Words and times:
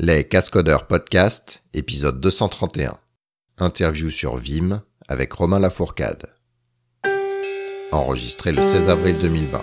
Les 0.00 0.22
Cascodeurs 0.22 0.86
Podcast, 0.86 1.64
épisode 1.74 2.20
231. 2.20 2.98
Interview 3.58 4.10
sur 4.10 4.36
Vim 4.36 4.80
avec 5.08 5.32
Romain 5.32 5.58
Lafourcade. 5.58 6.26
Enregistré 7.90 8.52
le 8.52 8.64
16 8.64 8.88
avril 8.90 9.18
2020. 9.18 9.60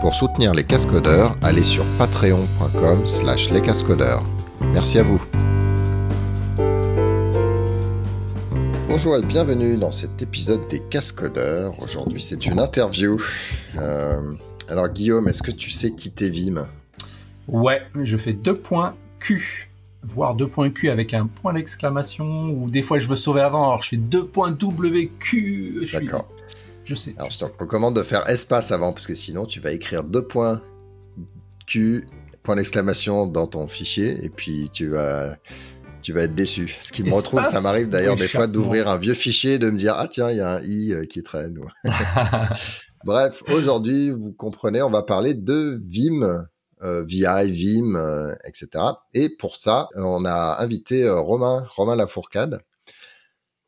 Pour 0.00 0.14
soutenir 0.14 0.52
les 0.52 0.64
cascodeurs, 0.64 1.36
allez 1.42 1.62
sur 1.62 1.84
patreon.com 1.96 3.06
slash 3.06 3.50
lescascodeurs. 3.50 4.24
Merci 4.72 4.98
à 4.98 5.02
vous. 5.02 5.20
Bonjour 8.88 9.16
et 9.16 9.22
bienvenue 9.22 9.76
dans 9.76 9.92
cet 9.92 10.20
épisode 10.22 10.66
des 10.68 10.80
cascodeurs. 10.80 11.74
Aujourd'hui 11.82 12.20
c'est 12.20 12.46
une 12.46 12.58
interview. 12.58 13.18
Euh, 13.76 14.34
alors 14.68 14.88
Guillaume, 14.88 15.28
est-ce 15.28 15.42
que 15.42 15.50
tu 15.50 15.70
sais 15.70 15.92
qui 15.92 16.10
t'es 16.10 16.28
Vim 16.28 16.68
Ouais, 17.48 17.82
je 18.02 18.16
fais 18.16 18.32
deux 18.32 18.56
points 18.56 18.96
Q, 19.18 19.70
voire 20.04 20.34
deux 20.34 20.48
points 20.48 20.70
Q 20.70 20.88
avec 20.90 21.14
un 21.14 21.26
point 21.26 21.52
d'exclamation, 21.52 22.50
ou 22.50 22.70
des 22.70 22.82
fois 22.82 22.98
je 22.98 23.06
veux 23.06 23.16
sauver 23.16 23.40
avant, 23.40 23.68
alors 23.68 23.82
je 23.82 23.88
fais 23.90 23.96
deux 23.96 24.26
points 24.26 24.50
WQ. 24.52 25.86
Suis- 25.86 25.92
D'accord. 25.98 26.28
Je 26.84 26.94
sais. 26.94 27.14
Alors 27.18 27.30
je 27.30 27.38
te 27.38 27.44
recommande 27.58 27.96
de 27.96 28.02
faire 28.02 28.28
espace 28.28 28.72
avant 28.72 28.92
parce 28.92 29.06
que 29.06 29.14
sinon 29.14 29.46
tu 29.46 29.60
vas 29.60 29.72
écrire 29.72 30.04
deux 30.04 30.24
points 30.26 30.60
Q, 31.66 32.06
point 32.50 32.56
d'exclamation 32.56 33.26
dans 33.28 33.46
ton 33.46 33.68
fichier 33.68 34.24
et 34.24 34.28
puis 34.28 34.70
tu 34.72 34.88
vas 34.88 35.36
tu 36.02 36.12
vas 36.12 36.22
être 36.22 36.34
déçu. 36.34 36.74
Ce 36.80 36.90
qui 36.90 37.04
me 37.04 37.08
Espace 37.08 37.22
retrouve, 37.22 37.44
ça 37.44 37.60
m'arrive 37.60 37.88
d'ailleurs 37.88 38.16
des 38.16 38.26
fois 38.26 38.48
d'ouvrir 38.48 38.88
un 38.88 38.98
vieux 38.98 39.14
fichier 39.14 39.52
et 39.54 39.58
de 39.60 39.70
me 39.70 39.78
dire 39.78 39.94
ah 39.96 40.08
tiens 40.08 40.32
il 40.32 40.38
y 40.38 40.40
a 40.40 40.54
un 40.56 40.60
i 40.64 40.92
euh, 40.92 41.04
qui 41.04 41.22
traîne. 41.22 41.60
Bref, 43.04 43.44
aujourd'hui 43.46 44.10
vous 44.10 44.32
comprenez, 44.32 44.82
on 44.82 44.90
va 44.90 45.04
parler 45.04 45.34
de 45.34 45.80
Vim. 45.86 46.44
euh, 46.82 47.04
VI, 47.04 47.52
Vim, 47.52 47.94
euh, 47.94 48.34
etc. 48.44 48.82
Et 49.14 49.28
pour 49.28 49.54
ça, 49.54 49.86
on 49.94 50.24
a 50.24 50.56
invité 50.60 51.04
euh, 51.04 51.20
Romain, 51.20 51.64
Romain 51.76 51.94
Lafourcade. 51.94 52.62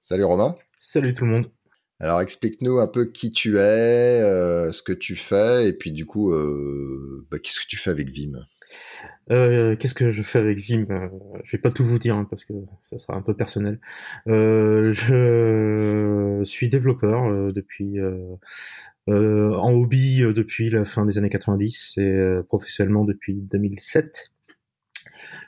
Salut 0.00 0.24
Romain. 0.24 0.56
Salut 0.76 1.14
tout 1.14 1.24
le 1.24 1.30
monde. 1.30 1.46
Alors 2.02 2.20
explique-nous 2.20 2.80
un 2.80 2.88
peu 2.88 3.04
qui 3.04 3.30
tu 3.30 3.58
es, 3.58 4.20
euh, 4.20 4.72
ce 4.72 4.82
que 4.82 4.92
tu 4.92 5.14
fais, 5.14 5.68
et 5.68 5.72
puis 5.72 5.92
du 5.92 6.04
coup, 6.04 6.32
euh, 6.32 7.24
bah, 7.30 7.38
qu'est-ce 7.38 7.60
que 7.60 7.66
tu 7.68 7.76
fais 7.76 7.90
avec 7.90 8.10
Vim? 8.10 8.44
Euh, 9.32 9.76
Qu'est-ce 9.76 9.94
que 9.94 10.10
je 10.10 10.22
fais 10.22 10.38
avec 10.38 10.58
Vim? 10.58 10.86
Euh, 10.90 11.08
Je 11.44 11.56
vais 11.56 11.60
pas 11.60 11.70
tout 11.70 11.84
vous 11.84 11.98
dire 11.98 12.14
hein, 12.16 12.26
parce 12.28 12.44
que 12.44 12.52
ça 12.80 12.98
sera 12.98 13.16
un 13.16 13.22
peu 13.22 13.34
personnel. 13.34 13.80
Euh, 14.28 14.92
je 14.92 16.42
suis 16.44 16.68
développeur 16.68 17.24
euh, 17.28 17.50
depuis 17.52 17.98
euh, 17.98 18.18
euh, 19.08 19.54
en 19.56 19.72
hobby 19.72 20.22
euh, 20.22 20.32
depuis 20.32 20.70
la 20.70 20.84
fin 20.84 21.04
des 21.06 21.18
années 21.18 21.28
90 21.30 21.94
et 21.98 22.02
euh, 22.02 22.42
professionnellement 22.42 23.04
depuis 23.04 23.34
2007. 23.34 24.32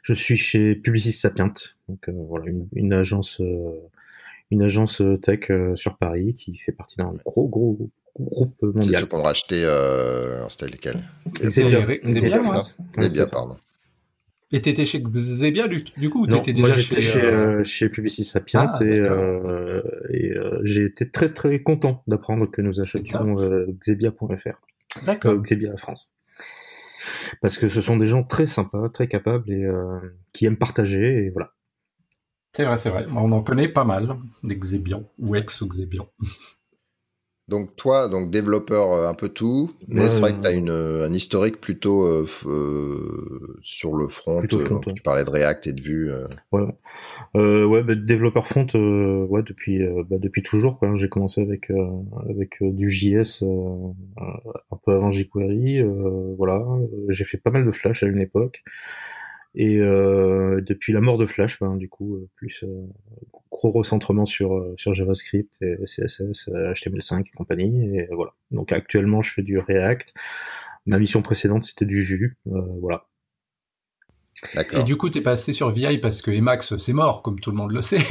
Je 0.03 0.13
suis 0.13 0.37
chez 0.37 0.75
Publicis 0.75 1.13
Sapient, 1.13 1.53
donc 1.89 2.09
euh, 2.09 2.13
voilà 2.29 2.47
une, 2.51 2.69
une 2.75 2.93
agence 2.93 3.41
euh, 3.41 3.71
une 4.51 4.63
agence 4.63 5.03
tech 5.23 5.51
euh, 5.51 5.75
sur 5.77 5.97
Paris 5.97 6.35
qui 6.35 6.57
fait 6.57 6.73
partie 6.73 6.97
d'un 6.97 7.13
gros 7.25 7.49
gros 7.49 7.91
groupe 8.19 8.55
C'est 8.61 8.67
mondial. 8.67 9.01
ceux 9.03 9.07
qu'on 9.09 9.19
a 9.21 9.23
racheté, 9.23 9.63
euh, 9.65 10.47
c'était 10.49 10.67
lesquels? 10.69 11.03
Xebia. 11.41 11.81
Xebia, 11.81 11.97
Xebia, 12.05 12.43
France. 12.43 12.77
ouais, 12.99 13.09
Xebia, 13.09 13.25
c'est 13.25 13.31
ça. 13.31 13.37
pardon. 13.37 13.57
Et 14.53 14.61
t'étais 14.61 14.85
chez 14.87 15.01
Xebia 15.01 15.69
du, 15.69 15.83
du 15.97 16.11
coup 16.11 16.23
ou 16.23 16.27
t'étais 16.27 16.53
déjà 16.53 16.71
j'étais 16.71 17.01
chez, 17.01 17.13
chez, 17.13 17.25
euh, 17.25 17.61
euh, 17.61 17.65
chez 17.65 17.89
Publicis 17.89 18.25
Sapient 18.25 18.71
Ah, 18.73 18.85
et, 18.85 19.01
euh, 19.01 19.83
et 20.11 20.31
euh, 20.31 20.61
j'ai 20.65 20.85
été 20.85 21.11
très 21.11 21.33
très 21.33 21.63
content 21.63 22.03
d'apprendre 22.07 22.51
que 22.51 22.63
nous 22.63 22.79
achetions 22.79 23.35
Xebia.fr, 23.81 25.05
D'accord. 25.07 25.41
Xebia 25.41 25.77
France. 25.77 26.15
Parce 27.41 27.59
que 27.59 27.69
ce 27.69 27.81
sont 27.81 27.97
des 27.97 28.07
gens 28.07 28.23
très 28.23 28.47
sympas, 28.47 28.89
très 28.91 29.09
capables 29.09 29.51
et 29.51 29.67
qui 30.33 30.47
aiment 30.47 30.57
partager 30.57 31.25
et 31.25 31.31
voilà. 31.31 31.53
C'est 32.53 32.65
vrai, 32.65 32.79
c'est 32.79 32.91
vrai. 32.91 33.07
On 33.11 33.33
en 33.33 33.43
connaît 33.43 33.69
pas 33.69 33.85
mal 33.85 34.17
des 34.45 34.57
Xebians 34.57 35.11
ou 35.19 35.35
ex-Xebians. 35.35 36.09
Donc 37.47 37.77
toi, 37.77 38.09
donc 38.09 38.31
développeur 38.31 38.93
euh, 38.95 39.09
un 39.09 39.13
peu 39.13 39.29
tout, 39.29 39.71
mais 39.89 40.03
Ouais, 40.05 40.11
c'est 40.11 40.21
vrai 40.21 40.33
que 40.33 40.41
tu 40.41 40.47
as 40.47 40.53
une, 40.53 40.71
euh, 40.71 41.07
un 41.07 41.13
historique 41.13 41.61
plutôt 41.61 42.07
euh, 42.07 42.25
euh, 42.47 43.59
sur 43.63 43.95
le 43.95 44.09
front. 44.09 44.43
Euh, 44.43 44.59
front, 44.59 44.81
ouais. 44.87 44.95
Tu 44.95 45.03
parlais 45.03 45.25
de 45.25 45.31
React 45.31 45.67
et 45.67 45.73
de 45.75 45.83
Vue. 45.83 46.11
Euh, 47.37 47.67
ouais, 47.67 47.83
bah, 47.83 47.95
développeur 47.95 48.47
front, 48.47 48.67
euh, 48.75 49.27
ouais, 49.27 49.43
depuis, 49.43 49.79
bah, 50.09 50.17
depuis 50.19 50.43
toujours. 50.43 50.79
quoi. 50.79 50.97
J'ai 50.97 51.11
commencé 51.11 51.43
avec, 51.43 51.71
euh, 51.71 51.87
avec 52.31 52.63
du 52.63 52.89
JS 52.91 53.43
un 53.43 54.77
peu 54.85 54.93
avant 54.93 55.11
jQuery. 55.11 55.81
euh, 55.81 56.35
voilà, 56.39 56.65
j'ai 57.11 57.25
fait 57.25 57.37
pas 57.39 57.51
mal 57.51 57.67
de 57.67 57.71
Flash 57.71 58.03
à 58.03 58.07
une 58.07 58.21
époque. 58.21 58.65
Et 59.55 59.79
euh, 59.79 60.61
depuis 60.61 60.93
la 60.93 61.01
mort 61.01 61.17
de 61.17 61.27
Flash, 61.27 61.61
ben, 61.61 61.77
du 61.77 61.89
coup, 61.89 62.17
euh, 62.17 62.29
plus 62.35 62.65
euh, 62.65 62.87
gros 63.51 63.71
recentrement 63.71 64.25
sur, 64.25 64.55
euh, 64.55 64.75
sur 64.77 64.95
JavaScript 64.95 65.55
et 65.63 65.77
CSS, 65.85 66.49
euh, 66.49 66.73
HTML5 66.73 67.21
et 67.21 67.31
compagnie. 67.37 67.99
Et 67.99 68.09
voilà. 68.11 68.35
Donc 68.51 68.73
actuellement, 68.73 69.23
je 69.23 69.31
fais 69.31 69.43
du 69.43 69.59
React. 69.59 70.15
Ma 70.87 70.99
mission 70.99 71.23
précédente, 71.23 71.65
c'était 71.65 71.87
du. 71.87 72.37
Euh, 72.49 72.61
voilà. 72.81 73.07
Et 74.73 74.83
du 74.83 74.97
coup, 74.97 75.09
t'es 75.09 75.21
passé 75.21 75.53
sur 75.53 75.71
VI 75.71 75.99
parce 75.99 76.23
que 76.23 76.31
Emacs, 76.31 76.65
c'est 76.79 76.93
mort, 76.93 77.23
comme 77.23 77.41
tout 77.41 77.51
le 77.51 77.57
monde 77.57 77.73
le 77.73 77.83
sait. 77.83 77.99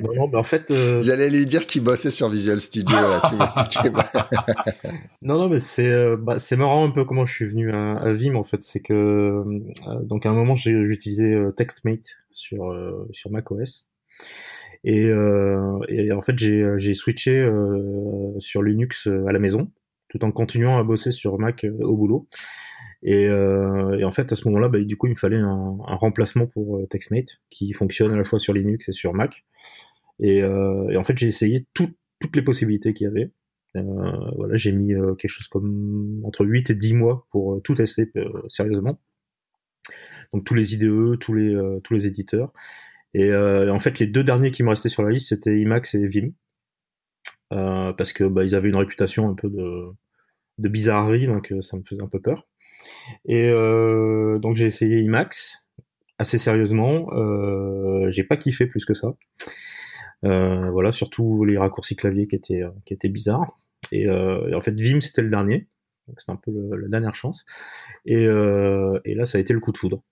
Non, 0.00 0.12
non, 0.12 0.28
mais 0.28 0.38
en 0.38 0.42
fait, 0.42 0.72
euh, 0.72 1.00
J'allais 1.00 1.30
lui 1.30 1.46
dire 1.46 1.66
qu'il 1.66 1.82
bossait 1.84 2.10
sur 2.10 2.28
Visual 2.28 2.60
Studio. 2.60 2.96
Là, 2.96 3.22
tu 3.70 3.78
tu. 3.78 3.88
Non, 5.22 5.38
non, 5.38 5.48
mais 5.48 5.60
c'est 5.60 5.88
euh, 5.88 6.16
bah, 6.16 6.40
c'est 6.40 6.56
marrant 6.56 6.84
un 6.84 6.90
peu 6.90 7.04
comment 7.04 7.24
je 7.24 7.32
suis 7.32 7.44
venu 7.44 7.72
à, 7.72 7.92
à 7.92 8.12
Vim 8.12 8.34
en 8.34 8.42
fait. 8.42 8.64
C'est 8.64 8.80
que 8.80 8.92
euh, 8.92 9.44
donc 10.02 10.26
à 10.26 10.30
un 10.30 10.32
moment 10.32 10.56
j'ai 10.56 10.84
j'utilisais 10.84 11.32
euh, 11.32 11.52
TextMate 11.52 12.06
sur 12.32 12.72
euh, 12.72 13.06
sur 13.12 13.30
macOS 13.30 13.86
et, 14.82 15.06
euh, 15.06 15.78
et 15.88 16.12
en 16.12 16.20
fait 16.20 16.36
j'ai 16.36 16.66
j'ai 16.76 16.92
switché 16.94 17.38
euh, 17.38 18.32
sur 18.40 18.62
Linux 18.62 19.06
à 19.06 19.32
la 19.32 19.38
maison 19.38 19.70
tout 20.14 20.24
en 20.24 20.30
continuant 20.30 20.78
à 20.78 20.84
bosser 20.84 21.10
sur 21.10 21.38
Mac 21.38 21.64
euh, 21.64 21.76
au 21.80 21.96
boulot. 21.96 22.28
Et, 23.02 23.26
euh, 23.28 23.98
et 23.98 24.04
en 24.04 24.12
fait 24.12 24.32
à 24.32 24.36
ce 24.36 24.46
moment-là, 24.48 24.68
bah, 24.68 24.78
du 24.80 24.96
coup 24.96 25.06
il 25.06 25.10
me 25.10 25.16
fallait 25.16 25.36
un, 25.38 25.78
un 25.86 25.94
remplacement 25.96 26.46
pour 26.46 26.78
euh, 26.78 26.86
TextMate 26.86 27.40
qui 27.50 27.72
fonctionne 27.72 28.12
à 28.12 28.16
la 28.16 28.24
fois 28.24 28.38
sur 28.38 28.52
Linux 28.52 28.88
et 28.88 28.92
sur 28.92 29.12
Mac. 29.14 29.44
Et, 30.20 30.42
euh, 30.42 30.88
et 30.90 30.96
en 30.96 31.04
fait 31.04 31.16
j'ai 31.18 31.26
essayé 31.26 31.66
tout- 31.74 31.92
toutes 32.20 32.36
les 32.36 32.42
possibilités 32.42 32.94
qu'il 32.94 33.06
y 33.06 33.08
avait. 33.08 33.30
Euh, 33.76 33.82
voilà, 34.36 34.56
j'ai 34.56 34.72
mis 34.72 34.94
euh, 34.94 35.14
quelque 35.14 35.30
chose 35.30 35.48
comme 35.48 36.20
entre 36.24 36.46
8 36.46 36.70
et 36.70 36.74
10 36.74 36.94
mois 36.94 37.26
pour 37.30 37.60
tout 37.62 37.74
tester 37.74 38.10
sérieusement. 38.48 39.00
Donc 40.32 40.44
tous 40.44 40.54
les 40.54 40.74
IDE, 40.74 41.18
tous 41.18 41.34
les, 41.34 41.56
tous 41.82 41.94
les 41.94 42.06
éditeurs. 42.06 42.52
Et 43.14 43.32
en 43.34 43.78
fait, 43.78 43.98
les 44.00 44.06
deux 44.06 44.24
derniers 44.24 44.50
qui 44.50 44.62
me 44.64 44.70
restaient 44.70 44.88
sur 44.88 45.02
la 45.04 45.10
liste, 45.10 45.28
c'était 45.28 45.58
Emacs 45.60 45.94
et 45.94 46.08
Vim. 46.08 46.30
Parce 47.50 48.12
que 48.12 48.24
bah, 48.24 48.44
ils 48.44 48.54
avaient 48.54 48.68
une 48.68 48.76
réputation 48.76 49.28
un 49.28 49.34
peu 49.34 49.48
de, 49.48 49.82
de 50.58 50.68
bizarrerie, 50.68 51.26
donc 51.26 51.52
euh, 51.52 51.60
ça 51.62 51.76
me 51.76 51.82
faisait 51.82 52.02
un 52.02 52.08
peu 52.08 52.20
peur. 52.20 52.46
Et 53.26 53.48
euh, 53.48 54.38
donc 54.38 54.56
j'ai 54.56 54.66
essayé 54.66 55.02
Emacs 55.02 55.36
assez 56.18 56.38
sérieusement. 56.38 57.08
Euh, 57.12 58.10
j'ai 58.10 58.24
pas 58.24 58.36
kiffé 58.36 58.66
plus 58.66 58.84
que 58.84 58.94
ça. 58.94 59.14
Voilà, 60.22 60.90
surtout 60.90 61.44
les 61.44 61.58
raccourcis 61.58 61.96
clavier 61.96 62.26
qui 62.26 62.34
étaient, 62.36 62.62
qui 62.86 62.94
étaient 62.94 63.08
bizarres. 63.10 63.58
Et, 63.92 64.08
en 64.10 64.60
fait, 64.60 64.78
Vim, 64.80 65.00
c'était 65.00 65.22
le 65.22 65.28
dernier. 65.30 65.68
Donc, 66.08 66.20
c'était 66.20 66.32
un 66.32 66.36
peu 66.36 66.52
la 66.76 66.88
dernière 66.88 67.14
chance. 67.14 67.44
Et, 68.06 68.26
euh, 68.26 68.98
et 69.04 69.14
là, 69.14 69.24
ça 69.24 69.38
a 69.38 69.40
été 69.40 69.52
le 69.52 69.60
coup 69.60 69.72
de 69.72 69.78
foudre. 69.78 70.02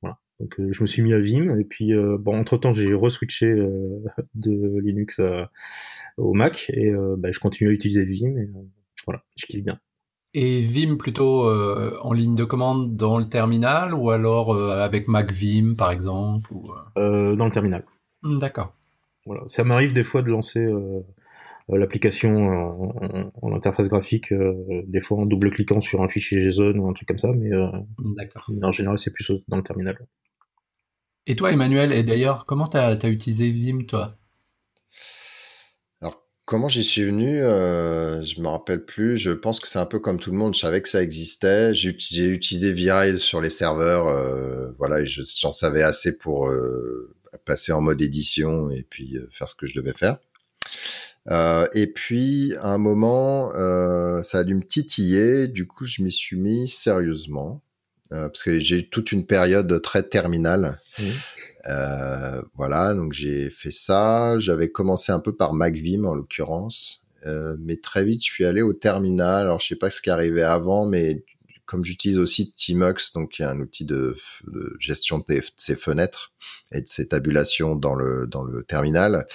Voilà. 0.00 0.18
Donc, 0.40 0.58
euh, 0.60 0.68
je 0.72 0.82
me 0.82 0.86
suis 0.86 1.02
mis 1.02 1.12
à 1.12 1.18
Vim. 1.20 1.56
Et 1.58 1.64
puis, 1.64 1.92
euh, 1.92 2.16
bon, 2.18 2.36
entre-temps, 2.38 2.72
j'ai 2.72 2.94
re-switché 2.94 3.52
de 4.34 4.78
Linux 4.80 5.18
à- 5.20 5.50
au 6.16 6.34
Mac. 6.34 6.70
Et 6.74 6.92
bah, 7.18 7.30
je 7.32 7.40
continue 7.40 7.70
à 7.70 7.72
utiliser 7.72 8.04
Vim. 8.04 8.36
Et 8.36 8.48
voilà, 9.06 9.22
je 9.36 9.46
kiffe 9.46 9.62
bien. 9.62 9.78
Et 10.34 10.60
Vim 10.62 10.96
plutôt 10.96 11.44
euh, 11.46 11.98
en 12.02 12.12
ligne 12.14 12.34
de 12.34 12.44
commande 12.44 12.96
dans 12.96 13.18
le 13.18 13.28
terminal 13.28 13.92
ou 13.94 14.10
alors 14.10 14.54
euh, 14.54 14.80
avec 14.82 15.06
MacVim 15.08 15.74
par 15.74 15.90
exemple 15.90 16.52
ou, 16.54 16.70
euh, 16.72 16.76
Euh, 17.32 17.36
dans 17.36 17.44
le 17.44 17.50
terminal. 17.50 17.84
hmm, 18.22 18.38
D'accord. 18.38 18.74
Voilà. 19.26 19.42
Ça 19.46 19.62
m'arrive 19.64 19.92
des 19.92 20.04
fois 20.04 20.22
de 20.22 20.30
lancer 20.30 20.66
l'application 21.68 22.48
en, 22.48 22.94
en- 23.02 23.32
en 23.40 23.52
interface 23.54 23.88
graphique, 23.88 24.32
des 24.86 25.00
fois 25.00 25.18
en 25.18 25.22
double-cliquant 25.24 25.80
sur 25.80 26.02
un 26.02 26.08
fichier 26.08 26.40
JSON 26.40 26.78
ou 26.78 26.88
un 26.88 26.92
truc 26.92 27.08
comme 27.08 27.18
ça, 27.18 27.32
mais, 27.32 27.50
Hmm, 27.98 28.14
mais 28.48 28.64
en 28.66 28.72
général 28.72 28.98
c'est 28.98 29.12
plus 29.12 29.32
dans 29.48 29.56
le 29.56 29.62
terminal. 29.62 29.96
Et 31.26 31.34
toi, 31.34 31.50
Emmanuel, 31.50 31.92
et 31.92 32.04
d'ailleurs, 32.04 32.46
comment 32.46 32.68
t'as 32.68 32.96
as 32.96 33.08
utilisé 33.08 33.50
Vim, 33.50 33.86
toi? 33.88 34.18
Comment 36.44 36.68
j'y 36.68 36.82
suis 36.82 37.04
venu 37.04 37.40
euh, 37.40 38.22
Je 38.24 38.40
me 38.40 38.48
rappelle 38.48 38.84
plus. 38.84 39.16
Je 39.16 39.30
pense 39.30 39.60
que 39.60 39.68
c'est 39.68 39.78
un 39.78 39.86
peu 39.86 40.00
comme 40.00 40.18
tout 40.18 40.32
le 40.32 40.36
monde. 40.36 40.54
Je 40.54 40.60
savais 40.60 40.82
que 40.82 40.88
ça 40.88 41.02
existait. 41.02 41.74
J'ai 41.74 41.90
utilisé 42.28 42.72
ViRail 42.72 43.18
sur 43.18 43.40
les 43.40 43.50
serveurs. 43.50 44.08
Euh, 44.08 44.72
voilà, 44.78 45.04
j'en 45.04 45.52
savais 45.52 45.82
assez 45.82 46.16
pour 46.18 46.48
euh, 46.48 47.14
passer 47.44 47.72
en 47.72 47.80
mode 47.80 48.00
édition 48.00 48.70
et 48.70 48.82
puis 48.88 49.16
euh, 49.16 49.28
faire 49.32 49.48
ce 49.48 49.54
que 49.54 49.66
je 49.66 49.74
devais 49.74 49.92
faire. 49.92 50.18
Euh, 51.30 51.66
et 51.74 51.86
puis, 51.86 52.54
à 52.60 52.68
un 52.68 52.78
moment, 52.78 53.52
euh, 53.54 54.22
ça 54.22 54.38
a 54.38 54.44
dû 54.44 54.54
me 54.54 54.62
titiller. 54.62 55.48
Du 55.48 55.66
coup, 55.66 55.84
je 55.84 56.02
m'y 56.02 56.12
suis 56.12 56.36
mis 56.36 56.68
sérieusement. 56.68 57.62
parce 58.10 58.42
que 58.42 58.60
j'ai 58.60 58.80
eu 58.80 58.90
toute 58.90 59.12
une 59.12 59.26
période 59.26 59.80
très 59.80 60.02
terminale. 60.02 60.78
Mmh. 60.98 61.04
Euh, 61.68 62.42
voilà, 62.54 62.94
donc 62.94 63.12
j'ai 63.12 63.50
fait 63.50 63.72
ça. 63.72 64.38
J'avais 64.38 64.70
commencé 64.70 65.12
un 65.12 65.20
peu 65.20 65.34
par 65.34 65.54
MacVim 65.54 66.04
en 66.04 66.14
l'occurrence, 66.14 67.04
euh, 67.26 67.56
mais 67.60 67.76
très 67.76 68.04
vite 68.04 68.24
je 68.24 68.32
suis 68.32 68.44
allé 68.44 68.62
au 68.62 68.72
terminal. 68.72 69.46
Alors 69.46 69.60
je 69.60 69.68
sais 69.68 69.76
pas 69.76 69.90
ce 69.90 70.02
qui 70.02 70.10
arrivait 70.10 70.42
avant, 70.42 70.86
mais 70.86 71.24
comme 71.66 71.84
j'utilise 71.84 72.18
aussi 72.18 72.52
Tmux, 72.52 73.12
donc 73.14 73.38
y 73.38 73.42
a 73.42 73.50
un 73.50 73.60
outil 73.60 73.84
de, 73.84 74.16
gestion 74.78 75.18
de, 75.18 75.40
ces 75.56 75.76
fenêtres 75.76 76.32
et 76.72 76.82
de 76.82 76.88
ces 76.88 77.08
tabulations 77.08 77.76
dans 77.76 77.94
le 77.94 78.26
dans 78.26 78.42
le 78.42 78.64
terminal. 78.64 79.26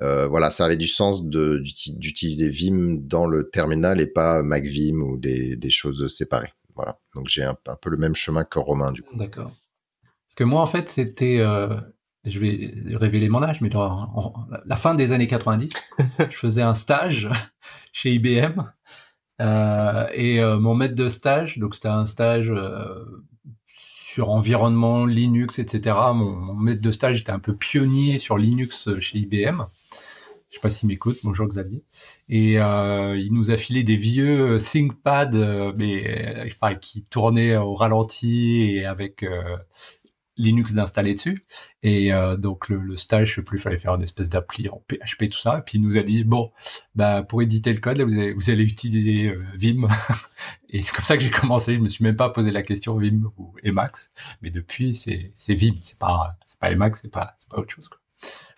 Euh, 0.00 0.26
voilà, 0.26 0.50
ça 0.50 0.64
avait 0.64 0.76
du 0.76 0.88
sens 0.88 1.24
d'utiliser 1.24 2.48
Vim 2.48 2.96
dans 3.02 3.26
le 3.26 3.50
terminal 3.50 4.00
et 4.00 4.06
pas 4.06 4.42
MacVim 4.42 5.00
ou 5.02 5.18
des, 5.18 5.54
des 5.54 5.70
choses 5.70 6.06
séparées. 6.08 6.54
Voilà, 6.74 6.98
donc 7.14 7.28
j'ai 7.28 7.42
un, 7.42 7.54
peu 7.54 7.90
le 7.90 7.98
même 7.98 8.14
chemin 8.14 8.44
que 8.44 8.58
Romain 8.58 8.92
du 8.92 9.02
coup. 9.02 9.14
D'accord. 9.16 9.52
Parce 10.32 10.38
que 10.38 10.44
moi, 10.44 10.62
en 10.62 10.66
fait, 10.66 10.88
c'était, 10.88 11.40
euh, 11.40 11.76
je 12.24 12.38
vais 12.38 12.72
révéler 12.96 13.28
mon 13.28 13.42
âge, 13.42 13.60
mais 13.60 13.68
dans 13.68 14.32
la 14.64 14.76
fin 14.76 14.94
des 14.94 15.12
années 15.12 15.26
90, 15.26 15.70
je 16.18 16.34
faisais 16.34 16.62
un 16.62 16.72
stage 16.72 17.28
chez 17.92 18.12
IBM. 18.12 18.62
Euh, 19.42 20.06
et 20.14 20.40
euh, 20.40 20.58
mon 20.58 20.74
maître 20.74 20.94
de 20.94 21.10
stage, 21.10 21.58
donc 21.58 21.74
c'était 21.74 21.88
un 21.88 22.06
stage 22.06 22.50
euh, 22.50 23.04
sur 23.66 24.30
environnement 24.30 25.04
Linux, 25.04 25.58
etc. 25.58 25.96
Mon, 26.14 26.30
mon, 26.30 26.54
maître 26.54 26.80
de 26.80 26.92
stage 26.92 27.20
était 27.20 27.32
un 27.32 27.38
peu 27.38 27.54
pionnier 27.54 28.18
sur 28.18 28.38
Linux 28.38 28.88
chez 29.00 29.18
IBM. 29.18 29.64
Je 30.48 30.56
sais 30.56 30.60
pas 30.62 30.70
s'il 30.70 30.88
m'écoute. 30.88 31.18
Bonjour 31.24 31.46
Xavier. 31.46 31.84
Et 32.30 32.58
euh, 32.58 33.18
il 33.18 33.34
nous 33.34 33.50
a 33.50 33.58
filé 33.58 33.84
des 33.84 33.96
vieux 33.96 34.56
ThinkPad, 34.58 35.74
mais 35.76 36.42
enfin, 36.46 36.74
qui 36.74 37.02
tournaient 37.02 37.56
au 37.56 37.74
ralenti 37.74 38.62
et 38.62 38.86
avec 38.86 39.26
Linux 40.36 40.74
d'installer 40.74 41.14
dessus. 41.14 41.46
Et 41.82 42.12
euh, 42.12 42.36
donc 42.36 42.68
le, 42.68 42.96
stage, 42.96 43.30
je 43.30 43.34
sais 43.36 43.42
plus, 43.42 43.58
il 43.58 43.62
fallait 43.62 43.78
faire 43.78 43.94
une 43.94 44.02
espèce 44.02 44.28
d'appli 44.28 44.68
en 44.68 44.82
PHP, 44.88 45.28
tout 45.30 45.38
ça. 45.38 45.58
Et 45.58 45.62
puis 45.62 45.78
il 45.78 45.82
nous 45.82 45.96
a 45.96 46.02
dit, 46.02 46.24
bon, 46.24 46.50
bah 46.94 47.22
pour 47.22 47.42
éditer 47.42 47.72
le 47.72 47.80
code, 47.80 48.00
vous, 48.00 48.18
allez, 48.18 48.32
vous 48.32 48.50
allez 48.50 48.64
utiliser 48.64 49.28
euh, 49.28 49.44
Vim. 49.54 49.88
et 50.70 50.82
c'est 50.82 50.94
comme 50.94 51.04
ça 51.04 51.16
que 51.16 51.22
j'ai 51.22 51.30
commencé. 51.30 51.74
Je 51.74 51.80
me 51.80 51.88
suis 51.88 52.04
même 52.04 52.16
pas 52.16 52.30
posé 52.30 52.50
la 52.50 52.62
question 52.62 52.96
Vim 52.96 53.30
ou 53.36 53.54
Emacs. 53.62 54.10
Mais 54.40 54.50
depuis, 54.50 54.94
c'est 54.96 55.32
Vim. 55.54 55.74
C'est 55.80 55.98
pas, 55.98 56.36
c'est 56.44 56.58
pas 56.58 56.70
Emacs, 56.70 56.96
c'est 56.96 57.12
pas, 57.12 57.34
c'est 57.38 57.48
pas 57.48 57.58
autre 57.58 57.74
chose. 57.74 57.88
Quoi. 57.88 57.98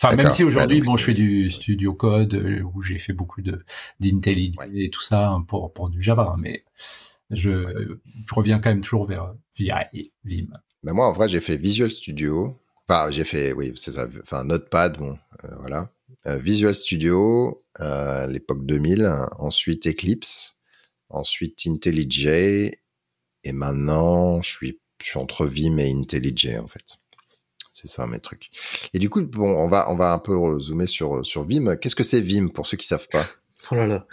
Enfin, 0.03 0.17
même 0.17 0.31
si 0.31 0.44
aujourd'hui, 0.44 0.81
bon, 0.81 0.97
je 0.97 1.05
fais 1.05 1.12
du 1.12 1.50
studio 1.50 1.94
code 1.94 2.35
euh, 2.35 2.62
où 2.75 2.82
j'ai 2.82 2.99
fait 2.99 3.12
beaucoup 3.12 3.41
de 3.43 3.65
d'IntelliJ 4.00 4.56
et 4.75 4.91
tout 4.91 5.00
ça 5.00 5.31
hein, 5.31 5.43
pour, 5.43 5.73
pour 5.73 5.88
du 5.88 6.03
Java, 6.03 6.32
hein, 6.35 6.37
mais 6.38 6.65
je, 7.31 7.97
je 8.26 8.35
reviens 8.35 8.59
quand 8.59 8.71
même 8.71 8.82
toujours 8.82 9.06
vers 9.06 9.35
VI, 9.56 10.12
Vim. 10.25 10.49
Ben 10.85 10.93
moi, 10.93 11.07
en 11.07 11.13
vrai, 11.13 11.29
j'ai 11.29 11.41
fait 11.41 11.57
Visual 11.57 11.91
Studio. 11.91 12.61
Enfin, 12.87 13.11
j'ai 13.11 13.25
fait, 13.25 13.55
oui, 13.55 13.73
c'est 13.75 13.93
ça. 13.93 14.07
Enfin, 14.23 14.45
Notepad, 14.45 14.99
bon, 14.99 15.17
euh, 15.45 15.49
voilà. 15.61 15.91
Euh, 16.27 16.37
Visual 16.37 16.75
Studio, 16.75 17.65
euh, 17.81 18.27
l'époque 18.27 18.67
2000. 18.67 19.11
Ensuite, 19.39 19.87
Eclipse. 19.87 20.59
Ensuite, 21.09 21.63
IntelliJ. 21.67 22.27
Et 22.27 23.53
maintenant, 23.53 24.43
je 24.43 24.51
suis, 24.51 24.81
entre 25.15 25.47
Vim 25.47 25.79
et 25.79 25.91
IntelliJ, 25.91 26.59
en 26.59 26.69
fait. 26.69 26.85
C'est 27.73 27.89
ça 27.89 28.07
mes 28.07 28.21
trucs. 28.21 28.51
Et 28.93 28.99
du 28.99 29.09
coup, 29.09 29.23
bon, 29.23 29.57
on 29.57 29.69
va, 29.69 29.91
on 29.91 29.97
va 29.97 30.13
un 30.13 30.19
peu 30.19 30.59
zoomer 30.59 30.87
sur, 30.87 31.25
sur 31.25 31.45
Vim. 31.45 31.77
Qu'est-ce 31.77 31.97
que 31.97 32.05
c'est 32.05 32.21
Vim 32.21 32.49
pour 32.49 32.67
ceux 32.67 32.77
qui 32.77 32.87
savent 32.87 33.09
pas? 33.09 33.25
Oh 33.71 33.77
là 33.77 33.87
là. 33.87 34.07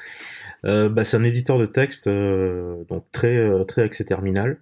Euh, 0.64 0.88
bah, 0.88 1.04
c'est 1.04 1.18
un 1.18 1.26
éditeur 1.26 1.60
de 1.60 1.66
texte 1.66 2.08
donc 2.08 3.04
très 3.12 3.66
très 3.66 3.82
accès 3.82 4.06
terminal. 4.06 4.62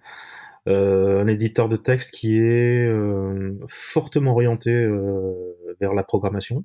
Euh, 0.68 1.20
un 1.20 1.26
éditeur 1.26 1.68
de 1.68 1.76
texte 1.76 2.10
qui 2.10 2.38
est 2.38 2.86
euh, 2.86 3.58
fortement 3.66 4.32
orienté 4.32 4.70
euh, 4.70 5.56
vers 5.80 5.94
la 5.94 6.02
programmation. 6.04 6.64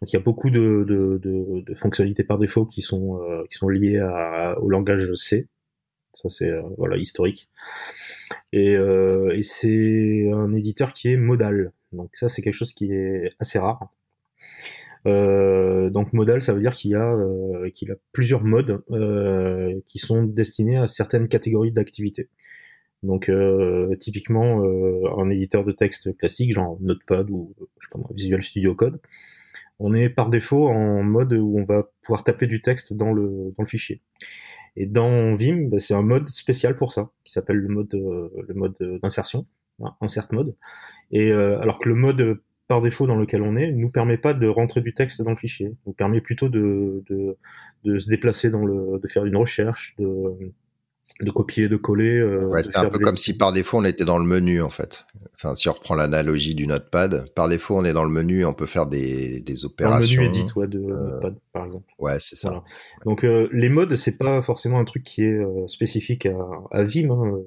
Donc 0.00 0.12
il 0.12 0.14
y 0.14 0.18
a 0.18 0.22
beaucoup 0.22 0.50
de, 0.50 0.84
de, 0.86 1.18
de, 1.18 1.60
de 1.62 1.74
fonctionnalités 1.74 2.24
par 2.24 2.38
défaut 2.38 2.66
qui 2.66 2.82
sont 2.82 3.18
qui 3.48 3.56
sont 3.56 3.68
liées 3.68 3.98
à, 3.98 4.58
au 4.60 4.68
langage 4.68 5.14
C. 5.14 5.48
Ça 6.12 6.28
c'est 6.28 6.52
voilà 6.76 6.98
historique. 6.98 7.48
Et, 8.52 8.72
et 8.72 9.42
c'est 9.42 10.30
un 10.30 10.52
éditeur 10.52 10.92
qui 10.92 11.12
est 11.12 11.16
modal. 11.16 11.72
Donc 11.92 12.14
ça 12.16 12.28
c'est 12.28 12.42
quelque 12.42 12.52
chose 12.54 12.74
qui 12.74 12.92
est 12.92 13.30
assez 13.38 13.58
rare. 13.58 13.88
Euh, 15.06 15.90
donc 15.90 16.12
modal, 16.12 16.42
ça 16.42 16.52
veut 16.52 16.60
dire 16.60 16.74
qu'il 16.74 16.92
y 16.92 16.94
a 16.94 17.12
euh, 17.12 17.70
qu'il 17.70 17.90
a 17.90 17.96
plusieurs 18.12 18.44
modes 18.44 18.82
euh, 18.90 19.80
qui 19.86 19.98
sont 19.98 20.22
destinés 20.22 20.76
à 20.76 20.86
certaines 20.86 21.28
catégories 21.28 21.72
d'activités. 21.72 22.28
Donc 23.02 23.28
euh, 23.28 23.96
typiquement 23.96 24.64
euh, 24.64 25.02
un 25.18 25.28
éditeur 25.28 25.64
de 25.64 25.72
texte 25.72 26.16
classique, 26.16 26.52
genre 26.52 26.78
Notepad 26.80 27.30
ou 27.30 27.54
je 27.80 27.88
Visual 28.14 28.42
Studio 28.42 28.74
Code, 28.74 29.00
on 29.78 29.92
est 29.92 30.08
par 30.08 30.28
défaut 30.28 30.68
en 30.68 31.02
mode 31.02 31.32
où 31.32 31.58
on 31.58 31.64
va 31.64 31.90
pouvoir 32.02 32.22
taper 32.22 32.46
du 32.46 32.62
texte 32.62 32.92
dans 32.92 33.12
le, 33.12 33.52
dans 33.56 33.64
le 33.64 33.66
fichier. 33.66 34.00
Et 34.76 34.86
dans 34.86 35.34
Vim, 35.34 35.68
bah, 35.68 35.78
c'est 35.78 35.94
un 35.94 36.02
mode 36.02 36.28
spécial 36.28 36.76
pour 36.76 36.92
ça, 36.92 37.10
qui 37.24 37.32
s'appelle 37.32 37.56
le 37.56 37.68
mode, 37.68 37.94
euh, 37.94 38.30
le 38.46 38.54
mode 38.54 38.76
d'insertion, 39.02 39.46
hein, 39.82 39.94
insert 40.00 40.28
mode. 40.32 40.54
Et 41.10 41.32
alors 41.32 41.78
que 41.80 41.88
le 41.88 41.96
mode 41.96 42.40
par 42.68 42.80
défaut 42.80 43.06
dans 43.06 43.16
lequel 43.16 43.42
on 43.42 43.56
est 43.56 43.72
nous 43.72 43.90
permet 43.90 44.16
pas 44.16 44.32
de 44.32 44.46
rentrer 44.46 44.80
du 44.80 44.94
texte 44.94 45.20
dans 45.20 45.30
le 45.30 45.36
fichier, 45.36 45.74
nous 45.86 45.92
permet 45.92 46.20
plutôt 46.20 46.48
de, 46.48 47.02
de, 47.10 47.36
de 47.84 47.98
se 47.98 48.08
déplacer 48.08 48.48
dans 48.50 48.64
le, 48.64 48.98
de 48.98 49.08
faire 49.08 49.26
une 49.26 49.36
recherche, 49.36 49.94
de, 49.98 50.54
de 51.24 51.30
copier, 51.30 51.68
de 51.68 51.76
coller. 51.76 52.18
Euh, 52.18 52.46
ouais, 52.46 52.62
c'est 52.62 52.76
un 52.76 52.88
peu 52.88 52.98
comme 52.98 53.16
si 53.16 53.36
par 53.36 53.52
défaut 53.52 53.78
on 53.78 53.84
était 53.84 54.04
dans 54.04 54.18
le 54.18 54.24
menu 54.24 54.60
en 54.62 54.68
fait. 54.68 55.06
Enfin, 55.34 55.56
si 55.56 55.68
on 55.68 55.72
reprend 55.72 55.94
l'analogie 55.94 56.54
du 56.54 56.66
notepad, 56.66 57.32
par 57.34 57.48
défaut 57.48 57.76
on 57.76 57.84
est 57.84 57.92
dans 57.92 58.04
le 58.04 58.10
menu, 58.10 58.44
on 58.44 58.52
peut 58.52 58.66
faire 58.66 58.86
des, 58.86 59.40
des 59.40 59.64
opérations. 59.64 60.22
Dans 60.22 60.28
le 60.28 60.30
menu 60.30 60.40
edit, 60.42 60.52
ouais, 60.56 60.66
de 60.66 60.78
euh, 60.78 61.10
notepad 61.10 61.36
par 61.52 61.66
exemple. 61.66 61.92
Ouais, 61.98 62.18
c'est 62.20 62.36
ça. 62.36 62.62
Donc 63.04 63.24
euh, 63.24 63.48
les 63.52 63.68
modes, 63.68 63.94
c'est 63.96 64.18
pas 64.18 64.42
forcément 64.42 64.78
un 64.78 64.84
truc 64.84 65.02
qui 65.02 65.22
est 65.22 65.40
spécifique 65.68 66.26
à, 66.26 66.36
à 66.70 66.82
Vim. 66.82 67.10
Hein. 67.10 67.38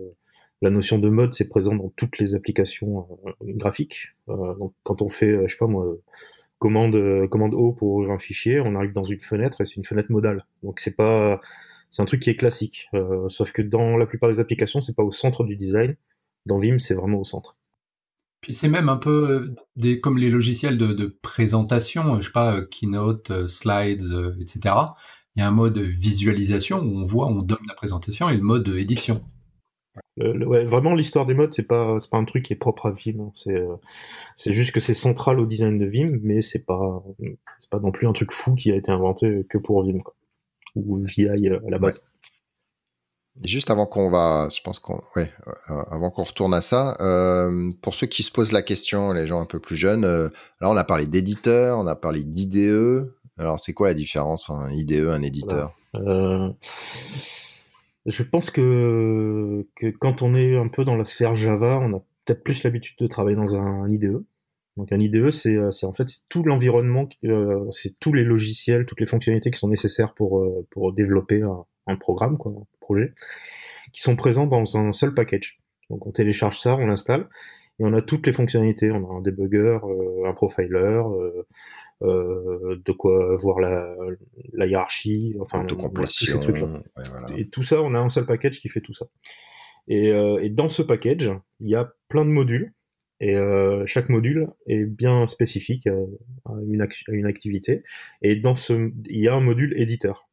La 0.61 0.69
notion 0.69 0.97
de 0.97 1.09
mode, 1.09 1.33
c'est 1.33 1.49
présent 1.49 1.75
dans 1.75 1.89
toutes 1.95 2.17
les 2.17 2.33
applications 2.33 3.07
graphiques. 3.41 4.15
donc 4.27 4.73
quand 4.83 5.01
on 5.01 5.09
fait, 5.09 5.37
je 5.43 5.51
sais 5.51 5.57
pas 5.57 5.67
moi, 5.67 5.85
commande 6.59 7.27
commande 7.29 7.53
O 7.53 7.73
pour 7.73 7.89
ouvrir 7.89 8.11
un 8.11 8.19
fichier, 8.19 8.61
on 8.61 8.73
arrive 8.75 8.93
dans 8.93 9.03
une 9.03 9.19
fenêtre 9.19 9.61
et 9.61 9.65
c'est 9.65 9.75
une 9.75 9.83
fenêtre 9.83 10.11
modale. 10.11 10.45
Donc 10.63 10.79
c'est 10.79 10.95
pas 10.95 11.41
c'est 11.89 12.01
un 12.01 12.05
truc 12.05 12.21
qui 12.21 12.29
est 12.29 12.35
classique. 12.35 12.89
Euh, 12.93 13.27
sauf 13.29 13.51
que 13.51 13.61
dans 13.61 13.97
la 13.97 14.05
plupart 14.05 14.29
des 14.29 14.39
applications, 14.39 14.81
c'est 14.81 14.95
pas 14.95 15.03
au 15.03 15.11
centre 15.11 15.43
du 15.43 15.55
design. 15.55 15.95
Dans 16.45 16.59
Vim, 16.59 16.79
c'est 16.79 16.93
vraiment 16.93 17.19
au 17.19 17.23
centre. 17.23 17.55
Puis 18.41 18.53
c'est 18.53 18.67
même 18.67 18.89
un 18.89 18.97
peu 18.97 19.29
euh, 19.29 19.55
des, 19.75 19.99
comme 19.99 20.17
les 20.17 20.29
logiciels 20.29 20.77
de, 20.77 20.93
de 20.93 21.05
présentation, 21.21 22.19
je 22.21 22.27
sais 22.27 22.31
pas, 22.31 22.57
euh, 22.57 22.65
Keynote, 22.65 23.47
Slides, 23.47 24.35
etc. 24.39 24.75
Il 25.35 25.39
y 25.39 25.41
a 25.41 25.47
un 25.47 25.51
mode 25.51 25.77
visualisation 25.77 26.79
où 26.79 26.97
on 26.97 27.03
voit, 27.03 27.27
on 27.27 27.41
donne 27.41 27.65
la 27.67 27.73
présentation 27.73 28.29
et 28.29 28.37
le 28.37 28.43
mode 28.43 28.67
édition. 28.69 29.23
ouais, 30.17 30.65
vraiment, 30.65 30.93
l'histoire 30.93 31.25
des 31.25 31.33
modes, 31.33 31.53
c'est 31.53 31.67
pas, 31.67 31.97
pas 32.11 32.17
un 32.17 32.25
truc 32.25 32.45
qui 32.45 32.53
est 32.53 32.57
propre 32.57 32.85
à 32.85 32.91
Vim. 32.91 33.19
Hein. 33.19 33.31
C'est, 33.33 33.61
c'est 34.35 34.53
juste 34.53 34.71
que 34.71 34.79
c'est 34.79 34.93
central 34.93 35.39
au 35.39 35.45
design 35.45 35.77
de 35.77 35.85
Vim, 35.85 36.19
mais 36.21 36.41
c'est 36.41 36.65
pas, 36.65 37.03
pas 37.71 37.79
non 37.79 37.91
plus 37.91 38.07
un 38.07 38.13
truc 38.13 38.31
fou 38.31 38.55
qui 38.55 38.71
a 38.71 38.75
été 38.75 38.91
inventé 38.91 39.45
que 39.49 39.57
pour 39.57 39.83
Vim. 39.83 39.99
Quoi 39.99 40.13
ou 40.75 40.99
VI 40.99 41.25
euh, 41.27 41.59
à 41.67 41.69
la 41.69 41.79
base. 41.79 42.05
juste 43.43 43.69
avant 43.69 43.85
qu'on 43.85 44.09
va, 44.09 44.47
je 44.49 44.61
pense 44.61 44.79
qu'on, 44.79 45.01
ouais, 45.15 45.31
euh, 45.69 45.83
avant 45.91 46.09
qu'on 46.11 46.23
retourne 46.23 46.53
à 46.53 46.61
ça, 46.61 46.95
euh, 47.01 47.71
pour 47.81 47.95
ceux 47.95 48.07
qui 48.07 48.23
se 48.23 48.31
posent 48.31 48.51
la 48.51 48.61
question, 48.61 49.11
les 49.11 49.27
gens 49.27 49.41
un 49.41 49.45
peu 49.45 49.59
plus 49.59 49.75
jeunes, 49.75 50.05
euh, 50.05 50.29
là 50.61 50.69
on 50.69 50.77
a 50.77 50.83
parlé 50.83 51.05
d'éditeur, 51.07 51.77
on 51.79 51.87
a 51.87 51.95
parlé 51.95 52.23
d'IDE. 52.23 53.11
Alors 53.37 53.59
c'est 53.59 53.73
quoi 53.73 53.87
la 53.89 53.93
différence 53.93 54.49
un 54.49 54.71
IDE, 54.71 55.07
un 55.09 55.21
éditeur? 55.21 55.75
Euh, 55.95 56.49
Je 58.05 58.23
pense 58.23 58.51
que, 58.51 59.65
que 59.75 59.87
quand 59.87 60.21
on 60.21 60.35
est 60.35 60.55
un 60.57 60.67
peu 60.67 60.85
dans 60.85 60.95
la 60.95 61.05
sphère 61.05 61.33
Java, 61.33 61.79
on 61.81 61.97
a 61.97 61.99
peut-être 62.23 62.43
plus 62.43 62.63
l'habitude 62.63 62.97
de 62.99 63.07
travailler 63.07 63.35
dans 63.35 63.55
un 63.55 63.87
IDE. 63.89 64.23
Donc 64.77 64.91
un 64.91 64.99
IDE, 64.99 65.29
c'est 65.31 65.55
euh, 65.55 65.69
en 65.83 65.93
fait 65.93 66.07
tout 66.27 66.43
l'environnement, 66.43 67.07
euh, 67.23 67.65
c'est 67.71 67.97
tous 67.99 68.11
les 68.11 68.23
logiciels, 68.23 68.85
toutes 68.85 68.99
les 68.99 69.05
fonctionnalités 69.05 69.49
qui 69.51 69.59
sont 69.59 69.69
nécessaires 69.69 70.13
pour, 70.13 70.39
euh, 70.39 70.67
pour 70.69 70.91
développer 70.91 71.41
un, 71.41 71.65
un, 71.87 71.95
programme, 71.95 72.37
quoi, 72.37 72.51
un 72.51 72.65
projet, 72.81 73.13
qui 73.93 74.01
sont 74.01 74.15
présents 74.15 74.47
dans 74.47 74.75
un 74.77 74.91
seul 74.91 75.13
package. 75.13 75.59
Donc 75.89 76.05
on 76.05 76.11
télécharge 76.11 76.59
ça, 76.59 76.75
on 76.75 76.87
l'installe, 76.87 77.29
et 77.79 77.85
on 77.85 77.93
a 77.93 78.01
toutes 78.01 78.27
les 78.27 78.33
fonctionnalités. 78.33 78.91
On 78.91 79.09
a 79.09 79.13
un 79.17 79.21
debugger, 79.21 79.79
un 80.25 80.33
profiler, 80.33 81.03
de 82.01 82.91
quoi 82.91 83.35
voir 83.37 83.59
la, 83.59 83.95
la 84.53 84.65
hiérarchie, 84.65 85.35
enfin 85.39 85.63
tous 85.65 85.77
ces 86.07 86.39
trucs-là. 86.39 86.83
Et 87.37 87.47
tout 87.47 87.63
ça, 87.63 87.81
on 87.81 87.93
a 87.93 87.99
un 87.99 88.09
seul 88.09 88.25
package 88.25 88.59
qui 88.59 88.67
fait 88.67 88.81
tout 88.81 88.93
ça. 88.93 89.05
Et, 89.87 90.07
et 90.07 90.49
dans 90.49 90.69
ce 90.69 90.81
package, 90.81 91.31
il 91.59 91.69
y 91.69 91.75
a 91.75 91.93
plein 92.09 92.25
de 92.25 92.31
modules 92.31 92.73
et 93.19 93.35
euh, 93.35 93.85
chaque 93.85 94.09
module 94.09 94.47
est 94.67 94.85
bien 94.85 95.25
spécifique 95.27 95.87
euh, 95.87 96.05
à, 96.45 96.53
une, 96.67 96.81
activité. 97.25 97.83
Et 98.21 98.35
dans 98.35 98.55
ce, 98.55 98.91
il 99.09 99.21
y 99.21 99.27
a 99.27 99.35
un 99.35 99.41
module 99.41 99.73
éditeur. 99.79 100.27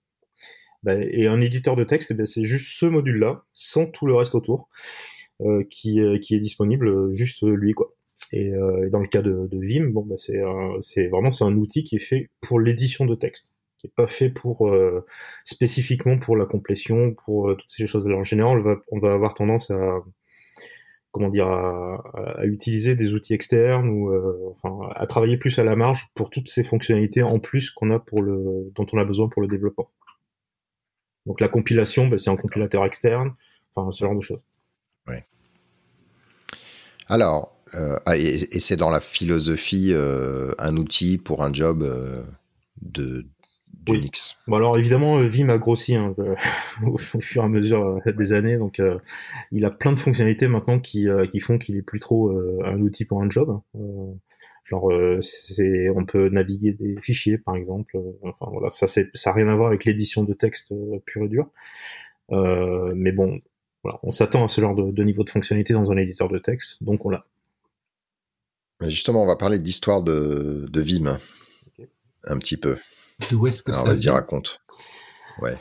Ben, 0.83 1.01
et 1.13 1.29
un 1.29 1.41
éditeur 1.41 1.77
de 1.77 1.85
texte, 1.85 2.13
ben, 2.13 2.27
c'est 2.27 2.45
juste 2.45 2.77
ce 2.79 2.87
module-là, 2.87 3.45
sans 3.53 3.87
tout 3.87 4.07
le 4.07 4.15
reste 4.15 4.35
autour, 4.35 4.69
euh, 5.41 5.63
qui, 5.71 6.01
qui, 6.21 6.35
est 6.35 6.41
disponible, 6.41 7.15
juste 7.15 7.45
lui, 7.45 7.73
quoi. 7.73 7.95
Et, 8.33 8.53
euh, 8.53 8.89
dans 8.91 9.01
le 9.01 9.07
cas 9.09 9.23
de, 9.23 9.49
Vim, 9.53 9.91
bon, 9.91 10.05
ben, 10.05 10.17
c'est 10.17 11.09
vraiment 11.09 11.31
c'est 11.31 11.45
un 11.45 11.57
outil 11.57 11.83
qui 11.83 11.97
est 11.97 11.99
fait 11.99 12.31
pour 12.41 12.61
l'édition 12.61 13.07
de 13.07 13.15
texte, 13.15 13.53
qui 13.79 13.87
est 13.87 13.95
pas 13.95 14.07
fait 14.07 14.29
pour 14.29 14.69
euh, 14.69 15.05
spécifiquement 15.45 16.19
pour 16.19 16.37
la 16.37 16.47
complétion, 16.47 17.15
pour 17.15 17.57
toutes 17.57 17.71
ces 17.71 17.87
choses-là. 17.87 18.17
En 18.17 18.25
général, 18.25 18.59
on 18.59 18.63
va, 18.63 18.77
on 18.91 18.99
va 18.99 19.13
avoir 19.13 19.35
tendance 19.35 19.71
à 19.71 20.03
comment 21.13 21.29
dire, 21.29 21.47
à, 21.47 22.45
utiliser 22.45 22.97
des 22.97 23.15
outils 23.15 23.35
externes 23.35 23.89
ou 23.89 24.11
euh, 24.11 24.51
enfin, 24.51 24.89
à 24.95 25.07
travailler 25.07 25.37
plus 25.37 25.59
à 25.59 25.65
la 25.65 25.77
marge 25.77 26.09
pour 26.15 26.31
toutes 26.31 26.49
ces 26.49 26.65
fonctionnalités 26.65 27.23
en 27.23 27.39
plus 27.39 27.71
qu'on 27.71 27.91
a 27.91 27.99
pour 27.99 28.23
le, 28.23 28.73
dont 28.75 28.87
on 28.93 28.99
a 28.99 29.05
besoin 29.05 29.29
pour 29.29 29.43
le 29.43 29.49
développement. 29.49 29.87
Donc 31.27 31.41
la 31.41 31.49
compilation, 31.49 32.09
ben, 32.09 32.19
c'est 32.19 32.31
un 32.31 32.37
compilateur 32.37 32.85
externe, 32.85 33.35
enfin 33.75 33.91
ce 33.93 34.05
genre 34.05 34.17
de 34.17 34.21
choses. 34.21 34.45
Oui. 35.07 35.17
Alors, 37.09 37.57
euh, 37.75 37.99
ah, 38.07 38.17
et, 38.17 38.39
c'est 38.59 38.77
dans 38.77 38.91
la 38.91 39.01
philosophie 39.01 39.91
euh, 39.93 40.53
un 40.59 40.77
outil 40.79 41.19
pour 41.19 41.45
un 41.45 41.53
job 41.53 41.87
de, 42.81 43.27
Bon 44.47 44.57
alors 44.57 44.79
évidemment, 44.79 45.19
euh, 45.19 45.27
Vim 45.27 45.49
a 45.49 45.59
grossi 45.59 45.95
hein, 45.97 46.15
au, 46.87 46.97
fur 46.97 47.43
et 47.43 47.45
à 47.45 47.49
mesure 47.49 48.01
euh, 48.07 48.13
des 48.13 48.33
années, 48.33 48.57
donc 48.57 48.79
euh, 48.81 48.99
il 49.51 49.65
a 49.65 49.71
plein 49.71 49.93
de 49.93 49.99
fonctionnalités 49.99 50.47
maintenant 50.47 50.79
qui, 50.79 51.07
qui 51.31 51.41
font 51.41 51.59
qu'il 51.59 51.77
est 51.77 51.83
plus 51.83 51.99
trop 51.99 52.31
un 52.65 52.81
outil 52.81 53.05
pour 53.05 53.23
un 53.23 53.31
job. 53.31 53.61
genre, 54.65 54.93
c'est, 55.21 55.89
on 55.91 56.05
peut 56.05 56.29
naviguer 56.29 56.73
des 56.73 56.97
fichiers 57.01 57.39
par 57.39 57.57
exemple. 57.57 57.99
enfin 58.23 58.51
voilà, 58.53 58.71
ça 58.71 58.87
c'est, 58.87 59.11
ça 59.15 59.31
a 59.31 59.33
rien 59.33 59.49
à 59.49 59.55
voir 59.55 59.69
avec 59.69 59.85
l'édition 59.85 60.23
de 60.23 60.33
texte 60.33 60.73
pur 61.05 61.25
et 61.25 61.29
dur. 61.29 61.51
mais 62.31 63.13
bon, 63.13 63.41
voilà, 63.83 63.99
on 64.03 64.13
s'attend 64.13 64.45
à 64.45 64.49
ce 64.49 64.61
genre 64.61 64.75
de, 64.75 65.03
niveau 65.03 65.25
de 65.25 65.31
fonctionnalité 65.31 65.75
dans 65.75 65.91
un 65.91 65.97
éditeur 65.97 66.29
de 66.29 66.39
texte, 66.39 66.83
donc 66.83 67.05
on 67.05 67.11
l'a. 67.11 67.27
Justement, 68.83 69.23
on 69.23 69.27
va 69.27 69.37
parler 69.37 69.59
d'histoire 69.59 70.03
de, 70.03 70.67
de 70.69 70.81
Vim 70.81 71.19
un 72.25 72.39
petit 72.39 72.57
peu. 72.57 72.79
D'où 73.31 73.47
est-ce 73.47 73.63
que 73.63 73.73
Alors, 73.73 73.87
ça 73.87 73.95
vas-y, 73.95 74.09
raconte. 74.09 74.63
Ouais. 75.41 75.57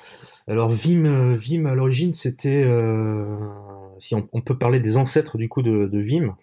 Alors 0.48 0.70
Vim, 0.70 1.05
euh, 1.05 1.36
Vim 1.36 1.65
à 1.65 1.75
l'origine, 1.75 2.13
c'était, 2.13 2.63
euh, 2.65 3.38
si 4.00 4.15
on, 4.15 4.41
peut 4.41 4.58
parler 4.58 4.79
des 4.79 4.98
ancêtres 4.98 5.38
du 5.38 5.48
coup 5.48 5.62
de, 5.62 6.00
Vim. 6.00 6.36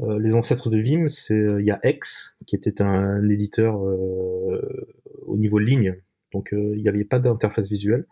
Euh, 0.00 0.18
les 0.18 0.34
ancêtres 0.34 0.70
de 0.70 0.78
Vim, 0.78 1.08
c'est 1.08 1.40
il 1.58 1.66
y 1.66 1.70
a 1.70 1.80
X 1.82 2.36
qui 2.46 2.56
était 2.56 2.82
un, 2.82 3.28
éditeur 3.28 3.80
au 3.80 5.36
niveau 5.36 5.58
ligne, 5.58 5.96
donc 6.32 6.50
il 6.52 6.80
n'y 6.80 6.88
avait 6.88 7.04
pas 7.04 7.18
d'interface 7.18 7.68
visuelle. 7.68 8.06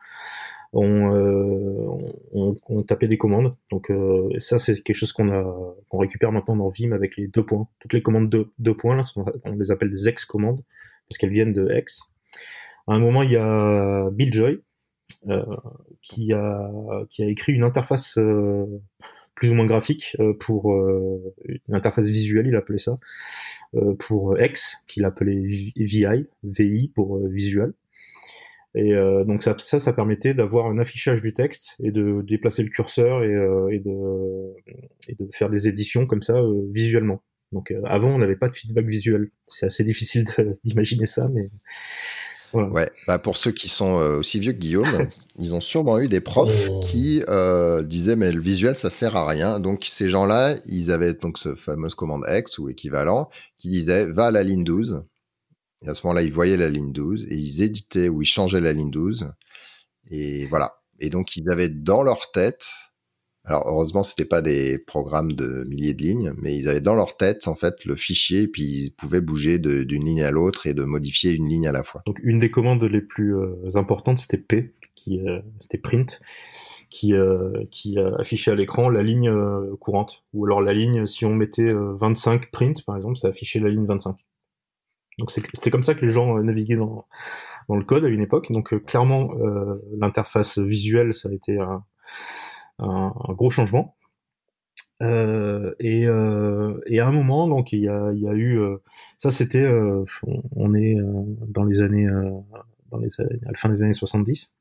On, 0.73 1.99
on, 2.33 2.83
tapait 2.83 3.09
des 3.09 3.19
commandes. 3.19 3.51
Donc 3.73 3.91
ça, 4.39 4.59
c'est 4.59 4.81
quelque 4.83 4.97
chose 4.97 5.13
qu'on 5.13 5.31
a, 5.31 5.77
qu'on 5.89 5.99
récupère 5.99 6.33
maintenant 6.33 6.57
dans 6.57 6.69
Vim 6.69 6.93
avec 6.93 7.17
les 7.17 7.29
deux 7.29 7.45
points. 7.45 7.69
Toutes 7.81 7.93
les 7.93 8.03
commandes 8.03 8.31
de 8.31 8.51
deux 8.59 8.77
points, 8.77 8.97
là, 8.97 9.03
on 9.45 9.57
les 9.57 9.71
appelle 9.71 9.91
des 9.91 10.09
X 10.09 10.25
commandes 10.25 10.63
parce 11.09 11.19
qu'elles 11.19 11.31
viennent 11.31 11.53
de 11.53 11.69
X. 11.77 12.11
À 12.87 12.95
un 12.95 12.99
moment, 12.99 13.23
il 13.23 13.33
y 13.33 13.37
a 13.37 14.11
Bill 14.11 14.33
Joy 14.33 14.61
euh, 15.29 15.45
qui, 16.01 16.33
a, 16.33 16.71
qui 17.11 17.23
a 17.23 17.27
écrit 17.27 17.53
une 17.53 17.63
interface 17.63 18.17
euh, 18.17 18.65
plus 19.35 19.51
ou 19.51 19.55
moins 19.55 19.67
graphique 19.67 20.17
euh, 20.19 20.33
pour 20.33 20.75
une 20.75 21.75
interface 21.75 22.09
visuelle, 22.09 22.47
il 22.47 22.57
appelait 22.57 22.79
ça, 22.79 22.99
pour 23.99 24.41
X, 24.41 24.79
qu'il 24.87 25.05
appelait 25.05 25.43
VI, 25.77 26.27
VI 26.43 26.89
pour 26.95 27.19
visual. 27.29 27.75
Et 28.75 28.95
donc 29.27 29.43
ça, 29.43 29.57
ça, 29.59 29.81
ça 29.81 29.93
permettait 29.93 30.33
d'avoir 30.33 30.67
un 30.67 30.79
affichage 30.79 31.21
du 31.21 31.33
texte 31.33 31.77
et 31.83 31.91
de 31.91 32.23
déplacer 32.23 32.63
le 32.63 32.69
curseur 32.69 33.25
et, 33.25 33.75
et, 33.75 33.81
de, 33.81 34.55
et 35.09 35.15
de, 35.17 35.29
faire 35.33 35.51
des 35.51 35.67
éditions 35.67 36.07
comme 36.07 36.23
ça 36.23 36.41
visuellement. 36.73 37.23
Donc 37.53 37.75
avant, 37.85 38.15
on 38.15 38.19
n'avait 38.19 38.37
pas 38.37 38.49
de 38.49 38.55
feedback 38.55 38.87
visuel. 38.87 39.31
C'est 39.49 39.67
assez 39.67 39.85
difficile 39.85 40.25
d'imaginer 40.65 41.07
ça, 41.07 41.29
mais 41.29 41.51
Ouais, 42.53 42.91
bah 43.07 43.19
pour 43.19 43.37
ceux 43.37 43.53
qui 43.53 43.69
sont 43.69 44.01
euh, 44.01 44.19
aussi 44.19 44.41
vieux 44.41 44.53
que 44.53 44.59
Guillaume, 44.59 44.87
ils 45.39 45.55
ont 45.55 45.61
sûrement 45.61 45.99
eu 45.99 46.09
des 46.09 46.21
profs 46.21 46.69
oh. 46.69 46.81
qui 46.81 47.23
euh, 47.29 47.83
disaient 47.83 48.17
mais 48.17 48.33
le 48.33 48.41
visuel 48.41 48.75
ça 48.75 48.91
sert 48.91 49.17
à 49.17 49.27
rien. 49.27 49.61
Donc 49.61 49.85
ces 49.85 50.09
gens-là, 50.09 50.57
ils 50.67 50.91
avaient 50.91 51.15
donc 51.15 51.39
ce 51.39 51.55
fameuse 51.55 51.95
commande 51.95 52.25
X 52.29 52.59
ou 52.59 52.69
équivalent 52.69 53.29
qui 53.59 53.69
disait 53.69 54.07
va 54.07 54.27
à 54.27 54.31
la 54.31 54.43
ligne 54.43 54.65
12. 54.65 55.05
Et 55.83 55.89
à 55.89 55.95
ce 55.95 56.07
moment-là, 56.07 56.23
ils 56.23 56.33
voyaient 56.33 56.57
la 56.57 56.69
ligne 56.69 56.93
12 56.93 57.27
et 57.31 57.37
ils 57.37 57.63
éditaient 57.63 58.09
ou 58.09 58.23
ils 58.23 58.27
changeaient 58.27 58.61
la 58.61 58.73
ligne 58.73 58.91
12. 58.91 59.33
Et 60.11 60.47
voilà. 60.49 60.75
Et 60.99 61.09
donc 61.09 61.37
ils 61.37 61.51
avaient 61.51 61.71
dans 61.71 62.03
leur 62.03 62.31
tête 62.33 62.67
alors 63.51 63.65
heureusement, 63.67 64.05
c'était 64.05 64.27
pas 64.27 64.43
des 64.43 64.79
programmes 64.79 65.33
de 65.33 65.65
milliers 65.65 65.93
de 65.93 66.03
lignes, 66.03 66.33
mais 66.39 66.57
ils 66.57 66.69
avaient 66.69 66.81
dans 66.81 66.95
leur 66.95 67.17
tête 67.17 67.49
en 67.49 67.57
fait 67.57 67.85
le 67.85 67.97
fichier, 67.97 68.47
puis 68.47 68.63
ils 68.63 68.91
pouvaient 68.93 69.21
bouger 69.21 69.59
d'une 69.59 70.05
ligne 70.05 70.23
à 70.23 70.31
l'autre 70.31 70.69
et 70.69 70.75
de 70.75 70.85
modifier 70.85 71.33
une 71.33 71.49
ligne 71.49 71.67
à 71.67 71.73
la 71.73 71.83
fois. 71.83 72.03
Donc 72.07 72.21
une 72.23 72.39
des 72.39 72.53
commandes 72.53 72.85
les 72.85 73.01
plus 73.01 73.35
euh, 73.35 73.57
importantes, 73.75 74.19
c'était 74.19 74.39
P, 74.39 74.77
qui 74.95 75.27
euh, 75.27 75.41
c'était 75.59 75.79
print, 75.79 76.21
qui 76.91 77.13
euh, 77.13 77.65
affichait 78.21 78.53
à 78.53 78.55
l'écran 78.55 78.89
la 78.89 79.03
ligne 79.03 79.33
courante, 79.81 80.23
ou 80.33 80.47
alors 80.47 80.63
la 80.63 80.73
ligne 80.73 81.05
si 81.07 81.25
on 81.25 81.35
mettait 81.35 81.73
25 81.75 82.53
print 82.53 82.85
par 82.85 82.97
exemple, 82.97 83.17
ça 83.17 83.29
affichait 83.29 83.59
la 83.59 83.69
ligne 83.69 83.85
25. 83.85 84.15
Donc 85.19 85.33
c'était 85.33 85.71
comme 85.73 85.83
ça 85.83 85.97
que 85.97 86.07
les 86.07 86.13
gens 86.13 86.39
naviguaient 86.39 86.77
dans 86.77 87.05
dans 87.69 87.75
le 87.75 87.85
code 87.85 88.05
à 88.05 88.09
une 88.09 88.23
époque. 88.23 88.53
Donc 88.53 88.85
clairement, 88.85 89.33
l'interface 89.99 90.59
visuelle, 90.59 91.13
ça 91.15 91.29
a 91.29 91.33
été 91.33 91.59
un, 92.81 93.13
gros 93.35 93.51
changement. 93.51 93.97
Euh, 95.03 95.75
et, 95.81 96.07
euh, 96.07 96.79
et, 96.87 97.01
à 97.01 97.07
un 97.07 97.13
moment, 97.13 97.49
donc 97.49 97.73
il 97.73 97.81
y 97.81 97.89
a, 97.89 98.13
il 98.13 98.21
y 98.21 98.29
a 98.29 98.33
eu, 98.33 98.61
euh, 98.61 98.77
ça 99.17 99.31
c'était, 99.31 99.67
on, 100.57 100.75
est 100.75 100.97
dans 101.49 101.65
les 101.65 101.81
années, 101.81 102.09
dans 102.91 102.99
les 102.99 103.09
à 103.21 103.25
la 103.47 103.59
fin 103.59 103.69
des 103.69 103.83
années 103.83 103.93
70. 103.93 104.55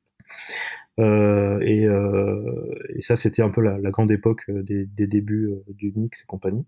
Et, 0.98 1.84
et, 1.84 3.00
ça 3.00 3.16
c'était 3.16 3.42
un 3.42 3.50
peu 3.50 3.60
la, 3.60 3.78
la 3.78 3.90
grande 3.90 4.10
époque 4.10 4.50
des, 4.50 4.86
des 4.86 5.06
débuts 5.06 5.50
d'Unix 5.68 6.22
et 6.22 6.26
compagnie. 6.26 6.66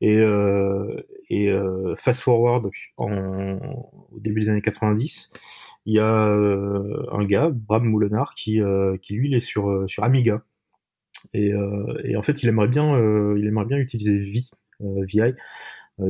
Et, 0.00 0.18
et 1.30 1.52
fast 1.96 2.20
forward 2.20 2.68
en, 2.98 3.58
au 4.10 4.20
début 4.20 4.40
des 4.40 4.48
années 4.50 4.60
90, 4.60 5.32
il 5.86 5.94
y 5.94 5.98
a 5.98 6.26
un 6.26 7.24
gars, 7.24 7.50
Bram 7.50 7.84
Moulenard, 7.84 8.34
qui, 8.34 8.60
qui 9.00 9.14
lui 9.14 9.28
il 9.28 9.34
est 9.34 9.40
sur, 9.40 9.88
sur 9.88 10.04
Amiga. 10.04 10.42
Et, 11.34 11.52
euh, 11.52 12.00
et, 12.04 12.16
en 12.16 12.22
fait, 12.22 12.42
il 12.42 12.48
aimerait 12.48 12.68
bien, 12.68 12.94
euh, 12.94 13.36
il 13.38 13.46
aimerait 13.46 13.66
bien 13.66 13.78
utiliser 13.78 14.18
Vi, 14.18 14.50
euh, 14.82 15.04
VI, 15.06 15.34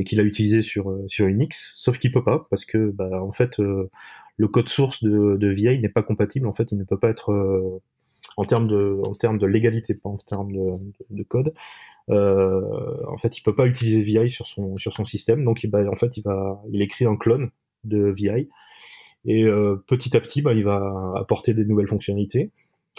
qu'il 0.05 0.19
a 0.19 0.23
utilisé 0.23 0.61
sur 0.61 0.97
sur 1.07 1.27
Unix, 1.27 1.73
sauf 1.75 1.97
qu'il 1.97 2.11
peut 2.11 2.23
pas 2.23 2.47
parce 2.49 2.65
que 2.65 2.89
bah, 2.91 3.21
en 3.21 3.31
fait 3.31 3.59
le 3.59 4.47
code 4.47 4.69
source 4.69 5.03
de, 5.03 5.47
VI 5.47 5.79
n'est 5.79 5.89
pas 5.89 6.03
compatible. 6.03 6.47
En 6.47 6.53
fait, 6.53 6.71
il 6.71 6.77
ne 6.77 6.83
peut 6.83 6.97
pas 6.97 7.09
être 7.09 7.81
en 8.37 8.45
termes 8.45 8.67
de 8.67 9.01
en 9.05 9.13
termes 9.13 9.37
de 9.37 9.45
légalité, 9.45 9.93
pas 9.93 10.09
en 10.09 10.17
termes 10.17 10.51
de, 10.53 10.67
de, 11.11 11.23
code. 11.23 11.53
En 12.07 13.17
fait, 13.17 13.37
il 13.37 13.41
peut 13.43 13.55
pas 13.55 13.67
utiliser 13.67 14.01
VI 14.01 14.29
sur 14.29 14.47
son 14.47 14.77
sur 14.77 14.93
son 14.93 15.05
système, 15.05 15.43
donc 15.43 15.63
il, 15.63 15.69
bah, 15.69 15.83
en 15.91 15.95
fait, 15.95 16.17
il 16.17 16.23
va 16.23 16.61
il 16.71 16.81
écrit 16.81 17.05
un 17.05 17.15
clone 17.15 17.51
de 17.83 18.09
VI 18.09 18.49
et 19.25 19.45
petit 19.87 20.15
à 20.17 20.21
petit, 20.21 20.41
bah, 20.41 20.53
il 20.53 20.63
va 20.63 21.13
apporter 21.17 21.53
des 21.53 21.65
nouvelles 21.65 21.87
fonctionnalités. 21.87 22.51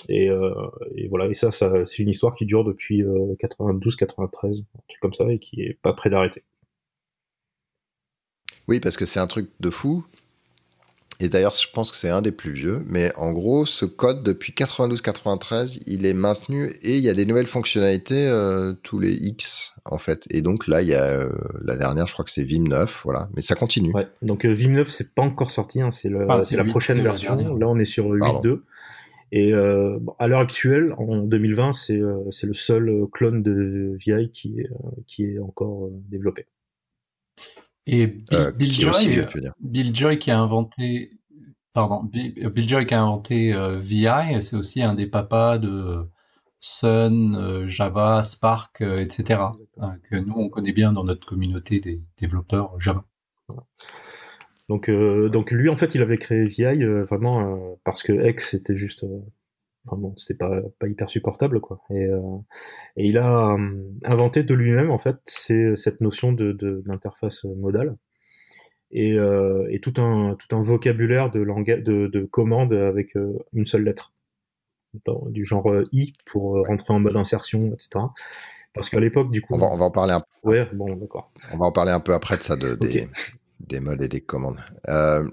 Et, 0.08 0.30
euh, 0.30 0.52
et, 0.96 1.08
voilà, 1.08 1.26
et 1.26 1.34
ça, 1.34 1.50
ça 1.50 1.84
c'est 1.84 2.02
une 2.02 2.08
histoire 2.08 2.34
qui 2.34 2.46
dure 2.46 2.64
depuis 2.64 3.02
92-93, 3.02 3.04
euh, 3.04 4.62
un 4.76 4.82
truc 4.88 5.00
comme 5.00 5.12
ça, 5.12 5.30
et 5.30 5.38
qui 5.38 5.62
est 5.62 5.78
pas 5.80 5.92
prêt 5.92 6.10
d'arrêter. 6.10 6.42
Oui, 8.68 8.80
parce 8.80 8.96
que 8.96 9.06
c'est 9.06 9.20
un 9.20 9.26
truc 9.26 9.50
de 9.60 9.70
fou. 9.70 10.04
Et 11.20 11.28
d'ailleurs, 11.28 11.54
je 11.54 11.68
pense 11.72 11.92
que 11.92 11.96
c'est 11.96 12.08
un 12.08 12.22
des 12.22 12.32
plus 12.32 12.50
vieux. 12.50 12.82
Mais 12.86 13.14
en 13.16 13.32
gros, 13.32 13.66
ce 13.66 13.84
code, 13.84 14.24
depuis 14.24 14.52
92-93, 14.52 15.82
il 15.86 16.06
est 16.06 16.14
maintenu 16.14 16.72
et 16.82 16.98
il 16.98 17.04
y 17.04 17.08
a 17.08 17.14
des 17.14 17.24
nouvelles 17.24 17.46
fonctionnalités 17.46 18.26
euh, 18.26 18.72
tous 18.82 18.98
les 18.98 19.12
X, 19.12 19.74
en 19.84 19.98
fait. 19.98 20.24
Et 20.30 20.42
donc 20.42 20.66
là, 20.66 20.82
il 20.82 20.88
y 20.88 20.94
a 20.94 21.28
la 21.62 21.76
dernière, 21.76 22.08
je 22.08 22.14
crois 22.14 22.24
que 22.24 22.32
c'est 22.32 22.42
Vim 22.42 22.64
9, 22.68 23.02
voilà. 23.04 23.28
Mais 23.36 23.42
ça 23.42 23.54
continue. 23.54 23.92
Ouais, 23.94 24.08
donc 24.22 24.44
Vim 24.44 24.70
9, 24.70 24.88
c'est 24.90 25.14
pas 25.14 25.22
encore 25.22 25.52
sorti, 25.52 25.80
hein, 25.80 25.90
c'est 25.92 26.08
la 26.10 26.64
prochaine 26.64 27.00
version. 27.00 27.36
Là, 27.36 27.68
on 27.68 27.78
est 27.78 27.84
sur 27.84 28.08
8.2. 28.08 28.60
Et 29.36 29.52
euh, 29.52 29.98
à 30.20 30.28
l'heure 30.28 30.38
actuelle, 30.38 30.94
en 30.96 31.16
2020, 31.16 31.72
c'est 31.72 31.98
euh, 31.98 32.30
le 32.44 32.52
seul 32.52 33.04
clone 33.10 33.42
de 33.42 33.98
VI 33.98 34.30
qui 34.30 34.60
est, 34.60 34.70
euh, 34.70 34.90
qui 35.08 35.24
est 35.24 35.40
encore 35.40 35.88
développé. 36.08 36.46
Et 37.84 38.06
Bill, 38.06 38.70
Joy, 38.70 39.26
Bill 39.58 39.94
Joy 39.94 40.18
qui 40.20 40.30
a 40.30 40.38
inventé, 40.38 41.10
pardon, 41.72 42.04
Bill, 42.04 42.68
Joy 42.68 42.86
qui 42.86 42.94
a 42.94 43.02
inventé 43.02 43.52
VI, 43.80 44.40
c'est 44.40 44.54
aussi 44.54 44.82
un 44.82 44.94
des 44.94 45.08
papas 45.08 45.58
de 45.58 46.08
Sun, 46.60 47.66
Java, 47.66 48.22
Spark, 48.22 48.82
etc. 48.82 49.40
Hein, 49.78 49.96
que 50.08 50.14
nous 50.14 50.34
on 50.36 50.48
connaît 50.48 50.72
bien 50.72 50.92
dans 50.92 51.02
notre 51.02 51.26
communauté 51.26 51.80
des 51.80 52.00
développeurs 52.18 52.80
Java. 52.80 53.04
Donc, 54.68 54.88
euh, 54.88 55.28
donc 55.28 55.50
lui, 55.50 55.68
en 55.68 55.76
fait, 55.76 55.94
il 55.94 56.02
avait 56.02 56.16
créé 56.16 56.44
VI 56.44 56.84
euh, 56.84 57.04
vraiment 57.04 57.40
euh, 57.40 57.74
parce 57.84 58.02
que 58.02 58.12
X 58.12 58.54
était 58.54 58.76
juste, 58.76 59.04
enfin 59.86 59.96
bon, 59.96 60.16
c'était 60.16 60.38
pas, 60.38 60.62
pas 60.78 60.88
hyper 60.88 61.10
supportable, 61.10 61.60
quoi. 61.60 61.80
Et, 61.90 62.06
et 62.96 63.06
il 63.06 63.18
a 63.18 63.56
inventé 64.04 64.42
de 64.42 64.54
lui-même, 64.54 64.90
en 64.90 64.98
fait, 64.98 65.16
c'est 65.24 65.76
cette 65.76 66.00
notion 66.00 66.32
de 66.32 66.52
d'interface 66.86 67.44
modale 67.44 67.96
et, 68.90 69.16
et, 69.70 69.80
tout 69.80 69.94
un 70.00 70.36
tout 70.36 70.56
un 70.56 70.60
vocabulaire 70.60 71.30
de 71.30 71.40
langage 71.40 71.82
de, 71.82 72.06
de 72.06 72.24
commandes 72.24 72.72
avec 72.72 73.14
une 73.52 73.66
seule 73.66 73.84
lettre, 73.84 74.14
du 75.26 75.44
genre 75.44 75.70
i 75.92 76.14
pour 76.24 76.64
rentrer 76.66 76.94
en 76.94 77.00
mode 77.00 77.16
insertion, 77.16 77.72
etc. 77.74 78.06
Parce 78.72 78.88
qu'à 78.88 78.98
l'époque, 78.98 79.30
du 79.30 79.40
coup, 79.40 79.54
on 79.54 79.58
va, 79.58 79.66
on 79.66 79.76
va, 79.76 79.84
en 79.84 79.90
parler 79.90 80.14
un 80.14 80.20
peu. 80.20 80.48
Ouais, 80.48 80.68
bon, 80.72 80.96
d'accord. 80.96 81.30
On 81.52 81.58
va 81.58 81.66
en 81.66 81.72
parler 81.72 81.92
un 81.92 82.00
peu 82.00 82.12
après 82.12 82.36
de 82.36 82.42
ça, 82.42 82.56
de, 82.56 82.74
des, 82.74 83.08
des 83.68 83.80
modes 83.80 84.02
et 84.02 84.08
des 84.08 84.20
commandes. 84.20 84.60
Euh. 84.88 85.24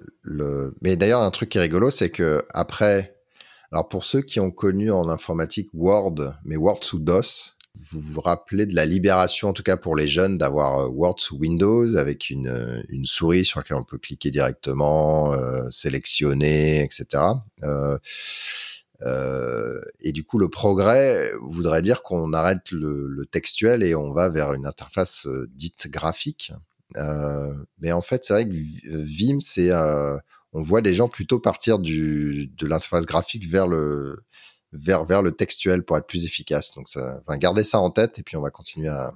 Mais 0.82 0.96
d'ailleurs, 0.96 1.22
un 1.22 1.32
truc 1.32 1.50
qui 1.50 1.58
est 1.58 1.62
rigolo, 1.62 1.90
c'est 1.90 2.10
que 2.10 2.46
après, 2.54 3.16
alors 3.72 3.90
pour 3.90 4.06
ceux 4.06 4.22
qui 4.22 4.40
ont 4.40 4.52
connu 4.52 4.92
en 4.92 5.10
informatique 5.10 5.70
Word, 5.74 6.36
mais 6.46 6.58
Word 6.58 6.84
sous 6.84 7.00
DOS, 7.00 7.56
vous 7.76 8.02
vous 8.02 8.22
rappelez 8.22 8.66
de 8.66 8.76
la 8.76 8.86
libération, 8.86 9.50
en 9.50 9.54
tout 9.54 9.64
cas 9.64 9.78
pour 9.78 9.96
les 9.96 10.08
jeunes, 10.08 10.38
d'avoir 10.38 10.80
euh, 10.80 10.88
Word 10.88 11.20
sous 11.20 11.38
Windows 11.38 11.96
avec 11.96 12.30
une, 12.30 12.48
euh, 12.48 12.82
une 12.90 13.06
souris 13.06 13.46
sur 13.46 13.60
laquelle 13.60 13.78
on 13.78 13.84
peut 13.84 13.98
cliquer 13.98 14.30
directement, 14.30 15.34
sélectionner, 15.70 16.84
etc. 16.84 17.24
Et 20.04 20.12
du 20.12 20.24
coup, 20.24 20.38
le 20.38 20.50
progrès 20.50 21.32
voudrait 21.42 21.82
dire 21.82 22.04
qu'on 22.04 22.34
arrête 22.34 22.72
le, 22.72 23.08
le, 23.08 23.26
textuel 23.26 23.84
et 23.84 23.96
on 23.96 24.14
va 24.14 24.30
vers 24.30 24.54
une 24.54 24.68
interface 24.68 25.28
dite 25.56 25.88
graphique. 25.90 26.54
Euh, 26.98 27.54
mais 27.80 27.92
en 27.92 28.02
fait, 28.02 28.26
c'est 28.26 28.34
vrai 28.34 28.46
que 28.46 28.52
Vim, 28.52 29.40
c'est 29.40 29.72
euh, 29.72 30.18
on 30.54 30.62
voit 30.62 30.82
des 30.82 30.96
gens 30.96 31.08
plutôt 31.08 31.40
partir 31.40 31.80
du, 31.80 32.52
de 32.58 32.68
l'interface 32.68 33.06
graphique 33.06 33.48
vers 33.48 33.68
le 33.68 34.24
vers 34.74 35.06
vers 35.06 35.22
le 35.22 35.32
textuel 35.32 35.84
pour 35.84 35.98
être 35.98 36.08
plus 36.08 36.26
efficace. 36.26 36.72
Donc, 36.76 36.90
ça, 36.90 37.22
enfin, 37.26 37.38
gardez 37.38 37.64
ça 37.64 37.80
en 37.80 37.92
tête 37.92 38.20
et 38.20 38.24
puis 38.24 38.38
on 38.38 38.42
va 38.42 38.52
continuer 38.52 38.90
à, 38.90 39.14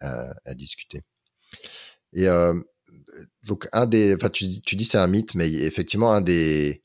à, 0.00 0.34
à 0.44 0.54
discuter. 0.54 1.02
Et 2.12 2.28
euh, 2.28 2.54
donc 3.44 3.68
un 3.72 3.86
des, 3.86 4.14
enfin 4.14 4.28
tu, 4.28 4.46
tu 4.64 4.76
dis 4.76 4.84
c'est 4.84 4.98
un 4.98 5.06
mythe, 5.06 5.34
mais 5.34 5.48
effectivement 5.48 6.12
un 6.12 6.20
des 6.20 6.82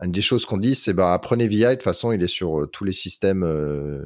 une 0.00 0.12
des 0.12 0.22
choses 0.22 0.46
qu'on 0.46 0.58
dit, 0.58 0.76
c'est 0.76 0.92
bah 0.92 1.12
apprenez 1.12 1.48
VI 1.48 1.64
de 1.64 1.70
toute 1.72 1.82
façon, 1.82 2.12
il 2.12 2.22
est 2.22 2.28
sur 2.28 2.60
euh, 2.60 2.66
tous 2.66 2.84
les 2.84 2.92
systèmes 2.92 3.42
euh, 3.42 4.04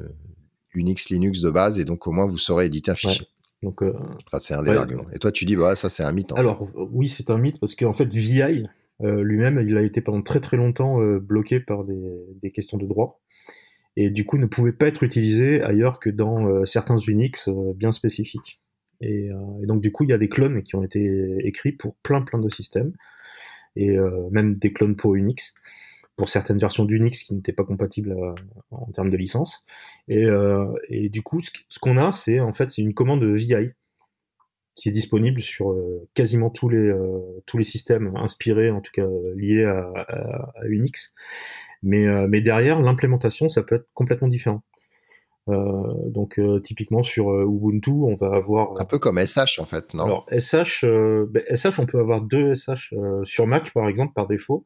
Unix, 0.73 1.09
Linux 1.09 1.41
de 1.41 1.51
base 1.51 1.79
et 1.79 1.85
donc 1.85 2.07
au 2.07 2.11
moins 2.11 2.25
vous 2.25 2.39
saurez 2.39 2.65
éditer 2.65 2.91
un 2.91 2.95
fichier. 2.95 3.27
Donc, 3.63 3.81
euh, 3.81 3.93
c'est 4.39 4.53
un 4.53 4.61
des 4.61 4.71
arguments. 4.71 5.05
Et 5.13 5.19
toi, 5.19 5.31
tu 5.31 5.45
dis, 5.45 5.55
bah, 5.55 5.75
ça, 5.75 5.89
c'est 5.89 6.03
un 6.03 6.11
mythe. 6.11 6.33
Alors, 6.35 6.69
oui, 6.75 7.07
c'est 7.07 7.29
un 7.29 7.37
mythe 7.37 7.59
parce 7.59 7.75
qu'en 7.75 7.93
fait, 7.93 8.13
VI 8.13 8.67
euh, 9.01 9.23
lui-même, 9.23 9.59
il 9.65 9.77
a 9.77 9.81
été 9.81 10.01
pendant 10.01 10.21
très 10.21 10.39
très 10.39 10.57
longtemps 10.57 11.01
euh, 11.01 11.19
bloqué 11.19 11.59
par 11.59 11.85
des, 11.85 12.51
questions 12.51 12.77
de 12.77 12.85
droit. 12.85 13.21
Et 13.95 14.09
du 14.09 14.25
coup, 14.25 14.37
ne 14.37 14.45
pouvait 14.45 14.73
pas 14.73 14.87
être 14.87 15.03
utilisé 15.03 15.61
ailleurs 15.61 15.99
que 15.99 16.09
dans 16.09 16.65
certains 16.65 16.97
Unix 16.97 17.47
bien 17.75 17.91
spécifiques. 17.91 18.59
Et, 19.01 19.29
donc, 19.63 19.81
du 19.81 19.91
coup, 19.91 20.03
il 20.03 20.09
y 20.09 20.13
a 20.13 20.17
des 20.17 20.29
clones 20.29 20.63
qui 20.63 20.75
ont 20.75 20.83
été 20.83 21.37
écrits 21.45 21.73
pour 21.73 21.95
plein 21.97 22.21
plein 22.21 22.39
de 22.39 22.49
systèmes. 22.49 22.91
Et 23.75 23.95
même 24.31 24.53
des 24.57 24.73
clones 24.73 24.95
pour 24.95 25.13
Unix 25.13 25.53
pour 26.15 26.29
certaines 26.29 26.57
versions 26.57 26.85
d'Unix 26.85 27.23
qui 27.23 27.33
n'étaient 27.33 27.53
pas 27.53 27.63
compatibles 27.63 28.11
euh, 28.11 28.33
en 28.71 28.91
termes 28.91 29.09
de 29.09 29.17
licence. 29.17 29.63
Et, 30.07 30.25
euh, 30.25 30.65
et 30.89 31.09
du 31.09 31.23
coup, 31.23 31.39
ce, 31.39 31.79
qu'on 31.79 31.97
a, 31.97 32.11
c'est 32.11 32.39
en 32.39 32.53
fait 32.53 32.69
c'est 32.69 32.81
une 32.81 32.93
commande 32.93 33.23
VI 33.23 33.71
qui 34.75 34.89
est 34.89 34.91
disponible 34.91 35.41
sur 35.41 35.71
euh, 35.71 36.07
quasiment 36.13 36.49
tous 36.49 36.69
les 36.69 36.93
tous 37.45 37.57
les 37.57 37.63
systèmes 37.63 38.15
inspirés, 38.15 38.69
en 38.71 38.81
tout 38.81 38.91
cas 38.91 39.05
liés 39.35 39.65
à, 39.65 39.91
à, 39.95 40.65
Unix. 40.67 41.13
Mais 41.81 42.05
mais 42.27 42.41
derrière 42.41 42.81
l'implémentation, 42.81 43.49
ça 43.49 43.61
peut 43.61 43.75
être 43.75 43.87
complètement 43.93 44.27
différent. 44.27 44.63
Donc 45.47 46.39
typiquement 46.63 47.03
sur 47.03 47.29
Ubuntu, 47.43 47.91
on 47.91 48.13
va 48.13 48.35
avoir 48.35 48.79
un 48.79 48.85
peu 48.85 48.97
comme 48.97 49.19
SH 49.19 49.59
en 49.59 49.65
fait, 49.65 49.93
non? 49.93 50.05
Alors 50.05 50.25
SH, 50.31 50.85
ben, 50.85 51.43
SH, 51.53 51.79
on 51.79 51.85
peut 51.85 51.99
avoir 51.99 52.21
deux 52.21 52.55
SH 52.55 52.93
sur 53.25 53.45
Mac 53.45 53.73
par 53.73 53.89
exemple 53.89 54.13
par 54.13 54.27
défaut 54.27 54.63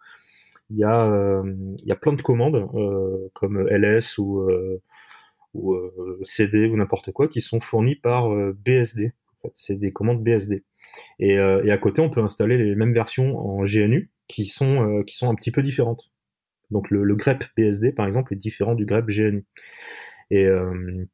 il 0.69 0.77
y 0.77 0.83
a, 0.83 1.05
euh, 1.05 1.43
il 1.79 1.87
y 1.87 1.91
a 1.91 1.95
plein 1.95 2.13
de 2.13 2.21
commandes 2.21 2.67
euh, 2.75 3.29
comme 3.33 3.67
ls 3.69 4.17
ou, 4.19 4.39
euh, 4.41 4.81
ou 5.53 5.75
cd 6.23 6.67
ou 6.67 6.77
n'importe 6.77 7.11
quoi 7.11 7.27
qui 7.27 7.41
sont 7.41 7.59
fournies 7.59 7.95
par 7.95 8.29
BSD. 8.53 9.13
C'est 9.53 9.75
des 9.75 9.93
commandes 9.93 10.23
BSD. 10.23 10.63
Et, 11.19 11.33
et, 11.33 11.71
à 11.71 11.77
côté, 11.77 12.01
on 12.01 12.09
peut 12.09 12.21
installer 12.21 12.57
les 12.57 12.75
mêmes 12.75 12.93
versions 12.93 13.37
en 13.37 13.63
GNU 13.63 14.11
qui 14.27 14.45
sont, 14.45 15.03
qui 15.05 15.15
sont 15.15 15.29
un 15.29 15.35
petit 15.35 15.51
peu 15.51 15.61
différentes. 15.61 16.11
Donc 16.69 16.91
le, 16.91 17.03
le, 17.03 17.15
grep 17.15 17.45
BSD, 17.55 17.93
par 17.93 18.07
exemple, 18.07 18.33
est 18.33 18.37
différent 18.37 18.75
du 18.75 18.85
grep 18.85 19.05
GNU. 19.07 19.45
Et, 20.31 20.45
euh, 20.45 21.05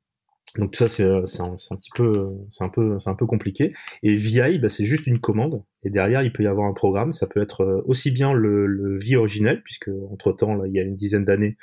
donc 0.59 0.71
tout 0.71 0.87
ça 0.87 0.89
c'est 0.89 1.03
un, 1.03 1.23
un, 1.23 1.75
petit 1.75 1.89
peu 1.95 2.29
c'est 2.51 2.63
un 2.63 2.69
peu 2.69 2.99
c'est 2.99 3.09
un 3.09 3.15
peu 3.15 3.25
compliqué. 3.25 3.73
Et 4.03 4.15
VI 4.15 4.59
bah, 4.59 4.69
c'est 4.69 4.85
juste 4.85 5.07
une 5.07 5.19
commande. 5.19 5.63
Et 5.83 5.89
derrière 5.89 6.21
il 6.21 6.31
peut 6.31 6.43
y 6.43 6.47
avoir 6.47 6.67
un 6.67 6.73
programme. 6.73 7.11
Ça 7.13 7.25
peut 7.25 7.41
être 7.41 7.61
euh, 7.61 7.81
aussi 7.85 8.11
bien 8.11 8.33
le, 8.33 8.67
le 8.67 8.97
VI 8.99 9.15
originel 9.15 9.63
puisque 9.63 9.89
entre 10.11 10.31
temps 10.31 10.53
là 10.53 10.67
il 10.67 10.73
y 10.73 10.79
a 10.79 10.83
une 10.83 10.95
dizaine 10.95 11.25
d'années 11.25 11.57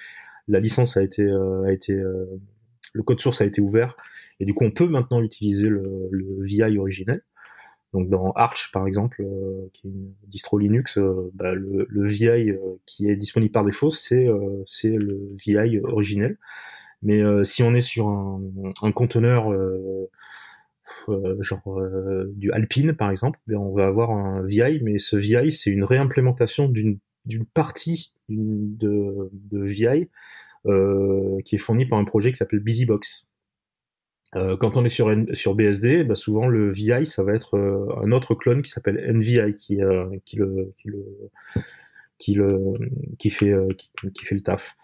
la 0.48 0.58
licence 0.58 0.96
a 0.96 1.02
été 1.02 1.22
euh, 1.22 1.62
a 1.64 1.72
été 1.72 1.92
euh, 1.92 2.26
le 2.92 3.02
code 3.04 3.20
source 3.20 3.40
a 3.40 3.44
été 3.44 3.60
ouvert. 3.60 3.96
Et 4.40 4.44
du 4.44 4.54
coup 4.54 4.64
on 4.64 4.72
peut 4.72 4.88
maintenant 4.88 5.22
utiliser 5.22 5.68
le, 5.68 6.08
le 6.10 6.44
VI 6.44 6.76
originel. 6.76 7.22
Donc 7.92 8.08
dans 8.08 8.32
Arch 8.32 8.70
par 8.72 8.88
exemple 8.88 9.24
qui 9.72 9.86
est 9.86 9.90
une 9.90 10.14
distro 10.26 10.58
Linux 10.58 10.98
bah, 11.34 11.54
le, 11.54 11.86
le, 11.88 12.06
VI 12.06 12.52
qui 12.86 13.08
est 13.08 13.16
disponible 13.16 13.50
par 13.50 13.64
défaut 13.64 13.90
c'est 13.90 14.28
c'est 14.64 14.96
le 14.96 15.34
VI 15.44 15.80
originel 15.80 16.38
mais 17.02 17.22
euh, 17.22 17.44
si 17.44 17.62
on 17.62 17.74
est 17.74 17.80
sur 17.80 18.08
un, 18.08 18.42
un 18.82 18.92
conteneur 18.92 19.52
euh, 19.52 20.10
euh, 21.08 21.40
genre 21.40 21.80
du 22.28 22.52
Alpine 22.52 22.94
par 22.94 23.10
exemple, 23.10 23.38
ben, 23.46 23.56
on 23.56 23.74
va 23.74 23.86
avoir 23.86 24.10
un 24.10 24.42
VI, 24.44 24.80
mais 24.82 24.98
ce 24.98 25.16
VI 25.16 25.52
c'est 25.52 25.70
une 25.70 25.84
réimplémentation 25.84 26.68
d'une 26.68 26.98
d'une 27.26 27.44
partie 27.44 28.14
de, 28.28 29.30
de 29.32 29.62
VI 29.62 30.08
euh, 30.66 31.38
qui 31.44 31.56
est 31.56 31.58
fournie 31.58 31.86
par 31.86 31.98
un 31.98 32.04
projet 32.04 32.32
qui 32.32 32.36
s'appelle 32.36 32.60
BusyBox. 32.60 33.28
Euh, 34.36 34.56
quand 34.56 34.76
on 34.76 34.84
est 34.84 34.88
sur, 34.90 35.12
sur 35.32 35.54
BSD, 35.54 36.04
bah 36.04 36.14
souvent 36.14 36.46
le 36.46 36.70
VI 36.70 37.04
ça 37.04 37.22
va 37.24 37.34
être 37.34 37.58
un 38.02 38.12
autre 38.12 38.34
clone 38.34 38.62
qui 38.62 38.70
s'appelle 38.70 38.96
NVI 39.12 39.54
qui, 39.56 39.78
qui, 40.24 40.36
le, 40.36 40.72
qui, 40.78 40.88
le, 40.88 41.04
qui, 42.18 42.34
le, 42.34 42.74
qui, 43.18 43.30
fait, 43.30 43.54
qui, 44.14 44.24
fait 44.24 44.34
le 44.34 44.42
taf. 44.42 44.76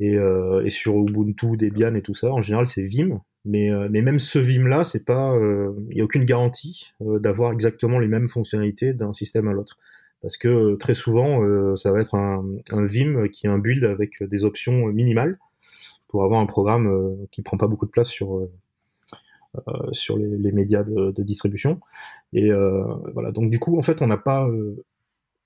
Et, 0.00 0.16
euh, 0.16 0.64
et 0.64 0.70
sur 0.70 0.96
Ubuntu, 0.96 1.56
Debian 1.56 1.94
et 1.94 2.02
tout 2.02 2.14
ça, 2.14 2.30
en 2.32 2.40
général, 2.40 2.66
c'est 2.66 2.82
Vim. 2.82 3.20
Mais, 3.44 3.70
euh, 3.70 3.88
mais 3.90 4.02
même 4.02 4.18
ce 4.18 4.38
Vim-là, 4.38 4.84
c'est 4.84 5.04
pas, 5.04 5.32
il 5.34 5.42
euh, 5.42 5.72
n'y 5.92 6.00
a 6.00 6.04
aucune 6.04 6.24
garantie 6.24 6.92
d'avoir 7.00 7.52
exactement 7.52 7.98
les 7.98 8.08
mêmes 8.08 8.28
fonctionnalités 8.28 8.92
d'un 8.92 9.12
système 9.12 9.48
à 9.48 9.52
l'autre. 9.52 9.78
Parce 10.20 10.36
que 10.36 10.74
très 10.76 10.94
souvent, 10.94 11.76
ça 11.76 11.92
va 11.92 12.00
être 12.00 12.16
un, 12.16 12.44
un, 12.72 12.84
Vim 12.86 13.28
qui 13.28 13.46
est 13.46 13.50
un 13.50 13.58
build 13.58 13.84
avec 13.84 14.20
des 14.24 14.44
options 14.44 14.88
minimales 14.88 15.38
pour 16.08 16.24
avoir 16.24 16.40
un 16.40 16.46
programme 16.46 17.16
qui 17.30 17.42
prend 17.42 17.56
pas 17.56 17.68
beaucoup 17.68 17.86
de 17.86 17.92
place 17.92 18.08
sur 18.08 18.48
sur 19.92 20.18
les, 20.18 20.26
les 20.26 20.50
médias 20.50 20.82
de, 20.82 21.12
de, 21.12 21.22
distribution. 21.22 21.78
Et 22.32 22.50
voilà. 23.14 23.30
Donc 23.30 23.48
du 23.48 23.60
coup, 23.60 23.78
en 23.78 23.82
fait, 23.82 24.02
on 24.02 24.08
n'a 24.08 24.16
pas 24.16 24.50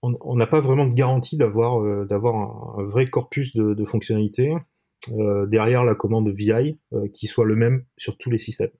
on 0.03 0.37
n'a 0.37 0.47
pas 0.47 0.61
vraiment 0.61 0.87
de 0.87 0.95
garantie 0.95 1.37
d'avoir 1.37 1.81
euh, 1.81 2.05
d'avoir 2.05 2.79
un, 2.79 2.83
vrai 2.83 3.07
corpus 3.07 3.53
de, 3.53 3.75
de 3.75 3.85
fonctionnalités 3.85 4.53
euh, 5.12 5.47
derrière 5.47 5.85
la 5.85 5.95
commande 5.95 6.29
VI 6.29 6.77
euh, 6.93 7.09
qui 7.12 7.27
soit 7.27 7.45
le 7.45 7.57
même 7.57 7.85
sur 7.97 8.17
tous 8.17 8.31
les 8.31 8.38
systèmes. 8.38 8.71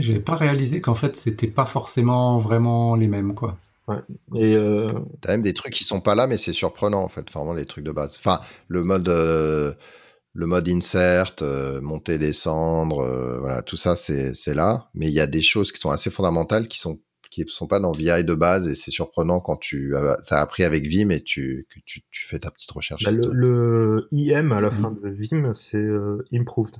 J'avais 0.00 0.20
pas 0.20 0.34
réalisé 0.34 0.80
qu'en 0.80 0.94
fait 0.94 1.14
c'était 1.14 1.46
pas 1.46 1.66
forcément 1.66 2.38
vraiment 2.38 2.96
les 2.96 3.06
mêmes 3.06 3.34
quoi. 3.34 3.58
Ouais. 3.86 3.98
Et 4.34 4.56
euh... 4.56 4.88
t'as 5.20 5.30
même 5.30 5.42
des 5.42 5.54
trucs 5.54 5.72
qui 5.72 5.84
sont 5.84 6.00
pas 6.00 6.16
là, 6.16 6.26
mais 6.26 6.38
c'est 6.38 6.52
surprenant 6.52 7.04
en 7.04 7.08
fait, 7.08 7.30
vraiment 7.30 7.54
des 7.54 7.66
trucs 7.66 7.84
de 7.84 7.92
base. 7.92 8.16
Enfin, 8.18 8.40
le 8.66 8.82
mode 8.82 9.08
le 9.08 10.46
mode 10.46 10.68
insert, 10.68 11.34
monter 11.80 12.18
descendre, 12.18 13.06
voilà, 13.38 13.62
tout 13.62 13.76
ça 13.76 13.94
c'est 13.94 14.34
c'est 14.34 14.54
là, 14.54 14.90
mais 14.94 15.06
il 15.06 15.12
y 15.12 15.20
a 15.20 15.28
des 15.28 15.40
choses 15.40 15.70
qui 15.70 15.78
sont 15.78 15.90
assez 15.90 16.10
fondamentales 16.10 16.66
qui 16.66 16.80
sont 16.80 16.98
qui 17.44 17.52
sont 17.52 17.66
pas 17.66 17.80
dans 17.80 17.92
VI 17.92 18.24
de 18.24 18.34
base 18.34 18.68
et 18.68 18.74
c'est 18.74 18.90
surprenant 18.90 19.40
quand 19.40 19.56
tu 19.56 19.94
as, 19.96 20.18
as, 20.30 20.40
appris 20.40 20.64
avec 20.64 20.86
Vim 20.86 21.10
et 21.10 21.22
tu, 21.22 21.64
que 21.68 21.80
tu, 21.84 22.02
tu 22.10 22.26
fais 22.26 22.38
ta 22.38 22.50
petite 22.50 22.70
recherche. 22.70 23.04
Bah, 23.04 23.10
le, 23.30 24.08
IM 24.12 24.52
à 24.52 24.60
la 24.60 24.70
fin 24.70 24.90
de 24.90 25.08
Vim, 25.08 25.52
c'est 25.52 25.76
euh, 25.76 26.24
Improved. 26.32 26.76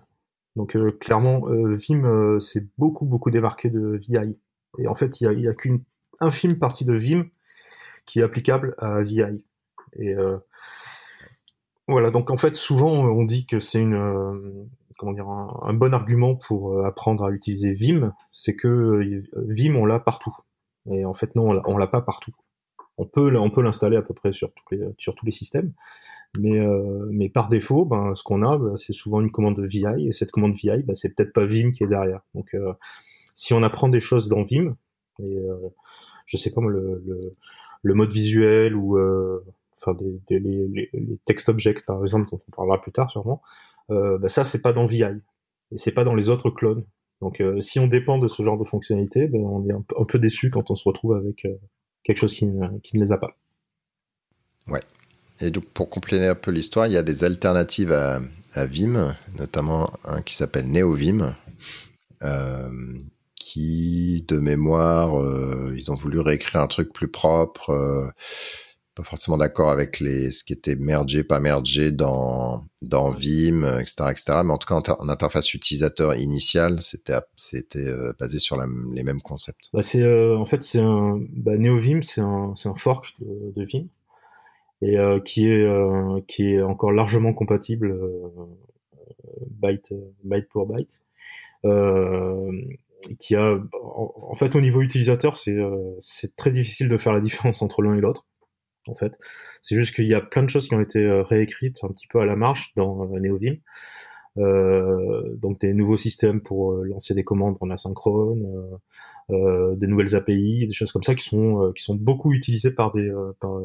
Donc 0.54 0.74
euh, 0.74 0.92
clairement, 0.92 1.48
euh, 1.48 1.76
Vim 1.76 2.38
c'est 2.40 2.66
beaucoup 2.78 3.04
beaucoup 3.04 3.30
démarqué 3.30 3.68
de 3.68 4.00
VI. 4.08 4.36
Et 4.78 4.88
en 4.88 4.94
fait, 4.94 5.20
il 5.20 5.24
y 5.24 5.46
a, 5.46 5.50
a 5.50 5.54
qu'une 5.54 5.82
infime 6.20 6.58
partie 6.58 6.84
de 6.84 6.94
Vim 6.94 7.26
qui 8.06 8.20
est 8.20 8.22
applicable 8.22 8.74
à 8.78 9.02
VI. 9.02 9.44
Et 9.98 10.14
voilà, 11.88 12.10
donc 12.10 12.30
en 12.30 12.36
fait, 12.36 12.56
souvent 12.56 12.90
on 12.90 13.24
dit 13.24 13.46
que 13.46 13.60
c'est 13.60 13.80
une 13.80 14.66
comment 14.98 15.12
dire 15.12 15.28
un, 15.28 15.74
bon 15.74 15.92
argument 15.92 16.34
pour 16.34 16.84
apprendre 16.84 17.24
à 17.24 17.30
utiliser 17.30 17.74
Vim, 17.74 18.14
c'est 18.32 18.56
que 18.56 19.22
Vim 19.34 19.74
on 19.74 19.84
l'a 19.84 19.98
partout. 19.98 20.34
Et 20.90 21.04
en 21.04 21.14
fait 21.14 21.34
non, 21.34 21.62
on 21.66 21.76
l'a 21.78 21.86
pas 21.86 22.02
partout. 22.02 22.34
On 22.98 23.06
peut 23.06 23.36
on 23.36 23.50
peut 23.50 23.62
l'installer 23.62 23.96
à 23.96 24.02
peu 24.02 24.14
près 24.14 24.32
sur 24.32 24.52
tous 24.52 24.64
les 24.74 24.86
sur 24.98 25.14
tous 25.14 25.26
les 25.26 25.32
systèmes, 25.32 25.72
mais, 26.38 26.58
euh, 26.58 27.08
mais 27.10 27.28
par 27.28 27.48
défaut, 27.48 27.84
ben, 27.84 28.14
ce 28.14 28.22
qu'on 28.22 28.42
a, 28.42 28.58
ben, 28.58 28.76
c'est 28.76 28.92
souvent 28.92 29.20
une 29.20 29.30
commande 29.30 29.60
VI, 29.60 30.08
et 30.08 30.12
cette 30.12 30.30
commande 30.30 30.54
VI, 30.54 30.82
ben, 30.82 30.94
c'est 30.94 31.14
peut-être 31.14 31.32
pas 31.32 31.46
Vim 31.46 31.70
qui 31.70 31.84
est 31.84 31.86
derrière. 31.86 32.20
Donc, 32.34 32.54
euh, 32.54 32.72
si 33.34 33.54
on 33.54 33.62
apprend 33.62 33.88
des 33.88 34.00
choses 34.00 34.28
dans 34.28 34.42
Vim, 34.42 34.76
et 35.18 35.38
euh, 35.38 35.56
je 36.26 36.36
sais 36.36 36.52
pas 36.52 36.60
le, 36.62 37.02
le, 37.82 37.94
mode 37.94 38.12
visuel 38.12 38.74
ou 38.74 38.98
euh, 38.98 39.44
enfin 39.72 39.94
des, 39.94 40.20
des, 40.28 40.40
les, 40.40 40.90
text 41.24 41.48
objects 41.48 41.86
par 41.86 42.02
exemple, 42.02 42.28
dont 42.30 42.40
on 42.48 42.50
parlera 42.50 42.80
plus 42.82 42.92
tard 42.92 43.10
sûrement, 43.10 43.40
ben, 43.88 44.28
ça 44.28 44.44
c'est 44.44 44.60
pas 44.60 44.72
dans 44.72 44.84
VI 44.84 45.04
et 45.72 45.78
c'est 45.78 45.92
pas 45.92 46.04
dans 46.04 46.14
les 46.14 46.28
autres 46.28 46.50
clones. 46.50 46.84
Donc, 47.20 47.42
si 47.60 47.78
on 47.78 47.86
dépend 47.86 48.18
de 48.18 48.28
ce 48.28 48.42
genre 48.42 48.58
de 48.58 48.64
fonctionnalité, 48.64 49.26
ben, 49.26 49.40
on 49.40 49.66
est 49.68 49.72
un, 49.72 50.04
peu 50.04 50.18
déçu 50.18 50.50
quand 50.50 50.70
on 50.70 50.74
se 50.74 50.84
retrouve 50.84 51.14
avec 51.14 51.46
quelque 52.04 52.18
chose 52.18 52.34
qui 52.34 52.46
ne, 52.46 52.78
qui 52.80 52.96
ne 52.96 53.02
les 53.02 53.12
a 53.12 53.18
pas. 53.18 53.36
Ouais. 54.68 54.82
Et 55.40 55.50
donc, 55.50 55.66
pour 55.66 55.90
compléter 55.90 56.26
un 56.26 56.34
peu 56.34 56.50
l'histoire, 56.50 56.86
il 56.86 56.92
y 56.92 56.96
a 56.96 57.02
des 57.02 57.24
alternatives 57.24 57.92
à, 57.92 58.20
Vim, 58.64 59.14
notamment 59.38 59.90
un 60.04 60.22
qui 60.22 60.34
s'appelle 60.34 60.66
NeoVim, 60.66 61.34
euh, 62.22 62.70
qui, 63.34 64.24
de 64.28 64.38
mémoire, 64.38 65.20
euh, 65.20 65.74
ils 65.76 65.92
ont 65.92 65.94
voulu 65.94 66.20
réécrire 66.20 66.62
un 66.62 66.66
truc 66.66 66.90
plus 66.90 67.08
propre, 67.08 67.70
euh, 67.70 68.08
pas 68.96 69.04
forcément 69.04 69.36
d'accord 69.36 69.70
avec 69.70 70.00
les, 70.00 70.32
ce 70.32 70.42
qui 70.42 70.52
était 70.52 70.74
mergé, 70.74 71.22
pas 71.22 71.38
mergé 71.38 71.92
dans, 71.92 72.64
dans 72.82 73.10
Vim, 73.10 73.78
etc., 73.78 74.04
etc. 74.10 74.24
Mais 74.44 74.52
en 74.52 74.58
tout 74.58 74.66
cas, 74.66 74.94
en, 74.98 75.08
interface 75.08 75.54
utilisateur 75.54 76.16
initiale, 76.16 76.82
c'était, 76.82 77.18
c'était 77.36 77.86
basé 78.18 78.38
sur 78.38 78.60
les 78.60 79.02
mêmes 79.04 79.20
concepts. 79.20 79.68
Bah 79.72 79.82
c'est, 79.82 80.04
en 80.04 80.44
fait, 80.44 80.62
c'est 80.62 80.80
un, 80.80 81.20
bah, 81.30 81.56
NeoVim, 81.56 82.02
c'est 82.02 82.22
un, 82.22 82.54
c'est 82.56 82.68
un 82.68 82.74
fork 82.74 83.14
de, 83.20 83.52
de 83.54 83.66
Vim 83.70 83.86
et 84.82 84.98
euh, 84.98 85.20
qui 85.20 85.48
est 85.48 85.62
euh, 85.62 86.20
qui 86.26 86.52
est 86.52 86.62
encore 86.62 86.92
largement 86.92 87.32
compatible 87.32 87.92
euh, 87.92 88.28
byte 89.50 89.94
byte 90.24 90.48
pour 90.48 90.66
byte. 90.66 91.02
qui 93.18 93.34
a 93.34 93.58
en, 93.82 94.34
fait 94.34 94.54
au 94.56 94.60
niveau 94.60 94.80
utilisateur 94.82 95.36
c'est 95.36 95.56
c'est 95.98 96.36
très 96.36 96.50
difficile 96.50 96.88
de 96.88 96.96
faire 96.96 97.12
la 97.12 97.20
différence 97.20 97.62
entre 97.62 97.82
l'un 97.82 97.94
et 97.94 98.00
l'autre 98.00 98.26
en 98.88 98.94
fait. 98.94 99.12
C'est 99.62 99.74
juste 99.74 99.94
qu'il 99.94 100.06
y 100.06 100.14
a 100.14 100.20
plein 100.20 100.42
de 100.42 100.48
choses 100.48 100.68
qui 100.68 100.74
ont 100.74 100.80
été 100.80 101.08
réécrites 101.22 101.82
un 101.82 101.88
petit 101.88 102.06
peu 102.06 102.20
à 102.20 102.26
la 102.26 102.36
marche 102.36 102.72
dans 102.76 103.06
NeoVim. 103.06 103.56
Euh, 104.38 105.34
donc 105.36 105.60
des 105.60 105.72
nouveaux 105.72 105.96
systèmes 105.96 106.42
pour 106.42 106.72
lancer 106.72 107.14
des 107.14 107.24
commandes 107.24 107.56
en 107.60 107.70
asynchrone, 107.70 108.78
euh, 109.30 109.74
des 109.76 109.86
nouvelles 109.86 110.14
API, 110.14 110.66
des 110.66 110.72
choses 110.72 110.92
comme 110.92 111.02
ça 111.02 111.14
qui 111.14 111.24
sont 111.24 111.72
qui 111.74 111.82
sont 111.82 111.94
beaucoup 111.94 112.32
utilisées 112.32 112.70
par 112.70 112.92
des 112.92 113.10
par, 113.40 113.58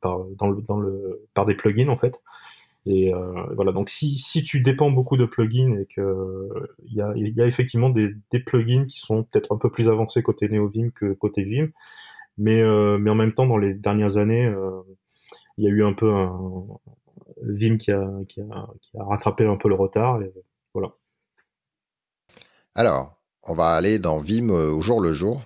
par, 0.00 0.24
dans 0.38 0.48
le, 0.48 0.62
dans 0.62 0.80
le, 0.80 1.26
par 1.34 1.46
des 1.46 1.54
plugins 1.54 1.88
en 1.88 1.96
fait. 1.96 2.20
Et 2.86 3.12
euh, 3.12 3.32
voilà, 3.56 3.72
donc 3.72 3.90
si, 3.90 4.16
si 4.16 4.44
tu 4.44 4.60
dépends 4.60 4.92
beaucoup 4.92 5.16
de 5.16 5.26
plugins 5.26 5.76
et 5.80 5.86
que 5.86 6.48
il 6.86 6.94
y 6.94 7.00
a, 7.00 7.12
y 7.16 7.40
a 7.42 7.46
effectivement 7.46 7.90
des, 7.90 8.10
des 8.30 8.38
plugins 8.38 8.86
qui 8.86 9.00
sont 9.00 9.24
peut-être 9.24 9.52
un 9.52 9.58
peu 9.58 9.70
plus 9.70 9.88
avancés 9.88 10.22
côté 10.22 10.48
NeoVim 10.48 10.90
que 10.90 11.12
côté 11.12 11.42
Vim, 11.42 11.68
mais, 12.38 12.60
euh, 12.60 12.98
mais 12.98 13.10
en 13.10 13.14
même 13.14 13.32
temps, 13.32 13.46
dans 13.46 13.58
les 13.58 13.74
dernières 13.74 14.16
années, 14.16 14.46
euh, 14.46 14.82
il 15.58 15.64
y 15.64 15.68
a 15.68 15.70
eu 15.70 15.84
un 15.84 15.92
peu 15.92 16.12
un 16.12 16.66
Vim 17.42 17.76
qui 17.76 17.92
a, 17.92 18.08
qui 18.28 18.40
a, 18.40 18.66
qui 18.80 18.98
a 18.98 19.04
rattrapé 19.04 19.46
un 19.46 19.56
peu 19.56 19.68
le 19.68 19.74
retard. 19.74 20.22
Et 20.22 20.32
voilà. 20.74 20.94
Alors, 22.74 23.20
on 23.42 23.54
va 23.54 23.74
aller 23.74 23.98
dans 23.98 24.18
Vim 24.18 24.50
au 24.50 24.80
jour 24.82 25.00
le 25.00 25.12
jour. 25.12 25.42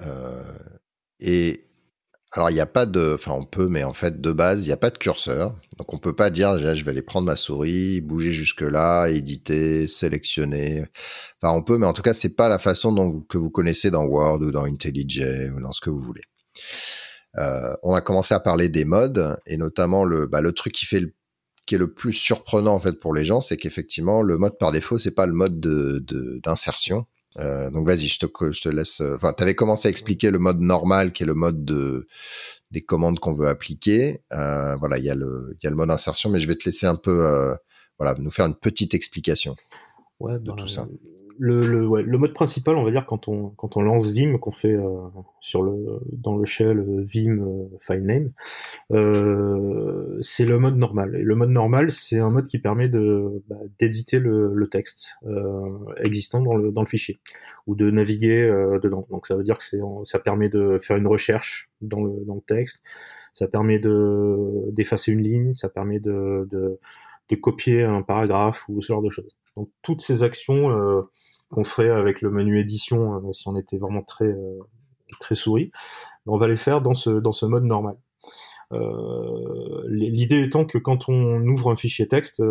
Euh, 0.00 0.42
et 1.20 1.67
alors, 2.32 2.50
il 2.50 2.54
n'y 2.54 2.60
a 2.60 2.66
pas 2.66 2.84
de. 2.84 3.14
Enfin, 3.14 3.32
on 3.32 3.44
peut, 3.44 3.68
mais 3.68 3.84
en 3.84 3.94
fait, 3.94 4.20
de 4.20 4.32
base, 4.32 4.64
il 4.64 4.66
n'y 4.68 4.72
a 4.72 4.76
pas 4.76 4.90
de 4.90 4.98
curseur. 4.98 5.54
Donc, 5.78 5.94
on 5.94 5.98
peut 5.98 6.14
pas 6.14 6.28
dire, 6.28 6.58
je 6.58 6.84
vais 6.84 6.90
aller 6.90 7.02
prendre 7.02 7.26
ma 7.26 7.36
souris, 7.36 8.02
bouger 8.02 8.32
jusque-là, 8.32 9.08
éditer, 9.08 9.86
sélectionner. 9.86 10.84
Enfin, 11.40 11.54
on 11.54 11.62
peut, 11.62 11.78
mais 11.78 11.86
en 11.86 11.94
tout 11.94 12.02
cas, 12.02 12.12
c'est 12.12 12.36
pas 12.36 12.48
la 12.50 12.58
façon 12.58 13.22
que 13.28 13.38
vous 13.38 13.50
connaissez 13.50 13.90
dans 13.90 14.04
Word 14.04 14.42
ou 14.42 14.50
dans 14.50 14.64
IntelliJ 14.64 15.50
ou 15.56 15.60
dans 15.60 15.72
ce 15.72 15.80
que 15.80 15.88
vous 15.90 16.00
voulez. 16.00 16.22
Euh, 17.38 17.74
on 17.82 17.94
a 17.94 18.00
commencé 18.00 18.34
à 18.34 18.40
parler 18.40 18.68
des 18.68 18.84
modes 18.84 19.36
et 19.46 19.56
notamment 19.56 20.04
le, 20.04 20.26
bah, 20.26 20.40
le 20.40 20.52
truc 20.52 20.72
qui 20.72 20.86
fait 20.86 21.02
qui 21.66 21.74
est 21.74 21.78
le 21.78 21.92
plus 21.92 22.14
surprenant 22.14 22.74
en 22.74 22.80
fait 22.80 22.94
pour 22.94 23.12
les 23.12 23.26
gens, 23.26 23.42
c'est 23.42 23.58
qu'effectivement 23.58 24.22
le 24.22 24.38
mode 24.38 24.56
par 24.58 24.72
défaut 24.72 24.96
c'est 24.96 25.14
pas 25.14 25.26
le 25.26 25.34
mode 25.34 25.60
de 25.60 26.02
d'insertion, 26.42 27.06
euh, 27.38 27.70
donc 27.70 27.86
vas-y, 27.86 28.08
je 28.08 28.18
te, 28.18 28.26
je 28.52 28.60
te 28.60 28.68
laisse. 28.68 29.00
Euh, 29.00 29.16
enfin, 29.16 29.32
tu 29.32 29.42
avais 29.42 29.54
commencé 29.54 29.88
à 29.88 29.90
expliquer 29.90 30.30
le 30.30 30.38
mode 30.38 30.60
normal, 30.60 31.12
qui 31.12 31.22
est 31.22 31.26
le 31.26 31.34
mode 31.34 31.64
de, 31.64 32.06
des 32.70 32.80
commandes 32.80 33.18
qu'on 33.18 33.34
veut 33.34 33.48
appliquer. 33.48 34.22
Euh, 34.32 34.76
voilà, 34.76 34.98
il 34.98 35.04
y, 35.04 35.10
a 35.10 35.14
le, 35.14 35.56
il 35.60 35.64
y 35.64 35.66
a 35.66 35.70
le 35.70 35.76
mode 35.76 35.90
insertion, 35.90 36.30
mais 36.30 36.40
je 36.40 36.48
vais 36.48 36.56
te 36.56 36.64
laisser 36.64 36.86
un 36.86 36.96
peu, 36.96 37.26
euh, 37.26 37.54
voilà, 37.98 38.14
nous 38.18 38.30
faire 38.30 38.46
une 38.46 38.56
petite 38.56 38.94
explication 38.94 39.56
ouais, 40.20 40.34
de 40.34 40.38
bah, 40.38 40.54
tout 40.56 40.68
ça 40.68 40.86
le, 41.38 41.66
le, 41.66 41.86
ouais, 41.86 42.02
le, 42.02 42.18
mode 42.18 42.32
principal, 42.32 42.76
on 42.76 42.84
va 42.84 42.90
dire, 42.90 43.06
quand 43.06 43.28
on, 43.28 43.50
quand 43.50 43.76
on 43.76 43.82
lance 43.82 44.10
Vim, 44.10 44.38
qu'on 44.38 44.50
fait 44.50 44.72
euh, 44.72 45.08
sur 45.40 45.62
le, 45.62 46.00
dans 46.12 46.36
le 46.36 46.44
shell 46.44 46.78
euh, 46.78 47.02
Vim 47.02 47.38
euh, 47.38 47.68
filename, 47.80 48.32
euh, 48.92 50.18
c'est 50.20 50.44
le 50.44 50.58
mode 50.58 50.76
normal. 50.76 51.14
Et 51.16 51.22
le 51.22 51.34
mode 51.36 51.50
normal, 51.50 51.90
c'est 51.90 52.18
un 52.18 52.30
mode 52.30 52.46
qui 52.46 52.58
permet 52.58 52.88
bah, 52.88 53.56
d'éditer 53.78 54.18
le, 54.18 54.52
le, 54.52 54.68
texte 54.68 55.14
euh, 55.26 55.68
existant 55.98 56.40
dans 56.40 56.56
le, 56.56 56.72
dans 56.72 56.82
le 56.82 56.86
fichier 56.86 57.20
ou 57.66 57.74
de 57.74 57.90
naviguer 57.90 58.42
euh, 58.42 58.78
dedans. 58.80 59.06
Donc 59.10 59.26
ça 59.26 59.36
veut 59.36 59.44
dire 59.44 59.58
que 59.58 59.64
ça 60.04 60.18
permet 60.18 60.48
de 60.48 60.78
faire 60.78 60.96
une 60.96 61.06
recherche 61.06 61.70
dans 61.80 62.02
le, 62.02 62.24
dans 62.26 62.34
le 62.34 62.40
texte, 62.40 62.82
ça 63.32 63.46
permet 63.46 63.78
de 63.78 64.70
d'effacer 64.72 65.12
une 65.12 65.22
ligne, 65.22 65.54
ça 65.54 65.68
permet 65.68 66.00
de, 66.00 66.48
de, 66.50 66.78
de 67.28 67.36
copier 67.36 67.84
un 67.84 68.02
paragraphe 68.02 68.68
ou 68.68 68.80
ce 68.82 68.88
genre 68.88 69.02
de 69.02 69.10
choses. 69.10 69.36
Donc 69.58 69.70
toutes 69.82 70.02
ces 70.02 70.22
actions 70.22 70.70
euh, 70.70 71.02
qu'on 71.50 71.64
ferait 71.64 71.90
avec 71.90 72.22
le 72.22 72.30
menu 72.30 72.60
édition, 72.60 73.16
euh, 73.16 73.32
si 73.32 73.48
on 73.48 73.56
était 73.56 73.76
vraiment 73.76 74.02
très 74.02 74.26
euh, 74.26 74.60
très 75.18 75.34
souris, 75.34 75.72
on 76.26 76.38
va 76.38 76.46
les 76.46 76.56
faire 76.56 76.80
dans 76.80 76.94
ce 76.94 77.46
mode 77.46 77.64
normal. 77.64 77.96
L'idée 79.88 80.44
étant 80.44 80.64
que 80.64 80.78
quand 80.78 81.08
on 81.08 81.42
ouvre 81.48 81.72
un 81.72 81.76
fichier 81.76 82.06
texte, 82.06 82.42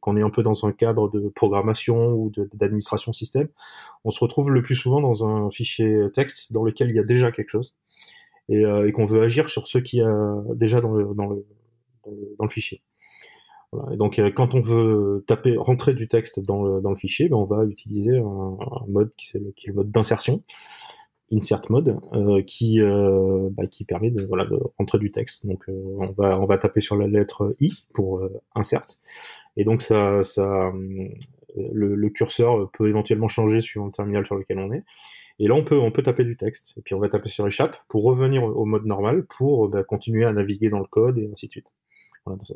qu'on 0.00 0.16
est 0.16 0.22
un 0.22 0.30
peu 0.30 0.42
dans 0.42 0.66
un 0.66 0.72
cadre 0.72 1.08
de 1.08 1.28
programmation 1.28 2.12
ou 2.12 2.32
d'administration 2.52 3.12
système, 3.12 3.48
on 4.02 4.10
se 4.10 4.18
retrouve 4.18 4.50
le 4.50 4.60
plus 4.60 4.74
souvent 4.74 5.00
dans 5.00 5.24
un 5.24 5.50
fichier 5.52 6.08
texte 6.12 6.52
dans 6.52 6.64
lequel 6.64 6.90
il 6.90 6.96
y 6.96 6.98
a 6.98 7.04
déjà 7.04 7.30
quelque 7.30 7.48
chose 7.48 7.76
et, 8.48 8.64
qu'on 8.92 9.04
veut 9.04 9.22
agir 9.22 9.48
sur 9.48 9.68
ce 9.68 9.78
qui 9.78 10.02
a 10.02 10.42
déjà 10.56 10.80
dans 10.80 10.92
le 10.96 12.48
fichier. 12.48 12.82
Et 13.92 13.96
donc, 13.96 14.18
euh, 14.18 14.30
quand 14.30 14.54
on 14.54 14.60
veut 14.60 15.24
taper, 15.26 15.56
rentrer 15.56 15.94
du 15.94 16.08
texte 16.08 16.40
dans 16.40 16.62
le, 16.64 16.96
fichier, 16.96 17.28
ben 17.28 17.36
on 17.36 17.44
va 17.44 17.64
utiliser 17.64 18.18
un, 18.18 18.56
mode 18.88 19.12
qui, 19.16 19.36
est 19.36 19.40
le, 19.66 19.72
mode 19.72 19.90
d'insertion, 19.90 20.42
insert 21.32 21.60
mode, 21.70 21.98
euh, 22.12 22.42
qui, 22.42 22.80
euh, 22.80 23.48
bah, 23.52 23.66
qui 23.66 23.84
permet 23.84 24.10
de, 24.10 24.24
voilà, 24.24 24.44
de 24.44 24.56
rentrer 24.78 24.98
du 24.98 25.10
texte. 25.10 25.46
Donc, 25.46 25.68
euh, 25.68 25.72
on, 25.98 26.12
va, 26.12 26.40
on 26.40 26.46
va 26.46 26.58
taper 26.58 26.80
sur 26.80 26.96
la 26.96 27.06
lettre 27.06 27.54
I 27.60 27.86
pour 27.92 28.28
insert. 28.54 28.84
Et 29.56 29.64
donc, 29.64 29.82
ça, 29.82 30.20
le, 31.56 32.08
curseur 32.10 32.70
peut 32.72 32.88
éventuellement 32.88 33.28
changer 33.28 33.60
suivant 33.60 33.86
le 33.86 33.92
terminal 33.92 34.26
sur 34.26 34.36
lequel 34.36 34.58
on 34.58 34.72
est. 34.72 34.84
Et 35.40 35.48
là, 35.48 35.54
on 35.54 35.64
peut, 35.64 35.78
on 35.78 35.90
peut 35.90 36.02
taper 36.02 36.24
du 36.24 36.36
texte. 36.36 36.74
Et 36.76 36.82
puis, 36.82 36.94
on 36.94 36.98
va 36.98 37.08
taper 37.08 37.28
sur 37.28 37.46
échappe 37.46 37.76
pour 37.88 38.04
revenir 38.04 38.44
au 38.44 38.64
mode 38.64 38.84
normal 38.86 39.24
pour 39.26 39.68
bah, 39.68 39.82
continuer 39.82 40.24
à 40.24 40.32
naviguer 40.32 40.68
dans 40.68 40.78
le 40.78 40.86
code 40.86 41.18
et 41.18 41.28
ainsi 41.32 41.46
de 41.46 41.52
suite 41.52 41.66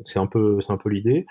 c'est 0.05 0.19
un 0.19 0.27
peu, 0.27 0.59
c'est 0.61 0.71
un 0.71 0.77
peu 0.77 0.89
l'idée. 0.89 1.25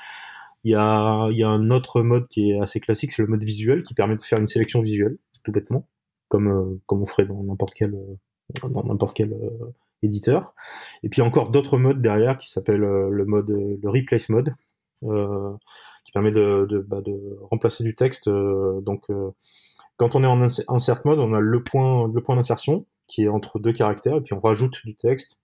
Il 0.65 0.73
y 0.73 0.75
a, 0.75 1.29
il 1.31 1.39
y 1.39 1.45
a 1.45 1.49
un 1.49 1.71
autre 1.71 2.03
mode 2.03 2.29
qui 2.29 2.51
est 2.51 2.61
assez 2.61 2.81
classique, 2.81 3.13
c'est 3.13 3.23
le 3.23 3.29
mode 3.29 3.45
visuel 3.45 3.83
qui 3.83 3.95
permet 3.95 4.17
de 4.17 4.23
faire 4.23 4.39
une 4.39 4.49
sélection 4.49 4.81
visuelle, 4.83 5.19
tout 5.45 5.53
bêtement, 5.53 5.89
comme, 6.29 6.49
euh, 6.49 6.81
comme 6.87 7.03
on 7.03 7.07
ferait 7.07 7.27
dans 7.27 7.43
n'importe 7.45 7.75
quel, 7.75 7.95
euh, 7.95 8.69
dans 8.69 8.85
n'importe 8.85 9.17
quel 9.17 9.33
euh, 9.33 9.73
éditeur. 10.03 10.55
Et 11.03 11.09
puis 11.09 11.23
encore 11.23 11.51
d'autres 11.51 11.79
modes 11.79 12.03
derrière 12.03 12.39
qui 12.39 12.51
s'appellent 12.51 12.81
le 12.81 13.25
mode, 13.25 13.51
le 13.51 13.89
replace 13.89 14.29
mode, 14.29 14.55
qui 15.01 16.13
permet 16.13 16.33
de, 16.33 16.67
de, 16.69 16.81
bah, 16.81 17.01
de, 17.03 17.39
remplacer 17.51 17.85
du 17.85 17.95
texte. 17.95 18.29
donc, 18.29 19.07
quand 19.97 20.15
on 20.17 20.23
est 20.23 20.27
en 20.27 20.41
insert 20.41 21.01
mode, 21.05 21.19
on 21.19 21.35
a 21.35 21.41
le 21.41 21.63
point, 21.63 22.09
le 22.13 22.23
point 22.23 22.37
d'insertion 22.37 22.87
qui 23.09 23.25
est 23.25 23.29
entre 23.29 23.59
deux 23.59 23.73
caractères, 23.73 24.17
et 24.17 24.21
puis 24.21 24.35
on 24.35 24.41
rajoute 24.41 24.85
du 24.85 24.95
texte 24.95 25.39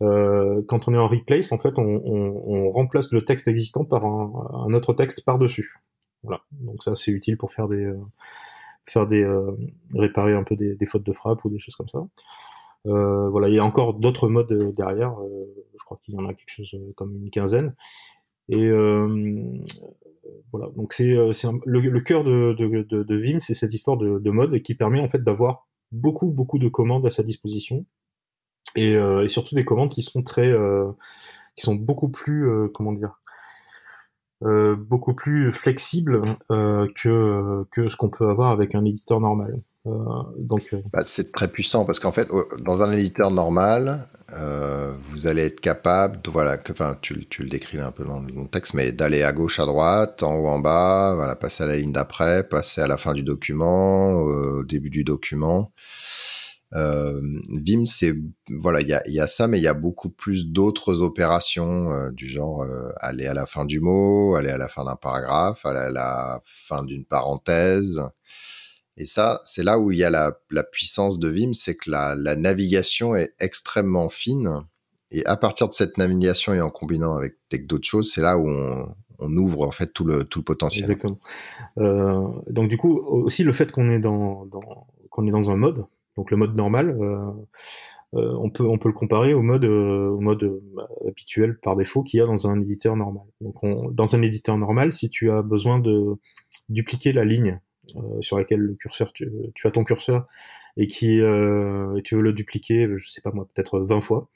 quand 0.00 0.88
on 0.88 0.94
est 0.94 0.98
en 0.98 1.08
replace, 1.08 1.52
en 1.52 1.58
fait, 1.58 1.74
on, 1.76 2.70
remplace 2.72 3.12
le 3.12 3.22
texte 3.22 3.48
existant 3.48 3.84
par 3.84 4.04
un, 4.04 4.72
autre 4.72 4.94
texte 4.94 5.24
par-dessus. 5.24 5.74
Voilà. 6.22 6.42
Donc 6.52 6.82
ça, 6.82 6.94
c'est 6.94 7.10
utile 7.10 7.36
pour 7.36 7.52
faire 7.52 7.68
des 7.68 7.84
euh, 7.84 7.98
faire 8.86 9.06
des 9.06 9.26
réparer 9.94 10.34
un 10.34 10.42
peu 10.42 10.56
des, 10.56 10.86
fautes 10.86 11.04
de 11.04 11.12
frappe 11.12 11.44
ou 11.44 11.50
des 11.50 11.58
choses 11.58 11.76
comme 11.76 11.88
ça. 11.88 12.06
voilà, 12.84 13.48
il 13.48 13.54
y 13.54 13.58
a 13.58 13.64
encore 13.64 13.94
d'autres 13.94 14.28
modes 14.28 14.72
derrière. 14.76 15.14
je 15.74 15.84
crois 15.84 15.98
qu'il 16.02 16.14
y 16.14 16.18
en 16.18 16.26
a 16.26 16.34
quelque 16.34 16.48
chose 16.48 16.74
comme 16.96 17.14
une 17.16 17.30
quinzaine. 17.30 17.74
Et 18.48 18.70
voilà, 20.50 20.68
donc 20.76 20.92
c'est 20.92 21.04
le, 21.04 21.80
le, 21.80 22.00
cœur 22.00 22.24
de 22.24 23.14
Vim, 23.16 23.38
c'est 23.38 23.54
cette 23.54 23.74
histoire 23.74 23.96
de, 23.96 24.18
de 24.18 24.30
mode 24.30 24.60
qui 24.62 24.74
permet 24.74 25.00
en 25.00 25.08
fait 25.08 25.22
d'avoir 25.22 25.68
beaucoup 25.92 26.30
beaucoup 26.30 26.58
de 26.58 26.68
commandes 26.68 27.06
à 27.06 27.10
sa 27.10 27.22
disposition 27.22 27.84
et, 28.76 28.92
et, 28.92 29.28
surtout 29.28 29.54
des 29.54 29.64
commandes 29.64 29.90
qui 29.90 30.02
sont 30.02 30.22
très 30.22 30.52
qui 31.56 31.64
sont 31.64 31.74
beaucoup 31.74 32.08
plus 32.08 32.48
comment 32.72 32.92
dire 32.92 33.20
euh, 34.42 34.74
beaucoup 34.74 35.12
plus 35.12 35.52
flexible 35.52 36.22
euh, 36.50 36.88
que, 36.94 37.62
que 37.70 37.88
ce 37.88 37.96
qu'on 37.96 38.08
peut 38.08 38.26
avoir 38.26 38.52
avec 38.52 38.74
un 38.74 38.86
éditeur 38.86 39.20
normal. 39.20 39.60
Euh, 39.86 39.90
donc, 40.38 40.74
bah, 40.94 41.00
c'est 41.02 41.30
très 41.30 41.48
puissant 41.48 41.84
parce 41.84 41.98
qu'en 41.98 42.10
fait, 42.10 42.26
dans 42.60 42.82
un 42.82 42.90
éditeur 42.90 43.30
normal, 43.30 44.08
vous 45.10 45.26
allez 45.26 45.42
être 45.42 45.60
capable, 45.60 46.22
de, 46.22 46.30
voilà, 46.30 46.56
que, 46.56 46.72
enfin, 46.72 46.96
tu, 47.02 47.26
tu, 47.26 47.42
le 47.42 47.50
décrivais 47.50 47.82
un 47.82 47.90
peu 47.90 48.04
dans 48.04 48.20
le 48.20 48.48
texte, 48.48 48.74
mais 48.74 48.92
d'aller 48.92 49.24
à 49.24 49.32
gauche, 49.32 49.58
à 49.58 49.66
droite, 49.66 50.22
en 50.22 50.36
haut, 50.36 50.46
en 50.46 50.60
bas, 50.60 51.14
voilà, 51.16 51.36
passer 51.36 51.64
à 51.64 51.66
la 51.66 51.76
ligne 51.76 51.92
d'après, 51.92 52.44
passer 52.44 52.80
à 52.80 52.86
la 52.86 52.96
fin 52.96 53.12
du 53.12 53.24
document, 53.24 54.12
au 54.12 54.62
début 54.62 54.88
du 54.88 55.04
document. 55.04 55.72
Euh, 56.74 57.20
Vim, 57.48 57.84
c'est 57.86 58.14
voilà, 58.48 58.80
il 58.80 58.88
y 58.88 58.94
a, 58.94 59.02
y 59.08 59.20
a, 59.20 59.26
ça, 59.26 59.48
mais 59.48 59.58
il 59.58 59.64
y 59.64 59.68
a 59.68 59.74
beaucoup 59.74 60.10
plus 60.10 60.46
d'autres 60.46 61.02
opérations 61.02 61.92
euh, 61.92 62.10
du 62.12 62.28
genre 62.28 62.62
euh, 62.62 62.90
aller 62.98 63.26
à 63.26 63.34
la 63.34 63.46
fin 63.46 63.64
du 63.64 63.80
mot, 63.80 64.36
aller 64.36 64.50
à 64.50 64.58
la 64.58 64.68
fin 64.68 64.84
d'un 64.84 64.96
paragraphe, 64.96 65.66
aller 65.66 65.80
à 65.80 65.90
la 65.90 66.40
fin 66.44 66.84
d'une 66.84 67.04
parenthèse. 67.04 68.02
Et 68.96 69.06
ça, 69.06 69.40
c'est 69.44 69.64
là 69.64 69.78
où 69.78 69.90
il 69.90 69.98
y 69.98 70.04
a 70.04 70.10
la, 70.10 70.38
la 70.50 70.62
puissance 70.62 71.18
de 71.18 71.28
Vim, 71.28 71.54
c'est 71.54 71.74
que 71.74 71.90
la, 71.90 72.14
la, 72.14 72.36
navigation 72.36 73.16
est 73.16 73.34
extrêmement 73.40 74.08
fine. 74.08 74.62
Et 75.10 75.24
à 75.26 75.36
partir 75.36 75.68
de 75.68 75.72
cette 75.72 75.98
navigation 75.98 76.54
et 76.54 76.60
en 76.60 76.70
combinant 76.70 77.16
avec, 77.16 77.34
d'autres 77.66 77.88
choses, 77.88 78.12
c'est 78.12 78.20
là 78.20 78.38
où 78.38 78.48
on, 78.48 79.36
ouvre 79.36 79.66
en 79.66 79.70
fait 79.70 79.92
tout 79.92 80.04
le, 80.04 80.24
tout 80.24 80.40
le 80.40 80.44
potentiel. 80.44 80.84
Exactement. 80.84 81.18
Donc 81.76 82.68
du 82.68 82.76
coup, 82.76 82.96
aussi 82.98 83.42
le 83.42 83.52
fait 83.52 83.72
qu'on 83.72 83.90
est 83.90 83.98
dans 83.98 84.46
qu'on 85.10 85.26
est 85.26 85.32
dans 85.32 85.50
un 85.50 85.56
mode, 85.56 85.84
donc 86.16 86.30
le 86.30 86.36
mode 86.36 86.54
normal, 86.56 86.96
euh, 87.00 87.30
euh, 88.14 88.36
on, 88.40 88.50
peut, 88.50 88.66
on 88.66 88.78
peut 88.78 88.88
le 88.88 88.94
comparer 88.94 89.34
au 89.34 89.42
mode, 89.42 89.64
euh, 89.64 90.08
au 90.08 90.20
mode 90.20 90.60
habituel 91.06 91.58
par 91.60 91.76
défaut 91.76 92.02
qu'il 92.02 92.18
y 92.18 92.20
a 92.20 92.26
dans 92.26 92.48
un 92.48 92.60
éditeur 92.60 92.96
normal. 92.96 93.24
Donc 93.40 93.56
dans 93.94 94.16
un 94.16 94.22
éditeur 94.22 94.58
normal, 94.58 94.92
si 94.92 95.08
tu 95.08 95.30
as 95.30 95.42
besoin 95.42 95.78
de 95.78 96.16
dupliquer 96.68 97.12
la 97.12 97.24
ligne 97.24 97.60
sur 98.20 98.38
laquelle 98.38 98.60
le 98.60 98.74
curseur, 98.74 99.12
tu, 99.12 99.26
as 99.64 99.70
ton 99.70 99.82
curseur 99.84 100.26
et 100.76 100.86
qui 100.86 101.20
tu 102.04 102.14
veux 102.14 102.22
le 102.22 102.32
dupliquer, 102.32 102.88
je 102.96 103.08
sais 103.08 103.20
pas 103.20 103.32
moi, 103.32 103.48
peut-être 103.52 103.80
20 103.80 104.00
fois, 104.00 104.28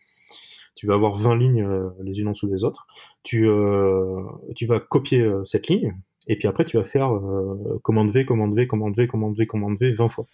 tu 0.74 0.86
vas 0.86 0.94
avoir 0.94 1.14
20 1.14 1.36
lignes 1.36 1.68
les 2.02 2.20
unes 2.20 2.28
en 2.28 2.32
dessous 2.32 2.48
des 2.48 2.64
autres. 2.64 2.86
Tu, 3.22 3.48
tu 4.56 4.66
vas 4.66 4.80
copier 4.80 5.30
cette 5.44 5.68
ligne 5.68 5.94
et 6.26 6.36
puis 6.36 6.48
après 6.48 6.64
tu 6.64 6.76
vas 6.78 6.84
faire 6.84 7.10
commande 7.82 8.10
V, 8.10 8.24
commande 8.24 8.54
V, 8.56 8.66
commande 8.66 8.96
V, 8.96 9.06
commande 9.06 9.36
V, 9.36 9.46
commande 9.46 9.78
V 9.78 9.92
20 9.92 10.08
fois. 10.08 10.26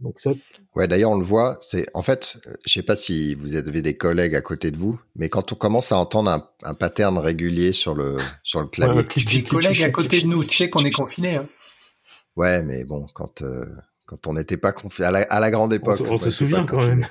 Donc 0.00 0.18
ça. 0.18 0.30
Ouais, 0.76 0.86
d'ailleurs, 0.86 1.10
on 1.10 1.18
le 1.18 1.24
voit. 1.24 1.58
C'est 1.60 1.86
en 1.92 2.02
fait, 2.02 2.38
je 2.64 2.72
sais 2.72 2.82
pas 2.82 2.94
si 2.94 3.34
vous 3.34 3.56
avez 3.56 3.82
des 3.82 3.96
collègues 3.96 4.36
à 4.36 4.40
côté 4.40 4.70
de 4.70 4.76
vous, 4.76 5.00
mais 5.16 5.28
quand 5.28 5.52
on 5.52 5.56
commence 5.56 5.90
à 5.90 5.98
entendre 5.98 6.30
un, 6.30 6.48
un 6.62 6.74
pattern 6.74 7.18
régulier 7.18 7.72
sur 7.72 7.94
le 7.94 8.16
sur 8.44 8.60
le 8.60 8.66
clavier. 8.66 9.02
Ouais, 9.02 9.24
des 9.24 9.42
collègues 9.42 9.82
à 9.82 9.90
côté 9.90 10.20
de 10.20 10.26
nous, 10.26 10.44
tu 10.44 10.56
sais 10.56 10.70
qu'on 10.70 10.84
est 10.84 10.92
confiné. 10.92 11.36
Hein. 11.36 11.48
Ouais, 12.36 12.62
mais 12.62 12.84
bon, 12.84 13.06
quand 13.12 13.42
euh, 13.42 13.64
quand 14.08 14.26
on 14.26 14.32
n'était 14.32 14.56
pas 14.56 14.72
confiné 14.72 15.06
à 15.06 15.10
la, 15.10 15.20
à 15.28 15.38
la 15.38 15.50
grande 15.50 15.72
époque. 15.74 16.00
On, 16.08 16.16
se 16.16 16.30
souvient 16.30 16.64
quand 16.64 16.84
même. 16.84 17.06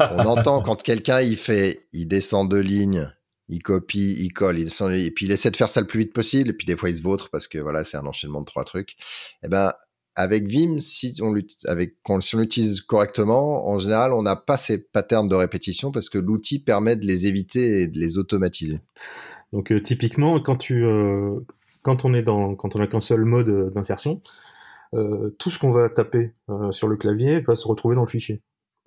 on 0.00 0.20
entend 0.20 0.62
quand 0.62 0.82
quelqu'un 0.82 1.20
il 1.20 1.36
fait, 1.36 1.86
il 1.92 2.08
descend 2.08 2.50
deux 2.50 2.60
lignes, 2.60 3.12
il 3.48 3.62
copie, 3.62 4.16
il 4.18 4.32
colle, 4.32 4.58
il 4.58 4.64
descend, 4.64 4.92
et 4.92 5.10
puis 5.10 5.26
il 5.26 5.32
essaie 5.32 5.50
de 5.50 5.56
faire 5.56 5.68
ça 5.68 5.82
le 5.82 5.86
plus 5.86 6.00
vite 6.00 6.14
possible, 6.14 6.48
et 6.48 6.52
puis 6.54 6.66
des 6.66 6.76
fois 6.76 6.88
il 6.88 6.96
se 6.96 7.02
vautre 7.02 7.28
parce 7.30 7.46
que 7.46 7.58
voilà, 7.58 7.84
c'est 7.84 7.98
un 7.98 8.06
enchaînement 8.06 8.40
de 8.40 8.46
trois 8.46 8.64
trucs. 8.64 8.96
Eh 9.44 9.48
ben 9.48 9.72
avec 10.14 10.46
Vim, 10.46 10.78
si 10.78 11.14
on 11.22 11.32
l'utilise 11.32 12.80
correctement, 12.82 13.68
en 13.68 13.78
général, 13.78 14.12
on 14.12 14.22
n'a 14.22 14.36
pas 14.36 14.56
ces 14.56 14.78
patterns 14.78 15.28
de 15.28 15.34
répétition 15.34 15.90
parce 15.90 16.10
que 16.10 16.18
l'outil 16.18 16.58
permet 16.58 16.96
de 16.96 17.06
les 17.06 17.26
éviter 17.26 17.82
et 17.82 17.88
de 17.88 17.98
les 17.98 18.18
automatiser. 18.18 18.80
Donc 19.52 19.72
euh, 19.72 19.80
typiquement, 19.80 20.40
quand 20.40 20.56
tu, 20.56 20.84
euh, 20.84 21.40
quand 21.82 22.04
on 22.04 22.14
est 22.14 22.22
dans, 22.22 22.54
quand 22.54 22.76
on 22.76 22.80
a 22.80 22.86
qu'un 22.86 23.00
seul 23.00 23.24
mode 23.24 23.48
euh, 23.48 23.70
d'insertion, 23.70 24.20
tout 25.38 25.48
ce 25.48 25.58
qu'on 25.58 25.70
va 25.70 25.88
taper 25.88 26.34
sur 26.70 26.86
le 26.86 26.98
clavier 26.98 27.40
va 27.40 27.54
se 27.54 27.66
retrouver 27.66 27.94
dans 27.94 28.02
le 28.02 28.10
fichier, 28.10 28.42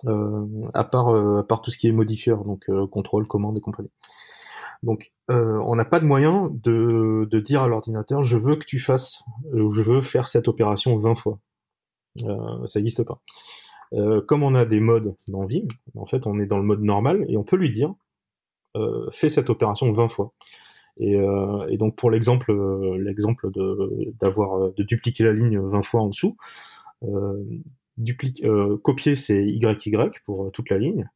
à 0.06 0.84
part, 0.84 1.08
à 1.08 1.42
part 1.42 1.62
tout 1.62 1.72
ce 1.72 1.76
qui 1.76 1.88
est 1.88 1.92
modifieur, 1.92 2.44
donc 2.44 2.70
contrôle, 2.92 3.26
commande 3.26 3.58
et 3.58 3.60
compagnie. 3.60 3.90
Donc, 4.82 5.12
euh, 5.30 5.58
on 5.64 5.76
n'a 5.76 5.84
pas 5.84 6.00
de 6.00 6.04
moyen 6.04 6.50
de, 6.52 7.28
dire 7.40 7.62
à 7.62 7.68
l'ordinateur, 7.68 8.22
je 8.22 8.36
veux 8.36 8.56
que 8.56 8.64
tu 8.64 8.78
fasses, 8.78 9.22
ou 9.52 9.70
je 9.70 9.82
veux 9.82 10.00
faire 10.00 10.26
cette 10.26 10.48
opération 10.48 10.94
20 10.94 11.14
fois. 11.14 11.38
Euh, 12.24 12.66
ça 12.66 12.78
n'existe 12.78 13.04
pas. 13.04 13.20
Euh, 13.92 14.20
comme 14.20 14.42
on 14.42 14.54
a 14.54 14.64
des 14.64 14.80
modes 14.80 15.14
dans 15.28 15.46
Vim, 15.46 15.66
en 15.94 16.06
fait, 16.06 16.26
on 16.26 16.38
est 16.40 16.46
dans 16.46 16.58
le 16.58 16.64
mode 16.64 16.82
normal 16.82 17.24
et 17.28 17.36
on 17.36 17.44
peut 17.44 17.56
lui 17.56 17.70
dire, 17.70 17.94
fais 19.10 19.30
cette 19.30 19.48
opération 19.48 19.90
20 19.90 20.08
fois. 20.08 20.34
Et, 20.98 21.16
donc, 21.78 21.96
pour 21.96 22.10
l'exemple, 22.10 22.52
l'exemple 22.98 23.50
de, 23.50 24.12
d'avoir 24.20 24.72
de 24.72 24.82
dupliquer 24.82 25.24
la 25.24 25.32
ligne 25.32 25.58
20 25.58 25.82
fois 25.82 26.02
en 26.02 26.08
dessous, 26.08 26.36
copier 28.82 29.14
c'est 29.14 29.42
YY 29.46 29.66
pour 30.26 30.52
toute 30.52 30.68
la 30.68 30.76
ligne, 30.76 31.08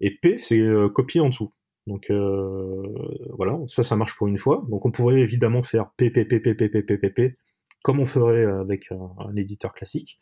et 0.00 0.10
P 0.10 0.36
c'est 0.36 0.66
copier 0.92 1.20
en 1.20 1.28
dessous. 1.28 1.52
Donc 1.86 2.10
euh, 2.10 2.82
voilà, 3.36 3.58
ça, 3.68 3.84
ça 3.84 3.96
marche 3.96 4.16
pour 4.16 4.26
une 4.26 4.38
fois. 4.38 4.64
Donc 4.68 4.84
on 4.86 4.90
pourrait 4.90 5.20
évidemment 5.20 5.62
faire 5.62 5.90
P, 5.96 6.10
P, 6.10 6.24
P, 6.24 6.40
P, 6.40 6.54
P, 6.54 6.68
P, 6.68 6.82
P, 6.82 6.98
P, 6.98 7.10
P 7.10 7.36
comme 7.82 8.00
on 8.00 8.04
ferait 8.04 8.44
avec 8.44 8.90
un, 8.90 9.36
éditeur 9.36 9.72
classique. 9.72 10.18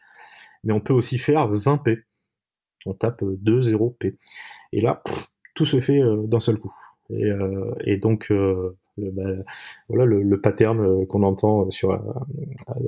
Mais 0.65 0.75
on 0.75 0.81
peut 0.81 0.93
aussi 0.93 1.17
faire 1.17 1.49
20 1.49 1.79
P. 1.79 2.01
On 2.85 2.93
tape 2.93 3.25
2, 3.25 3.63
0, 3.63 3.97
P. 3.99 4.19
Et 4.73 4.83
là, 4.83 5.03
tout 5.55 5.65
se 5.65 5.81
fait 5.81 6.03
d'un 6.27 6.41
seul 6.41 6.59
coup. 6.59 6.75
Et, 7.09 7.25
euh, 7.25 7.97
donc, 7.97 8.31
euh, 8.31 8.77
le, 8.99 9.11
bah, 9.13 9.45
voilà 9.89 10.05
le, 10.05 10.41
pattern 10.43 11.07
qu'on 11.07 11.23
entend 11.23 11.71
sur 11.71 11.99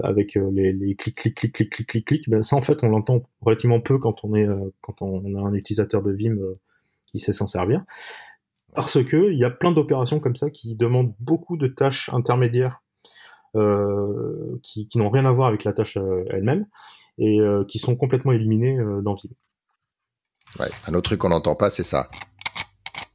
avec 0.02 0.34
les, 0.34 0.74
les 0.74 0.94
clics 0.94 1.16
clics 1.16 1.34
clics 1.34 1.52
clics 1.52 1.70
clics 1.70 1.88
clics 1.88 2.04
clics 2.06 2.30
ben 2.30 2.42
ça 2.42 2.54
en 2.54 2.62
fait 2.62 2.84
on 2.84 2.88
l'entend 2.88 3.22
relativement 3.40 3.80
peu 3.80 3.98
quand 3.98 4.24
on 4.24 4.36
est 4.36 4.46
quand 4.82 5.02
on 5.02 5.34
a 5.34 5.40
un 5.40 5.54
utilisateur 5.54 6.04
de 6.04 6.12
Vim 6.12 6.36
qui 7.06 7.18
sait 7.18 7.32
s'en 7.32 7.48
servir 7.48 7.84
parce 8.76 9.02
que 9.02 9.32
il 9.32 9.38
y 9.38 9.44
a 9.44 9.50
plein 9.50 9.72
d'opérations 9.72 10.20
comme 10.20 10.36
ça 10.36 10.50
qui 10.50 10.76
demandent 10.76 11.14
beaucoup 11.18 11.56
de 11.56 11.66
tâches 11.66 12.10
intermédiaires 12.12 12.82
euh, 13.56 14.60
qui, 14.62 14.86
n'ont 14.96 15.08
rien 15.08 15.24
à 15.24 15.32
voir 15.32 15.48
avec 15.48 15.64
la 15.64 15.72
tâche 15.72 15.96
euh, 15.96 16.24
elle-même 16.30 16.66
et 17.16 17.40
euh, 17.40 17.64
qui 17.64 17.78
sont 17.78 17.96
complètement 17.96 18.32
éliminées 18.32 18.78
dans 19.02 19.14
Vim. 19.14 19.30
Ouais, 20.60 20.68
un 20.86 20.92
autre 20.92 21.04
truc 21.04 21.20
qu'on 21.20 21.30
n'entend 21.30 21.54
pas, 21.54 21.70
c'est 21.70 21.82
ça. 21.82 22.10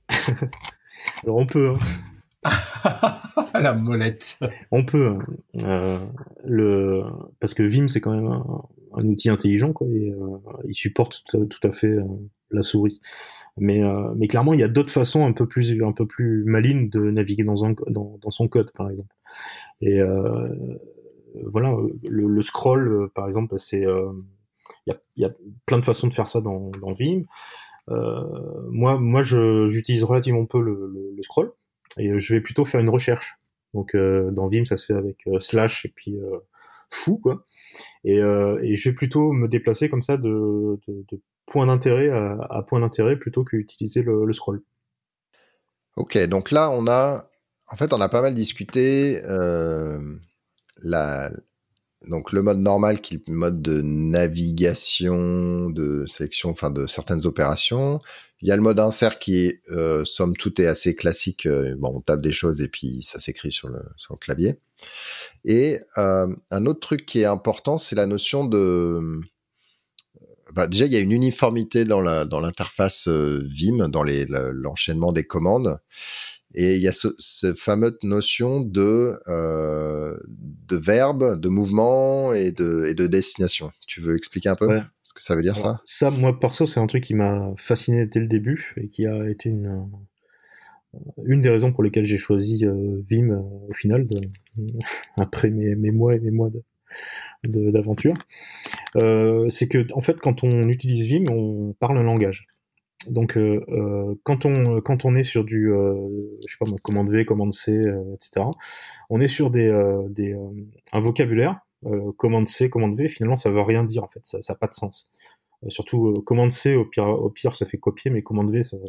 Alors 1.24 1.38
on 1.38 1.46
peut. 1.46 1.76
Hein. 2.44 2.52
la 3.54 3.74
molette. 3.74 4.40
On 4.72 4.84
peut. 4.84 5.20
Hein. 5.64 6.00
le... 6.44 7.04
Parce 7.40 7.54
que 7.54 7.62
Vim, 7.62 7.88
c'est 7.88 8.02
quand 8.02 8.16
même 8.16 8.32
un, 8.94 9.06
outil 9.06 9.30
intelligent, 9.30 9.74
quoi, 9.74 9.88
et 9.88 10.12
il 10.68 10.74
supporte 10.74 11.24
tout 11.28 11.68
à 11.68 11.72
fait 11.72 11.98
la 12.50 12.64
souris. 12.64 13.00
Mais, 13.58 13.84
euh, 13.84 14.14
mais 14.16 14.28
clairement, 14.28 14.54
il 14.54 14.60
y 14.60 14.64
a 14.64 14.68
d'autres 14.68 14.94
façons 14.94 15.26
un 15.26 15.34
peu 15.34 15.48
plus, 15.48 15.82
un 15.84 15.92
peu 15.92 16.08
plus 16.08 16.44
malines 16.46 16.90
de 16.90 17.12
naviguer 17.12 17.44
dans, 17.44 17.66
un, 17.66 17.74
dans, 17.88 18.18
dans 18.22 18.32
son 18.32 18.48
code, 18.48 18.72
par 18.74 18.90
exemple. 18.90 19.14
Et 19.82 20.00
euh, 20.00 20.48
voilà, 21.46 21.76
le, 22.04 22.28
le, 22.28 22.42
scroll, 22.42 22.88
euh, 22.88 23.12
par 23.14 23.28
exemple, 23.28 23.58
c'est 23.58 23.86
euh, 23.86 24.12
il 24.86 24.94
y, 24.94 24.96
a, 24.96 25.00
y, 25.18 25.26
a, 25.26 25.30
plein 25.66 25.80
de 25.80 25.86
façons 25.86 26.08
de 26.08 26.14
faire 26.14 26.28
ça 26.28 26.42
dans, 26.42 26.72
dans 26.82 26.94
Vim. 26.94 27.24
Euh, 27.90 28.24
moi, 28.70 28.98
moi, 29.00 29.22
j'utilise 29.22 30.04
relativement 30.04 30.46
peu 30.46 30.62
le, 30.62 30.92
le, 31.16 31.22
scroll 31.24 31.52
et 31.98 32.18
je 32.20 32.34
vais 32.34 32.42
plutôt 32.42 32.66
faire 32.66 32.80
une 32.80 32.90
recherche. 32.90 33.38
Donc, 33.74 33.96
dans 33.96 34.48
Vim, 34.48 34.66
ça 34.66 34.78
se 34.78 34.86
fait 34.86 34.94
avec 34.94 35.26
slash 35.40 35.86
et 35.86 35.90
puis 35.90 36.18
fou, 36.90 37.18
quoi. 37.18 37.46
Et, 38.04 38.18
et, 38.18 38.76
je 38.76 38.90
vais 38.90 38.96
plutôt 38.96 39.32
me 39.32 39.48
déplacer 39.48 39.90
comme 39.90 40.02
ça 40.02 40.18
de, 40.18 40.80
de, 40.88 41.06
de 41.10 41.22
point 41.46 41.66
d'intérêt 41.66 42.10
à, 42.10 42.64
point 42.68 42.80
d'intérêt 42.80 43.18
plutôt 43.18 43.44
qu'utiliser 43.44 44.02
le, 44.02 44.26
le, 44.26 44.34
scroll. 44.34 44.62
Ok, 45.98 46.18
donc 46.28 46.52
là 46.52 46.70
on 46.72 46.88
a, 46.88 47.30
en 47.68 47.76
fait, 47.76 47.94
on 47.94 48.02
a 48.02 48.10
pas 48.10 48.22
mal 48.22 48.34
discuté 48.34 49.22
euh, 49.26 50.00
la, 50.82 51.32
donc 52.08 52.32
le 52.32 52.42
mode 52.42 52.60
normal 52.60 53.00
qui 53.00 53.16
est 53.16 53.28
le 53.28 53.36
mode 53.36 53.62
de 53.62 53.82
navigation, 53.82 55.70
de 55.70 56.06
sélection, 56.08 56.50
enfin 56.50 56.72
de 56.72 56.88
certaines 56.88 57.26
opérations. 57.26 58.02
Il 58.42 58.48
y 58.48 58.52
a 58.52 58.56
le 58.56 58.62
mode 58.62 58.80
insert 58.80 59.20
qui 59.20 59.54
euh, 59.70 60.04
somme 60.04 60.36
toute, 60.36 60.60
est 60.60 60.66
assez 60.66 60.96
classique. 60.96 61.46
Euh, 61.46 61.76
bon, 61.78 61.94
on 61.96 62.02
tape 62.02 62.22
des 62.22 62.34
choses 62.34 62.60
et 62.60 62.68
puis 62.68 63.04
ça 63.04 63.20
s'écrit 63.20 63.52
sur 63.52 63.68
le, 63.68 63.82
sur 63.98 64.16
le 64.16 64.20
clavier. 64.20 64.60
Et 65.46 65.80
euh, 66.00 66.28
un 66.50 66.66
autre 66.66 66.80
truc 66.80 67.06
qui 67.06 67.22
est 67.22 67.26
important, 67.26 67.78
c'est 67.78 67.96
la 67.96 68.08
notion 68.08 68.46
de... 68.46 69.22
Bah, 70.54 70.68
déjà, 70.68 70.86
il 70.86 70.94
y 70.94 70.98
a 70.98 71.00
une 71.00 71.12
uniformité 71.12 71.86
dans 71.86 72.02
la 72.02 72.26
dans 72.26 72.40
l'interface 72.40 73.08
Vim, 73.08 73.90
dans 73.90 74.04
les 74.04 74.26
l'enchaînement 74.28 75.12
des 75.12 75.24
commandes. 75.24 75.80
Et 76.54 76.76
il 76.76 76.82
y 76.82 76.88
a 76.88 76.92
ce, 76.92 77.08
cette 77.20 77.58
fameuse 77.58 77.98
notion 78.04 78.60
de, 78.60 79.20
euh, 79.28 80.18
de 80.68 80.76
verbe, 80.76 81.40
de 81.40 81.50
mouvement 81.50 82.34
et 82.34 82.52
de, 82.52 82.88
et 82.90 82.94
de 82.94 83.08
destination. 83.08 83.72
Tu 83.88 84.02
veux 84.02 84.16
expliquer 84.18 84.50
un 84.50 84.56
peu 84.56 84.68
ce 85.04 85.14
que 85.14 85.24
ça 85.24 85.36
veut 85.36 85.44
dire 85.44 85.58
ça? 85.58 85.82
Ça, 85.86 86.12
moi, 86.12 86.38
perso, 86.38 86.66
c'est 86.66 86.80
un 86.80 86.88
truc 86.88 87.04
qui 87.04 87.14
m'a 87.14 87.54
fasciné 87.58 88.06
dès 88.06 88.20
le 88.20 88.28
début 88.28 88.74
et 88.78 88.90
qui 88.90 89.08
a 89.08 89.30
été 89.30 89.50
une, 89.50 89.88
une 91.26 91.40
des 91.40 91.50
raisons 91.50 91.72
pour 91.72 91.84
lesquelles 91.84 92.06
j'ai 92.06 92.18
choisi 92.18 92.66
euh, 92.66 93.02
Vim 93.10 93.30
euh, 93.30 93.40
au 93.70 93.74
final, 93.74 94.06
de, 94.06 94.18
après 95.18 95.50
mes, 95.50 95.76
mes, 95.76 95.92
mois 95.92 96.16
et 96.16 96.20
mes 96.20 96.32
mois 96.32 96.50
de, 96.50 96.62
d'aventure. 97.44 98.14
Euh, 98.96 99.50
c'est 99.50 99.68
que, 99.68 99.92
en 99.94 100.02
fait, 100.02 100.20
quand 100.20 100.44
on 100.44 100.64
utilise 100.70 101.08
Vim, 101.08 101.24
on 101.32 101.74
parle 101.80 101.98
un 101.98 102.04
langage. 102.04 102.48
Donc, 103.10 103.36
euh, 103.36 103.66
euh, 103.70 104.14
quand, 104.24 104.46
on, 104.46 104.80
quand 104.82 105.06
on 105.06 105.16
est 105.16 105.24
sur 105.24 105.44
du, 105.44 105.72
je 106.48 106.52
sais 106.52 106.58
pas, 106.60 106.66
commande 106.84 107.10
V, 107.10 107.26
commande 107.26 107.54
C, 107.54 107.82
etc., 108.14 108.46
on 109.10 109.20
est 109.20 109.28
sur 109.28 109.50
des, 109.50 109.72
des, 110.10 110.36
un 110.94 111.00
vocabulaire, 111.00 111.60
commande 112.18 112.48
C, 112.48 112.70
commande 112.70 112.96
V, 112.96 113.10
finalement, 113.10 113.38
ça 113.38 113.50
veut 113.50 113.62
rien 113.62 113.84
dire, 113.84 114.04
en 114.04 114.08
fait, 114.08 114.22
ça 114.24 114.40
n'a 114.48 114.56
pas 114.56 114.68
de 114.68 114.74
sens. 114.74 115.10
surtout, 115.70 116.14
commande 116.26 116.52
C, 116.52 116.76
au 116.76 116.86
pire, 116.86 117.08
au 117.08 117.30
pire, 117.30 117.56
ça 117.56 117.66
fait 117.66 117.78
copier, 117.78 118.12
mais 118.12 118.22
commande 118.22 118.52
V, 118.52 118.62
ça 118.62 118.78
n'a 118.78 118.84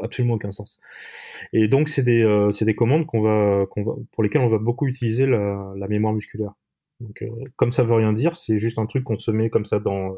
absolument 0.00 0.34
aucun 0.34 0.50
sens. 0.50 0.80
Et 1.52 1.68
donc, 1.68 1.90
c'est 1.90 2.02
des, 2.02 2.48
des 2.58 2.74
commandes 2.74 3.04
qu'on 3.04 3.20
va, 3.20 3.66
va, 3.76 3.92
pour 4.12 4.22
lesquelles 4.22 4.42
on 4.42 4.48
va 4.48 4.58
beaucoup 4.58 4.86
utiliser 4.86 5.26
la 5.26 5.86
mémoire 5.88 6.14
musculaire. 6.14 6.54
Donc, 7.00 7.24
comme 7.56 7.72
ça 7.72 7.82
veut 7.84 7.94
rien 7.94 8.12
dire, 8.12 8.36
c'est 8.36 8.58
juste 8.58 8.78
un 8.78 8.86
truc 8.86 9.04
qu'on 9.04 9.16
se 9.16 9.30
met 9.30 9.50
comme 9.50 9.64
ça 9.64 9.78
dans, 9.80 10.14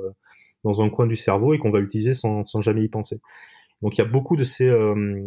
dans 0.65 0.83
un 0.83 0.91
coin 0.91 1.07
du 1.07 1.17
cerveau 1.17 1.55
et 1.55 1.59
qu'on 1.59 1.71
va 1.71 1.81
utiliser 1.81 2.15
sans, 2.15 2.45
sans, 2.45 2.61
jamais 2.61 2.83
y 2.83 2.89
penser. 2.89 3.21
Donc 3.83 3.99
il 3.99 4.01
y 4.01 4.05
a 4.05 4.09
beaucoup 4.09 4.37
de 4.37 4.45
ces 4.45 4.67
euh, 4.67 5.21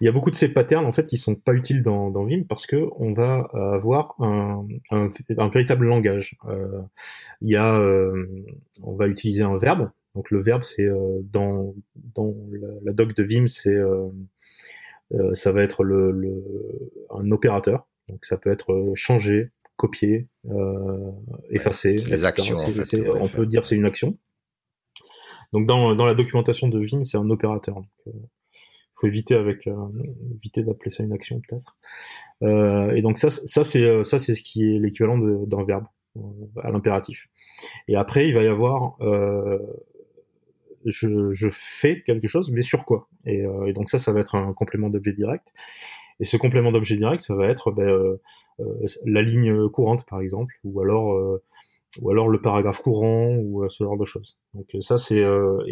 il 0.00 0.04
y 0.04 0.08
a 0.08 0.12
beaucoup 0.12 0.30
de 0.30 0.34
ces 0.34 0.52
patterns 0.52 0.86
en 0.86 0.92
fait 0.92 1.06
qui 1.06 1.18
sont 1.18 1.34
pas 1.34 1.52
utiles 1.52 1.82
dans, 1.82 2.10
dans 2.10 2.24
Vim 2.24 2.42
parce 2.48 2.66
que 2.66 2.88
on 2.96 3.12
va 3.12 3.48
avoir 3.52 4.14
un, 4.18 4.66
un, 4.90 5.08
un 5.36 5.46
véritable 5.48 5.86
langage. 5.86 6.36
Euh, 6.48 6.80
il 7.42 7.50
y 7.50 7.56
a 7.56 7.78
euh, 7.78 8.26
on 8.82 8.94
va 8.94 9.08
utiliser 9.08 9.42
un 9.42 9.58
verbe. 9.58 9.90
Donc 10.14 10.30
le 10.30 10.40
verbe 10.40 10.62
c'est 10.62 10.86
euh, 10.86 11.20
dans 11.24 11.74
dans 12.14 12.34
la, 12.50 12.68
la, 12.82 12.92
doc 12.92 13.14
de 13.14 13.22
Vim 13.22 13.46
c'est 13.46 13.76
euh, 13.76 14.08
ça 15.34 15.52
va 15.52 15.62
être 15.62 15.84
le, 15.84 16.12
le, 16.12 16.42
un 17.10 17.30
opérateur. 17.30 17.86
Donc 18.08 18.24
ça 18.24 18.38
peut 18.38 18.50
être 18.50 18.92
changer, 18.94 19.50
copier, 19.82 20.28
effacer. 21.50 21.96
les 21.96 22.24
actions. 22.24 22.56
En 22.56 22.66
fait, 22.66 23.10
on 23.20 23.28
peut 23.28 23.46
dire 23.46 23.66
c'est 23.66 23.74
une 23.74 23.84
action. 23.84 24.16
Donc 25.52 25.66
dans, 25.66 25.94
dans 25.94 26.06
la 26.06 26.14
documentation 26.14 26.68
de 26.68 26.78
Vim, 26.78 27.04
c'est 27.04 27.18
un 27.18 27.28
opérateur. 27.28 27.74
Donc, 27.74 27.86
euh, 28.06 28.12
faut 28.94 29.06
éviter 29.06 29.34
avec 29.34 29.66
euh, 29.66 29.74
éviter 30.36 30.62
d'appeler 30.62 30.90
ça 30.90 31.02
une 31.02 31.12
action 31.12 31.40
peut-être. 31.46 31.76
Euh, 32.42 32.94
et 32.94 33.02
donc 33.02 33.18
ça, 33.18 33.30
ça 33.30 33.64
c'est 33.64 33.84
euh, 33.84 34.04
ça 34.04 34.18
c'est 34.18 34.34
ce 34.34 34.42
qui 34.42 34.64
est 34.64 34.78
l'équivalent 34.78 35.18
d'un 35.18 35.64
verbe 35.64 35.86
euh, 36.16 36.20
à 36.62 36.70
l'impératif. 36.70 37.28
Et 37.88 37.96
après 37.96 38.28
il 38.28 38.34
va 38.34 38.42
y 38.42 38.48
avoir 38.48 38.96
je, 40.84 41.32
je, 41.32 41.48
fais 41.48 42.02
quelque 42.02 42.26
chose, 42.26 42.50
mais 42.50 42.60
sur 42.60 42.84
quoi? 42.84 43.08
Et, 43.24 43.44
et, 43.68 43.72
donc 43.72 43.88
ça, 43.88 44.00
ça 44.00 44.10
va 44.12 44.18
être 44.18 44.34
un 44.34 44.52
complément 44.52 44.90
d'objet 44.90 45.12
direct. 45.12 45.52
Et 46.22 46.24
ce 46.24 46.38
complément 46.38 46.70
d'objet 46.70 46.96
direct, 46.96 47.20
ça 47.20 47.34
va 47.34 47.48
être 47.48 47.72
ben, 47.72 48.16
la 49.04 49.22
ligne 49.22 49.68
courante 49.68 50.06
par 50.06 50.20
exemple, 50.20 50.54
ou 50.62 50.80
alors 50.80 51.40
ou 52.00 52.10
alors 52.10 52.28
le 52.28 52.40
paragraphe 52.40 52.80
courant 52.80 53.36
ou 53.36 53.64
euh, 53.64 53.68
ce 53.68 53.84
genre 53.84 53.98
de 53.98 54.04
choses. 54.04 54.38
Donc 54.54 54.66
euh, 54.74 54.80
ça 54.80 54.98
c'est 54.98 55.20
euh, 55.20 55.62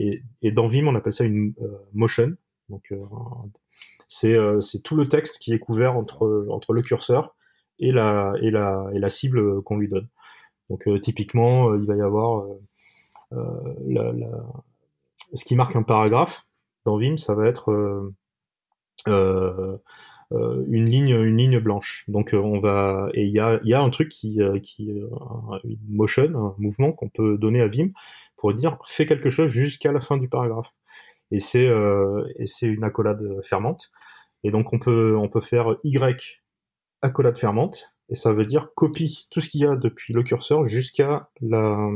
et, 0.42 0.52
dans 0.52 0.66
Vim 0.66 0.86
on 0.86 0.94
appelle 0.94 1.12
ça 1.12 1.24
une 1.24 1.54
motion. 1.94 2.36
Donc 2.68 2.92
c'est 4.06 4.38
tout 4.84 4.96
le 4.96 5.06
texte 5.06 5.38
qui 5.38 5.52
est 5.52 5.58
couvert 5.58 5.96
entre 5.96 6.46
entre 6.50 6.72
le 6.72 6.82
curseur 6.82 7.34
et 7.78 7.90
la 7.90 8.34
et 8.40 8.50
la 8.50 8.86
et 8.92 8.98
la 8.98 9.08
cible 9.08 9.62
qu'on 9.62 9.76
lui 9.76 9.88
donne. 9.88 10.08
Donc 10.68 10.88
typiquement 11.00 11.74
il 11.74 11.84
va 11.84 11.96
y 11.96 12.00
avoir 12.00 12.46
ce 13.32 15.44
qui 15.44 15.56
marque 15.56 15.74
un 15.74 15.82
paragraphe 15.82 16.46
dans 16.84 16.96
Vim 16.96 17.16
ça 17.16 17.34
va 17.34 17.48
être 17.48 18.12
euh, 19.08 19.78
une 20.32 20.86
ligne 20.86 21.10
une 21.10 21.36
ligne 21.36 21.58
blanche. 21.58 22.04
Donc 22.08 22.34
euh, 22.34 22.38
on 22.38 22.60
va 22.60 23.08
et 23.14 23.24
il 23.24 23.32
y 23.32 23.40
a 23.40 23.80
un 23.80 23.90
truc 23.90 24.08
qui 24.08 24.42
euh, 24.42 24.58
qui 24.60 24.90
une 25.64 25.78
motion, 25.88 26.24
un 26.34 26.54
mouvement 26.58 26.92
qu'on 26.92 27.08
peut 27.08 27.36
donner 27.38 27.60
à 27.60 27.68
Vim 27.68 27.88
pour 28.36 28.54
dire 28.54 28.78
fais 28.84 29.06
quelque 29.06 29.30
chose 29.30 29.50
jusqu'à 29.50 29.92
la 29.92 30.00
fin 30.00 30.16
du 30.16 30.28
paragraphe. 30.28 30.72
Et 31.32 31.38
c'est 31.38 31.66
une 32.62 32.84
accolade 32.84 33.22
fermante. 33.42 33.90
Et 34.42 34.50
donc 34.50 34.72
on 34.72 34.78
peut 34.78 35.40
faire 35.40 35.74
y 35.84 35.98
accolade 37.02 37.38
fermante 37.38 37.92
et 38.10 38.14
ça 38.14 38.32
veut 38.32 38.44
dire 38.44 38.68
copie 38.74 39.26
tout 39.30 39.40
ce 39.40 39.48
qu'il 39.48 39.60
y 39.60 39.66
a 39.66 39.76
depuis 39.76 40.12
le 40.12 40.22
curseur 40.22 40.66
jusqu'à 40.66 41.28
la 41.40 41.88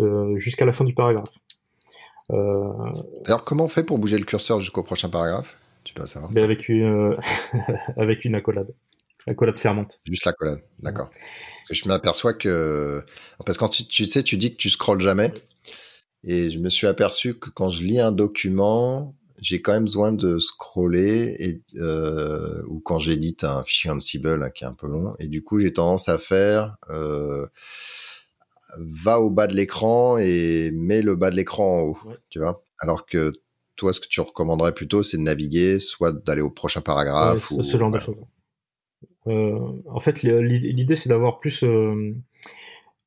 euh, 0.00 0.38
fin 0.72 0.84
du 0.84 0.94
paragraphe. 0.94 1.34
Euh... 2.30 2.72
Alors 3.24 3.44
comment 3.44 3.64
on 3.64 3.68
fait 3.68 3.84
pour 3.84 3.98
bouger 3.98 4.18
le 4.18 4.26
curseur 4.26 4.60
jusqu'au 4.60 4.82
prochain 4.82 5.08
paragraphe? 5.08 5.56
Mais 6.32 6.40
avec 6.40 6.68
une, 6.68 6.84
euh, 6.84 7.16
avec 7.96 8.24
une 8.24 8.34
accolade. 8.34 8.74
Accolade 9.26 9.58
fermante. 9.58 10.00
Juste 10.06 10.24
l'accolade, 10.24 10.62
d'accord. 10.78 11.10
je 11.70 11.86
m'aperçois 11.88 12.32
que. 12.34 13.04
Parce 13.44 13.58
que 13.58 13.60
quand 13.60 13.68
tu, 13.68 14.06
sais, 14.06 14.22
tu 14.22 14.36
dis 14.36 14.52
que 14.52 14.56
tu 14.56 14.70
scrolles 14.70 15.00
jamais. 15.00 15.32
Et 16.24 16.50
je 16.50 16.58
me 16.58 16.68
suis 16.68 16.86
aperçu 16.86 17.38
que 17.38 17.50
quand 17.50 17.70
je 17.70 17.84
lis 17.84 18.00
un 18.00 18.10
document, 18.10 19.14
j'ai 19.38 19.62
quand 19.62 19.72
même 19.72 19.84
besoin 19.84 20.12
de 20.12 20.38
scroller 20.38 21.36
et 21.38 21.62
euh, 21.76 22.62
ou 22.66 22.80
quand 22.80 22.98
j'édite 22.98 23.44
un 23.44 23.62
fichier 23.62 23.90
Ansible 23.90 24.42
hein, 24.42 24.50
qui 24.50 24.64
est 24.64 24.66
un 24.66 24.74
peu 24.74 24.88
long 24.88 25.14
et 25.20 25.28
du 25.28 25.44
coup 25.44 25.60
j'ai 25.60 25.72
tendance 25.72 26.08
à 26.08 26.18
faire 26.18 26.76
euh, 26.90 27.46
va 28.76 29.20
au 29.20 29.30
bas 29.30 29.46
de 29.46 29.54
l'écran 29.54 30.18
et 30.18 30.70
mets 30.72 31.02
le 31.02 31.16
bas 31.16 31.30
de 31.30 31.36
l'écran 31.36 31.78
en 31.78 31.82
haut, 31.82 31.98
tu 32.30 32.38
vois. 32.38 32.64
Alors 32.78 33.06
que 33.06 33.32
toi, 33.78 33.92
ce 33.92 34.00
que 34.00 34.08
tu 34.08 34.20
recommanderais 34.20 34.74
plutôt, 34.74 35.02
c'est 35.02 35.16
de 35.16 35.22
naviguer, 35.22 35.78
soit 35.78 36.12
d'aller 36.12 36.42
au 36.42 36.50
prochain 36.50 36.82
paragraphe. 36.82 37.50
ou, 37.52 37.62
ce 37.62 37.78
genre 37.78 37.90
de 37.90 37.98
choses. 37.98 38.16
Euh, 39.28 39.58
en 39.86 40.00
fait, 40.00 40.22
l'idée, 40.22 40.96
c'est 40.96 41.08
d'avoir 41.08 41.38
plus. 41.38 41.62
Euh, 41.62 42.12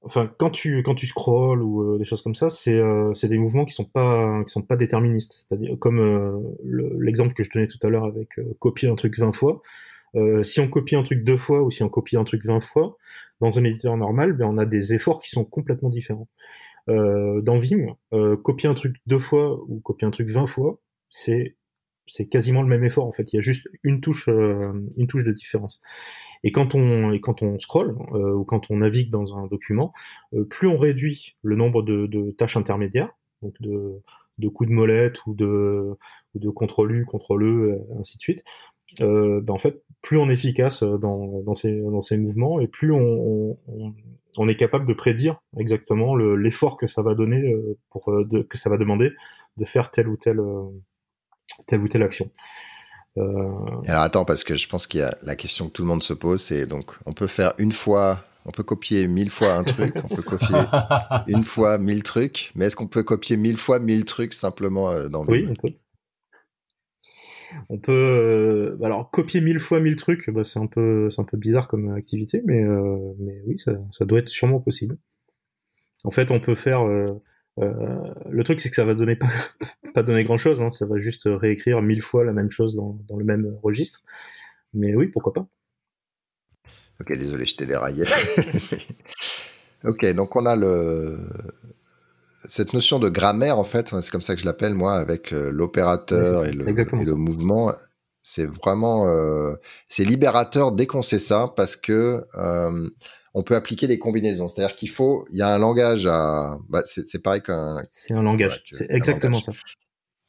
enfin, 0.02 0.32
quand 0.40 0.50
tu 0.50 0.82
quand 0.82 0.96
tu 0.96 1.06
scrolls 1.08 1.62
ou 1.62 1.82
euh, 1.82 1.98
des 1.98 2.06
choses 2.06 2.22
comme 2.22 2.36
ça, 2.36 2.50
c'est 2.50 3.28
des 3.28 3.38
mouvements 3.38 3.66
qui 3.66 3.74
sont 3.74 3.86
pas 3.86 4.44
qui 4.46 4.52
sont 4.52 4.62
pas 4.62 4.78
déterministes. 4.78 5.46
C'est-à-dire 5.46 5.78
comme 5.78 6.56
l'exemple 7.00 7.34
que 7.34 7.44
je 7.44 7.52
donnais 7.52 7.68
tout 7.68 7.86
à 7.86 7.90
l'heure 7.90 8.06
avec 8.06 8.30
copier 8.60 8.88
un 8.88 8.96
truc 8.96 9.18
20 9.20 9.34
fois. 9.34 9.62
si 10.44 10.62
on 10.62 10.70
copie 10.70 10.96
un 10.96 11.04
truc 11.04 11.26
deux 11.26 11.38
fois 11.38 11.64
ou 11.64 11.70
si 11.70 11.84
on 11.84 11.90
copie 11.90 12.16
un 12.16 12.24
truc 12.24 12.46
20 12.46 12.62
fois, 12.62 12.98
dans 13.42 13.60
un 13.60 13.64
éditeur 13.66 13.98
normal, 13.98 14.34
ben, 14.34 14.46
on 14.46 14.58
a 14.58 14.66
des 14.66 14.94
efforts 14.94 15.20
qui 15.20 15.32
sont 15.32 15.44
complètement 15.44 15.90
différents. 15.90 16.30
Euh, 16.90 17.42
dans 17.42 17.60
Vim, 17.60 17.96
euh, 18.14 18.38
copier 18.38 18.70
un 18.70 18.74
truc 18.74 18.98
deux 19.06 19.20
fois 19.20 19.62
ou 19.68 19.80
copier 19.82 20.08
un 20.08 20.12
truc 20.12 20.30
20 20.30 20.48
fois, 20.48 20.80
c'est 21.10 21.56
c'est 22.08 22.28
quasiment 22.28 22.62
le 22.62 22.68
même 22.68 22.84
effort 22.84 23.06
en 23.06 23.12
fait. 23.12 23.32
Il 23.32 23.38
y 23.38 23.40
a 23.40 23.42
juste 23.42 23.68
une 23.84 24.02
touche, 24.02 24.28
euh, 24.28 24.74
une 24.98 25.08
touche 25.08 25.24
de 25.24 25.32
différence. 25.32 25.82
Et 26.44 26.52
quand 26.52 26.76
on 26.76 27.12
et 27.12 27.22
quand 27.22 27.42
on 27.42 27.60
scroll 27.60 27.96
euh, 28.14 28.34
ou 28.34 28.44
quand 28.44 28.70
on 28.70 28.78
navigue 28.78 29.10
dans 29.10 29.38
un 29.38 29.48
document, 29.48 29.94
euh, 30.34 30.44
plus 30.44 30.68
on 30.68 30.78
réduit 30.78 31.36
le 31.44 31.56
nombre 31.56 31.84
de, 31.84 32.32
tâches 32.32 32.58
intermédiaires, 32.58 33.12
donc 33.42 33.56
de, 33.62 34.02
de 34.40 34.48
coups 34.50 34.70
de 34.70 34.74
molette 34.76 35.26
ou 35.26 35.34
de 35.34 35.96
ou 36.36 36.40
de 36.40 36.50
contrôle 36.50 36.92
U, 36.96 37.06
contrôle 37.06 37.44
E, 37.44 37.80
ainsi 38.00 38.18
de 38.18 38.22
suite. 38.22 38.44
Ben 39.00 39.50
en 39.50 39.58
fait, 39.58 39.84
plus 40.02 40.18
on 40.18 40.30
est 40.30 40.34
efficace 40.34 40.84
dans, 40.84 41.42
dans, 41.44 41.54
ces, 41.54 41.80
dans 41.80 42.02
ces 42.02 42.18
mouvements 42.18 42.60
et 42.60 42.68
plus 42.68 42.92
on, 42.92 43.58
on 44.38 44.48
est 44.48 44.56
capable 44.56 44.86
de 44.86 44.94
prédire 44.94 45.42
exactement 45.58 46.16
l'effort 46.16 46.78
que 46.78 46.88
ça 46.88 47.02
va 47.02 47.16
donner 47.16 47.42
euh, 47.54 47.78
pour 47.90 48.10
euh, 48.12 48.26
de, 48.26 48.42
que 48.42 48.58
ça 48.58 48.70
va 48.70 48.78
demander 48.78 49.12
de 49.58 49.66
faire 49.66 49.92
telle 49.92 50.08
ou 50.08 50.18
telle 50.18 50.40
euh, 50.40 50.64
telle 51.68 51.82
ou 51.82 51.88
telle 51.88 52.04
action. 52.04 52.30
Alors 53.18 54.04
attends 54.04 54.24
parce 54.24 54.46
que 54.46 54.56
je 54.56 54.70
pense 54.70 54.88
qu'il 54.88 55.02
y 55.02 55.04
a 55.04 55.14
la 55.22 55.36
question 55.36 55.68
que 55.68 55.74
tout 55.74 55.82
le 55.82 55.90
monde 55.90 56.02
se 56.02 56.14
pose 56.14 56.42
c'est 56.42 56.66
donc 56.66 56.96
on 57.06 57.12
peut 57.12 57.28
faire 57.28 57.52
une 57.58 57.74
fois 57.74 58.24
on 58.46 58.52
peut 58.52 58.64
copier 58.64 59.08
mille 59.08 59.30
fois 59.30 59.54
un 59.54 59.64
truc, 59.64 59.96
on 60.04 60.08
peut 60.08 60.22
copier 60.22 60.56
une 61.28 61.44
fois 61.44 61.78
mille 61.78 62.04
trucs, 62.04 62.52
mais 62.56 62.66
est-ce 62.66 62.76
qu'on 62.76 62.88
peut 62.88 63.04
copier 63.04 63.38
mille 63.38 63.58
fois 63.58 63.80
mille 63.80 64.06
trucs 64.06 64.34
simplement 64.34 65.10
dans 65.10 65.26
Oui, 65.26 65.46
on 65.48 65.54
peut. 65.54 65.74
On 67.70 67.78
peut 67.78 68.78
alors 68.84 69.10
copier 69.12 69.42
mille 69.42 69.60
fois 69.60 69.80
mille 69.80 69.96
trucs, 69.96 70.30
bah, 70.30 70.44
c'est 70.44 70.60
un 70.60 70.68
peu 70.68 71.10
c'est 71.10 71.22
un 71.22 71.26
peu 71.26 71.38
bizarre 71.38 71.68
comme 71.68 71.94
activité, 71.94 72.42
mais 72.46 72.64
mais 73.20 73.42
oui, 73.46 73.58
ça, 73.58 74.06
doit 74.06 74.20
être 74.20 74.30
sûrement 74.30 74.60
possible. 74.60 74.98
En 76.04 76.12
fait, 76.12 76.32
on 76.32 76.40
peut 76.40 76.56
faire 76.56 76.82
euh, 77.60 78.14
le 78.30 78.44
truc, 78.44 78.62
c'est 78.62 78.70
que 78.70 78.76
ça 78.76 78.86
va 78.86 78.94
donner 78.94 79.16
pas, 79.16 79.30
pas 79.94 80.04
donner 80.04 80.24
grand 80.24 80.38
chose, 80.38 80.62
hein. 80.62 80.72
ça 80.72 80.86
va 80.86 80.98
juste 81.00 81.24
réécrire 81.26 81.82
mille 81.82 82.02
fois 82.02 82.24
la 82.24 82.34
même 82.34 82.50
chose 82.50 82.76
dans, 82.76 83.00
dans, 83.08 83.18
le 83.18 83.26
même 83.26 83.58
registre. 83.62 84.04
Mais 84.74 84.96
oui, 84.96 85.08
pourquoi 85.08 85.34
pas. 85.34 85.48
Ok, 87.00 87.14
désolé, 87.18 87.46
je 87.46 87.56
t'ai 87.56 87.66
déraillé. 87.66 88.06
ok, 89.84 90.14
donc 90.14 90.36
on 90.36 90.46
a 90.46 90.56
le 90.56 91.18
cette 92.52 92.74
notion 92.74 93.00
de 93.00 93.08
grammaire, 93.08 93.58
en 93.58 93.64
fait, 93.64 93.96
c'est 94.02 94.10
comme 94.10 94.20
ça 94.20 94.36
que 94.36 94.42
je 94.42 94.46
l'appelle 94.46 94.74
moi, 94.74 94.96
avec 94.96 95.32
euh, 95.32 95.52
l'opérateur 95.52 96.46
et, 96.46 96.52
le, 96.52 96.68
et 96.68 97.06
le 97.06 97.16
mouvement. 97.16 97.72
C'est 98.24 98.46
vraiment, 98.46 99.08
euh, 99.08 99.56
c'est 99.88 100.04
libérateur 100.04 100.74
dès 100.74 100.86
qu'on 100.86 101.02
sait 101.02 101.18
ça, 101.18 101.54
parce 101.56 101.78
que 101.78 102.26
euh, 102.36 102.90
on 103.34 103.42
peut 103.42 103.56
appliquer 103.56 103.88
des 103.88 103.98
combinaisons. 103.98 104.50
C'est-à-dire 104.50 104.76
qu'il 104.76 104.90
faut, 104.90 105.26
il 105.32 105.38
y 105.38 105.42
a 105.42 105.48
un 105.48 105.60
langage 105.60 106.06
à, 106.08 106.58
bah, 106.68 106.84
c'est 106.86 107.24
pareil 107.24 107.42
qu'un. 107.42 107.84
C'est 107.90 108.14
un 108.14 108.22
langage. 108.22 108.62
c'est 108.70 108.92
exactement 108.92 109.40
ça. 109.40 109.54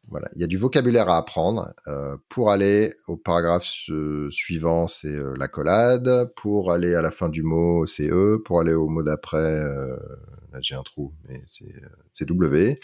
Voilà, 0.09 0.29
il 0.37 0.43
y 0.43 0.45
a 0.45 0.47
du 0.47 0.59
vocabulaire 0.59 1.09
à 1.09 1.16
apprendre. 1.16 1.73
Euh, 1.89 2.16
pour 2.29 2.51
aller 2.51 2.95
au 3.09 3.16
paragraphe 3.16 3.64
suivant, 4.31 4.87
c'est 4.87 5.09
euh, 5.09 5.35
la 5.39 5.49
collade. 5.49 6.33
Pour 6.37 6.70
aller 6.70 6.95
à 6.95 7.03
la 7.03 7.11
fin 7.11 7.29
du 7.29 7.43
mot, 7.43 7.87
c'est 7.87 8.09
E. 8.11 8.41
Pour 8.45 8.61
aller 8.61 8.75
au 8.75 8.89
mot 8.89 9.03
d'après, 9.03 9.39
euh, 9.39 9.97
j'ai 10.61 10.74
un 10.74 10.82
trou, 10.82 11.12
mais 11.28 11.42
c'est 12.12 12.24
W. 12.26 12.78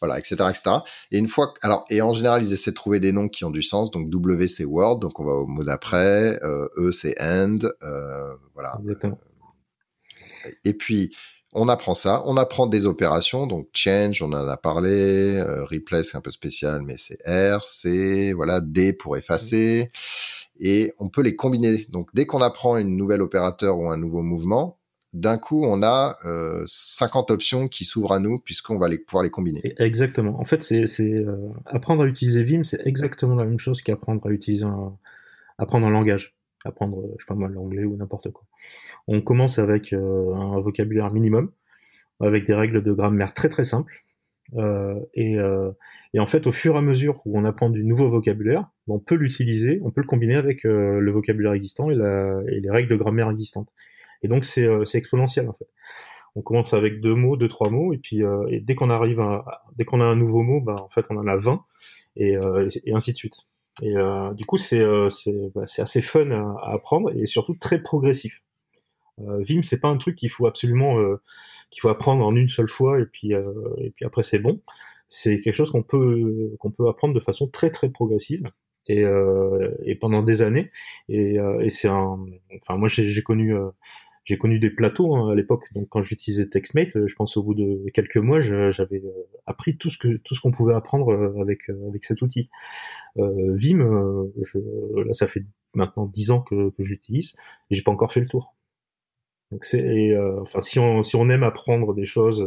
Voilà, 0.00 0.18
etc., 0.18 0.34
etc. 0.50 0.62
Et 1.10 1.18
une 1.18 1.28
fois, 1.28 1.54
alors, 1.62 1.84
et 1.90 2.02
en 2.02 2.12
général, 2.12 2.42
ils 2.42 2.52
essaient 2.52 2.72
de 2.72 2.76
trouver 2.76 3.00
des 3.00 3.12
noms 3.12 3.28
qui 3.28 3.44
ont 3.44 3.50
du 3.50 3.62
sens. 3.62 3.90
Donc 3.90 4.10
W, 4.10 4.48
c'est 4.48 4.64
word. 4.64 4.98
Donc 4.98 5.18
on 5.20 5.24
va 5.24 5.32
au 5.32 5.46
mot 5.46 5.64
d'après. 5.64 6.38
e, 6.42 6.92
c'est 6.92 7.14
end. 7.20 7.58
voilà. 8.54 8.76
Exactement. 8.80 9.18
Et 10.64 10.74
puis, 10.74 11.10
on 11.54 11.68
apprend 11.68 11.94
ça, 11.94 12.22
on 12.26 12.36
apprend 12.36 12.66
des 12.66 12.84
opérations, 12.84 13.46
donc 13.46 13.68
change, 13.72 14.20
on 14.22 14.32
en 14.32 14.48
a 14.48 14.56
parlé, 14.56 15.36
euh, 15.36 15.64
replace, 15.64 16.10
c'est 16.10 16.16
un 16.16 16.20
peu 16.20 16.32
spécial, 16.32 16.82
mais 16.82 16.96
c'est 16.98 17.18
R, 17.26 17.64
C, 17.64 18.32
voilà, 18.32 18.60
D 18.60 18.92
pour 18.92 19.16
effacer, 19.16 19.90
et 20.58 20.92
on 20.98 21.08
peut 21.08 21.22
les 21.22 21.36
combiner. 21.36 21.86
Donc, 21.90 22.10
dès 22.12 22.26
qu'on 22.26 22.42
apprend 22.42 22.76
une 22.76 22.96
nouvelle 22.96 23.22
opérateur 23.22 23.78
ou 23.78 23.88
un 23.88 23.96
nouveau 23.96 24.22
mouvement, 24.22 24.78
d'un 25.14 25.38
coup, 25.38 25.64
on 25.64 25.82
a 25.82 26.18
50 26.66 27.30
euh, 27.30 27.34
options 27.34 27.68
qui 27.68 27.84
s'ouvrent 27.84 28.12
à 28.12 28.20
nous 28.20 28.38
puisqu'on 28.38 28.78
va 28.78 28.88
les, 28.88 28.98
pouvoir 28.98 29.24
les 29.24 29.30
combiner. 29.30 29.74
Exactement. 29.78 30.38
En 30.38 30.44
fait, 30.44 30.62
c'est 30.62 31.00
euh, 31.00 31.48
apprendre 31.66 32.02
à 32.02 32.06
utiliser 32.06 32.44
Vim, 32.44 32.64
c'est 32.64 32.86
exactement 32.86 33.36
la 33.36 33.44
même 33.44 33.58
chose 33.58 33.80
qu'apprendre 33.80 34.26
à 34.26 34.30
utiliser 34.30 34.64
un, 34.64 34.96
apprendre 35.58 35.86
un 35.86 35.90
langage 35.90 36.34
apprendre, 36.64 37.02
je 37.18 37.24
sais 37.24 37.28
pas 37.28 37.34
moi, 37.34 37.48
l'anglais 37.48 37.84
ou 37.84 37.96
n'importe 37.96 38.30
quoi. 38.32 38.44
On 39.06 39.20
commence 39.20 39.58
avec 39.58 39.92
euh, 39.92 40.34
un 40.34 40.60
vocabulaire 40.60 41.12
minimum, 41.12 41.50
avec 42.20 42.46
des 42.46 42.54
règles 42.54 42.82
de 42.82 42.92
grammaire 42.92 43.34
très 43.34 43.48
très 43.48 43.64
simples. 43.64 44.04
Euh, 44.56 45.00
et, 45.14 45.38
euh, 45.38 45.70
en 46.18 46.26
fait, 46.26 46.46
au 46.46 46.52
fur 46.52 46.74
et 46.74 46.78
à 46.78 46.80
mesure 46.80 47.20
où 47.24 47.38
on 47.38 47.44
apprend 47.44 47.70
du 47.70 47.84
nouveau 47.84 48.08
vocabulaire, 48.08 48.68
on 48.86 48.98
peut 48.98 49.14
l'utiliser, 49.14 49.80
on 49.84 49.90
peut 49.90 50.00
le 50.00 50.06
combiner 50.06 50.36
avec 50.36 50.64
euh, 50.64 51.00
le 51.00 51.12
vocabulaire 51.12 51.52
existant 51.52 51.90
et, 51.90 51.96
les 51.96 52.70
règles 52.70 52.90
de 52.90 52.96
grammaire 52.96 53.30
existantes. 53.30 53.68
Et 54.24 54.28
donc, 54.28 54.44
c'est 54.44 54.66
euh, 54.66 54.84
exponentiel 54.94 55.48
en 55.48 55.52
fait. 55.52 55.68
On 56.34 56.42
commence 56.42 56.74
avec 56.74 57.00
deux 57.00 57.14
mots, 57.14 57.36
deux 57.36 57.46
trois 57.46 57.70
mots, 57.70 57.92
et 57.92 57.98
puis 57.98 58.22
et 58.48 58.58
dès 58.58 58.74
qu'on 58.74 58.90
arrive, 58.90 59.20
à, 59.20 59.62
dès 59.76 59.84
qu'on 59.84 60.00
a 60.00 60.04
un 60.04 60.16
nouveau 60.16 60.42
mot, 60.42 60.60
bah, 60.60 60.74
en 60.82 60.88
fait, 60.88 61.06
on 61.10 61.16
en 61.16 61.28
a 61.28 61.36
20 61.36 61.64
et, 62.16 62.36
et 62.84 62.92
ainsi 62.92 63.12
de 63.12 63.16
suite. 63.16 63.46
Et 63.82 63.96
euh, 63.96 64.32
du 64.34 64.44
coup, 64.44 64.56
c'est 64.56 64.80
euh, 64.80 65.08
bah, 65.54 65.64
assez 65.64 66.02
fun 66.02 66.30
à, 66.30 66.72
apprendre 66.72 67.10
et 67.16 67.26
surtout 67.26 67.54
très 67.54 67.82
progressif. 67.82 68.42
Euh, 69.20 69.42
Vim, 69.42 69.62
c'est 69.62 69.80
pas 69.80 69.88
un 69.88 69.96
truc 69.96 70.16
qu'il 70.16 70.30
faut 70.30 70.46
absolument 70.46 70.98
euh, 70.98 71.20
qu'il 71.70 71.80
faut 71.80 71.88
apprendre 71.88 72.24
en 72.24 72.34
une 72.34 72.48
seule 72.48 72.68
fois 72.68 73.00
et 73.00 73.06
puis 73.06 73.34
euh, 73.34 73.52
et 73.78 73.90
puis 73.90 74.04
après 74.04 74.22
c'est 74.22 74.38
bon. 74.38 74.60
C'est 75.08 75.40
quelque 75.40 75.54
chose 75.54 75.70
qu'on 75.70 75.82
peut 75.82 76.52
qu'on 76.58 76.70
peut 76.70 76.88
apprendre 76.88 77.14
de 77.14 77.20
façon 77.20 77.48
très 77.48 77.70
très 77.70 77.88
progressive 77.90 78.50
et, 78.88 79.04
et 79.84 79.94
pendant 79.94 80.22
des 80.22 80.42
années. 80.42 80.70
Et, 81.08 81.36
et 81.60 81.68
c'est 81.68 81.88
un, 81.88 82.18
enfin 82.56 82.76
moi 82.76 82.88
j'ai 82.88 83.22
connu 83.22 83.54
j'ai 84.24 84.38
connu 84.38 84.58
des 84.58 84.70
plateaux 84.70 85.14
hein, 85.14 85.30
à 85.30 85.34
l'époque. 85.34 85.68
Donc 85.74 85.88
quand 85.90 86.02
j'utilisais 86.02 86.48
TextMate, 86.48 86.96
euh, 86.96 87.06
je 87.06 87.14
pense 87.14 87.36
au 87.36 87.42
bout 87.42 87.54
de 87.54 87.84
quelques 87.92 88.16
mois, 88.16 88.40
j'avais 88.40 89.02
euh, 89.04 89.28
appris 89.46 89.76
tout 89.76 89.90
ce 89.90 89.98
que 89.98 90.16
tout 90.16 90.34
ce 90.34 90.40
qu'on 90.40 90.50
pouvait 90.50 90.74
apprendre 90.74 91.12
euh, 91.12 91.40
avec 91.40 91.68
avec 91.68 92.04
cet 92.04 92.22
outil. 92.22 92.48
Euh, 93.18 93.52
Vim, 93.52 94.26
je, 94.40 94.58
là 95.06 95.12
ça 95.12 95.26
fait 95.26 95.44
maintenant 95.74 96.06
dix 96.06 96.30
ans 96.30 96.40
que, 96.40 96.70
que 96.70 96.82
j'utilise 96.82 97.34
et 97.70 97.74
j'ai 97.74 97.82
pas 97.82 97.92
encore 97.92 98.12
fait 98.12 98.20
le 98.20 98.28
tour. 98.28 98.54
Donc 99.52 99.64
c'est 99.64 100.16
enfin 100.40 100.60
si 100.60 100.78
on 100.78 101.02
si 101.02 101.16
on 101.16 101.28
aime 101.28 101.42
apprendre 101.42 101.94
des 101.94 102.04
choses. 102.04 102.46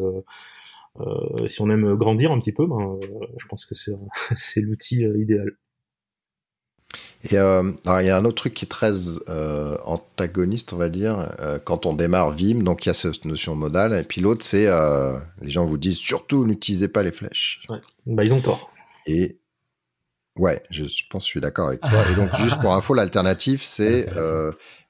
Euh, 0.99 1.47
si 1.47 1.61
on 1.61 1.69
aime 1.69 1.93
grandir 1.95 2.31
un 2.31 2.39
petit 2.39 2.51
peu, 2.51 2.65
ben, 2.65 2.99
je 3.37 3.45
pense 3.47 3.65
que 3.65 3.75
c'est 3.75 4.61
l'outil 4.61 5.03
idéal. 5.03 5.51
Et 7.29 7.37
euh, 7.37 7.71
alors 7.85 8.01
il 8.01 8.07
y 8.07 8.09
a 8.09 8.17
un 8.17 8.23
autre 8.25 8.35
truc 8.35 8.53
qui 8.53 8.65
est 8.65 8.69
très 8.69 8.93
euh, 9.27 9.75
antagoniste, 9.83 10.71
on 10.71 10.77
va 10.77 10.87
dire, 10.87 11.29
euh, 11.39 11.59
quand 11.59 11.85
on 11.85 11.93
démarre 11.93 12.31
Vim. 12.31 12.63
Donc 12.63 12.85
il 12.85 12.89
y 12.89 12.91
a 12.91 12.93
cette 12.93 13.25
notion 13.25 13.55
modale. 13.55 13.93
Et 13.97 14.03
puis 14.03 14.21
l'autre, 14.21 14.43
c'est 14.43 14.67
les 15.41 15.49
gens 15.49 15.65
vous 15.65 15.77
disent 15.77 15.97
surtout 15.97 16.45
n'utilisez 16.45 16.87
pas 16.87 17.03
les 17.03 17.11
flèches. 17.11 17.63
Ouais. 17.69 17.79
Bah 18.05 18.23
ils 18.23 18.33
ont 18.33 18.41
tort. 18.41 18.71
Et 19.05 19.39
ouais, 20.37 20.63
je 20.69 20.83
pense 21.09 21.23
que 21.23 21.27
je 21.27 21.31
suis 21.31 21.41
d'accord 21.41 21.67
avec 21.67 21.81
toi. 21.81 21.99
Et 22.11 22.15
donc 22.15 22.29
juste 22.39 22.59
pour 22.61 22.73
info, 22.73 22.93
l'alternative, 22.93 23.61
c'est 23.61 24.07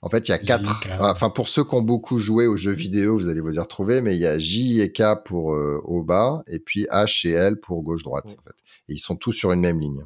en 0.04 0.10
fait 0.10 0.28
il 0.28 0.32
y 0.32 0.36
a 0.36 0.38
quatre. 0.38 0.88
Enfin 1.00 1.32
pour 1.32 1.48
ceux 1.48 1.64
qui 1.64 1.74
ont 1.74 1.82
beaucoup 1.82 2.20
joué 2.20 2.46
aux 2.46 2.58
jeux 2.58 2.72
vidéo, 2.72 3.18
vous 3.18 3.30
allez 3.30 3.42
vous 3.42 3.56
y 3.56 3.60
retrouver. 3.60 4.02
Mais 4.02 4.16
il 4.16 4.22
y 4.22 4.28
a 4.28 4.38
J 4.38 4.82
et 4.82 4.92
K 4.92 5.24
pour 5.26 5.48
au 5.48 6.04
bas, 6.04 6.44
et 6.46 6.60
puis 6.60 6.86
H 6.92 7.28
et 7.28 7.32
L 7.32 7.60
pour 7.60 7.82
gauche 7.82 8.04
droite. 8.04 8.26
En 8.28 8.44
fait. 8.44 8.56
Et 8.90 8.94
ils 8.94 9.00
sont 9.00 9.16
tous 9.16 9.34
sur 9.34 9.52
une 9.52 9.62
même 9.62 9.80
ligne. 9.80 10.06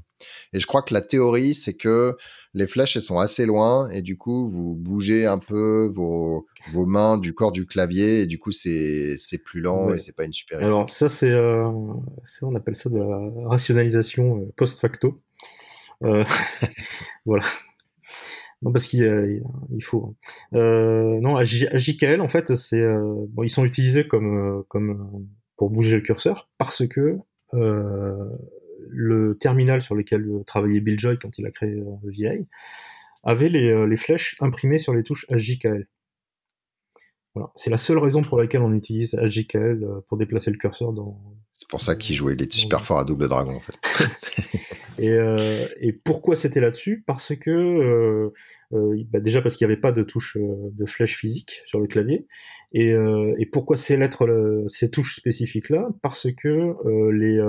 Et 0.54 0.60
je 0.60 0.68
crois 0.68 0.82
que 0.82 0.94
la 0.94 1.02
théorie, 1.02 1.54
c'est 1.54 1.74
que 1.74 2.18
les 2.54 2.68
flèches, 2.68 2.98
elles 2.98 3.02
sont 3.02 3.20
assez 3.20 3.46
loin 3.46 3.90
et 3.90 4.02
du 4.02 4.18
coup, 4.18 4.50
vous 4.50 4.76
bougez 4.76 5.26
un 5.26 5.38
peu 5.38 5.90
vos, 5.92 6.48
vos 6.72 6.86
mains 6.86 7.18
du 7.18 7.34
corps 7.34 7.52
du 7.52 7.66
clavier 7.66 8.22
et 8.22 8.26
du 8.26 8.40
coup, 8.40 8.52
c'est, 8.52 9.18
plus 9.46 9.62
lent 9.62 9.94
et 9.94 10.00
c'est 10.00 10.16
pas 10.16 10.26
une 10.26 10.34
super 10.34 10.60
Alors, 10.60 10.90
ça, 10.90 11.08
c'est, 11.08 11.32
euh, 11.32 11.70
on 12.42 12.56
appelle 12.56 12.76
ça 12.76 12.90
de 12.90 12.98
la 12.98 13.48
rationalisation 13.48 14.40
euh, 14.40 14.52
post-facto. 14.58 15.22
Euh, 16.04 16.24
voilà. 17.26 17.46
Non, 18.62 18.72
parce 18.72 18.86
qu'il 18.86 19.42
il 19.72 19.84
faut. 19.84 20.16
Hein. 20.54 20.58
Euh, 20.58 21.20
non, 21.20 21.36
à, 21.36 21.44
JKL, 21.44 22.22
en 22.22 22.28
fait, 22.28 22.56
c'est 22.56 22.82
euh, 22.82 23.26
bon, 23.30 23.44
ils 23.44 23.50
sont 23.50 23.66
utilisés 23.66 24.08
comme 24.08 24.64
comme 24.68 25.28
pour 25.58 25.70
bouger 25.72 25.96
le 25.96 26.02
curseur 26.02 26.50
parce 26.58 26.88
que 26.88 27.18
le 28.92 29.38
terminal 29.38 29.82
sur 29.82 29.96
lequel 29.96 30.28
travaillait 30.46 30.82
Bill 30.82 31.00
Joy 31.00 31.18
quand 31.20 31.38
il 31.38 31.46
a 31.46 31.52
créé 31.52 31.72
euh, 31.72 31.96
VI 32.04 32.48
avait 33.24 33.54
euh, 33.54 33.86
les, 33.86 33.98
flèches 33.98 34.36
imprimées 34.40 34.80
sur 34.80 34.94
les 34.94 35.04
touches 35.04 35.26
HJKL. 35.30 35.88
Voilà. 37.36 37.52
C'est 37.56 37.70
la 37.70 37.78
seule 37.78 38.00
raison 38.00 38.24
pour 38.24 38.38
laquelle 38.38 38.62
on 38.62 38.74
utilise 38.74 39.14
HJKL 39.14 39.84
euh, 39.84 40.02
pour 40.08 40.18
déplacer 40.18 40.52
le 40.52 40.58
curseur 40.58 40.92
dans. 40.92 41.22
C'est 41.54 41.70
pour 41.70 41.80
ça 41.80 41.96
qu'il 41.96 42.16
jouait, 42.16 42.34
était 42.34 42.50
super 42.50 42.84
fort 42.84 42.98
à 42.98 43.06
double 43.06 43.30
dragon 43.30 43.56
en 43.56 43.60
fait. 43.60 43.78
et, 44.98 45.94
pourquoi 46.04 46.36
c'était 46.36 46.60
là-dessus? 46.60 47.04
Parce 47.06 47.36
que 47.36 48.32
bah, 48.72 49.20
déjà 49.20 49.44
parce 49.44 49.56
qu'il 49.56 49.68
n'y 49.68 49.72
avait 49.72 49.80
pas 49.80 49.92
de 49.92 50.02
touche 50.02 50.38
de 50.40 50.86
flèche 50.88 51.16
physique 51.16 51.62
sur 51.66 51.80
le 51.80 51.86
clavier. 51.86 52.26
Et, 52.74 52.96
pourquoi 53.52 53.78
ces 53.78 53.96
lettres, 53.96 54.66
ces 54.70 54.90
touches 54.90 55.16
spécifiques 55.16 55.70
là 55.70 55.88
Parce 56.02 56.32
que 56.36 56.76
les 57.12 57.40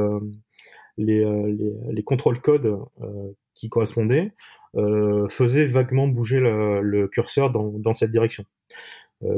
les, 0.97 1.25
euh, 1.25 1.47
les, 1.47 1.93
les 1.93 2.03
contrôles 2.03 2.41
codes 2.41 2.67
euh, 3.03 3.33
qui 3.55 3.69
correspondaient 3.69 4.33
euh, 4.77 5.29
faisaient 5.29 5.67
vaguement 5.67 6.09
bouger 6.09 6.41
le, 6.41 7.09
curseur 7.09 7.51
dans, 7.51 7.93
cette 7.93 8.11
direction. 8.11 8.45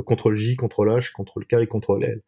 contrôle 0.06 0.36
J, 0.36 0.56
contrôle 0.56 0.90
H, 0.90 1.12
contrôle 1.12 1.46
K 1.46 1.54
et 1.54 1.66
contrôle 1.66 2.04
L. 2.04 2.22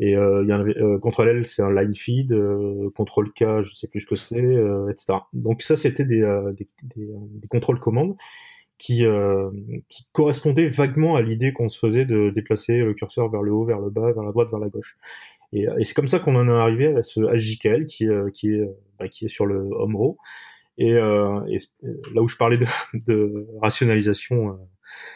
Et 0.00 0.16
euh, 0.16 0.42
il 0.42 0.48
y 0.48 0.52
euh, 0.52 0.98
contrôle 0.98 1.28
L, 1.28 1.46
c'est 1.46 1.62
un 1.62 1.72
line 1.72 1.94
feed, 1.94 2.32
euh, 2.32 2.90
contrôle 2.96 3.32
K, 3.32 3.62
je 3.62 3.74
sais 3.74 3.86
plus 3.86 4.00
ce 4.00 4.06
que 4.06 4.16
c'est, 4.16 4.56
etc. 4.90 5.20
Donc 5.32 5.62
ça, 5.62 5.76
c'était 5.76 6.04
des, 6.04 6.24
contrôles 7.48 7.78
commandes 7.78 8.16
qui 8.76 9.04
correspondaient 10.12 10.66
vaguement 10.66 11.14
à 11.14 11.22
l'idée 11.22 11.52
qu'on 11.52 11.68
se 11.68 11.78
faisait 11.78 12.04
de 12.04 12.30
déplacer 12.30 12.78
le 12.78 12.92
curseur 12.92 13.30
vers 13.30 13.42
le 13.42 13.52
haut, 13.52 13.64
vers 13.64 13.78
le 13.78 13.88
bas, 13.88 14.12
vers 14.12 14.24
la 14.24 14.32
droite, 14.32 14.50
vers 14.50 14.58
la 14.58 14.68
gauche. 14.68 14.96
Et, 15.54 15.66
et 15.78 15.84
c'est 15.84 15.94
comme 15.94 16.08
ça 16.08 16.18
qu'on 16.18 16.36
en 16.36 16.48
est 16.48 16.60
arrivé 16.60 16.88
à 16.88 17.02
ce 17.02 17.20
HJKL 17.20 17.86
qui, 17.86 18.08
qui, 18.32 18.48
est, 18.48 18.68
bah, 18.98 19.08
qui 19.08 19.24
est 19.24 19.28
sur 19.28 19.46
le 19.46 19.56
home 19.72 19.96
row 19.96 20.18
Et, 20.78 20.92
là 20.92 21.42
où 22.20 22.26
je 22.26 22.36
parlais 22.36 22.58
de, 22.58 22.66
de 22.94 23.46
rationalisation, 23.60 24.58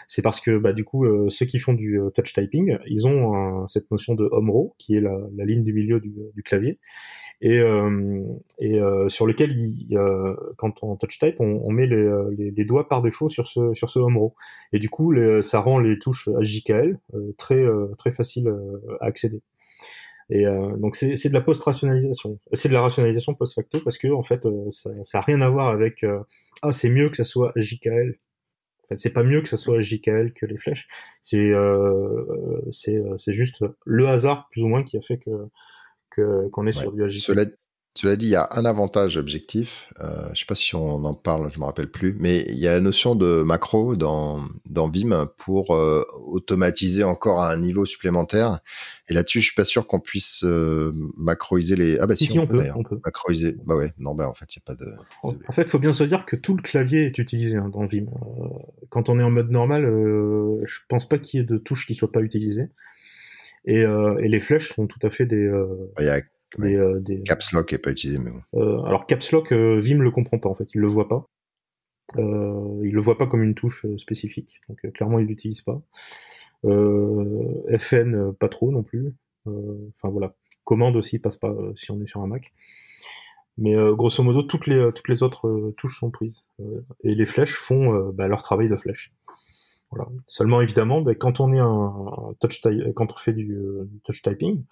c'est 0.07 0.23
parce 0.23 0.41
que 0.41 0.57
bah, 0.57 0.73
du 0.73 0.85
coup, 0.85 1.07
ceux 1.29 1.45
qui 1.45 1.59
font 1.59 1.75
du 1.75 2.01
touch 2.15 2.33
typing, 2.33 2.79
ils 2.87 3.07
ont 3.07 3.67
cette 3.67 3.91
notion 3.91 4.15
de 4.15 4.29
home 4.31 4.51
row, 4.51 4.75
qui 4.79 4.95
est 4.95 5.01
la, 5.01 5.19
la 5.37 5.45
ligne 5.45 5.65
du 5.65 5.73
milieu 5.73 6.01
du, 6.01 6.15
du 6.35 6.43
clavier, 6.43 6.79
et, 7.41 7.59
euh, 7.59 8.25
et 8.59 8.81
euh, 8.81 9.09
sur 9.09 9.27
lequel, 9.27 9.53
il, 9.53 9.97
euh, 9.97 10.35
quand 10.57 10.83
on 10.83 10.97
touch 10.97 11.19
type, 11.19 11.37
on, 11.39 11.61
on 11.65 11.71
met 11.71 11.87
les, 11.87 12.11
les, 12.37 12.51
les, 12.51 12.65
doigts 12.65 12.89
par 12.89 13.01
défaut 13.01 13.29
sur 13.29 13.47
ce, 13.47 13.75
sur 13.75 13.89
ce 13.89 14.01
home 14.01 14.17
row. 14.19 14.35
Et 14.73 14.81
du 14.81 14.89
coup, 14.89 15.13
les, 15.13 15.41
ça 15.43 15.61
rend 15.61 15.79
les 15.79 15.99
touches 15.99 16.29
HJKL 16.29 16.99
très, 17.37 17.65
très 17.97 18.11
faciles 18.11 18.53
à 19.01 19.07
accéder. 19.07 19.43
Et 20.31 20.47
euh, 20.47 20.77
donc 20.77 20.97
c'est, 20.97 21.15
de 21.15 21.33
la 21.33 21.41
post-rationalisation. 21.41 22.39
C'est 22.53 22.69
de 22.69 22.75
la 22.75 22.83
rationalisation 22.83 23.35
post-facto 23.35 23.81
parce 23.81 23.97
que 23.97 24.09
en 24.09 24.23
fait 24.23 24.47
ça, 24.71 24.91
ça 25.03 25.19
a 25.19 25.21
rien 25.23 25.41
à 25.41 25.49
voir 25.49 25.69
avec 25.69 26.05
ah 26.63 26.73
c'est 26.73 26.91
mieux 26.91 27.09
que 27.09 27.17
ça 27.17 27.25
soit 27.25 27.53
JKL. 27.57 28.19
En 28.85 28.87
fait 28.89 28.99
c'est 28.99 29.13
pas 29.13 29.23
mieux 29.23 29.41
que 29.41 29.49
ça 29.49 29.57
soit 29.57 29.81
JKL 29.81 30.33
que 30.35 30.45
les 30.45 30.59
flèches. 30.59 30.87
C'est 31.23 31.39
euh, 31.39 32.61
c'est 32.71 33.01
c'est 33.17 33.33
juste 33.33 33.65
le 33.87 34.09
hasard 34.09 34.49
plus 34.51 34.63
ou 34.63 34.69
moins 34.69 34.85
qui 34.85 34.99
a 34.99 35.01
fait 35.01 35.19
que 35.19 36.49
qu'on 36.51 36.67
est 36.67 36.73
sur 36.73 36.93
du 36.93 37.03
agile. 37.05 37.21
Cela, 37.21 37.47
dit, 38.07 38.27
il 38.27 38.31
y 38.31 38.37
a 38.37 38.49
un 38.53 38.65
avantage 38.65 39.17
objectif. 39.17 39.93
Euh, 40.01 40.25
je 40.27 40.31
ne 40.31 40.35
sais 40.35 40.45
pas 40.47 40.55
si 40.55 40.75
on 40.75 41.05
en 41.05 41.15
parle, 41.15 41.51
je 41.53 41.59
me 41.59 41.65
rappelle 41.65 41.91
plus, 41.91 42.15
mais 42.19 42.45
il 42.49 42.59
y 42.59 42.69
a 42.69 42.75
la 42.75 42.81
notion 42.81 43.15
de 43.15 43.43
macro 43.43 43.97
dans, 43.97 44.41
dans 44.69 44.89
Vim 44.89 45.29
pour 45.39 45.75
euh, 45.75 46.05
automatiser 46.27 47.05
encore 47.05 47.41
à 47.41 47.53
un 47.53 47.57
niveau 47.57 47.87
supplémentaire. 47.87 48.61
Et 49.09 49.15
là-dessus, 49.15 49.41
je 49.41 49.47
suis 49.47 49.55
pas 49.55 49.65
sûr 49.65 49.87
qu'on 49.87 50.01
puisse 50.01 50.45
euh, 50.45 50.93
macroiser 51.17 51.77
les. 51.77 51.99
Ah 51.99 52.07
bah 52.07 52.15
si, 52.15 52.39
on, 52.39 52.47
peut, 52.47 52.63
on, 52.75 52.83
peut, 52.83 53.01
Macroiser. 53.05 53.57
Bah 53.65 53.77
ouais, 53.77 53.93
non, 53.99 54.15
bah 54.15 54.29
en 54.29 54.35
fait, 54.35 54.55
il 54.55 54.59
n'y 54.59 54.63
a 54.63 54.75
pas 54.75 54.85
de. 54.85 54.93
En 55.23 55.53
fait, 55.53 55.63
il 55.63 55.71
faut 55.71 55.79
bien 55.79 55.93
se 55.93 56.05
dire 56.05 56.27
que 56.27 56.37
tout 56.37 56.57
le 56.57 56.63
clavier 56.63 57.07
est 57.07 57.19
utilisé 57.19 57.57
hein, 57.57 57.71
dans 57.73 57.87
Vim. 57.87 58.07
quand 58.91 59.09
on 59.09 59.19
est 59.19 59.23
en 59.23 59.31
mode 59.31 59.51
normal, 59.51 59.83
je 59.83 60.79
pense 60.89 61.09
pas 61.09 61.19
qu'il 61.19 61.41
y 61.41 61.43
ait 61.43 61.47
de 61.47 61.57
touches 61.57 61.87
qui 61.87 61.95
soient 61.95 62.13
pas 62.13 62.21
utilisées. 62.21 62.69
Et, 63.69 63.85
euh, 63.85 64.19
et, 64.19 64.29
les 64.29 64.41
flèches 64.41 64.73
sont 64.73 64.87
tout 64.87 64.99
à 65.03 65.11
fait 65.11 65.27
des. 65.27 65.45
Euh, 65.45 65.93
il 65.99 66.07
y 66.07 66.09
a 66.09 66.23
des, 66.57 66.77
euh, 66.77 67.01
des, 67.01 67.23
Caps 67.23 67.53
Lock 67.53 67.73
n'est 67.73 67.79
pas 67.79 67.91
utilisé, 67.91 68.19
mais 68.19 68.31
bon. 68.31 68.85
alors 68.85 69.07
Caps 69.07 69.31
Lock, 69.33 69.53
Vim 69.53 69.99
le 69.99 70.11
comprend 70.11 70.39
pas 70.39 70.49
en 70.49 70.55
fait, 70.55 70.69
il 70.75 70.81
le 70.81 70.87
voit 70.87 71.09
pas. 71.09 71.29
Euh, 72.17 72.81
il 72.85 72.93
le 72.95 73.01
voit 73.01 73.19
pas 73.19 73.27
comme 73.27 73.43
une 73.43 73.55
touche 73.55 73.85
spécifique, 73.99 74.63
donc 74.69 74.81
clairement 74.93 75.19
il 75.19 75.27
l'utilise 75.27 75.61
pas. 75.61 75.83
Euh, 76.65 77.77
FN 77.77 78.33
pas 78.33 78.49
trop 78.49 78.71
non 78.71 78.83
plus. 78.83 79.15
Enfin 79.47 80.09
voilà, 80.09 80.35
commande 80.65 80.97
aussi 80.97 81.19
passe 81.19 81.37
pas 81.37 81.55
si 81.77 81.91
on 81.91 82.01
est 82.01 82.07
sur 82.07 82.23
un 82.23 82.27
Mac. 82.27 82.53
Mais 83.59 83.75
grosso 83.93 84.23
modo 84.23 84.43
toutes 84.43 84.67
les 84.67 84.91
toutes 84.95 85.09
les 85.09 85.23
autres 85.23 85.73
touches 85.77 85.99
sont 85.99 86.11
prises 86.11 86.47
et 87.03 87.15
les 87.15 87.27
flèches 87.27 87.55
font 87.55 88.11
bah, 88.11 88.29
leur 88.29 88.43
travail 88.43 88.69
de 88.69 88.77
flèche. 88.77 89.13
Voilà. 89.91 90.11
Seulement 90.27 90.61
évidemment, 90.61 91.01
ben, 91.01 91.15
quand 91.15 91.41
on 91.41 91.53
est 91.53 91.59
un, 91.59 92.35
touch 92.41 92.61
quand 92.95 93.13
on 93.13 93.17
fait 93.17 93.33
du, 93.33 93.55
euh, 93.55 93.89
touch 94.05 94.23
typing, 94.23 94.65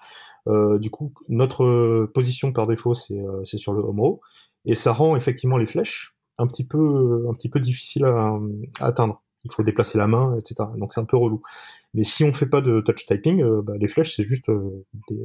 euh, 0.46 0.78
du 0.78 0.90
coup 0.90 1.14
notre 1.28 2.06
position 2.12 2.52
par 2.52 2.66
défaut 2.66 2.92
c'est 2.94 3.18
euh, 3.18 3.44
sur 3.44 3.72
le 3.72 3.80
home 3.80 4.00
row 4.00 4.20
et 4.66 4.74
ça 4.74 4.92
rend 4.92 5.16
effectivement 5.16 5.56
les 5.56 5.66
flèches 5.66 6.14
un 6.38 6.46
petit 6.46 6.64
peu 6.64 7.26
un 7.30 7.34
petit 7.34 7.48
peu 7.48 7.60
difficile 7.60 8.04
à, 8.04 8.38
atteindre. 8.80 9.22
Il 9.44 9.52
faut 9.52 9.62
déplacer 9.62 9.96
la 9.96 10.08
main, 10.08 10.36
etc. 10.38 10.68
Donc 10.76 10.92
c'est 10.92 11.00
un 11.00 11.04
peu 11.04 11.16
relou. 11.16 11.40
Mais 11.94 12.02
si 12.02 12.24
on 12.24 12.32
fait 12.32 12.46
pas 12.46 12.60
de 12.60 12.80
touch 12.80 13.06
typing, 13.06 13.42
euh, 13.42 13.62
ben, 13.62 13.76
les 13.78 13.88
flèches 13.88 14.16
c'est 14.16 14.24
juste 14.24 14.50
des, 15.08 15.24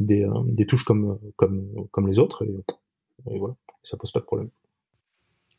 des, 0.00 0.26
des, 0.46 0.66
touches 0.66 0.84
comme 0.84 1.18
comme 1.36 1.66
comme 1.90 2.06
les 2.06 2.18
autres 2.18 2.44
et, 2.44 2.54
et 3.30 3.38
voilà, 3.38 3.54
ça 3.82 3.96
pose 3.96 4.10
pas 4.12 4.20
de 4.20 4.24
problème. 4.26 4.50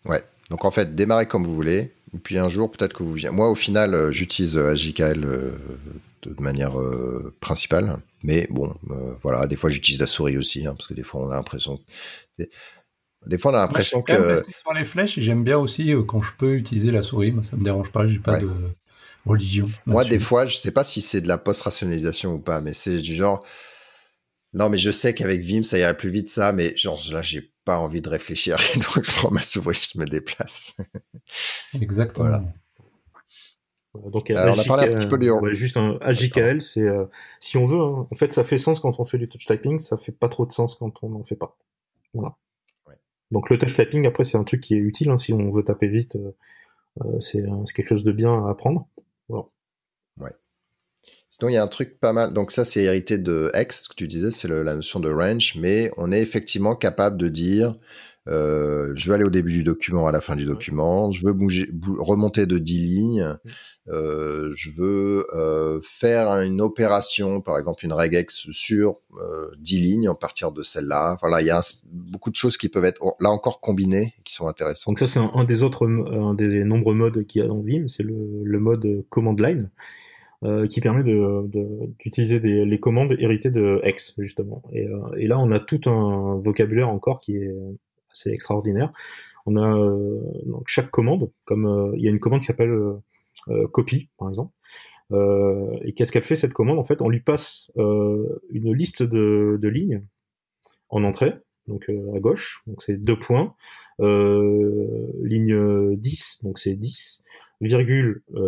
Ouais. 0.05 0.23
Donc 0.49 0.65
en 0.65 0.71
fait, 0.71 0.95
démarrez 0.95 1.27
comme 1.27 1.45
vous 1.45 1.55
voulez. 1.55 1.93
Et 2.13 2.17
puis 2.17 2.37
un 2.37 2.49
jour, 2.49 2.71
peut-être 2.71 2.93
que 2.93 3.03
vous 3.03 3.13
viendrez. 3.13 3.35
Moi, 3.35 3.49
au 3.49 3.55
final, 3.55 3.93
euh, 3.93 4.11
j'utilise 4.11 4.57
AJKL 4.57 5.23
euh, 5.23 5.51
de 6.23 6.41
manière 6.41 6.79
euh, 6.79 7.33
principale. 7.39 7.97
Mais 8.23 8.47
bon, 8.51 8.75
voilà, 9.21 9.47
des 9.47 9.55
fois 9.55 9.71
j'utilise 9.71 9.99
la 9.99 10.05
souris 10.05 10.37
aussi, 10.37 10.67
hein, 10.67 10.75
parce 10.77 10.87
que 10.87 10.93
des 10.93 11.01
fois 11.01 11.21
on 11.21 11.31
a 11.31 11.35
l'impression. 11.35 11.79
Des... 12.37 13.37
fois 13.39 13.51
on 13.51 13.55
a 13.55 13.59
l'impression 13.59 14.03
que. 14.03 14.35
Sur 14.35 14.73
les 14.73 14.85
flèches 14.85 15.17
et 15.17 15.23
j'aime 15.23 15.43
bien 15.43 15.57
aussi 15.57 15.91
quand 16.07 16.21
je 16.21 16.31
peux 16.37 16.53
utiliser 16.53 16.91
la 16.91 17.01
souris. 17.01 17.31
Moi, 17.31 17.41
ça 17.41 17.57
me 17.57 17.63
dérange 17.63 17.91
pas, 17.91 18.05
j'ai 18.05 18.19
pas 18.19 18.37
de 18.37 18.51
religion. 19.25 19.71
Moi, 19.87 20.05
des 20.05 20.19
fois, 20.19 20.45
je 20.45 20.57
sais 20.57 20.69
pas 20.69 20.83
si 20.83 21.01
c'est 21.01 21.21
de 21.21 21.27
la 21.27 21.39
post-rationalisation 21.39 22.35
ou 22.35 22.39
pas, 22.39 22.61
mais 22.61 22.73
c'est 22.73 22.97
du 22.97 23.15
genre. 23.15 23.43
Non, 24.53 24.69
mais 24.69 24.77
je 24.77 24.91
sais 24.91 25.15
qu'avec 25.15 25.41
Vim, 25.41 25.63
ça 25.63 25.79
irait 25.79 25.97
plus 25.97 26.09
vite, 26.09 26.27
ça, 26.27 26.51
mais 26.51 26.75
genre 26.77 27.01
là, 27.11 27.21
j'ai 27.21 27.50
pas 27.65 27.79
envie 27.79 28.01
de 28.01 28.09
réfléchir. 28.09 28.57
Donc, 28.75 29.05
je 29.05 29.11
prends 29.11 29.31
ma 29.31 29.41
souris, 29.41 29.91
je 29.93 29.99
me 29.99 30.05
déplace. 30.05 30.75
Exactement. 31.73 32.41
Donc, 33.93 34.31
on 34.33 34.35
a 34.35 34.63
parlé 34.63 34.87
un 34.87 34.95
petit 34.95 35.07
peu 35.07 35.17
de... 35.17 35.53
juste 35.53 35.75
un 35.75 35.97
AJKL, 35.99 36.61
c'est 36.61 36.81
euh, 36.81 37.05
si 37.41 37.57
on 37.57 37.65
veut. 37.65 37.81
Hein. 37.81 38.07
en 38.09 38.15
fait, 38.15 38.31
ça 38.31 38.45
fait 38.45 38.57
sens 38.57 38.79
quand 38.79 38.99
on 39.01 39.03
fait 39.03 39.17
du 39.17 39.27
touch 39.27 39.45
typing, 39.45 39.79
ça 39.79 39.97
fait 39.97 40.13
pas 40.13 40.29
trop 40.29 40.45
de 40.45 40.53
sens 40.53 40.75
quand 40.75 41.03
on 41.03 41.09
n'en 41.09 41.23
fait 41.23 41.35
pas. 41.35 41.57
Voilà. 42.13 42.37
Donc, 43.31 43.49
le 43.49 43.57
touch 43.57 43.73
typing, 43.73 44.07
après, 44.07 44.23
c'est 44.23 44.37
un 44.37 44.43
truc 44.43 44.61
qui 44.61 44.75
est 44.75 44.79
utile 44.79 45.09
hein, 45.09 45.17
si 45.17 45.33
on 45.33 45.51
veut 45.51 45.63
taper 45.63 45.87
vite. 45.87 46.15
Euh, 46.15 46.35
euh, 47.03 47.19
c'est 47.19 47.43
quelque 47.73 47.87
chose 47.87 48.03
de 48.03 48.11
bien 48.11 48.45
à 48.45 48.51
apprendre. 48.51 48.87
Voilà. 49.29 49.45
Ouais. 50.17 50.31
Sinon, 51.31 51.49
il 51.49 51.53
y 51.53 51.57
a 51.57 51.63
un 51.63 51.67
truc 51.67 51.97
pas 51.97 52.11
mal. 52.11 52.33
Donc 52.33 52.51
ça, 52.51 52.65
c'est 52.65 52.83
hérité 52.83 53.17
de 53.17 53.49
X, 53.55 53.83
ce 53.83 53.89
que 53.89 53.95
tu 53.95 54.05
disais, 54.05 54.31
c'est 54.31 54.49
la 54.49 54.75
notion 54.75 54.99
de 54.99 55.09
range, 55.09 55.55
mais 55.57 55.89
on 55.95 56.11
est 56.11 56.21
effectivement 56.21 56.75
capable 56.75 57.15
de 57.15 57.29
dire, 57.29 57.77
euh, 58.27 58.91
je 58.95 59.07
veux 59.07 59.15
aller 59.15 59.23
au 59.23 59.29
début 59.29 59.53
du 59.53 59.63
document, 59.63 60.07
à 60.07 60.11
la 60.11 60.19
fin 60.19 60.35
du 60.35 60.43
document, 60.43 61.09
je 61.13 61.25
veux 61.25 61.31
bouger, 61.31 61.71
remonter 61.99 62.45
de 62.47 62.57
10 62.57 62.79
lignes, 62.79 63.37
euh, 63.87 64.51
je 64.55 64.71
veux 64.71 65.25
euh, 65.33 65.79
faire 65.83 66.27
une 66.41 66.59
opération, 66.59 67.39
par 67.39 67.57
exemple 67.57 67.85
une 67.85 67.93
regex 67.93 68.47
sur 68.51 68.99
euh, 69.17 69.51
10 69.57 69.77
lignes 69.77 70.09
à 70.09 70.13
partir 70.13 70.51
de 70.51 70.63
celle-là. 70.63 71.17
Voilà, 71.21 71.39
il 71.39 71.47
y 71.47 71.51
a 71.51 71.61
beaucoup 71.89 72.29
de 72.29 72.35
choses 72.35 72.57
qui 72.57 72.67
peuvent 72.67 72.83
être 72.83 73.15
là 73.21 73.29
encore 73.29 73.61
combinées, 73.61 74.15
qui 74.25 74.33
sont 74.33 74.49
intéressantes. 74.49 74.97
Donc 74.97 74.99
ça, 74.99 75.07
c'est 75.07 75.19
un, 75.19 75.45
des 75.45 75.63
autres, 75.63 75.87
un 75.87 76.33
des 76.33 76.65
nombreux 76.65 76.93
modes 76.93 77.25
qu'il 77.25 77.41
y 77.41 77.45
a 77.45 77.47
dans 77.47 77.61
Vim, 77.61 77.87
c'est 77.87 78.03
le, 78.03 78.43
le 78.43 78.59
mode 78.59 79.05
command 79.09 79.39
line. 79.39 79.71
Euh, 80.43 80.65
qui 80.65 80.81
permet 80.81 81.03
d'utiliser 81.03 82.39
de, 82.39 82.63
les 82.63 82.79
commandes 82.79 83.15
héritées 83.19 83.51
de 83.51 83.79
X 83.85 84.15
justement. 84.17 84.63
Et, 84.71 84.87
euh, 84.87 84.97
et, 85.15 85.27
là, 85.27 85.37
on 85.37 85.51
a 85.51 85.59
tout 85.59 85.81
un 85.87 86.41
vocabulaire 86.43 86.89
encore 86.89 87.19
qui 87.19 87.35
est 87.35 87.53
assez 88.11 88.31
extraordinaire. 88.31 88.91
On 89.45 89.55
a 89.55 89.77
euh, 89.77 90.19
donc 90.47 90.63
chaque 90.65 90.89
commande, 90.89 91.29
comme 91.45 91.93
il 91.95 92.01
y 92.01 92.07
a 92.07 92.09
une 92.09 92.19
commande 92.19 92.39
qui 92.39 92.47
s'appelle 92.47 92.75
copy 93.71 94.09
par 94.17 94.29
exemple. 94.29 94.51
et 95.83 95.93
qu'est-ce 95.93 96.11
qu'elle 96.11 96.23
fait 96.23 96.35
cette 96.35 96.53
commande? 96.53 96.79
En 96.79 96.83
fait, 96.83 97.03
on 97.03 97.09
lui 97.09 97.19
passe 97.19 97.71
une 97.75 98.73
liste 98.73 99.03
de, 99.03 99.59
de 99.61 99.67
lignes 99.67 100.03
en 100.89 101.03
entrée, 101.03 101.35
donc 101.67 101.87
à 102.15 102.19
gauche, 102.19 102.63
donc 102.65 102.81
c'est 102.81 102.97
deux 102.97 103.17
points, 103.17 103.53
ligne 103.99 105.95
10, 105.97 106.39
donc 106.41 106.57
c'est 106.57 106.73
10, 106.73 107.23
virgule 107.23 107.50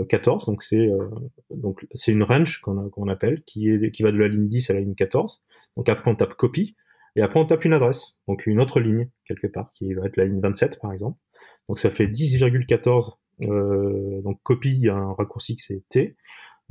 14, 0.09 0.45
donc 0.45 0.63
c'est 0.63 0.87
euh, 0.89 1.09
donc 1.51 1.85
c'est 1.93 2.11
une 2.11 2.23
range 2.23 2.61
qu'on 2.61 3.07
appelle 3.09 3.43
qui 3.43 3.69
est 3.69 3.91
qui 3.91 4.03
va 4.03 4.11
de 4.11 4.17
la 4.17 4.27
ligne 4.27 4.47
10 4.47 4.69
à 4.69 4.73
la 4.73 4.81
ligne 4.81 4.95
14. 4.95 5.41
Donc 5.77 5.89
après 5.89 6.09
on 6.09 6.15
tape 6.15 6.33
copy 6.35 6.75
et 7.15 7.21
après 7.21 7.39
on 7.39 7.45
tape 7.45 7.65
une 7.65 7.73
adresse, 7.73 8.17
donc 8.27 8.47
une 8.47 8.59
autre 8.59 8.79
ligne 8.79 9.09
quelque 9.25 9.47
part 9.47 9.71
qui 9.73 9.93
va 9.93 10.05
être 10.05 10.17
la 10.17 10.25
ligne 10.25 10.39
27 10.39 10.79
par 10.79 10.91
exemple. 10.93 11.19
Donc 11.67 11.77
ça 11.77 11.89
fait 11.89 12.07
10,14 12.07 13.17
euh, 13.41 14.21
donc 14.21 14.39
a 14.49 14.93
un 14.93 15.13
raccourci 15.13 15.55
qui 15.55 15.63
c'est 15.63 15.83
T 15.89 16.15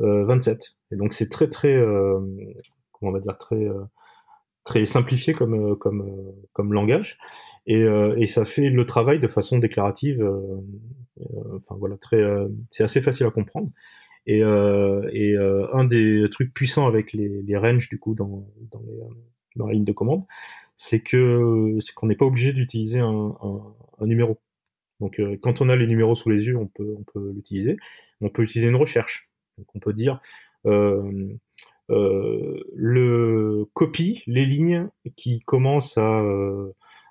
euh, 0.01 0.25
27. 0.25 0.77
Et 0.93 0.97
donc 0.97 1.13
c'est 1.13 1.29
très 1.29 1.49
très 1.49 1.77
euh, 1.77 2.21
comment 2.93 3.11
on 3.11 3.13
va 3.13 3.21
dire 3.21 3.37
très 3.39 3.57
euh, 3.57 3.83
très 4.65 4.87
simplifié 4.87 5.33
comme 5.35 5.77
comme 5.77 6.35
comme 6.53 6.73
langage 6.73 7.19
et, 7.67 7.83
et 7.83 8.27
ça 8.27 8.45
fait 8.45 8.71
le 8.71 8.87
travail 8.87 9.19
de 9.19 9.27
façon 9.27 9.59
déclarative 9.59 10.25
euh, 11.21 11.57
enfin 11.57 11.77
voilà, 11.79 11.97
très, 11.97 12.23
euh, 12.23 12.49
c'est 12.71 12.85
assez 12.85 13.01
facile 13.01 13.27
à 13.27 13.31
comprendre. 13.31 13.71
Et, 14.27 14.43
euh, 14.43 15.09
et 15.13 15.37
un 15.73 15.85
des 15.85 16.27
trucs 16.31 16.55
puissants 16.55 16.87
avec 16.87 17.13
les, 17.13 17.43
les 17.43 17.57
ranges 17.57 17.89
du 17.89 17.99
coup 17.99 18.15
dans, 18.15 18.47
dans, 18.71 18.81
les, 18.83 19.01
dans 19.57 19.67
la 19.67 19.73
ligne 19.75 19.85
de 19.85 19.93
commande, 19.93 20.25
c'est 20.77 21.01
que 21.01 21.77
c'est 21.81 21.93
qu'on 21.93 22.07
n'est 22.07 22.17
pas 22.17 22.27
obligé 22.27 22.53
d'utiliser 22.53 23.01
un, 23.01 23.37
un, 23.43 23.75
un, 23.99 24.07
numéro. 24.07 24.39
Donc 25.01 25.21
quand 25.43 25.61
on 25.61 25.69
a 25.69 25.75
les 25.75 25.89
numéros 25.89 26.15
sous 26.15 26.31
les 26.31 26.47
yeux, 26.47 26.57
on 26.57 26.69
peut 26.69 26.95
on 26.97 27.03
peut 27.03 27.33
l'utiliser. 27.35 27.77
On 28.21 28.29
peut 28.29 28.43
utiliser 28.43 28.69
une 28.69 28.77
recherche. 28.77 29.29
Donc 29.59 29.67
on 29.75 29.81
peut 29.81 29.93
dire 29.93 30.21
euh, 30.67 31.03
euh, 31.03 31.35
le 32.75 33.65
copie 33.75 34.23
les 34.27 34.47
lignes 34.47 34.89
qui 35.17 35.41
commencent 35.41 35.99
à, 35.99 36.23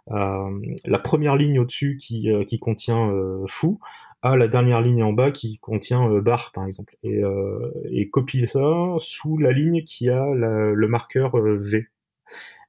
euh, 0.09 0.59
la 0.85 0.99
première 0.99 1.35
ligne 1.35 1.59
au-dessus 1.59 1.97
qui, 1.97 2.31
euh, 2.31 2.43
contient 2.59 3.11
euh, 3.11 3.45
fou 3.47 3.79
à 4.21 4.35
la 4.35 4.47
dernière 4.47 4.81
ligne 4.81 5.03
en 5.03 5.13
bas 5.13 5.31
qui 5.31 5.57
contient 5.59 6.09
bar 6.21 6.51
par 6.53 6.65
exemple 6.65 6.95
et, 7.03 8.09
copier 8.09 8.45
ça 8.45 8.95
sous 8.99 9.37
la 9.37 9.51
ligne 9.51 9.83
qui 9.83 10.09
a 10.09 10.25
le 10.33 10.87
marqueur 10.87 11.37
V 11.37 11.87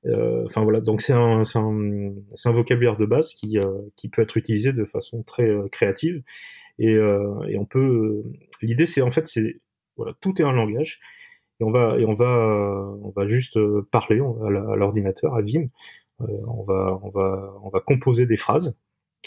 Enfin 0.05 0.63
voilà, 0.63 0.81
donc 0.81 1.01
c'est 1.03 1.13
un, 1.13 1.43
un, 1.55 2.15
un, 2.45 2.53
vocabulaire 2.53 2.97
de 2.97 3.07
base 3.07 3.35
qui, 3.35 3.59
qui 3.97 4.09
peut 4.09 4.23
être 4.23 4.37
utilisé 4.37 4.73
de 4.73 4.85
façon 4.85 5.23
très 5.23 5.49
créative. 5.71 6.23
Et, 6.79 6.93
et 6.95 7.59
on 7.59 7.67
peut. 7.67 8.25
L'idée, 8.63 8.87
c'est 8.87 9.03
en 9.03 9.11
fait, 9.11 9.29
c'est 9.29 9.61
voilà, 9.97 10.15
tout 10.21 10.41
est 10.41 10.45
un 10.45 10.53
langage 10.53 11.01
et 11.63 11.65
on 11.65 11.71
va 11.71 11.97
et 11.99 12.05
on 12.05 12.15
va 12.15 12.97
on 13.03 13.13
va 13.15 13.27
juste 13.27 13.59
parler 13.91 14.21
à 14.21 14.77
l'ordinateur, 14.77 15.35
à 15.37 15.43
Vim. 15.43 15.69
on 16.19 16.65
va 16.65 16.99
on 17.03 17.11
va 17.11 17.55
on 17.63 17.69
va 17.71 17.81
composer 17.81 18.27
des 18.27 18.37
phrases 18.37 18.77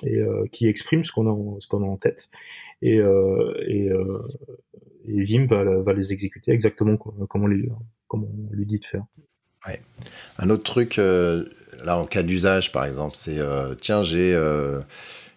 et 0.03 0.17
euh, 0.17 0.45
qui 0.51 0.67
exprime 0.67 1.03
ce 1.03 1.11
qu'on 1.11 1.27
a, 1.27 1.59
ce 1.59 1.67
qu'on 1.67 1.83
a 1.83 1.85
en 1.85 1.97
tête. 1.97 2.29
Et, 2.81 2.99
euh, 2.99 3.53
et, 3.67 3.89
euh, 3.89 4.19
Vim 5.07 5.45
va, 5.45 5.63
va 5.63 5.93
les 5.93 6.11
exécuter 6.11 6.51
exactement 6.51 6.97
comme, 6.97 7.43
on, 7.43 7.47
lui, 7.47 7.69
comme 8.07 8.23
on 8.23 8.53
lui 8.53 8.65
dit 8.65 8.79
de 8.79 8.85
faire. 8.85 9.03
Un 10.39 10.49
autre 10.49 10.63
truc, 10.63 10.97
là 10.97 11.97
en 11.97 12.03
cas 12.03 12.23
d'usage 12.23 12.71
par 12.71 12.85
exemple, 12.85 13.15
c'est 13.15 13.39
tiens, 13.79 14.01
j'ai 14.01 14.35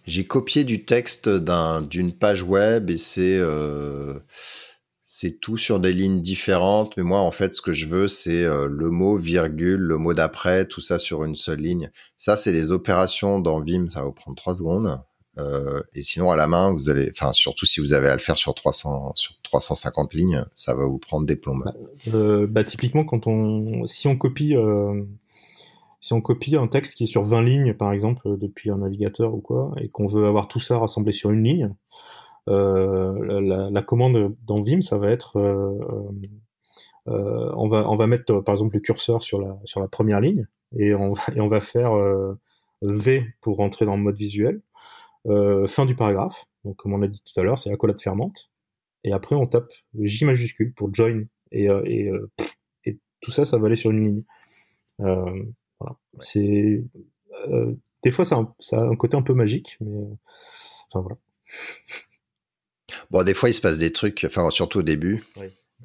j'ai 0.06 0.24
copié 0.24 0.64
du 0.64 0.84
texte 0.86 1.28
d'une 1.28 2.12
page 2.12 2.42
web 2.42 2.88
et 2.88 2.96
c'est 2.96 3.38
c'est 5.10 5.40
tout 5.40 5.56
sur 5.56 5.80
des 5.80 5.94
lignes 5.94 6.20
différentes, 6.20 6.94
mais 6.98 7.02
moi, 7.02 7.20
en 7.20 7.30
fait, 7.30 7.54
ce 7.54 7.62
que 7.62 7.72
je 7.72 7.86
veux, 7.86 8.08
c'est 8.08 8.44
euh, 8.44 8.68
le 8.68 8.90
mot, 8.90 9.16
virgule, 9.16 9.80
le 9.80 9.96
mot 9.96 10.12
d'après, 10.12 10.66
tout 10.66 10.82
ça 10.82 10.98
sur 10.98 11.24
une 11.24 11.34
seule 11.34 11.60
ligne. 11.60 11.90
Ça, 12.18 12.36
c'est 12.36 12.52
des 12.52 12.70
opérations 12.72 13.40
dans 13.40 13.58
Vim, 13.58 13.88
ça 13.88 14.00
va 14.00 14.04
vous 14.04 14.12
prendre 14.12 14.36
trois 14.36 14.54
secondes. 14.54 15.00
Euh, 15.38 15.80
et 15.94 16.02
sinon, 16.02 16.30
à 16.30 16.36
la 16.36 16.46
main, 16.46 16.72
vous 16.72 16.90
allez, 16.90 17.08
enfin, 17.10 17.32
surtout 17.32 17.64
si 17.64 17.80
vous 17.80 17.94
avez 17.94 18.10
à 18.10 18.12
le 18.12 18.20
faire 18.20 18.36
sur 18.36 18.54
300, 18.54 19.12
sur 19.14 19.32
350 19.44 20.12
lignes, 20.12 20.44
ça 20.54 20.74
va 20.74 20.84
vous 20.84 20.98
prendre 20.98 21.24
des 21.24 21.36
plombes. 21.36 21.64
Bah, 21.64 21.74
euh, 22.12 22.46
bah, 22.46 22.62
typiquement, 22.62 23.04
quand 23.04 23.26
on, 23.26 23.86
si 23.86 24.08
on 24.08 24.16
copie, 24.18 24.54
si 26.00 26.12
on 26.12 26.20
copie 26.20 26.56
un 26.56 26.66
texte 26.66 26.96
qui 26.96 27.04
est 27.04 27.06
sur 27.06 27.24
20 27.24 27.42
lignes, 27.44 27.72
par 27.72 27.92
exemple, 27.92 28.36
depuis 28.36 28.70
un 28.70 28.76
navigateur 28.76 29.32
ou 29.32 29.40
quoi, 29.40 29.72
et 29.80 29.88
qu'on 29.88 30.06
veut 30.06 30.26
avoir 30.26 30.48
tout 30.48 30.60
ça 30.60 30.76
rassemblé 30.76 31.12
sur 31.12 31.30
une 31.30 31.44
ligne, 31.44 31.74
la, 32.50 33.70
la, 33.70 33.82
commande 33.82 34.36
dans 34.46 34.62
Vim, 34.62 34.82
ça 34.82 34.98
va 34.98 35.10
être 35.10 35.38
euh, 35.38 35.78
euh, 37.08 37.52
on 37.56 37.68
va 37.68 37.88
on 37.88 37.96
va 37.96 38.06
mettre 38.06 38.40
par 38.40 38.54
exemple 38.54 38.74
le 38.74 38.80
curseur 38.80 39.22
sur 39.22 39.40
la 39.40 39.58
sur 39.64 39.80
la 39.80 39.88
première 39.88 40.20
ligne 40.20 40.46
et 40.76 40.94
on 40.94 41.12
va, 41.12 41.22
et 41.34 41.40
on 41.40 41.48
va 41.48 41.60
faire 41.60 41.92
V 42.82 43.26
pour 43.40 43.56
rentrer 43.56 43.86
dans 43.86 43.96
le 43.96 44.02
mode 44.02 44.16
visuel. 44.16 44.62
fin 45.66 45.86
du 45.86 45.94
paragraphe. 45.94 46.46
Donc 46.64 46.76
comme 46.76 46.94
on 46.94 47.02
a 47.02 47.08
dit 47.08 47.22
tout 47.24 47.40
à 47.40 47.44
l'heure, 47.44 47.58
c'est 47.58 47.72
accolade 47.72 48.00
fermante. 48.00 48.50
Et 49.04 49.12
après 49.12 49.36
on 49.36 49.46
tape 49.46 49.72
J 49.98 50.24
majuscule 50.24 50.72
pour 50.74 50.94
join 50.94 51.24
et, 51.52 51.66
et, 51.66 52.10
et 52.84 52.98
tout 53.20 53.30
ça, 53.30 53.44
ça 53.44 53.58
va 53.58 53.66
aller 53.66 53.76
sur 53.76 53.90
une 53.90 54.04
ligne. 54.04 54.24
Euh, 55.00 55.44
voilà. 55.78 55.96
C'est 56.20 56.84
euh, 57.48 57.74
des 58.02 58.10
fois 58.10 58.24
ça 58.24 58.36
a, 58.36 58.38
un, 58.40 58.54
ça 58.58 58.80
a, 58.80 58.84
un, 58.84 58.96
côté 58.96 59.16
un 59.16 59.22
peu 59.22 59.34
magique, 59.34 59.76
mais 59.80 60.02
enfin 60.90 61.00
voilà. 61.00 61.16
Bon, 63.10 63.22
des 63.22 63.34
fois, 63.34 63.48
il 63.48 63.54
se 63.54 63.60
passe 63.60 63.78
des 63.78 63.92
trucs, 63.92 64.24
enfin, 64.24 64.50
surtout 64.50 64.80
au 64.80 64.82
début. 64.82 65.24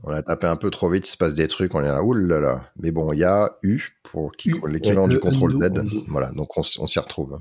On 0.04 0.12
a 0.12 0.22
tapé 0.22 0.48
un 0.48 0.58
peu 0.58 0.70
trop 0.70 0.90
vite, 0.90 1.08
il 1.08 1.12
se 1.12 1.18
passe 1.18 1.34
des 1.34 1.48
trucs, 1.48 1.74
on 1.76 1.82
est 1.82 1.88
là, 1.88 2.04
oulala. 2.04 2.70
Mais 2.78 2.92
bon, 2.92 3.14
il 3.14 3.20
y 3.20 3.24
a 3.24 3.58
U 3.64 3.82
pour 4.04 4.32
l'équivalent 4.68 5.08
du 5.08 5.20
contrôle 5.20 5.54
Z. 5.54 5.72
Voilà, 6.08 6.32
donc 6.32 6.58
on, 6.58 6.64
s'y 6.64 7.00
retrouve. 7.00 7.40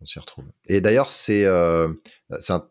On 0.00 0.06
s'y 0.06 0.18
retrouve. 0.18 0.46
Et 0.66 0.80
d'ailleurs, 0.80 1.10
c'est 1.10 1.44
euh, 1.44 1.88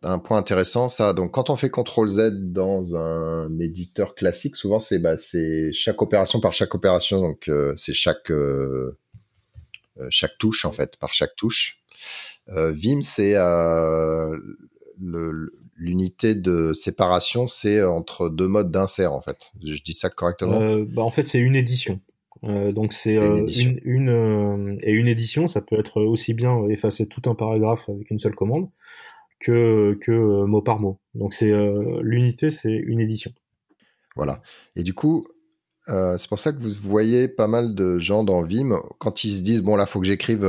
un, 0.01 0.19
point 0.19 0.37
intéressant, 0.37 0.89
ça. 0.89 1.13
Donc, 1.13 1.33
quand 1.33 1.51
on 1.51 1.55
fait 1.55 1.69
contrôle 1.69 2.09
Z 2.09 2.31
dans 2.51 2.95
un 2.95 3.59
éditeur 3.59 4.15
classique, 4.15 4.55
souvent, 4.55 4.79
c'est 4.79 4.97
bah, 4.97 5.15
chaque 5.71 6.01
opération 6.01 6.39
par 6.39 6.53
chaque 6.53 6.73
opération. 6.73 7.21
Donc, 7.21 7.47
euh, 7.47 7.75
c'est 7.77 7.93
chaque, 7.93 8.31
euh, 8.31 8.97
chaque 10.09 10.37
touche, 10.39 10.65
en 10.65 10.71
fait, 10.71 10.97
par 10.97 11.13
chaque 11.13 11.35
touche. 11.35 11.77
Vim, 12.47 13.01
c'est 13.03 13.35
l'unité 15.75 16.35
de 16.35 16.73
séparation, 16.73 17.47
c'est 17.47 17.83
entre 17.83 18.29
deux 18.29 18.47
modes 18.47 18.71
d'insert, 18.71 19.13
en 19.13 19.21
fait. 19.21 19.51
Je 19.63 19.81
dis 19.81 19.93
ça 19.93 20.09
correctement? 20.09 20.61
Euh, 20.61 20.85
bah, 20.87 21.01
En 21.01 21.11
fait, 21.11 21.23
c'est 21.23 21.39
une 21.39 21.55
édition. 21.55 21.99
Euh, 22.43 22.71
donc 22.71 22.91
c'est 22.93 23.15
une, 23.15 23.79
une, 23.83 24.09
euh, 24.09 24.75
et 24.81 24.91
une 24.91 25.07
édition, 25.07 25.47
ça 25.47 25.61
peut 25.61 25.77
être 25.77 26.01
aussi 26.01 26.33
bien 26.33 26.67
effacer 26.69 27.07
tout 27.07 27.29
un 27.29 27.35
paragraphe 27.35 27.87
avec 27.87 28.09
une 28.09 28.17
seule 28.17 28.33
commande 28.33 28.67
que, 29.39 29.95
que 30.01 30.45
mot 30.45 30.61
par 30.61 30.79
mot. 30.79 30.99
Donc 31.13 31.35
c'est 31.35 31.51
l'unité, 32.01 32.49
c'est 32.49 32.73
une 32.73 32.99
édition. 32.99 33.31
Voilà. 34.15 34.41
Et 34.75 34.81
du 34.81 34.95
coup, 34.95 35.27
c'est 35.87 36.27
pour 36.29 36.39
ça 36.39 36.51
que 36.51 36.59
vous 36.59 36.69
voyez 36.81 37.27
pas 37.27 37.47
mal 37.47 37.75
de 37.75 37.99
gens 37.99 38.23
dans 38.23 38.41
Vim 38.41 38.81
quand 38.97 39.23
ils 39.23 39.37
se 39.37 39.43
disent 39.43 39.61
bon 39.61 39.75
là 39.75 39.85
faut 39.85 39.99
que 39.99 40.07
j'écrive 40.07 40.41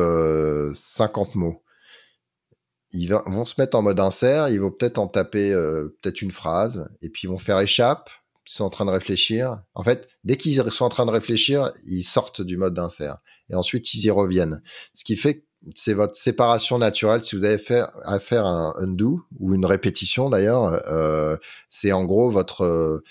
50 0.75 1.35
mots 1.35 1.62
ils 2.93 3.09
vont 3.09 3.45
se 3.45 3.61
mettre 3.61 3.77
en 3.77 3.83
mode 3.83 4.01
insert, 4.01 4.49
ils 4.49 4.61
vont 4.61 4.71
peut-être 4.71 4.99
en 4.99 5.09
taper 5.09 5.53
euh, 5.53 5.97
peut-être 6.03 6.23
une 6.23 6.31
phrase, 6.31 6.89
et 7.01 7.09
puis 7.09 7.23
ils 7.25 7.29
vont 7.29 7.39
faire 7.39 7.59
échappe, 7.59 8.11
ils 8.47 8.53
sont 8.53 8.65
en 8.65 8.71
train 8.71 8.85
de 8.85 8.91
réfléchir. 8.91 9.63
En 9.75 9.83
fait, 9.83 10.09
dès 10.25 10.37
qu'ils 10.37 10.63
sont 10.71 10.85
en 10.85 10.89
train 10.89 11.07
de 11.07 11.11
réfléchir, 11.11 11.73
ils 11.87 12.03
sortent 12.03 12.43
du 12.43 12.57
mode 12.57 12.75
d'insert. 12.75 13.19
Et 13.51 13.55
ensuite, 13.55 13.95
ils 13.95 14.05
y 14.05 14.11
reviennent. 14.11 14.63
Ce 14.95 15.05
qui 15.05 15.17
fait 15.17 15.41
que 15.41 15.45
c'est 15.77 15.95
votre 15.95 16.17
séparation 16.17 16.79
naturelle. 16.79 17.23
Si 17.23 17.37
vous 17.37 17.45
avez 17.45 17.59
fait, 17.59 17.85
à 18.03 18.19
faire 18.19 18.47
un 18.47 18.75
undo, 18.79 19.21
ou 19.39 19.55
une 19.55 19.65
répétition 19.65 20.29
d'ailleurs, 20.29 20.83
euh, 20.89 21.37
c'est 21.71 21.93
en 21.93 22.05
gros 22.05 22.31
votre 22.31 22.63
euh, 22.65 23.05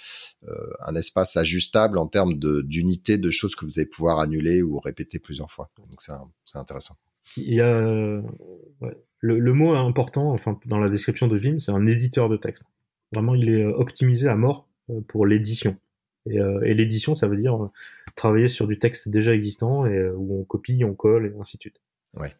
un 0.85 0.95
espace 0.95 1.37
ajustable 1.37 1.97
en 1.97 2.07
termes 2.07 2.33
d'unité 2.37 3.17
de, 3.17 3.31
choses 3.31 3.55
que 3.55 3.65
vous 3.65 3.73
allez 3.77 3.85
pouvoir 3.85 4.19
annuler 4.19 4.61
ou 4.61 4.79
répéter 4.79 5.17
plusieurs 5.17 5.49
fois. 5.49 5.71
Donc 5.77 6.01
c'est 6.01 6.57
intéressant. 6.57 6.97
Il 7.37 7.53
y 7.53 7.61
a... 7.61 8.21
Ouais 8.81 8.97
le, 9.21 9.53
mot 9.53 9.73
important, 9.73 10.31
enfin 10.31 10.59
dans 10.65 10.79
la 10.79 10.89
description 10.89 11.27
de 11.27 11.37
Vim, 11.37 11.59
c'est 11.59 11.71
un 11.71 11.85
éditeur 11.85 12.27
de 12.27 12.37
texte. 12.37 12.63
Vraiment, 13.13 13.35
il 13.35 13.49
est 13.49 13.63
euh, 13.63 13.73
optimisé 13.73 14.27
à 14.27 14.35
mort 14.35 14.67
euh, 14.89 15.01
pour 15.07 15.25
l'édition. 15.25 15.77
Euh, 16.27 16.61
et, 16.61 16.73
l'édition, 16.73 17.15
ça 17.15 17.27
veut 17.27 17.37
dire 17.37 17.69
travailler 18.15 18.47
sur 18.47 18.67
du 18.67 18.77
texte 18.77 19.09
déjà 19.09 19.33
existant 19.33 19.85
et 19.85 20.09
où 20.09 20.41
on 20.41 20.43
copie, 20.43 20.83
on 20.83 20.93
colle 20.93 21.27
et 21.27 21.39
ainsi 21.39 21.57
de 21.57 21.61
suite. 21.61 21.81
Ouais 22.15 22.33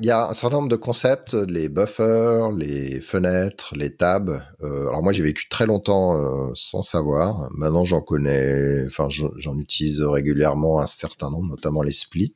il 0.00 0.06
y 0.06 0.10
a 0.10 0.28
un 0.28 0.32
certain 0.32 0.56
nombre 0.56 0.68
de 0.68 0.76
concepts, 0.76 1.34
les 1.34 1.68
buffers, 1.68 2.50
les 2.50 3.00
fenêtres, 3.00 3.74
les 3.76 3.94
tabs. 3.94 4.42
Euh, 4.62 4.88
alors 4.88 5.02
moi 5.02 5.12
j'ai 5.12 5.22
vécu 5.22 5.48
très 5.48 5.66
longtemps 5.66 6.16
euh, 6.16 6.50
sans 6.54 6.82
savoir. 6.82 7.48
Maintenant 7.52 7.84
j'en 7.84 8.00
connais, 8.00 8.84
enfin 8.86 9.08
j'en 9.08 9.58
utilise 9.58 10.02
régulièrement 10.02 10.80
un 10.80 10.86
certain 10.86 11.30
nombre, 11.30 11.48
notamment 11.48 11.82
les 11.82 11.92
splits. 11.92 12.34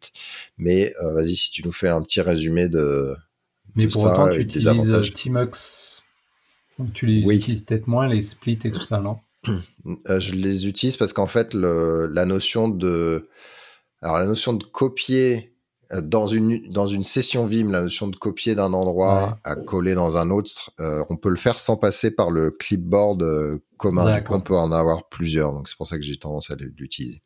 Mais 0.57 0.95
euh, 1.03 1.15
vas-y 1.15 1.35
si 1.35 1.51
tu 1.51 1.65
nous 1.65 1.73
fais 1.73 1.89
un 1.89 2.03
petit 2.03 2.21
résumé 2.21 2.69
de. 2.69 3.17
Mais 3.75 3.89
pour 3.89 4.05
autant 4.05 4.31
tu 4.31 4.41
utilises 4.41 5.13
Tmux. 5.13 6.03
Donc 6.79 6.93
tu 6.93 7.07
les 7.07 7.29
utilises 7.29 7.63
peut-être 7.63 7.89
moins 7.89 8.07
les 8.07 8.23
splits 8.23 8.59
et 8.65 8.71
tout 8.71 8.81
ça, 8.81 9.01
non? 9.01 9.19
Je 9.45 10.35
les 10.35 10.69
utilise 10.69 10.97
parce 10.97 11.13
qu'en 11.13 11.27
fait 11.27 11.55
le, 11.55 12.09
la 12.13 12.25
notion 12.25 12.69
de, 12.69 13.29
alors 14.01 14.19
la 14.19 14.27
notion 14.27 14.53
de 14.53 14.63
copier 14.63 15.55
dans 16.03 16.27
une 16.27 16.69
dans 16.69 16.87
une 16.87 17.03
session 17.03 17.47
Vim, 17.47 17.71
la 17.71 17.83
notion 17.83 18.09
de 18.09 18.17
copier 18.17 18.55
d'un 18.55 18.73
endroit 18.73 19.39
à 19.45 19.57
coller 19.57 19.95
dans 19.95 20.17
un 20.17 20.31
autre, 20.31 20.71
euh, 20.81 21.05
on 21.09 21.17
peut 21.17 21.31
le 21.31 21.37
faire 21.37 21.59
sans 21.59 21.77
passer 21.77 22.11
par 22.11 22.31
le 22.31 22.51
clipboard 22.51 23.23
euh, 23.23 23.59
commun. 23.79 24.23
On 24.29 24.41
peut 24.41 24.57
en 24.57 24.71
avoir 24.73 25.09
plusieurs, 25.09 25.53
donc 25.53 25.69
c'est 25.69 25.77
pour 25.77 25.87
ça 25.87 25.97
que 25.97 26.03
j'ai 26.03 26.19
tendance 26.19 26.51
à 26.51 26.57
l'utiliser. 26.57 27.23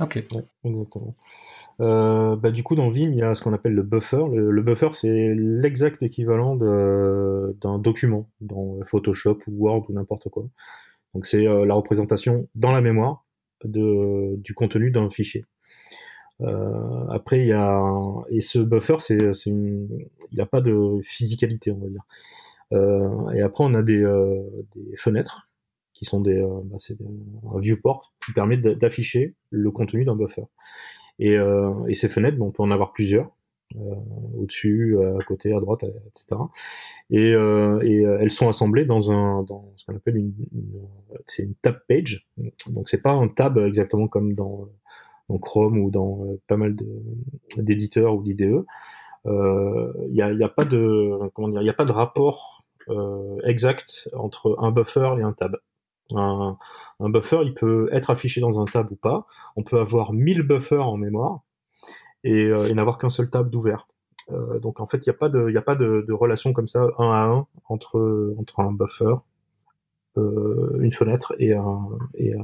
Ok. 0.00 0.24
exactement. 0.64 1.16
bah, 1.78 2.50
du 2.50 2.62
coup, 2.62 2.74
dans 2.74 2.88
Vim, 2.88 3.10
il 3.12 3.18
y 3.18 3.22
a 3.22 3.34
ce 3.34 3.42
qu'on 3.42 3.52
appelle 3.52 3.74
le 3.74 3.82
buffer. 3.82 4.24
Le, 4.32 4.62
buffer, 4.62 4.90
c'est 4.94 5.34
l'exact 5.36 6.02
équivalent 6.02 6.56
d'un 6.56 7.78
document 7.78 8.30
dans 8.40 8.78
Photoshop 8.86 9.38
ou 9.48 9.66
Word 9.66 9.84
ou 9.88 9.92
n'importe 9.92 10.30
quoi. 10.30 10.44
Donc, 11.14 11.26
c'est 11.26 11.44
la 11.44 11.74
représentation 11.74 12.48
dans 12.54 12.72
la 12.72 12.80
mémoire 12.80 13.26
de, 13.64 14.36
du 14.36 14.54
contenu 14.54 14.90
d'un 14.90 15.10
fichier. 15.10 15.44
Euh, 16.40 17.06
après, 17.10 17.40
il 17.40 17.48
y 17.48 17.52
a 17.52 17.82
et 18.28 18.40
ce 18.40 18.58
buffer, 18.58 18.96
c'est 19.00 19.18
il 19.46 20.08
n'y 20.32 20.40
a 20.40 20.46
pas 20.46 20.60
de 20.60 21.00
physicalité, 21.02 21.70
on 21.70 21.78
va 21.78 21.88
dire. 21.88 22.04
Euh, 22.72 23.30
et 23.30 23.42
après, 23.42 23.64
on 23.64 23.74
a 23.74 23.82
des, 23.82 24.02
euh, 24.02 24.42
des 24.74 24.96
fenêtres 24.96 25.48
qui 25.92 26.04
sont 26.04 26.20
des, 26.20 26.42
bah, 26.64 26.76
un 27.54 27.60
viewport 27.60 28.12
qui 28.24 28.32
permet 28.32 28.56
d'afficher 28.56 29.34
le 29.50 29.70
contenu 29.70 30.04
d'un 30.04 30.16
buffer. 30.16 30.44
Et, 31.18 31.34
et, 31.34 31.94
ces 31.94 32.08
fenêtres, 32.08 32.38
on 32.40 32.50
peut 32.50 32.62
en 32.62 32.70
avoir 32.70 32.92
plusieurs. 32.92 33.30
au-dessus, 34.36 34.98
à 34.98 35.22
côté, 35.24 35.54
à 35.54 35.60
droite, 35.60 35.84
etc. 35.84 36.40
Et, 37.10 37.30
et 37.30 38.02
elles 38.02 38.30
sont 38.30 38.48
assemblées 38.48 38.84
dans 38.84 39.12
un 39.12 39.42
dans 39.44 39.72
ce 39.76 39.84
qu'on 39.84 39.94
appelle 39.94 40.16
une, 40.16 40.34
une 40.52 40.80
c'est 41.26 41.44
une 41.44 41.54
tab 41.54 41.78
page. 41.86 42.26
Donc 42.74 42.88
c'est 42.88 43.02
pas 43.02 43.12
un 43.12 43.28
tab 43.28 43.58
exactement 43.58 44.08
comme 44.08 44.34
dans 44.34 44.68
dans 45.28 45.38
Chrome 45.38 45.78
ou 45.78 45.90
dans 45.90 46.24
euh, 46.24 46.40
pas 46.46 46.56
mal 46.56 46.76
d'éditeurs 47.56 48.14
ou 48.14 48.22
d'IDE, 48.22 48.64
il 49.24 49.30
euh, 49.30 49.92
n'y 50.08 50.22
a, 50.22 50.32
y 50.32 50.42
a, 50.42 50.48
pas 50.48 50.64
de 50.64 51.30
comment 51.34 51.48
dire, 51.48 51.62
il 51.62 51.68
a 51.68 51.74
pas 51.74 51.84
de 51.84 51.92
rapport 51.92 52.64
euh, 52.88 53.38
exact 53.44 54.08
entre 54.14 54.56
un 54.58 54.72
buffer 54.72 55.14
et 55.18 55.22
un 55.22 55.32
tab. 55.32 55.56
Un, 56.14 56.58
buffer, 57.00 57.40
il 57.44 57.54
peut 57.54 57.88
être 57.92 58.10
affiché 58.10 58.40
dans 58.40 58.60
un 58.60 58.66
tab 58.66 58.90
ou 58.90 58.96
pas. 58.96 59.26
On 59.56 59.62
peut 59.62 59.78
avoir 59.78 60.12
1000 60.12 60.42
buffers 60.42 60.86
en 60.86 60.96
mémoire 60.98 61.40
et, 62.24 62.50
n'avoir 62.74 62.98
qu'un 62.98 63.08
seul 63.08 63.30
tab 63.30 63.48
d'ouvert. 63.48 63.86
donc 64.60 64.80
en 64.80 64.86
fait, 64.86 65.06
il 65.06 65.08
n'y 65.08 65.14
a 65.14 65.16
pas, 65.16 65.30
de, 65.30 65.56
a 65.56 65.62
pas 65.62 65.74
de, 65.74 66.12
relation 66.12 66.52
comme 66.52 66.66
ça, 66.66 66.88
un 66.98 67.10
à 67.12 67.24
un, 67.24 67.46
entre, 67.68 68.34
entre 68.38 68.60
un 68.60 68.72
buffer, 68.72 69.14
une 70.16 70.90
fenêtre 70.90 71.34
et, 71.38 71.54
un, 71.54 71.88
et, 72.14 72.34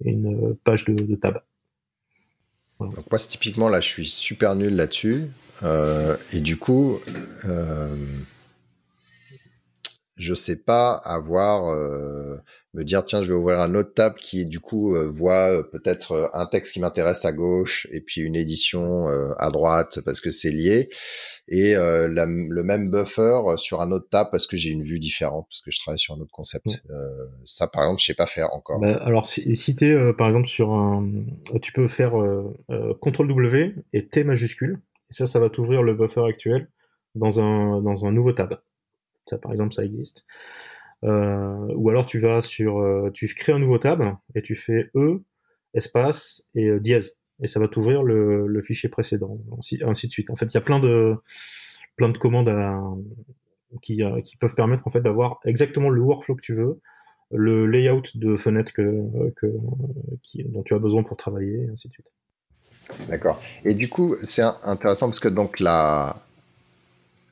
une 0.00 0.54
page 0.56 0.84
de, 0.84 1.14
tab. 1.14 1.40
Donc 2.80 3.10
moi, 3.10 3.18
typiquement, 3.18 3.68
là, 3.68 3.80
je 3.80 3.88
suis 3.88 4.08
super 4.08 4.54
nul 4.54 4.76
là-dessus. 4.76 5.28
Euh, 5.62 6.16
et 6.32 6.40
du 6.40 6.56
coup, 6.56 7.00
euh, 7.46 7.94
je 10.16 10.34
sais 10.34 10.56
pas 10.56 10.94
avoir 11.04 11.68
euh, 11.68 12.36
me 12.72 12.84
dire 12.84 13.04
tiens 13.04 13.20
je 13.20 13.28
vais 13.28 13.34
ouvrir 13.34 13.60
un 13.60 13.74
autre 13.74 13.92
tab 13.92 14.14
qui 14.16 14.46
du 14.46 14.60
coup 14.60 14.96
euh, 14.96 15.08
voit 15.10 15.50
euh, 15.50 15.62
peut-être 15.62 16.30
un 16.32 16.46
texte 16.46 16.72
qui 16.72 16.80
m'intéresse 16.80 17.26
à 17.26 17.32
gauche 17.32 17.86
et 17.92 18.00
puis 18.00 18.22
une 18.22 18.34
édition 18.34 19.06
à 19.38 19.50
droite 19.50 20.00
parce 20.04 20.20
que 20.20 20.30
c'est 20.30 20.50
lié. 20.50 20.88
Et 21.48 21.74
le 21.74 22.62
même 22.62 22.90
buffer 22.90 23.40
sur 23.58 23.80
un 23.80 23.92
autre 23.92 24.08
tab 24.10 24.28
parce 24.30 24.46
que 24.46 24.56
j'ai 24.56 24.70
une 24.70 24.82
vue 24.82 24.98
différente 24.98 25.46
parce 25.50 25.60
que 25.60 25.70
je 25.70 25.78
travaille 25.80 25.98
sur 25.98 26.14
un 26.14 26.18
autre 26.18 26.32
concept. 26.32 26.66
Ça 27.44 27.66
par 27.66 27.84
exemple 27.84 28.00
je 28.00 28.06
sais 28.06 28.14
pas 28.14 28.26
faire 28.26 28.52
encore. 28.52 28.80
Bah, 28.80 28.96
alors 29.02 29.26
si, 29.26 29.54
si 29.54 29.76
tu 29.76 29.96
par 30.16 30.28
exemple 30.28 30.48
sur 30.48 30.72
un 30.72 31.08
tu 31.62 31.72
peux 31.72 31.86
faire 31.86 32.12
CTRL 33.02 33.28
W 33.28 33.74
et 33.92 34.06
T 34.08 34.24
majuscule. 34.24 34.80
Et 35.10 35.12
ça, 35.12 35.26
ça 35.26 35.38
va 35.38 35.50
t'ouvrir 35.50 35.82
le 35.82 35.94
buffer 35.94 36.24
actuel 36.26 36.68
dans 37.14 37.40
un, 37.40 37.80
dans 37.80 38.06
un 38.06 38.12
nouveau 38.12 38.32
tab. 38.32 38.58
Ça, 39.26 39.38
par 39.38 39.52
exemple, 39.52 39.74
ça 39.74 39.84
existe. 39.84 40.24
Euh, 41.04 41.66
ou 41.74 41.90
alors 41.90 42.06
tu 42.06 42.18
vas 42.18 42.42
sur, 42.42 42.78
euh, 42.78 43.10
tu 43.12 43.26
crées 43.34 43.52
un 43.52 43.58
nouveau 43.58 43.78
tab 43.78 44.02
et 44.34 44.42
tu 44.42 44.54
fais 44.54 44.90
E, 44.94 45.22
espace 45.74 46.46
et 46.54 46.68
euh, 46.68 46.80
dièse. 46.80 47.18
Et 47.42 47.48
ça 47.48 47.60
va 47.60 47.68
t'ouvrir 47.68 48.02
le, 48.02 48.62
fichier 48.62 48.88
précédent, 48.88 49.38
ainsi, 49.58 50.06
de 50.06 50.12
suite. 50.12 50.30
En 50.30 50.36
fait, 50.36 50.46
il 50.46 50.54
y 50.54 50.56
a 50.56 50.62
plein 50.62 50.80
de, 50.80 51.16
plein 51.96 52.08
de 52.08 52.16
commandes 52.16 52.50
qui, 53.82 54.02
peuvent 54.40 54.54
permettre 54.54 54.86
en 54.86 54.90
fait 54.90 55.02
d'avoir 55.02 55.38
exactement 55.44 55.90
le 55.90 56.00
workflow 56.00 56.34
que 56.34 56.40
tu 56.40 56.54
veux, 56.54 56.80
le 57.30 57.66
layout 57.66 58.04
de 58.14 58.36
fenêtre 58.36 58.72
dont 58.78 60.62
tu 60.62 60.74
as 60.74 60.78
besoin 60.78 61.02
pour 61.02 61.18
travailler, 61.18 61.68
ainsi 61.70 61.88
de 61.88 61.92
suite. 61.92 62.14
D'accord. 63.10 63.42
Et 63.66 63.74
du 63.74 63.90
coup, 63.90 64.16
c'est 64.22 64.44
intéressant 64.64 65.08
parce 65.08 65.20
que 65.20 65.28
donc 65.28 65.60
là, 65.60 66.25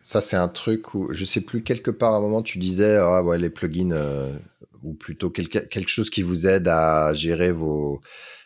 ça 0.04 0.20
c'est 0.20 0.36
un 0.36 0.48
truc 0.48 0.94
où 0.94 1.12
je 1.12 1.24
sais 1.24 1.40
plus 1.40 1.64
quelque 1.64 1.90
part 1.90 2.12
à 2.12 2.16
un 2.18 2.20
moment 2.20 2.42
tu 2.42 2.58
disais 2.58 2.96
ah 2.98 3.22
ouais 3.22 3.38
les 3.38 3.48
plugins 3.48 3.90
euh, 3.92 4.38
ou 4.82 4.92
plutôt 4.92 5.30
quelque, 5.30 5.60
quelque 5.60 5.88
chose 5.88 6.10
qui 6.10 6.22
vous 6.22 6.46
aide 6.46 6.68
à 6.68 7.14
gérer 7.14 7.52
vos 7.52 8.02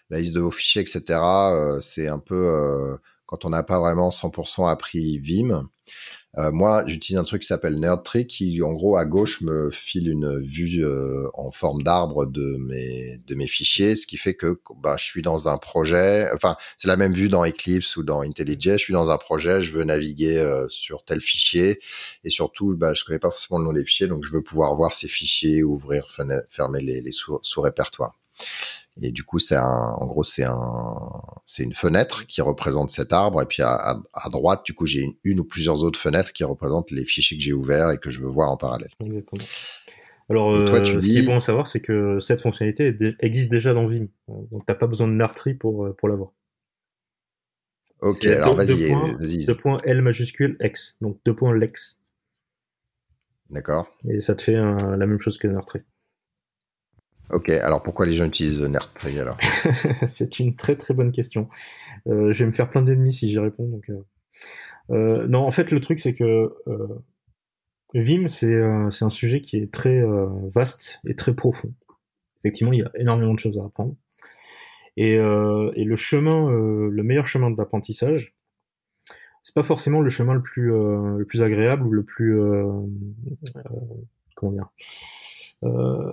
la 0.09 0.21
liste 0.21 0.35
de 0.35 0.41
vos 0.41 0.53
fichiers 0.53 0.83
etc. 0.83 1.03
Euh, 1.11 1.81
c'est 1.81 2.07
un 2.09 2.21
peu 2.21 2.37
euh, 2.37 2.97
quand 3.27 3.45
on 3.45 3.51
n'a 3.51 3.65
pas 3.65 3.81
vraiment 3.81 4.11
100% 4.11 4.71
appris 4.71 5.19
Vim. 5.19 5.69
Euh, 6.39 6.53
moi, 6.53 6.85
j'utilise 6.87 7.19
un 7.19 7.25
truc 7.25 7.43
qui 7.43 7.49
s'appelle 7.49 7.81
NerdTree 7.81 8.27
qui, 8.29 8.63
en 8.63 8.73
gros, 8.73 8.97
à 8.97 9.05
gauche, 9.05 9.41
me 9.41 9.71
file 9.73 10.09
une 10.09 10.41
vue 10.41 10.85
euh, 10.85 11.29
en 11.35 11.51
forme 11.51 11.83
d'arbre 11.83 12.27
de 12.27 12.57
mes 12.59 13.19
de 13.27 13.35
mes 13.35 13.49
fichiers, 13.49 13.97
ce 13.97 14.07
qui 14.07 14.17
fait 14.19 14.35
que 14.35 14.61
bah, 14.77 14.97
je 14.97 15.05
suis 15.05 15.23
dans 15.23 15.49
un 15.49 15.59
projet. 15.59 16.31
Enfin, 16.33 16.57
c'est 16.77 16.87
la 16.87 16.97
même 16.97 17.13
vue 17.13 17.29
dans 17.29 17.45
Eclipse 17.45 17.97
ou 17.97 18.05
dans 18.05 18.23
IntelliJ. 18.23 18.73
Je 18.73 18.77
suis 18.77 18.93
dans 18.93 19.11
un 19.11 19.19
projet, 19.19 19.63
je 19.63 19.73
veux 19.73 19.83
naviguer 19.85 20.39
euh, 20.39 20.69
sur 20.69 21.05
tel 21.05 21.21
fichier 21.21 21.81
et 22.23 22.31
surtout, 22.31 22.77
bah, 22.77 22.95
je 22.95 23.05
connais 23.05 23.19
pas 23.19 23.31
forcément 23.31 23.59
le 23.59 23.65
nom 23.65 23.73
des 23.73 23.85
fichiers, 23.85 24.07
donc 24.07 24.25
je 24.25 24.33
veux 24.33 24.43
pouvoir 24.43 24.75
voir 24.77 24.95
ces 24.95 25.09
fichiers, 25.09 25.63
ouvrir, 25.65 26.09
fermer 26.51 26.81
les, 26.81 27.01
les 27.01 27.13
sous-répertoires. 27.43 28.15
Et 29.01 29.13
du 29.13 29.23
coup, 29.23 29.39
c'est 29.39 29.57
un, 29.57 29.95
en 29.97 30.07
gros, 30.07 30.25
c'est 30.25 30.45
un, 30.45 31.23
c'est 31.47 31.63
une 31.63 31.75
fenêtre 31.75 32.27
qui 32.27 32.41
représente 32.41 32.91
cet 32.91 33.13
arbre. 33.13 33.41
Et 33.43 33.47
puis 33.47 33.63
à, 33.63 34.01
à, 34.13 34.29
droite, 34.29 34.65
du 34.65 34.75
coup, 34.75 34.87
j'ai 34.87 35.19
une, 35.25 35.41
ou 35.41 35.45
plusieurs 35.45 35.85
autres 35.85 35.99
fenêtres 35.99 36.33
qui 36.33 36.45
représentent 36.45 36.91
les 36.91 37.05
fichiers 37.05 37.37
que 37.37 37.43
j'ai 37.43 37.53
ouverts 37.53 37.91
et 37.91 37.99
que 37.99 38.11
je 38.11 38.21
veux 38.21 38.29
voir 38.29 38.51
en 38.51 38.57
parallèle. 38.57 38.91
Exactement. 39.05 39.45
Alors, 40.31 40.53
toi, 40.67 40.81
tu 40.81 40.97
euh, 40.97 41.01
dis... 41.01 41.09
ce 41.09 41.13
qui 41.13 41.19
est 41.19 41.27
bon 41.27 41.37
à 41.37 41.41
savoir, 41.41 41.67
c'est 41.67 41.81
que 41.81 42.21
cette 42.21 42.43
fonctionnalité 42.43 42.95
existe 43.21 43.51
déjà 43.51 43.73
dans 43.73 43.87
Vim. 43.87 44.09
Donc, 44.29 44.67
t'as 44.67 44.75
pas 44.75 44.87
besoin 44.87 45.09
de 45.09 45.13
Nartree 45.13 45.55
pour, 45.55 45.87
euh, 45.87 45.95
pour 45.97 46.09
l'avoir. 46.09 46.33
Ok, 48.01 48.27
alors 48.27 48.55
vas-y, 48.55 48.93
vas-y. 48.93 49.45
Deux 49.45 49.57
points 49.57 49.79
L 49.85 50.03
majuscule 50.03 50.57
X. 50.61 50.97
Donc, 51.01 51.19
deux 51.25 51.35
points 51.35 51.55
Lex. 51.55 52.01
D'accord. 53.51 53.89
Et 54.09 54.21
ça 54.21 54.35
te 54.35 54.43
fait 54.43 54.55
la 54.55 55.07
même 55.07 55.21
chose 55.21 55.39
que 55.39 55.49
Nartree. 55.49 55.83
Ok, 57.31 57.51
alors 57.51 57.83
pourquoi 57.83 58.07
les 58.07 58.15
gens 58.15 58.25
utilisent 58.25 58.63
NerdTree 58.63 59.19
alors 59.19 59.37
C'est 60.07 60.39
une 60.39 60.57
très 60.57 60.77
très 60.77 60.95
bonne 60.95 61.13
question. 61.13 61.49
Euh, 62.07 62.33
je 62.33 62.39
vais 62.39 62.47
me 62.47 62.53
faire 62.53 62.71
plein 62.71 62.83
d'ennemis 62.83 63.13
si 63.13 63.29
j'y 63.29 63.39
réponds. 63.39 63.69
Donc, 63.69 63.91
euh... 63.91 64.03
Euh, 64.91 65.27
non, 65.29 65.41
en 65.41 65.51
fait, 65.51 65.71
le 65.71 65.81
truc 65.81 66.01
c'est 66.01 66.15
que 66.15 66.55
euh, 66.67 67.05
Vim, 67.95 68.29
c'est 68.29 68.55
un 68.55 69.11
sujet 69.11 69.41
qui 69.41 69.57
est 69.57 69.73
très 69.73 70.03
vaste 70.55 71.01
et 71.07 71.15
très 71.15 71.35
profond. 71.35 71.73
Effectivement, 72.43 72.73
il 72.73 72.81
y 72.81 72.83
a 72.83 72.91
énormément 72.95 73.35
de 73.35 73.39
choses 73.39 73.59
à 73.59 73.65
apprendre. 73.65 73.97
Et, 74.99 75.13
et 75.15 75.85
le 75.85 75.97
chemin, 75.97 76.51
le 76.51 77.03
meilleur 77.03 77.27
chemin 77.27 77.51
d'apprentissage, 77.51 78.35
c'est 79.43 79.55
pas 79.55 79.63
forcément 79.63 80.03
le 80.03 80.11
chemin 80.11 80.35
le 80.35 80.43
plus, 80.43 80.69
le 80.69 81.25
plus 81.27 81.41
agréable 81.41 81.87
ou 81.87 81.91
le 81.91 82.03
plus 82.03 82.39
comment 84.35 84.53
dire 84.53 84.69
euh, 85.65 86.13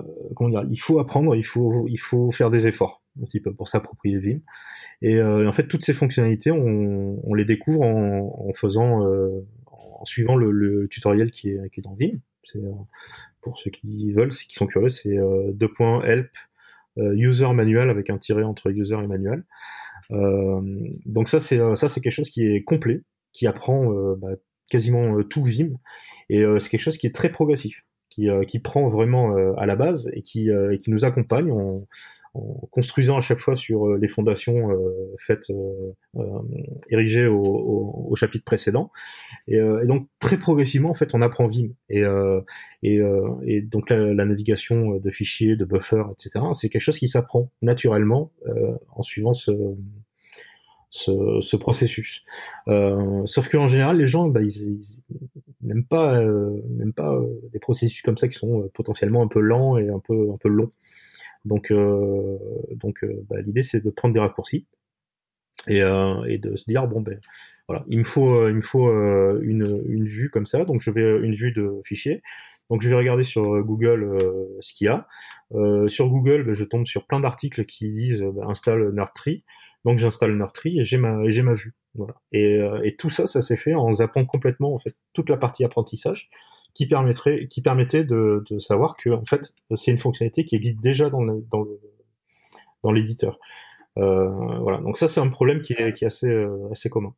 dire, 0.49 0.63
il 0.69 0.79
faut 0.79 0.99
apprendre, 0.99 1.35
il 1.35 1.43
faut, 1.45 1.87
il 1.87 1.99
faut 1.99 2.31
faire 2.31 2.49
des 2.49 2.67
efforts 2.67 3.03
un 3.21 3.25
petit 3.25 3.39
peu 3.39 3.53
pour 3.53 3.67
s'approprier 3.67 4.19
Vim. 4.19 4.39
Et, 5.01 5.17
euh, 5.17 5.47
en 5.47 5.51
fait, 5.51 5.67
toutes 5.67 5.83
ces 5.83 5.93
fonctionnalités, 5.93 6.51
on, 6.51 7.19
on 7.23 7.33
les 7.33 7.45
découvre 7.45 7.81
en, 7.81 8.47
en 8.49 8.53
faisant, 8.53 9.05
euh, 9.05 9.45
en 9.67 10.05
suivant 10.05 10.35
le, 10.35 10.51
le, 10.51 10.87
tutoriel 10.87 11.31
qui 11.31 11.49
est, 11.49 11.69
qui 11.71 11.79
est 11.79 11.83
dans 11.83 11.95
Vim. 11.95 12.17
C'est 12.43 12.59
euh, 12.59 12.71
pour 13.41 13.57
ceux 13.57 13.71
qui 13.71 14.11
veulent, 14.11 14.29
qui 14.29 14.53
sont 14.53 14.67
curieux, 14.67 14.89
c'est 14.89 15.17
euh, 15.17 15.51
deux 15.53 15.71
points 15.71 16.03
help 16.03 16.29
user 16.97 17.51
manual 17.51 17.89
avec 17.89 18.09
un 18.09 18.17
tiret 18.17 18.43
entre 18.43 18.71
user 18.71 18.95
et 19.03 19.07
manual. 19.07 19.43
donc 20.09 21.27
ça, 21.27 21.41
c'est 21.41 21.59
ça, 21.75 21.89
c'est 21.89 21.99
quelque 21.99 22.13
chose 22.13 22.29
qui 22.29 22.45
est 22.45 22.63
complet, 22.63 23.01
qui 23.33 23.47
apprend 23.47 23.91
bah, 24.15 24.29
quasiment 24.69 25.21
tout 25.23 25.43
Vim, 25.43 25.71
et 26.29 26.45
c'est 26.59 26.69
quelque 26.69 26.79
chose 26.79 26.97
qui 26.97 27.05
est 27.05 27.13
très 27.13 27.27
progressif 27.27 27.83
qui, 28.16 28.30
euh, 28.30 28.43
qui 28.43 28.59
prend 28.59 28.88
vraiment 28.88 29.36
euh, 29.36 29.53
à 29.57 29.66
la 29.66 29.76
base 29.76 30.09
et 30.13 30.22
qui, 30.22 30.49
euh, 30.49 30.78
nous 30.88 31.03
accompagne 31.03 31.51
en, 31.51 31.86
construisant 32.72 33.18
à 33.18 33.22
chaque 33.22 33.39
fois 33.39 33.55
sur 33.55 33.95
les 33.95 34.09
fondations 34.09 34.68
faites 35.18 35.47
érigées 36.89 37.28
au, 37.28 38.13
chapitre 38.16 38.43
précédent. 38.43 38.91
Et, 39.47 39.57
donc 39.86 40.09
très 40.20 40.38
progressivement 40.38 40.89
en 40.89 40.93
fait 40.93 41.16
on 41.16 41.22
apprend 41.22 41.47
Vim. 41.47 41.70
Et, 41.89 43.01
donc 43.61 43.89
la, 43.89 44.26
navigation 44.26 44.97
de 44.97 45.11
fichiers 45.11 45.55
de 45.55 45.63
buffers 45.63 46.11
etc 46.11 46.47
c'est 46.51 46.68
quelque 46.68 46.82
chose 46.82 46.99
qui 46.99 47.07
s'apprend 47.07 47.49
naturellement 47.61 48.34
en 48.89 49.01
suivant 49.01 49.32
ce 49.32 49.53
ce, 50.95 51.41
ce 51.41 51.57
processus. 51.57 52.23
Euh, 52.69 53.25
sauf 53.25 53.49
qu'en 53.49 53.67
général, 53.67 53.97
les 53.97 54.07
gens, 54.07 54.29
bah, 54.29 54.39
n'aiment 55.61 55.85
pas, 55.85 56.21
euh, 56.21 56.61
n'aiment 56.69 56.93
pas 56.93 57.13
euh, 57.13 57.27
des 57.51 57.59
processus 57.59 58.01
comme 58.01 58.15
ça 58.15 58.29
qui 58.29 58.37
sont 58.37 58.69
potentiellement 58.73 59.21
un 59.21 59.27
peu 59.27 59.41
lents 59.41 59.77
et 59.77 59.89
un 59.89 59.99
peu, 59.99 60.31
un 60.31 60.37
peu 60.37 60.47
longs. 60.47 60.69
Donc, 61.43 61.71
donc 61.71 63.05
bah, 63.29 63.41
l'idée, 63.41 63.61
c'est 63.61 63.83
de 63.83 63.89
prendre 63.91 64.13
des 64.13 64.19
raccourcis 64.19 64.65
et, 65.67 65.79
et 65.79 66.37
de 66.39 66.55
se 66.55 66.63
dire 66.65 66.87
bon 66.87 67.01
ben 67.01 67.19
voilà, 67.67 67.85
il 67.87 67.99
me 67.99 68.03
faut, 68.03 68.47
il 68.47 68.55
me 68.55 68.61
faut 68.61 68.89
une, 69.41 69.83
une 69.87 70.05
vue 70.05 70.31
comme 70.31 70.47
ça. 70.47 70.65
Donc, 70.65 70.81
je 70.81 70.89
vais 70.89 71.07
une 71.19 71.33
vue 71.33 71.51
de 71.51 71.81
fichier. 71.83 72.23
Donc 72.70 72.82
je 72.82 72.89
vais 72.89 72.95
regarder 72.95 73.24
sur 73.24 73.43
Google 73.63 74.18
euh, 74.22 74.57
ce 74.59 74.74
qu'il 74.74 74.86
y 74.86 74.88
a. 74.89 75.07
Euh, 75.53 75.88
sur 75.88 76.09
Google, 76.09 76.43
ben, 76.43 76.53
je 76.53 76.63
tombe 76.63 76.86
sur 76.86 77.05
plein 77.05 77.20
d'articles 77.20 77.66
qui 77.66 77.91
disent 77.91 78.24
ben, 78.24 78.49
installe 78.49 78.91
Nerdtree. 78.93 79.43
Donc 79.84 79.99
j'installe 79.99 80.36
Nerdtree 80.36 80.80
et 80.80 80.84
j'ai 80.84 80.97
ma 80.97 81.30
j'ai 81.30 81.43
ma 81.43 81.53
vue. 81.53 81.76
Voilà. 81.93 82.16
Et, 82.32 82.55
euh, 82.55 82.82
et 82.84 82.95
tout 82.95 83.09
ça, 83.09 83.28
ça 83.28 83.41
s'est 83.41 83.57
fait 83.57 83.76
en 83.76 83.91
zappant 83.91 84.26
complètement 84.26 84.74
en 84.74 84.80
fait 84.80 84.95
toute 85.13 85.30
la 85.30 85.38
partie 85.38 85.63
apprentissage 85.63 86.30
qui 86.74 86.88
permettrait 86.88 87.47
qui 87.47 87.61
permettait 87.61 88.03
de, 88.03 88.43
de 88.49 88.59
savoir 88.59 88.97
que 88.97 89.09
en 89.09 89.26
fait 89.26 89.53
c'est 89.76 89.91
une 89.91 89.97
fonctionnalité 89.97 90.43
qui 90.43 90.55
existe 90.55 90.82
déjà 90.82 91.09
dans 91.09 91.24
le, 91.24 91.45
dans 91.49 91.61
le, 91.61 91.80
dans 92.84 92.91
l'éditeur. 92.91 93.39
Euh, 93.97 94.30
voilà. 94.59 94.80
Donc 94.80 94.97
ça 94.97 95.07
c'est 95.07 95.22
un 95.22 95.30
problème 95.30 95.61
qui 95.61 95.74
est, 95.74 95.93
qui 95.93 96.03
est 96.03 96.07
assez 96.07 96.28
euh, 96.30 96.70
assez 96.72 96.89
commun. 96.89 97.13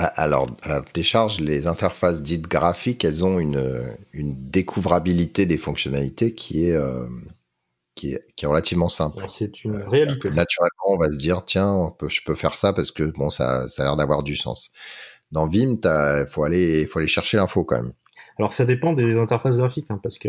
Alors, 0.00 0.46
à 0.62 0.68
la 0.68 0.84
décharge, 0.94 1.40
les 1.40 1.66
interfaces 1.66 2.22
dites 2.22 2.46
graphiques, 2.46 3.04
elles 3.04 3.24
ont 3.24 3.40
une, 3.40 3.96
une 4.12 4.34
découvrabilité 4.50 5.44
des 5.44 5.58
fonctionnalités 5.58 6.34
qui 6.34 6.66
est, 6.66 6.76
qui 7.98 8.14
est, 8.14 8.46
relativement 8.46 8.88
simple. 8.88 9.24
C'est 9.28 9.64
une 9.64 9.74
euh, 9.74 9.88
réalité. 9.88 10.28
Naturellement, 10.28 10.86
on 10.86 10.98
va 10.98 11.10
se 11.10 11.18
dire, 11.18 11.44
tiens, 11.44 11.88
je 12.08 12.20
peux 12.24 12.36
faire 12.36 12.54
ça 12.54 12.72
parce 12.72 12.92
que 12.92 13.02
bon, 13.02 13.30
ça, 13.30 13.68
ça 13.68 13.82
a 13.82 13.86
l'air 13.86 13.96
d'avoir 13.96 14.22
du 14.22 14.36
sens. 14.36 14.70
Dans 15.32 15.48
Vim, 15.48 15.78
il 15.82 16.26
faut 16.28 16.44
aller, 16.44 16.86
faut 16.86 17.00
aller 17.00 17.08
chercher 17.08 17.36
l'info 17.36 17.64
quand 17.64 17.82
même. 17.82 17.92
Alors 18.38 18.52
ça 18.52 18.64
dépend 18.64 18.92
des 18.92 19.18
interfaces 19.18 19.56
graphiques, 19.56 19.90
hein, 19.90 20.00
parce 20.02 20.18
que 20.18 20.28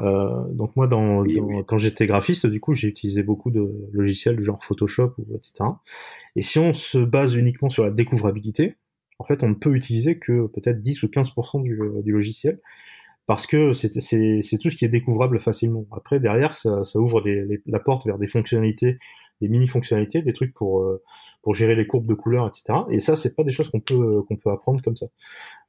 Euh, 0.00 0.44
donc 0.52 0.76
moi, 0.76 0.86
dans, 0.86 1.24
quand 1.66 1.76
j'étais 1.76 2.06
graphiste, 2.06 2.46
du 2.46 2.58
coup, 2.58 2.72
j'ai 2.72 2.88
utilisé 2.88 3.22
beaucoup 3.22 3.50
de 3.50 3.70
logiciels 3.92 4.36
du 4.36 4.42
genre 4.42 4.62
Photoshop 4.62 5.12
ou 5.18 5.36
etc. 5.36 5.64
Et 6.36 6.42
si 6.42 6.58
on 6.58 6.72
se 6.72 6.98
base 6.98 7.34
uniquement 7.34 7.68
sur 7.68 7.84
la 7.84 7.90
découvrabilité, 7.90 8.76
en 9.20 9.24
fait, 9.24 9.42
on 9.42 9.50
ne 9.50 9.54
peut 9.54 9.74
utiliser 9.76 10.18
que 10.18 10.46
peut-être 10.46 10.80
10 10.80 11.02
ou 11.02 11.06
15% 11.06 11.62
du, 11.62 11.78
du 12.02 12.10
logiciel 12.10 12.58
parce 13.30 13.46
que 13.46 13.72
c'est 13.72 14.58
tout 14.58 14.70
ce 14.70 14.74
qui 14.74 14.84
est 14.84 14.88
découvrable 14.88 15.38
facilement. 15.38 15.86
Après, 15.92 16.18
derrière, 16.18 16.56
ça, 16.56 16.82
ouvre 16.96 17.22
la 17.66 17.78
porte 17.78 18.04
vers 18.04 18.18
des 18.18 18.26
fonctionnalités, 18.26 18.98
des 19.40 19.48
mini-fonctionnalités, 19.48 20.22
des 20.22 20.32
trucs 20.32 20.52
pour, 20.52 20.80
euh, 20.80 21.00
gérer 21.52 21.76
les 21.76 21.86
courbes 21.86 22.06
de 22.06 22.14
couleurs, 22.14 22.48
etc. 22.48 22.80
Et 22.90 22.98
ça, 22.98 23.14
c'est 23.14 23.36
pas 23.36 23.44
des 23.44 23.52
choses 23.52 23.68
qu'on 23.68 23.78
peut, 23.78 24.22
qu'on 24.22 24.36
peut 24.36 24.50
apprendre 24.50 24.82
comme 24.82 24.96
ça. 24.96 25.06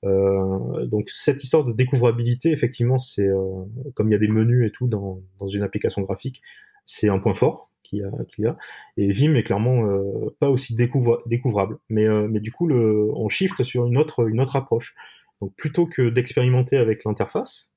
Euh, 0.06 0.88
donc, 0.88 1.10
cette 1.10 1.44
histoire 1.44 1.64
de 1.64 1.72
découvrabilité, 1.72 2.50
effectivement, 2.52 2.98
c'est 2.98 3.28
euh, 3.28 3.64
comme 3.94 4.08
il 4.10 4.14
y 4.14 4.16
a 4.16 4.20
des 4.20 4.28
menus 4.28 4.68
et 4.68 4.72
tout 4.72 4.88
dans 4.88 5.22
une 5.48 5.62
application 5.62 6.02
graphique, 6.02 6.42
c'est 6.84 7.10
un 7.10 7.20
point 7.20 7.36
fort 7.36 7.71
qu'il 7.92 8.46
y, 8.46 8.48
a. 8.48 8.58
Et 8.98 9.12
Vim 9.12 9.36
est 9.36 9.44
clairement 9.44 9.86
euh, 9.86 10.36
pas 10.40 10.50
aussi 10.50 10.76
découvre, 10.76 11.22
découvrable. 11.26 11.78
Mais, 11.90 12.10
euh, 12.10 12.28
mais 12.30 12.40
du 12.40 12.52
coup, 12.52 12.70
on 12.72 13.30
shift 13.30 13.62
sur 13.64 13.86
une 13.86 13.98
autre, 13.98 14.28
une 14.28 14.40
autre 14.40 14.56
approche. 14.56 14.96
Donc 15.42 15.56
plutôt 15.56 15.88
que 15.88 16.10
d'expérimenter 16.10 16.78
avec 16.78 17.04
l'interface, 17.04 17.72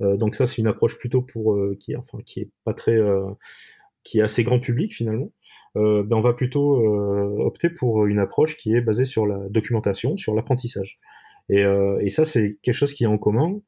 euh, 0.00 0.16
donc 0.16 0.34
ça 0.34 0.46
c'est 0.46 0.58
une 0.58 0.66
approche 0.66 0.98
plutôt 0.98 1.22
pour 1.22 1.54
euh, 1.54 1.76
qui, 1.78 1.96
enfin 1.96 2.18
qui 2.24 2.40
est 2.40 2.50
pas 2.64 2.74
très, 2.74 2.92
euh, 2.92 3.30
qui 4.04 4.20
est 4.20 4.22
assez 4.22 4.44
grand 4.44 4.60
public 4.60 4.94
finalement. 4.94 5.32
Ben 5.74 6.12
on 6.12 6.20
va 6.20 6.32
plutôt 6.32 6.76
opter 7.44 7.70
pour 7.70 8.06
une 8.06 8.18
approche 8.18 8.56
qui 8.56 8.74
est 8.74 8.80
basée 8.80 9.04
sur 9.04 9.26
la 9.26 9.38
documentation, 9.48 10.16
sur 10.16 10.34
l'apprentissage. 10.34 10.98
Et, 11.50 11.60
et, 11.60 12.08
ça, 12.08 12.24
c'est 12.24 12.58
quelque 12.62 12.74
chose 12.74 12.92
qui 12.92 13.04
est 13.04 13.06
en 13.06 13.18
commun 13.18 13.60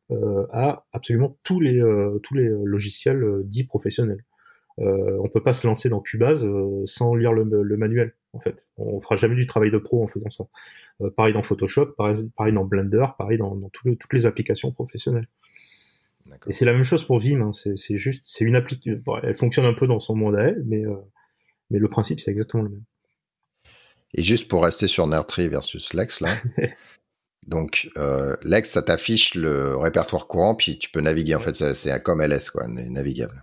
à 0.50 0.86
absolument 0.92 1.36
tous 1.44 1.60
les, 1.60 1.80
tous 2.24 2.34
les 2.34 2.48
logiciels 2.64 3.42
dits 3.44 3.64
professionnels. 3.64 4.24
Euh, 4.80 5.18
on 5.22 5.28
peut 5.28 5.42
pas 5.42 5.52
se 5.52 5.66
lancer 5.66 5.88
dans 5.88 6.00
Cubase 6.00 6.44
euh, 6.44 6.82
sans 6.86 7.14
lire 7.14 7.32
le, 7.32 7.44
manuel. 7.76 8.14
En 8.32 8.40
fait, 8.40 8.66
on 8.78 9.00
fera 9.00 9.16
jamais 9.16 9.34
du 9.34 9.46
travail 9.46 9.70
de 9.70 9.78
pro 9.78 10.02
en 10.02 10.06
faisant 10.06 10.30
ça. 10.30 10.44
Euh, 11.02 11.10
pareil 11.10 11.34
dans 11.34 11.42
Photoshop, 11.42 11.94
pareil, 11.96 12.52
dans 12.52 12.64
Blender, 12.64 13.04
pareil 13.18 13.38
dans, 13.38 13.56
toutes 13.70 14.12
les 14.12 14.26
applications 14.26 14.72
professionnelles. 14.72 15.28
Et 16.46 16.52
c'est 16.52 16.64
la 16.64 16.72
même 16.72 16.84
chose 16.84 17.04
pour 17.04 17.18
Vim. 17.18 17.40
Hein. 17.40 17.52
C'est 17.52 17.98
juste, 17.98 18.20
c'est 18.24 18.44
une 18.44 18.56
application. 18.56 19.02
elle 19.22 19.34
fonctionne 19.34 19.66
un 19.66 19.74
peu 19.74 19.86
dans 19.86 19.98
son 19.98 20.14
monde 20.14 20.36
à 20.36 20.44
elle, 20.44 20.62
mais 20.66 20.84
mais 21.70 21.78
le 21.78 21.88
principe 21.88 22.20
c'est 22.20 22.30
exactement 22.30 22.62
le 22.62 22.68
même. 22.70 22.84
Et 24.14 24.22
juste 24.22 24.48
pour 24.48 24.62
rester 24.62 24.86
sur 24.86 25.06
Nerdtree 25.06 25.48
versus 25.48 25.92
Lex 25.92 26.20
là. 26.20 26.30
Donc, 27.46 27.90
Lex, 28.44 28.70
ça 28.70 28.82
t'affiche 28.82 29.34
le 29.34 29.76
répertoire 29.76 30.28
courant, 30.28 30.54
puis 30.54 30.78
tu 30.78 30.90
peux 30.90 31.00
naviguer. 31.00 31.34
En 31.34 31.40
fait, 31.40 31.56
c'est 31.74 32.02
comme 32.02 32.22
LS, 32.22 32.50
quoi, 32.50 32.68
navigable. 32.68 33.42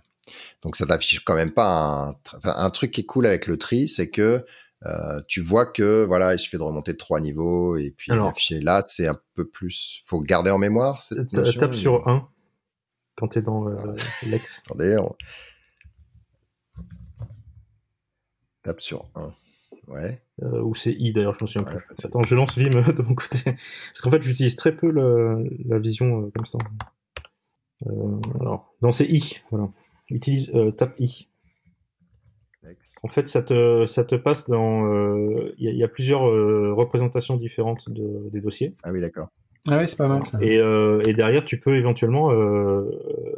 Donc 0.62 0.76
ça 0.76 0.86
t'affiche 0.86 1.20
quand 1.20 1.34
même 1.34 1.52
pas 1.52 2.12
un, 2.44 2.50
un 2.50 2.70
truc 2.70 2.92
qui 2.92 3.02
est 3.02 3.06
cool 3.06 3.26
avec 3.26 3.46
le 3.46 3.56
tri, 3.56 3.88
c'est 3.88 4.10
que 4.10 4.44
euh, 4.86 5.20
tu 5.26 5.40
vois 5.40 5.66
que 5.66 6.04
voilà, 6.04 6.34
il 6.34 6.38
suffit 6.38 6.56
de 6.56 6.62
remonter 6.62 6.92
de 6.92 6.98
trois 6.98 7.20
niveaux 7.20 7.76
et 7.76 7.90
puis 7.90 8.12
afficher. 8.12 8.60
Là, 8.60 8.82
c'est 8.86 9.08
un 9.08 9.16
peu 9.34 9.48
plus. 9.48 10.00
Faut 10.04 10.20
garder 10.20 10.50
en 10.50 10.58
mémoire. 10.58 11.00
Cette 11.00 11.32
notion, 11.32 11.60
tape 11.60 11.74
sur 11.74 12.06
1 12.06 12.28
quand 13.16 13.28
tu 13.28 13.40
es 13.40 13.42
dans 13.42 13.68
euh, 13.68 13.96
l'ex. 14.26 14.62
Attendez, 14.66 14.96
on... 14.98 15.16
tape 18.62 18.80
sur 18.80 19.10
1. 19.16 19.34
Ouais. 19.88 20.22
Euh, 20.42 20.60
ou 20.62 20.74
c'est 20.74 20.92
I 20.92 21.12
d'ailleurs, 21.12 21.34
je 21.34 21.40
m'en 21.40 21.46
souviens 21.46 21.64
plus. 21.64 22.04
Attends, 22.04 22.22
je 22.22 22.34
lance 22.36 22.56
Vim 22.56 22.70
de 22.92 23.02
mon 23.02 23.14
côté. 23.16 23.42
Parce 23.44 24.00
qu'en 24.00 24.10
fait, 24.10 24.22
j'utilise 24.22 24.54
très 24.54 24.76
peu 24.76 24.90
le, 24.90 25.48
la 25.64 25.80
vision 25.80 26.30
comme 26.30 26.46
ça. 26.46 26.58
Alors, 28.40 28.74
non, 28.82 28.92
c'est 28.92 29.06
I, 29.06 29.40
voilà. 29.50 29.68
Utilise 30.10 30.50
euh, 30.54 30.70
Tap 30.70 30.94
I. 30.98 31.28
En 33.02 33.08
fait, 33.08 33.28
ça 33.28 33.40
te, 33.40 33.86
ça 33.86 34.04
te 34.04 34.14
passe 34.14 34.48
dans. 34.48 34.86
Il 35.58 35.68
euh, 35.68 35.72
y, 35.72 35.82
a 35.82 35.88
plusieurs 35.88 36.28
euh, 36.28 36.74
représentations 36.74 37.36
différentes 37.36 37.88
de, 37.88 38.28
des 38.30 38.40
dossiers. 38.40 38.74
Ah 38.82 38.92
oui, 38.92 39.00
d'accord. 39.00 39.28
Ah 39.70 39.78
oui, 39.78 39.88
c'est 39.88 39.96
pas 39.96 40.08
mal 40.08 40.24
ça. 40.26 40.38
Et, 40.42 40.56
et, 40.56 41.14
derrière, 41.14 41.44
tu 41.44 41.60
peux 41.60 41.76
éventuellement 41.76 42.30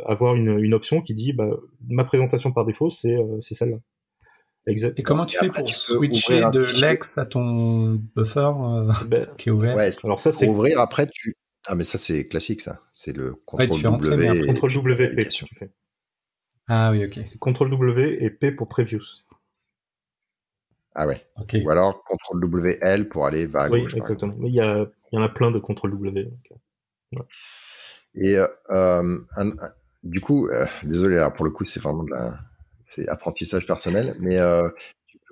avoir 0.04 0.34
une, 0.34 0.58
une, 0.58 0.74
option 0.74 1.00
qui 1.00 1.14
dit 1.14 1.32
bah, 1.32 1.48
ma 1.88 2.04
présentation 2.04 2.52
par 2.52 2.64
défaut, 2.64 2.90
c'est 2.90 3.16
celle-là. 3.40 3.78
Exact. 4.66 4.98
Et 4.98 5.02
comment 5.02 5.26
tu 5.26 5.38
fais 5.38 5.48
pour 5.48 5.72
switcher 5.72 6.44
de 6.52 6.66
Lex 6.80 7.18
à 7.18 7.26
ton 7.26 8.00
buffer 8.14 8.52
ben, 9.06 9.26
qui 9.38 9.48
est 9.48 9.52
ouvert? 9.52 9.76
Alors 10.04 10.20
ça, 10.20 10.32
c'est 10.32 10.48
ouvrir 10.48 10.80
après 10.80 11.06
tu. 11.06 11.36
Ah 11.66 11.74
mais 11.74 11.84
ça 11.84 11.98
c'est 11.98 12.26
classique 12.26 12.62
ça. 12.62 12.80
C'est 12.94 13.14
le 13.14 13.34
contrôle 13.34 13.82
W. 13.82 14.46
Contrôle 14.46 14.76
WP. 14.76 15.28
Tu 15.28 15.44
fais. 15.54 15.70
Ah 16.72 16.92
oui, 16.92 17.04
ok. 17.04 17.14
C'est 17.24 17.38
CTRL 17.38 17.68
W 17.68 18.24
et 18.24 18.30
P 18.30 18.52
pour 18.52 18.68
Previews. 18.68 19.24
Ah 20.94 21.04
ouais. 21.04 21.26
Ok. 21.36 21.56
Ou 21.64 21.70
alors 21.70 22.04
CTRL 22.04 22.40
W 22.40 22.78
L 22.80 23.08
pour 23.08 23.26
aller 23.26 23.46
vers 23.46 23.68
oui, 23.72 23.80
exactement. 23.80 24.34
Mais 24.38 24.48
il 24.48 24.54
y, 24.54 24.60
a, 24.60 24.86
il 25.10 25.16
y 25.16 25.18
en 25.18 25.22
a 25.22 25.28
plein 25.28 25.50
de 25.50 25.58
CTRL 25.58 25.90
W. 25.90 26.24
Donc, 26.24 26.60
ouais. 27.16 27.22
Et 28.14 28.38
euh, 28.38 28.46
euh 28.70 29.18
un, 29.36 29.50
du 30.04 30.20
coup, 30.20 30.46
euh, 30.46 30.64
désolé, 30.84 31.16
là, 31.16 31.30
pour 31.30 31.44
le 31.44 31.50
coup, 31.50 31.64
c'est 31.64 31.80
vraiment 31.80 32.04
de 32.04 32.10
la, 32.10 32.38
c'est 32.86 33.08
apprentissage 33.08 33.66
personnel, 33.66 34.14
mais 34.20 34.38
euh, 34.38 34.68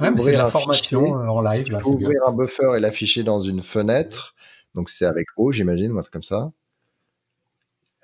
ouais, 0.01 0.11
mais 0.11 0.19
c'est 0.19 0.33
de 0.33 0.39
la 0.39 0.49
formation 0.49 1.21
euh, 1.21 1.29
en 1.29 1.41
live. 1.41 1.71
Là, 1.71 1.79
tu 1.79 1.85
peux 1.85 1.91
ouvrir 1.91 2.23
un 2.27 2.33
buffer 2.33 2.77
et 2.77 2.81
l'afficher 2.81 3.23
dans 3.23 3.41
une 3.41 3.63
fenêtre. 3.63 4.35
Donc 4.75 4.91
c'est 4.91 5.07
avec 5.07 5.29
O, 5.37 5.53
j'imagine, 5.53 5.93
ou 5.93 5.99
un 5.99 6.03
truc 6.03 6.13
comme 6.13 6.23
ça. 6.23 6.51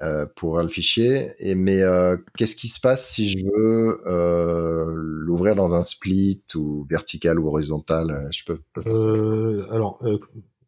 Euh, 0.02 0.26
pour 0.34 0.58
le 0.58 0.66
fichier. 0.66 1.34
Et 1.38 1.54
mais 1.54 1.80
euh, 1.80 2.16
qu'est-ce 2.36 2.56
qui 2.56 2.66
se 2.66 2.80
passe 2.80 3.08
si 3.08 3.30
je 3.30 3.38
veux 3.44 4.02
euh, 4.08 4.92
l'ouvrir 4.92 5.54
dans 5.54 5.76
un 5.76 5.84
split 5.84 6.42
ou 6.56 6.84
vertical 6.90 7.38
ou 7.38 7.46
horizontal 7.46 8.26
Je 8.32 8.42
peux. 8.44 8.60
peux 8.72 9.64
alors, 9.70 10.02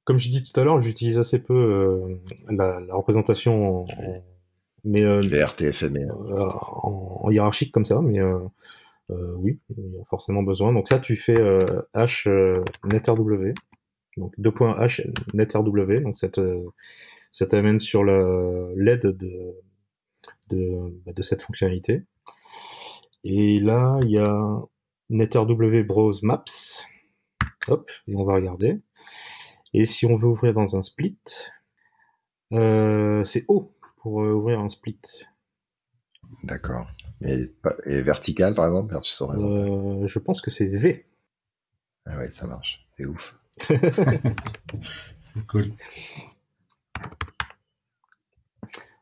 comme 0.05 0.18
je 0.18 0.29
dis 0.29 0.45
tout 0.45 0.61
à 0.61 0.62
l'heure, 0.62 0.81
j'utilise 0.81 1.18
assez 1.18 1.43
peu 1.43 2.20
la, 2.49 2.79
la, 2.79 2.95
représentation 2.95 3.81
en, 3.81 3.87
mais 4.85 5.05
en, 5.05 5.20
en, 7.24 7.31
hiérarchique 7.33 7.72
comme 7.72 7.85
ça, 7.85 8.01
mais 8.01 8.20
oui, 9.09 9.59
il 9.77 9.93
y 9.93 10.01
a 10.01 10.05
forcément 10.09 10.45
besoin. 10.45 10.72
Donc 10.72 10.87
ça, 10.87 11.01
tu 11.01 11.16
fais 11.16 11.35
H 11.95 12.29
netRW, 12.85 13.55
donc 14.18 14.39
2.H 14.39 15.05
netRW, 15.35 16.05
donc 16.05 16.16
cette 16.16 16.41
ça 17.37 17.45
t'amène 17.45 17.78
sur 17.78 18.03
l'aide 18.03 19.03
de, 19.03 19.62
de, 20.49 21.03
bah, 21.05 21.12
de, 21.12 21.20
cette 21.20 21.43
fonctionnalité. 21.43 22.07
Et 23.24 23.61
là, 23.61 23.99
il 24.05 24.12
y 24.12 24.18
a 24.18 24.62
NetRW 25.11 25.82
Browse 25.82 26.22
Maps. 26.22 26.87
Hop, 27.68 27.91
et 28.09 28.16
on 28.16 28.24
va 28.24 28.37
regarder. 28.37 28.80
Et 29.74 29.84
si 29.84 30.07
on 30.07 30.16
veut 30.16 30.28
ouvrir 30.28 30.55
dans 30.55 30.76
un 30.76 30.82
split, 30.82 31.18
euh, 32.55 33.22
c'est 33.22 33.45
O 33.49 33.76
pour 33.99 34.22
euh, 34.22 34.32
ouvrir 34.32 34.61
un 34.61 34.70
split. 34.70 34.99
D'accord. 36.43 36.89
Et, 37.20 37.53
et, 37.84 38.01
vertical, 38.01 38.55
par 38.55 38.64
exemple, 38.64 38.95
versus 38.95 39.20
euh, 39.20 40.07
Je 40.07 40.18
pense 40.20 40.41
que 40.41 40.51
c'est 40.51 40.68
V. 40.68 41.07
Ah 42.07 42.16
oui, 42.18 42.32
ça 42.32 42.47
marche. 42.47 42.89
C'est 42.97 43.05
ouf. 43.05 43.37
c'est 45.20 45.47
cool. 45.49 45.74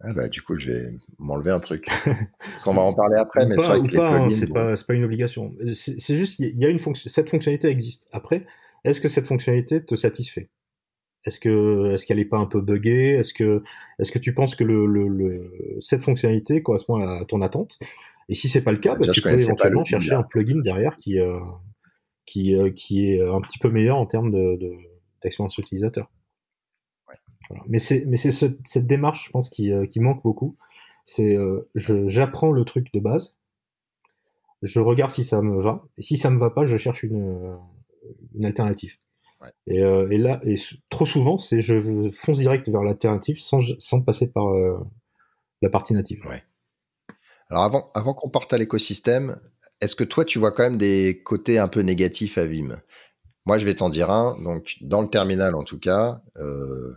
Ah 0.07 0.13
bah, 0.13 0.29
du 0.29 0.43
coup, 0.43 0.59
je 0.59 0.71
vais 0.71 0.91
m'enlever 1.19 1.51
un 1.51 1.61
truc. 1.61 1.87
on 2.67 2.75
va 2.75 2.83
en 2.83 2.93
parler 2.93 3.17
après, 3.17 3.47
mais 3.47 3.57
pas, 3.57 3.77
hein, 3.77 4.29
c'est 4.31 4.53
pas, 4.53 4.75
pas, 4.75 4.95
une 4.95 5.05
obligation. 5.05 5.55
C'est 5.73 6.17
juste, 6.17 6.39
il 6.39 6.61
y 6.61 6.65
a 6.67 6.69
une 6.69 6.79
fonction, 6.79 7.09
cette 7.09 7.31
fonctionnalité 7.31 7.69
existe. 7.69 8.09
Après, 8.13 8.45
est-ce 8.85 9.01
que 9.01 9.09
cette 9.09 9.27
fonctionnalité 9.27 9.85
te 9.85 9.95
satisfait? 9.95 10.51
Est-ce 11.25 11.41
que, 11.41 11.93
est-ce 11.95 12.05
qu'elle 12.05 12.19
est 12.19 12.27
pas 12.27 12.37
un 12.37 12.47
peu 12.47 12.61
buggée? 12.61 13.15
Est-ce 13.15 13.33
que, 13.33 13.63
est-ce 13.99 14.13
que 14.13 14.19
tu 14.19 14.35
penses 14.35 14.55
que 14.55 14.65
le, 14.65 14.87
le, 14.87 15.79
cette 15.81 16.03
fonctionnalité 16.03 16.63
correspond 16.63 17.01
à 17.01 17.25
ton 17.25 17.41
attente? 17.41 17.79
Et 18.29 18.35
si 18.35 18.49
c'est 18.49 18.63
pas 18.63 18.73
le 18.73 18.79
cas, 18.79 18.95
bah, 18.95 19.09
tu 19.09 19.23
peux 19.23 19.31
éventuellement 19.31 19.85
chercher 19.85 20.15
un 20.15 20.23
plugin 20.23 20.61
derrière 20.61 20.97
qui, 20.97 21.19
euh, 21.19 21.39
qui, 22.27 22.55
euh, 22.55 22.71
qui 22.71 23.07
est 23.07 23.23
un 23.23 23.41
petit 23.41 23.59
peu 23.59 23.71
meilleur 23.71 23.97
en 23.97 24.07
termes 24.07 24.31
de, 24.31 24.59
d'expérience 25.23 25.57
utilisateur. 25.57 26.11
Mais 27.69 27.79
c'est 27.79 28.31
cette 28.31 28.87
démarche, 28.87 29.27
je 29.27 29.31
pense, 29.31 29.49
qui, 29.49 29.73
euh, 29.73 29.87
qui 29.87 30.01
manque 30.01 30.23
beaucoup. 30.23 30.57
C'est 31.05 31.37
euh, 31.37 31.69
j'apprends 31.75 32.51
le 32.51 32.65
truc 32.65 32.93
de 32.95 33.01
base, 33.01 33.35
je 34.63 34.81
regarde 34.81 35.11
si 35.11 35.25
ça 35.25 35.43
me 35.43 35.61
va, 35.61 35.85
et 35.99 36.03
si 36.03 36.17
ça 36.17 36.31
me 36.31 36.39
va 36.39 36.51
pas, 36.51 36.65
je 36.65 36.77
cherche 36.77 37.03
une, 37.03 37.21
euh, 37.23 37.57
une 38.35 38.45
alternative. 38.45 38.97
Et, 39.67 39.81
et, 39.81 40.17
là, 40.17 40.41
et 40.45 40.55
trop 40.89 41.05
souvent, 41.05 41.37
c'est 41.37 41.61
je 41.61 42.09
fonce 42.09 42.39
direct 42.39 42.67
vers 42.71 42.83
l'alternative 42.83 43.39
sans, 43.39 43.61
sans 43.79 44.01
passer 44.01 44.33
par 44.33 44.47
la 45.61 45.69
partie 45.69 45.93
native. 45.93 46.25
Ouais. 46.27 46.43
Alors 47.51 47.65
avant, 47.65 47.91
avant 47.95 48.15
qu'on 48.15 48.31
parte 48.31 48.55
à 48.55 48.59
l'écosystème, 48.59 49.39
est-ce 49.81 49.97
que 49.97 50.05
toi 50.05 50.25
tu 50.25 50.39
vois 50.39 50.53
quand 50.53 50.63
même 50.63 50.79
des 50.79 51.21
côtés 51.25 51.59
un 51.59 51.69
peu 51.69 51.81
négatifs 51.81 52.39
à 52.39 52.47
Vim? 52.47 52.81
Moi, 53.47 53.59
je 53.59 53.65
vais 53.65 53.75
t'en 53.75 53.89
dire 53.91 54.11
un. 54.11 54.37
Donc, 54.43 54.77
dans 54.81 55.03
le 55.03 55.09
terminal, 55.09 55.55
en 55.55 55.65
tout 55.65 55.79
cas, 55.79 56.21
euh, 56.39 56.95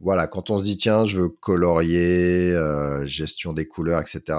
voilà, 0.00 0.26
quand 0.26 0.50
on 0.50 0.58
se 0.58 0.64
dit 0.64 0.76
tiens, 0.76 1.04
je 1.04 1.20
veux 1.20 1.28
colorier, 1.28 2.50
euh, 2.52 3.06
gestion 3.06 3.52
des 3.52 3.66
couleurs, 3.68 4.00
etc. 4.00 4.36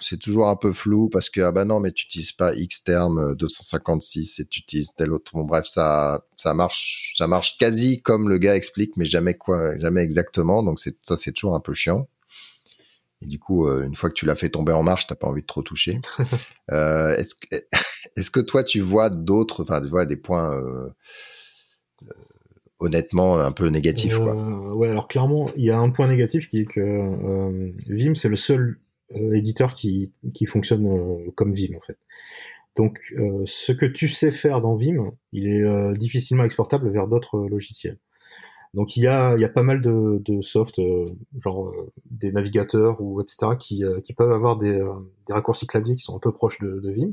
c'est 0.00 0.18
toujours 0.18 0.48
un 0.48 0.56
peu 0.56 0.70
flou 0.72 1.08
parce 1.08 1.30
que 1.30 1.40
ah 1.40 1.50
bah 1.50 1.64
non, 1.64 1.80
mais 1.80 1.92
tu 1.92 2.04
n'utilises 2.04 2.32
pas 2.32 2.54
X 2.54 2.84
terme 2.84 3.34
256 3.34 4.40
et 4.40 4.44
tu 4.44 4.60
utilises 4.60 4.92
tel 4.94 5.12
autre. 5.14 5.32
Bon 5.32 5.44
bref, 5.44 5.64
ça 5.66 6.26
ça 6.34 6.52
marche, 6.52 7.14
ça 7.16 7.26
marche 7.26 7.56
quasi 7.58 8.02
comme 8.02 8.28
le 8.28 8.36
gars 8.36 8.54
explique, 8.54 8.96
mais 8.98 9.06
jamais 9.06 9.34
quoi, 9.34 9.78
jamais 9.78 10.02
exactement. 10.02 10.62
Donc 10.62 10.78
c'est 10.78 10.96
ça, 11.02 11.16
c'est 11.16 11.32
toujours 11.32 11.54
un 11.54 11.60
peu 11.60 11.72
chiant. 11.72 12.06
Et 13.20 13.26
du 13.26 13.38
coup, 13.38 13.66
euh, 13.66 13.84
une 13.84 13.94
fois 13.94 14.10
que 14.10 14.14
tu 14.14 14.26
l'as 14.26 14.36
fait 14.36 14.50
tomber 14.50 14.72
en 14.72 14.82
marche, 14.82 15.06
t'as 15.06 15.16
pas 15.16 15.26
envie 15.26 15.42
de 15.42 15.46
trop 15.46 15.62
toucher. 15.62 16.00
euh, 16.70 17.16
est-ce 17.16 17.34
que, 17.34 17.56
est-ce 18.16 18.30
que 18.30 18.40
toi 18.40 18.62
tu 18.64 18.80
vois 18.80 19.10
d'autres, 19.10 19.64
enfin, 19.64 19.80
tu 19.80 19.88
vois 19.88 20.06
des 20.06 20.16
points 20.16 20.52
euh, 20.54 20.88
honnêtement 22.80 23.38
un 23.38 23.52
peu 23.52 23.68
négatif. 23.68 24.16
Quoi? 24.16 24.36
Euh, 24.36 24.72
ouais, 24.74 24.88
alors 24.88 25.08
clairement, 25.08 25.50
il 25.56 25.64
y 25.64 25.70
a 25.70 25.78
un 25.78 25.90
point 25.90 26.08
négatif 26.08 26.48
qui 26.48 26.60
est 26.60 26.64
que 26.66 26.80
euh, 26.80 27.72
Vim, 27.88 28.14
c'est 28.14 28.28
le 28.28 28.36
seul 28.36 28.78
euh, 29.16 29.34
éditeur 29.34 29.74
qui, 29.74 30.12
qui 30.34 30.46
fonctionne 30.46 31.32
comme 31.34 31.52
Vim, 31.52 31.76
en 31.76 31.80
fait. 31.80 31.98
Donc, 32.76 33.00
ce 33.44 33.72
que 33.72 33.86
tu 33.86 34.06
sais 34.06 34.30
faire 34.30 34.60
dans 34.60 34.76
Vim, 34.76 35.10
il 35.32 35.48
est 35.48 35.92
difficilement 35.94 36.44
exportable 36.44 36.88
vers 36.90 37.08
d'autres 37.08 37.48
logiciels. 37.48 37.98
Donc, 38.74 38.96
il 38.96 39.02
y 39.02 39.06
a, 39.06 39.36
pas 39.48 39.62
mal 39.62 39.80
de, 39.80 40.40
soft, 40.40 40.80
genre 41.38 41.72
des 42.10 42.32
navigateurs 42.32 43.00
ou 43.00 43.20
etc., 43.20 43.52
qui, 43.58 43.82
qui 44.04 44.12
peuvent 44.12 44.32
avoir 44.32 44.56
des, 44.56 44.82
raccourcis 45.28 45.66
clavier 45.66 45.96
qui 45.96 46.02
sont 46.02 46.16
un 46.16 46.20
peu 46.20 46.32
proches 46.32 46.58
de, 46.60 46.90
Vim. 46.90 47.12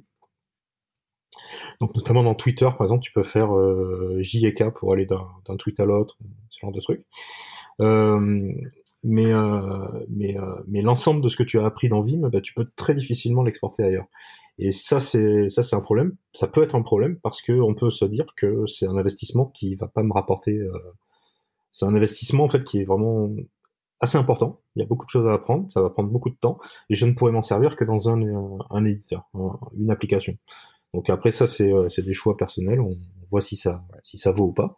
Donc 1.82 1.94
notamment 1.94 2.24
dans 2.24 2.36
Twitter, 2.36 2.70
par 2.78 2.84
exemple, 2.84 3.04
tu 3.04 3.12
peux 3.12 3.24
faire 3.24 3.54
euh, 3.54 4.18
J 4.22 4.46
et 4.46 4.54
K 4.54 4.70
pour 4.70 4.94
aller 4.94 5.06
d'un 5.06 5.58
tweet 5.58 5.80
à 5.80 5.86
l'autre, 5.86 6.18
ce 6.50 6.60
genre 6.62 6.72
de 6.72 6.80
truc. 6.80 7.04
Euh, 7.82 8.54
mais 9.06 9.28
euh, 9.28 9.88
euh, 10.24 10.64
l'ensemble 10.68 11.22
de 11.22 11.30
ce 11.30 11.38
que 11.38 11.44
tu 11.44 11.60
as 11.60 11.66
appris 11.66 11.90
dans 11.90 12.02
Vim, 12.02 12.28
bah, 12.30 12.42
tu 12.42 12.56
peux 12.56 12.68
très 12.76 12.96
difficilement 12.96 13.44
l'exporter 13.44 13.84
ailleurs. 13.84 14.08
Et 14.58 14.72
ça 14.72 15.00
c'est 15.00 15.48
un 15.74 15.82
problème. 15.82 16.16
Ça 16.34 16.48
peut 16.48 16.64
être 16.64 16.74
un 16.74 16.82
problème 16.82 17.18
parce 17.22 17.42
que 17.44 17.52
on 17.54 17.76
peut 17.76 17.92
se 17.92 18.06
dire 18.06 18.26
que 18.36 18.66
c'est 18.66 18.88
un 18.88 18.98
investissement 18.98 19.46
qui 19.46 19.76
va 19.76 19.88
pas 19.88 20.02
me 20.02 20.12
rapporter. 20.12 20.58
Euh, 20.58 20.72
c'est 21.76 21.86
un 21.86 21.94
investissement 21.94 22.46
en 22.46 22.48
fait 22.48 22.64
qui 22.64 22.80
est 22.80 22.86
vraiment 22.86 23.30
assez 24.00 24.18
important. 24.18 24.62
Il 24.78 24.80
y 24.80 24.84
a 24.84 24.86
beaucoup 24.86 25.06
de 25.06 25.10
choses 25.10 25.28
à 25.28 25.34
apprendre, 25.34 25.70
ça 25.70 25.82
va 25.82 25.90
prendre 25.90 26.10
beaucoup 26.10 26.30
de 26.30 26.36
temps, 26.36 26.58
et 26.90 26.96
je 26.96 27.06
ne 27.06 27.12
pourrais 27.12 27.34
m'en 27.34 27.42
servir 27.42 27.76
que 27.76 27.84
dans 27.84 28.08
un, 28.08 28.22
un, 28.22 28.58
un 28.70 28.86
éditeur, 28.86 29.30
une 29.78 29.92
application. 29.92 30.38
Donc 30.94 31.10
après 31.10 31.32
ça, 31.32 31.44
euh, 31.60 31.90
c'est 31.90 32.02
des 32.02 32.14
choix 32.14 32.38
personnels. 32.38 32.80
On 32.80 32.98
voit 33.30 33.42
si 33.42 33.58
ça, 33.58 33.84
si 34.06 34.18
ça 34.18 34.32
vaut 34.32 34.46
ou 34.46 34.54
pas. 34.54 34.78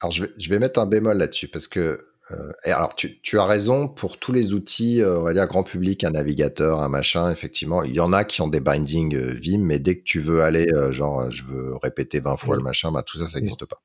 Alors 0.00 0.12
je 0.12 0.24
vais, 0.24 0.30
je 0.38 0.48
vais 0.48 0.60
mettre 0.60 0.78
un 0.78 0.86
bémol 0.86 1.18
là-dessus 1.18 1.48
parce 1.48 1.66
que 1.66 2.06
euh, 2.30 2.52
alors 2.62 2.94
tu, 2.94 3.20
tu, 3.20 3.40
as 3.40 3.44
raison 3.44 3.88
pour 3.88 4.18
tous 4.18 4.30
les 4.30 4.54
outils, 4.54 5.02
euh, 5.02 5.18
on 5.18 5.24
va 5.24 5.32
dire 5.32 5.46
grand 5.48 5.64
public, 5.64 6.04
un 6.04 6.12
navigateur, 6.12 6.82
un 6.82 6.88
machin. 6.88 7.32
Effectivement, 7.32 7.82
il 7.82 7.94
y 7.94 8.00
en 8.00 8.12
a 8.12 8.22
qui 8.22 8.42
ont 8.42 8.48
des 8.48 8.60
bindings 8.60 9.16
Vim, 9.16 9.58
mais 9.58 9.80
dès 9.80 9.98
que 9.98 10.04
tu 10.04 10.20
veux 10.20 10.42
aller, 10.42 10.68
genre 10.90 11.28
je 11.32 11.42
veux 11.42 11.74
répéter 11.82 12.20
20 12.20 12.36
fois 12.36 12.54
le 12.54 12.62
machin, 12.62 12.92
bah, 12.92 13.02
tout 13.02 13.18
ça, 13.18 13.26
ça 13.26 13.40
n'existe 13.40 13.66
pas. 13.66 13.82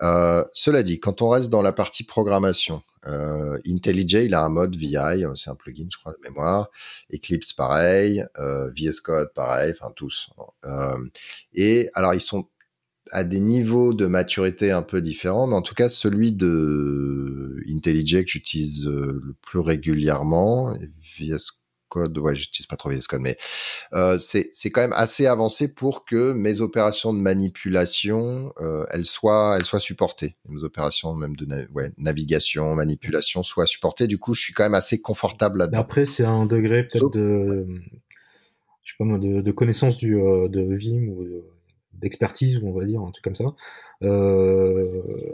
Cela 0.00 0.82
dit, 0.82 1.00
quand 1.00 1.22
on 1.22 1.28
reste 1.28 1.50
dans 1.50 1.62
la 1.62 1.72
partie 1.72 2.04
programmation, 2.04 2.82
euh, 3.06 3.58
IntelliJ, 3.66 4.24
il 4.24 4.34
a 4.34 4.44
un 4.44 4.48
mode 4.48 4.76
VI, 4.76 4.96
euh, 4.96 5.34
c'est 5.34 5.50
un 5.50 5.54
plugin, 5.54 5.86
je 5.90 5.98
crois, 5.98 6.12
de 6.12 6.18
mémoire. 6.28 6.68
Eclipse, 7.12 7.52
pareil. 7.52 8.24
Euh, 8.38 8.70
VS 8.76 9.00
Code, 9.02 9.32
pareil. 9.34 9.72
Enfin, 9.72 9.92
tous. 9.94 10.30
Euh, 10.64 10.98
et 11.54 11.88
alors, 11.94 12.14
ils 12.14 12.20
sont 12.20 12.48
à 13.10 13.24
des 13.24 13.40
niveaux 13.40 13.94
de 13.94 14.06
maturité 14.06 14.70
un 14.70 14.82
peu 14.82 15.00
différents, 15.00 15.46
mais 15.46 15.54
en 15.54 15.62
tout 15.62 15.74
cas, 15.74 15.88
celui 15.88 16.32
de 16.32 17.56
IntelliJ 17.68 18.24
que 18.24 18.30
j'utilise 18.30 18.86
euh, 18.86 19.20
le 19.24 19.34
plus 19.40 19.60
régulièrement, 19.60 20.76
VS 21.18 21.57
Code, 21.88 22.16
ouais, 22.18 22.34
j'utilise 22.34 22.66
pas 22.66 22.76
trop 22.76 22.90
VS 22.90 23.06
Code, 23.08 23.20
mais 23.20 23.36
euh, 23.92 24.18
c'est 24.18 24.70
quand 24.70 24.80
même 24.80 24.92
assez 24.94 25.26
avancé 25.26 25.72
pour 25.72 26.04
que 26.04 26.32
mes 26.32 26.60
opérations 26.60 27.12
de 27.12 27.18
manipulation, 27.18 28.52
euh, 28.60 28.84
elles 28.90 29.04
soient 29.04 29.56
elles 29.56 29.64
soient 29.64 29.80
supportées. 29.80 30.36
Mes 30.48 30.62
opérations 30.62 31.14
même 31.14 31.36
de 31.36 31.46
ouais, 31.72 31.92
navigation, 31.98 32.74
manipulation 32.74 33.42
soient 33.42 33.66
supportées. 33.66 34.06
Du 34.06 34.18
coup, 34.18 34.34
je 34.34 34.42
suis 34.42 34.52
quand 34.52 34.64
même 34.64 34.74
assez 34.74 35.00
confortable 35.00 35.58
là-dedans. 35.58 35.78
Après, 35.80 36.06
c'est 36.06 36.24
un 36.24 36.46
degré 36.46 36.84
peut-être 36.84 37.10
de, 37.10 37.66
je 38.84 38.92
sais 38.92 38.96
pas 38.98 39.04
moi, 39.04 39.18
de, 39.18 39.40
de 39.40 39.50
connaissance 39.50 39.96
du 39.96 40.16
euh, 40.20 40.48
de 40.48 40.62
Vim 40.74 41.08
ou 41.08 41.24
d'expertise, 41.98 42.60
on 42.62 42.72
va 42.72 42.84
dire, 42.84 43.00
un 43.00 43.10
truc 43.10 43.24
comme 43.24 43.34
ça. 43.34 43.44
Euh, 44.02 44.84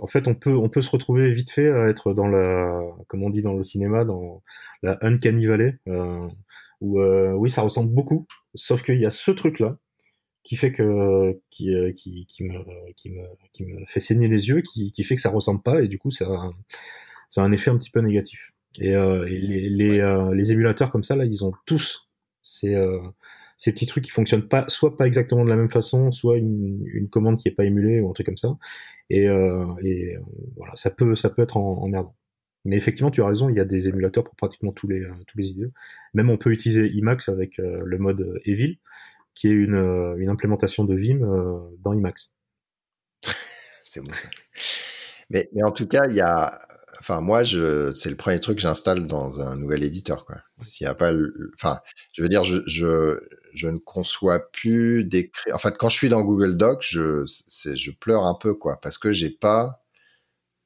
en 0.01 0.07
fait, 0.07 0.29
on 0.29 0.35
peut, 0.35 0.55
on 0.57 0.69
peut 0.69 0.81
se 0.81 0.91
retrouver 0.91 1.33
vite 1.33 1.51
fait 1.51 1.71
à 1.71 1.89
être 1.89 2.15
dans 2.15 2.27
la, 2.27 2.83
comme 3.07 3.23
on 3.23 3.31
dit 3.31 3.43
dans 3.43 3.55
le 3.55 3.63
cinéma, 3.63 4.05
dans 4.05 4.43
la 4.83 4.99
uncanny 5.03 5.47
valley, 5.47 5.77
euh, 5.89 6.27
où 6.81 7.01
euh, 7.01 7.33
oui, 7.33 7.51
ça 7.51 7.63
ressemble 7.63 7.93
beaucoup, 7.93 8.27
sauf 8.55 8.83
qu'il 8.83 9.01
y 9.01 9.07
a 9.07 9.11
ce 9.11 9.31
truc-là 9.31 9.79
qui 10.43 10.57
fait 10.57 10.73
que, 10.73 11.41
qui, 11.51 11.75
euh, 11.75 11.91
qui, 11.93 12.27
qui, 12.27 12.45
me, 12.45 12.59
qui, 12.97 13.11
me, 13.11 13.23
qui 13.53 13.65
me 13.65 13.85
fait 13.87 14.01
saigner 14.01 14.29
les 14.29 14.49
yeux, 14.49 14.61
qui, 14.61 14.93
qui 14.93 15.03
fait 15.03 15.15
que 15.15 15.21
ça 15.21 15.31
ressemble 15.31 15.63
pas, 15.63 15.83
et 15.83 15.89
du 15.89 15.99
coup, 15.99 16.11
ça, 16.11 16.27
ça 17.31 17.43
a 17.43 17.45
un 17.45 17.53
effet 17.53 17.71
un 17.71 17.79
petit 17.79 17.91
peu 17.91 18.01
négatif. 18.01 18.53
Et, 18.79 18.95
euh, 18.95 19.25
et 19.27 19.39
les, 19.39 19.71
les, 19.71 20.01
euh, 20.01 20.35
les, 20.35 20.53
émulateurs 20.53 20.91
comme 20.91 21.05
ça, 21.05 21.17
là, 21.17 21.25
ils 21.25 21.45
ont 21.45 21.53
tous 21.65 22.09
ces, 22.43 22.77
ces 23.57 23.73
petits 23.73 23.87
trucs 23.87 24.05
qui 24.05 24.11
fonctionnent 24.11 24.49
pas, 24.49 24.65
soit 24.69 24.97
pas 24.97 25.07
exactement 25.07 25.45
de 25.45 25.51
la 25.51 25.57
même 25.57 25.69
façon, 25.71 26.13
soit 26.13 26.37
une, 26.39 26.83
une 26.87 27.09
commande 27.09 27.39
qui 27.39 27.49
est 27.49 27.53
pas 27.53 27.65
émulée 27.65 28.01
ou 28.01 28.11
un 28.11 28.13
truc 28.13 28.27
comme 28.27 28.37
ça. 28.37 28.57
Et, 29.11 29.29
euh, 29.29 29.67
et 29.83 30.17
euh, 30.17 30.21
voilà, 30.57 30.75
ça 30.77 30.91
peut, 30.91 31.15
ça 31.15 31.31
peut 31.31 31.43
être 31.43 31.57
en, 31.57 31.83
emmerdant. 31.83 32.15
Mais 32.65 32.77
effectivement, 32.77 33.11
tu 33.11 33.23
as 33.23 33.27
raison, 33.27 33.49
il 33.49 33.57
y 33.57 33.61
a 33.61 33.65
des 33.65 33.89
émulateurs 33.89 34.25
pour 34.25 34.37
pratiquement 34.37 34.73
tous 34.73 34.89
les, 34.89 35.01
euh, 35.01 35.13
tous 35.27 35.39
les 35.39 35.51
idiots. 35.51 35.71
Même 36.15 36.31
on 36.31 36.39
peut 36.39 36.51
utiliser 36.51 36.91
Emacs 36.97 37.29
avec 37.29 37.59
euh, 37.59 37.83
le 37.85 37.99
mode 37.99 38.41
Evil, 38.45 38.79
qui 39.35 39.49
est 39.49 39.53
une, 39.53 40.15
une 40.19 40.29
implémentation 40.29 40.85
de 40.85 40.95
Vim 40.95 41.19
dans 41.81 41.93
Emacs. 41.93 42.31
C'est 43.85 44.01
bon 44.01 44.13
ça. 44.13 44.29
Mais, 45.31 45.49
mais 45.53 45.65
en 45.65 45.73
tout 45.73 45.87
cas, 45.87 46.03
il 46.09 46.17
y 46.17 46.21
a, 46.21 46.61
enfin 47.01 47.21
moi 47.21 47.43
je 47.43 47.93
c'est 47.93 48.11
le 48.11 48.17
premier 48.17 48.39
truc 48.41 48.57
que 48.57 48.63
j'installe 48.63 49.07
dans 49.07 49.41
un 49.41 49.57
nouvel 49.57 49.83
éditeur 49.83 50.25
quoi 50.25 50.37
s'il 50.61 50.87
y 50.87 50.89
a 50.89 50.95
pas 50.95 51.13
enfin 51.55 51.81
je 52.13 52.23
veux 52.23 52.29
dire 52.29 52.45
je, 52.45 52.59
je 52.67 53.19
je 53.55 53.69
ne 53.69 53.79
conçois 53.79 54.51
plus 54.53 55.05
d'écrire. 55.05 55.55
En 55.55 55.59
fait, 55.59 55.77
quand 55.79 55.89
je 55.89 55.97
suis 55.97 56.09
dans 56.09 56.23
Google 56.23 56.57
Doc, 56.57 56.83
je, 56.83 57.25
je 57.27 57.91
pleure 57.93 58.25
un 58.25 58.35
peu, 58.35 58.55
quoi, 58.55 58.81
parce 58.81 58.99
que 58.99 59.13
j'ai 59.13 59.31
pas, 59.31 59.84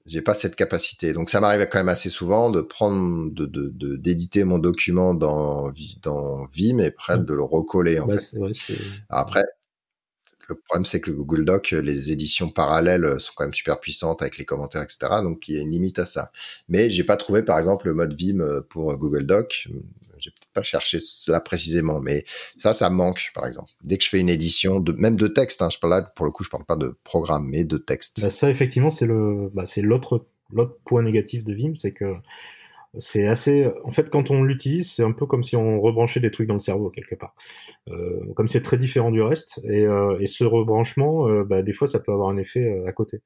j'ai 0.08 0.22
pas 0.22 0.34
cette 0.34 0.56
capacité. 0.56 1.12
Donc, 1.12 1.30
ça 1.30 1.40
m'arrive 1.40 1.66
quand 1.70 1.78
même 1.78 1.88
assez 1.88 2.10
souvent 2.10 2.50
de 2.50 2.60
prendre, 2.60 3.30
de, 3.30 3.96
d'éditer 3.96 4.44
mon 4.44 4.58
document 4.58 5.14
dans, 5.14 5.70
dans 6.02 6.46
Vim 6.46 6.78
et 6.78 6.86
après 6.86 7.18
de 7.18 7.34
le 7.34 7.42
recoller, 7.42 8.00
en 8.00 8.06
bah, 8.06 8.16
fait. 8.16 8.38
Après, 9.08 9.44
le 10.48 10.54
problème, 10.54 10.86
c'est 10.86 11.00
que 11.00 11.10
Google 11.10 11.44
Doc, 11.44 11.72
les 11.72 12.10
éditions 12.10 12.48
parallèles 12.48 13.20
sont 13.20 13.32
quand 13.36 13.44
même 13.44 13.52
super 13.52 13.80
puissantes 13.80 14.22
avec 14.22 14.38
les 14.38 14.46
commentaires, 14.46 14.82
etc. 14.82 14.98
Donc, 15.22 15.46
il 15.46 15.56
y 15.56 15.58
a 15.58 15.62
une 15.62 15.70
limite 15.70 15.98
à 15.98 16.06
ça. 16.06 16.32
Mais 16.68 16.88
j'ai 16.88 17.04
pas 17.04 17.16
trouvé, 17.16 17.42
par 17.42 17.58
exemple, 17.58 17.86
le 17.86 17.94
mode 17.94 18.18
Vim 18.18 18.62
pour 18.70 18.96
Google 18.96 19.26
Doc 19.26 19.68
peut-être 20.30 20.52
pas 20.52 20.62
cherché 20.62 20.98
cela 21.00 21.40
précisément, 21.40 22.00
mais 22.00 22.24
ça, 22.56 22.72
ça 22.72 22.90
manque, 22.90 23.30
par 23.34 23.46
exemple. 23.46 23.70
Dès 23.82 23.98
que 23.98 24.04
je 24.04 24.10
fais 24.10 24.20
une 24.20 24.28
édition, 24.28 24.82
même 24.96 25.16
de 25.16 25.28
texte, 25.28 25.62
hein, 25.62 25.68
je 25.70 25.78
parle 25.78 25.94
là, 25.94 26.02
pour 26.02 26.26
le 26.26 26.32
coup, 26.32 26.44
je 26.44 26.50
parle 26.50 26.64
pas 26.64 26.76
de 26.76 26.96
programme, 27.04 27.48
mais 27.48 27.64
de 27.64 27.78
texte. 27.78 28.20
Bah, 28.20 28.30
ça, 28.30 28.50
effectivement, 28.50 28.90
c'est 28.90 29.06
le, 29.06 29.50
bah, 29.52 29.66
c'est 29.66 29.82
l'autre, 29.82 30.26
l'autre 30.50 30.78
point 30.84 31.02
négatif 31.02 31.44
de 31.44 31.54
Vim, 31.54 31.74
c'est 31.74 31.92
que 31.92 32.14
c'est 32.96 33.26
assez. 33.26 33.70
En 33.84 33.90
fait, 33.90 34.08
quand 34.08 34.30
on 34.30 34.42
l'utilise, 34.42 34.92
c'est 34.94 35.02
un 35.02 35.12
peu 35.12 35.26
comme 35.26 35.42
si 35.42 35.56
on 35.56 35.78
rebranchait 35.80 36.20
des 36.20 36.30
trucs 36.30 36.48
dans 36.48 36.54
le 36.54 36.60
cerveau 36.60 36.88
quelque 36.88 37.14
part. 37.14 37.34
Euh, 37.88 38.32
comme 38.34 38.48
c'est 38.48 38.62
très 38.62 38.78
différent 38.78 39.10
du 39.10 39.20
reste, 39.20 39.60
et, 39.64 39.84
euh, 39.84 40.18
et 40.20 40.26
ce 40.26 40.44
rebranchement, 40.44 41.28
euh, 41.28 41.44
bah, 41.44 41.62
des 41.62 41.72
fois, 41.72 41.86
ça 41.86 42.00
peut 42.00 42.12
avoir 42.12 42.30
un 42.30 42.38
effet 42.38 42.64
euh, 42.64 42.86
à 42.86 42.92
côté. 42.92 43.20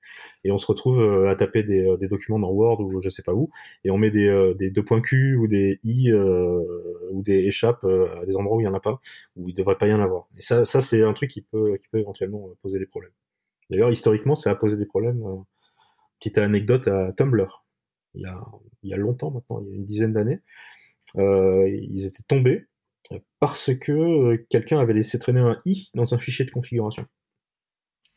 Et 0.44 0.50
on 0.50 0.58
se 0.58 0.66
retrouve 0.66 1.00
euh, 1.00 1.30
à 1.30 1.36
taper 1.36 1.62
des, 1.62 1.96
documents 2.08 2.40
dans 2.40 2.50
Word 2.50 2.80
ou 2.80 3.00
je 3.00 3.08
sais 3.08 3.22
pas 3.22 3.34
où, 3.34 3.50
et 3.84 3.90
on 3.90 3.98
met 3.98 4.10
des, 4.10 4.54
des 4.58 4.70
deux 4.70 4.84
points 4.84 5.00
Q 5.00 5.36
ou 5.36 5.46
des 5.46 5.78
i 5.84 6.12
ou 6.12 7.22
des 7.22 7.46
échappes 7.46 7.84
à 7.84 8.26
des 8.26 8.36
endroits 8.36 8.56
où 8.56 8.60
il 8.60 8.64
y 8.64 8.68
en 8.68 8.74
a 8.74 8.80
pas, 8.80 9.00
où 9.36 9.48
il 9.48 9.54
devrait 9.54 9.78
pas 9.78 9.86
y 9.86 9.94
en 9.94 10.00
avoir. 10.00 10.26
Et 10.36 10.42
ça, 10.42 10.64
ça 10.64 10.80
c'est 10.80 11.02
un 11.02 11.12
truc 11.12 11.30
qui 11.30 11.42
peut, 11.42 11.76
qui 11.78 11.88
peut 11.88 11.98
éventuellement 11.98 12.50
poser 12.62 12.78
des 12.78 12.86
problèmes. 12.86 13.12
D'ailleurs, 13.70 13.90
historiquement, 13.90 14.34
ça 14.34 14.50
a 14.50 14.54
posé 14.54 14.76
des 14.76 14.86
problèmes. 14.86 15.22
petite 16.18 16.38
anecdote 16.38 16.88
à 16.88 17.12
Tumblr 17.12 17.62
il 18.14 18.22
y 18.22 18.26
a, 18.26 18.42
il 18.82 18.90
y 18.90 18.94
a 18.94 18.96
longtemps 18.96 19.30
maintenant, 19.30 19.60
il 19.62 19.68
y 19.68 19.72
a 19.72 19.76
une 19.76 19.84
dizaine 19.84 20.12
d'années. 20.12 20.40
Euh, 21.18 21.68
ils 21.68 22.06
étaient 22.06 22.22
tombés 22.26 22.66
parce 23.40 23.74
que 23.74 23.92
euh, 23.92 24.46
quelqu'un 24.48 24.78
avait 24.78 24.94
laissé 24.94 25.18
traîner 25.18 25.40
un 25.40 25.58
i 25.66 25.90
dans 25.94 26.14
un 26.14 26.18
fichier 26.18 26.44
de 26.44 26.50
configuration. 26.50 27.06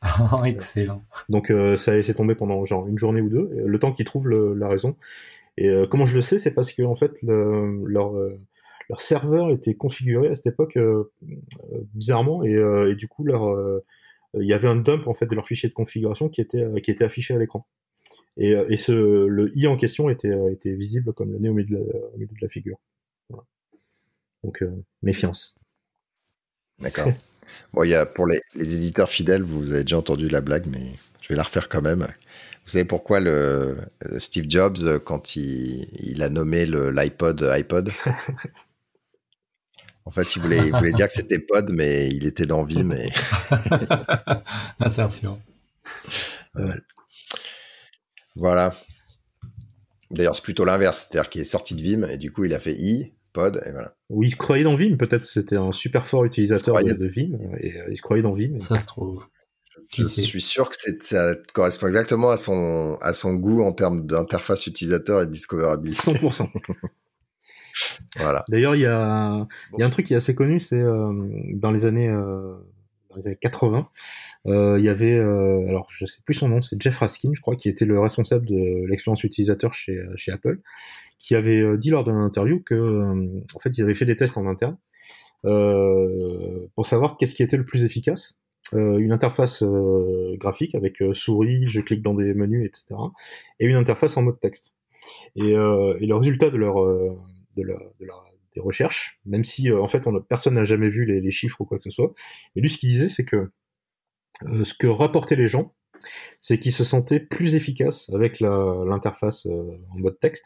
Excellent. 0.45 1.03
Donc 1.29 1.49
euh, 1.49 1.75
ça 1.75 1.91
a 1.91 1.95
laissé 1.95 2.13
tomber 2.13 2.35
pendant 2.35 2.63
genre 2.63 2.87
une 2.87 2.97
journée 2.97 3.21
ou 3.21 3.29
deux, 3.29 3.49
le 3.65 3.79
temps 3.79 3.91
qu'ils 3.91 4.05
trouvent 4.05 4.27
le, 4.27 4.53
la 4.53 4.67
raison. 4.67 4.95
Et 5.57 5.69
euh, 5.69 5.87
comment 5.87 6.05
je 6.05 6.15
le 6.15 6.21
sais, 6.21 6.37
c'est 6.37 6.51
parce 6.51 6.73
que 6.73 6.83
en 6.83 6.95
fait 6.95 7.21
le, 7.21 7.83
leur 7.85 8.15
euh, 8.15 8.39
leur 8.89 9.01
serveur 9.01 9.51
était 9.51 9.75
configuré 9.75 10.27
à 10.29 10.35
cette 10.35 10.47
époque 10.47 10.77
euh, 10.77 11.11
bizarrement 11.93 12.43
et, 12.43 12.51
et, 12.51 12.95
du 12.95 13.07
coup 13.07 13.23
leur 13.23 13.81
il 14.35 14.45
y 14.45 14.53
avait 14.53 14.67
un 14.67 14.75
dump 14.75 15.07
en 15.07 15.13
fait 15.13 15.25
de 15.25 15.33
leur 15.33 15.47
fichier 15.47 15.69
de 15.69 15.73
configuration 15.73 16.29
qui 16.29 16.41
était 16.41 16.63
qui 16.81 16.91
était 16.91 17.05
affiché 17.05 17.33
à 17.33 17.39
l'écran. 17.39 17.65
Et, 18.37 18.51
et 18.51 18.77
ce, 18.77 18.91
le 19.25 19.51
i 19.57 19.67
en 19.67 19.77
question 19.77 20.09
était, 20.09 20.33
était 20.51 20.73
visible 20.73 21.13
comme 21.13 21.31
le 21.31 21.39
nez 21.39 21.49
au 21.49 21.53
milieu 21.53 21.77
de 21.77 21.77
la, 21.77 21.99
au 22.13 22.17
milieu 22.17 22.27
de 22.27 22.41
la 22.41 22.49
figure. 22.49 22.77
Voilà. 23.29 23.45
Donc 24.43 24.63
méfiance. 25.01 25.55
D'accord. 26.79 27.11
bon, 27.73 27.83
il 27.83 27.89
y 27.89 27.95
a 27.95 28.05
pour 28.05 28.27
les, 28.27 28.41
les, 28.55 28.75
éditeurs 28.75 29.09
fidèles, 29.09 29.43
vous 29.43 29.71
avez 29.71 29.83
déjà 29.83 29.97
entendu 29.97 30.27
la 30.27 30.41
blague, 30.41 30.65
mais 30.67 30.93
je 31.21 31.29
vais 31.29 31.35
la 31.35 31.43
refaire 31.43 31.69
quand 31.69 31.81
même. 31.81 32.07
Vous 32.65 32.71
savez 32.71 32.85
pourquoi 32.85 33.19
le 33.19 33.77
Steve 34.17 34.45
Jobs, 34.49 34.99
quand 35.05 35.35
il, 35.35 35.87
il 35.99 36.21
a 36.23 36.29
nommé 36.29 36.65
l'iPod 36.65 37.41
iPod? 37.43 37.89
En 40.05 40.11
fait, 40.11 40.35
il 40.35 40.41
voulait, 40.41 40.67
il 40.67 40.71
voulait 40.71 40.91
dire 40.91 41.07
que 41.07 41.13
c'était 41.13 41.39
pod, 41.39 41.67
mais 41.71 42.09
il 42.09 42.27
était 42.27 42.45
dans 42.45 42.63
Vim. 42.63 42.91
Et... 42.91 43.09
Insertion. 44.79 45.41
Voilà. 46.53 46.75
D'ailleurs, 48.35 50.35
c'est 50.35 50.43
plutôt 50.43 50.65
l'inverse, 50.65 51.07
c'est-à-dire 51.09 51.29
qu'il 51.29 51.41
est 51.41 51.45
sorti 51.45 51.75
de 51.75 51.81
Vim 51.81 52.07
et 52.07 52.17
du 52.17 52.31
coup, 52.31 52.45
il 52.45 52.53
a 52.53 52.59
fait 52.59 52.73
i, 52.73 53.13
pod, 53.33 53.61
et 53.65 53.71
voilà. 53.71 53.95
Oui, 54.09 54.27
il 54.27 54.37
croyait 54.37 54.63
dans 54.63 54.75
Vim, 54.75 54.95
peut-être 54.97 55.25
c'était 55.25 55.57
un 55.57 55.71
super 55.71 56.05
fort 56.05 56.25
utilisateur 56.25 56.83
de, 56.83 56.93
de, 56.93 57.07
Vim, 57.07 57.37
et 57.59 57.79
euh, 57.79 57.87
il 57.89 57.97
se 57.97 58.01
croyait 58.01 58.23
dans 58.23 58.33
Vim. 58.33 58.59
Ça 58.59 58.79
se 58.79 58.87
trouve. 58.87 59.27
Je, 59.93 60.03
je 60.03 60.09
suis 60.09 60.41
sûr 60.41 60.69
que 60.69 60.75
ça 61.01 61.35
correspond 61.53 61.87
exactement 61.87 62.29
à 62.29 62.37
son, 62.37 62.97
à 63.01 63.13
son 63.13 63.35
goût 63.35 63.61
en 63.61 63.71
termes 63.71 64.05
d'interface 64.05 64.67
utilisateur 64.67 65.21
et 65.21 65.25
de 65.25 65.31
discoverability. 65.31 66.11
100%. 66.11 66.49
Voilà. 68.17 68.45
D'ailleurs, 68.47 68.75
il 68.75 68.81
y 68.81 68.85
a, 68.85 69.45
y 69.77 69.83
a 69.83 69.85
un 69.85 69.89
truc 69.89 70.05
qui 70.05 70.13
est 70.13 70.17
assez 70.17 70.33
connu, 70.33 70.59
c'est 70.59 70.79
euh, 70.79 71.11
dans 71.55 71.71
les 71.71 71.85
années 71.85 72.07
euh, 72.07 72.53
dans 73.15 73.21
les 73.21 73.27
années 73.27 73.37
80, 73.39 73.89
euh, 74.47 74.75
il 74.79 74.85
y 74.85 74.89
avait, 74.89 75.15
euh, 75.15 75.67
alors 75.67 75.87
je 75.89 76.05
sais 76.05 76.19
plus 76.25 76.33
son 76.33 76.49
nom, 76.49 76.61
c'est 76.61 76.81
Jeff 76.81 76.97
Raskin, 76.97 77.31
je 77.33 77.41
crois, 77.41 77.55
qui 77.55 77.69
était 77.69 77.85
le 77.85 77.99
responsable 77.99 78.45
de 78.45 78.85
l'expérience 78.87 79.23
utilisateur 79.23 79.73
chez 79.73 79.99
chez 80.15 80.31
Apple, 80.31 80.59
qui 81.17 81.35
avait 81.35 81.61
euh, 81.61 81.77
dit 81.77 81.89
lors 81.89 82.03
d'une 82.03 82.15
interview 82.15 82.61
que, 82.61 82.75
euh, 82.75 83.43
en 83.55 83.59
fait, 83.59 83.77
ils 83.77 83.83
avaient 83.83 83.95
fait 83.95 84.05
des 84.05 84.15
tests 84.15 84.37
en 84.37 84.47
interne 84.47 84.77
pour 86.75 86.87
savoir 86.87 87.17
qu'est-ce 87.17 87.35
qui 87.35 87.43
était 87.43 87.57
le 87.57 87.65
plus 87.65 87.83
efficace. 87.83 88.35
une 88.73 89.11
interface 89.11 89.63
graphique 90.39 90.73
avec 90.73 91.03
souris, 91.13 91.67
je 91.67 91.81
clique 91.81 92.01
dans 92.01 92.15
des 92.15 92.33
menus, 92.33 92.65
etc. 92.65 92.99
Et 93.59 93.67
une 93.67 93.75
interface 93.75 94.17
en 94.17 94.23
mode 94.23 94.39
texte. 94.39 94.73
Et, 95.35 95.53
le 95.53 96.13
résultat 96.15 96.49
de 96.49 96.57
leur 96.57 96.75
des 98.55 98.61
recherches, 98.61 99.19
même 99.25 99.43
si 99.43 99.69
euh, 99.69 99.81
en 99.81 99.87
fait 99.87 100.07
on, 100.07 100.19
personne 100.21 100.55
n'a 100.55 100.63
jamais 100.63 100.89
vu 100.89 101.05
les, 101.05 101.31
chiffres 101.31 101.61
ou 101.61 101.65
quoi 101.65 101.77
que 101.77 101.83
ce 101.83 101.89
soit. 101.89 102.13
Mais 102.55 102.61
lui, 102.61 102.69
ce 102.69 102.77
qu'il 102.77 102.89
disait, 102.89 103.09
c'est 103.09 103.25
que 103.25 103.51
euh, 104.45 104.63
ce 104.63 104.73
que 104.73 104.87
rapportaient 104.87 105.35
les 105.35 105.47
gens, 105.47 105.75
c'est 106.41 106.59
qu'ils 106.59 106.71
se 106.71 106.83
sentaient 106.83 107.19
plus 107.19 107.55
efficaces 107.55 108.09
avec 108.13 108.39
l'interface 108.39 109.45
euh, 109.45 109.77
en 109.91 109.99
mode 109.99 110.19
texte. 110.19 110.45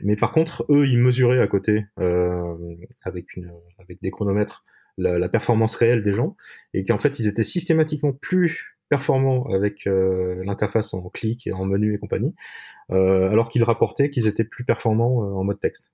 Mais 0.00 0.16
par 0.16 0.32
contre, 0.32 0.66
eux, 0.68 0.86
ils 0.86 0.98
mesuraient 0.98 1.40
à 1.40 1.46
côté 1.46 1.86
avec, 1.96 3.34
une, 3.34 3.50
avec 3.78 4.02
des 4.02 4.10
chronomètres 4.10 4.62
la, 4.98 5.28
performance 5.30 5.74
réelle 5.76 6.02
des 6.02 6.12
gens 6.12 6.36
et 6.74 6.84
qu'en 6.84 6.98
fait, 6.98 7.18
ils 7.18 7.28
étaient 7.28 7.44
systématiquement 7.44 8.12
plus 8.12 8.76
performants 8.90 9.46
avec 9.46 9.86
l'interface 9.86 10.92
en 10.92 11.08
clic 11.08 11.46
et 11.46 11.52
en 11.52 11.64
menu 11.64 11.94
et 11.94 11.98
compagnie, 11.98 12.34
alors 12.90 13.48
qu'ils 13.48 13.64
rapportaient 13.64 14.10
qu'ils 14.10 14.26
étaient 14.26 14.44
plus 14.44 14.66
performants 14.66 15.16
en 15.16 15.44
mode 15.44 15.60
texte. 15.60 15.92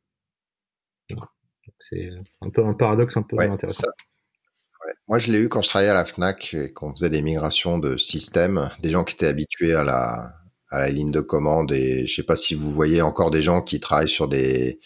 C'est 1.88 2.10
un 2.40 2.50
peu 2.50 2.64
un 2.64 2.74
paradoxe 2.74 3.16
un 3.16 3.22
peu 3.22 3.36
ouais, 3.36 3.48
intéressant. 3.48 3.82
Ça, 3.82 4.86
ouais. 4.86 4.92
Moi, 5.08 5.18
je 5.18 5.32
l'ai 5.32 5.38
eu 5.38 5.48
quand 5.48 5.62
je 5.62 5.68
travaillais 5.68 5.90
à 5.90 5.94
la 5.94 6.04
Fnac 6.04 6.54
et 6.54 6.72
qu'on 6.72 6.92
faisait 6.94 7.10
des 7.10 7.22
migrations 7.22 7.78
de 7.78 7.96
systèmes, 7.96 8.70
des 8.80 8.90
gens 8.90 9.04
qui 9.04 9.14
étaient 9.14 9.26
habitués 9.26 9.74
à 9.74 9.84
la, 9.84 10.34
à 10.70 10.78
la 10.78 10.88
ligne 10.88 11.12
de 11.12 11.20
commande 11.20 11.72
et 11.72 12.06
je 12.06 12.14
sais 12.14 12.22
pas 12.22 12.36
si 12.36 12.54
vous 12.54 12.72
voyez 12.72 13.02
encore 13.02 13.30
des 13.30 13.42
gens 13.42 13.62
qui 13.62 13.80
travaillent 13.80 14.08
sur 14.08 14.28
des 14.28 14.80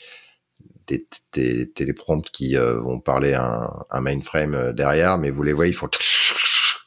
des, 0.86 1.06
des 1.32 1.72
téléprompts 1.72 2.30
qui 2.30 2.56
euh, 2.56 2.80
vont 2.80 3.00
parler 3.00 3.34
un, 3.34 3.68
un 3.90 4.00
mainframe 4.00 4.72
derrière, 4.72 5.18
mais 5.18 5.30
vous 5.30 5.42
les 5.42 5.52
voyez, 5.52 5.72
ils 5.72 5.74
font 5.74 5.88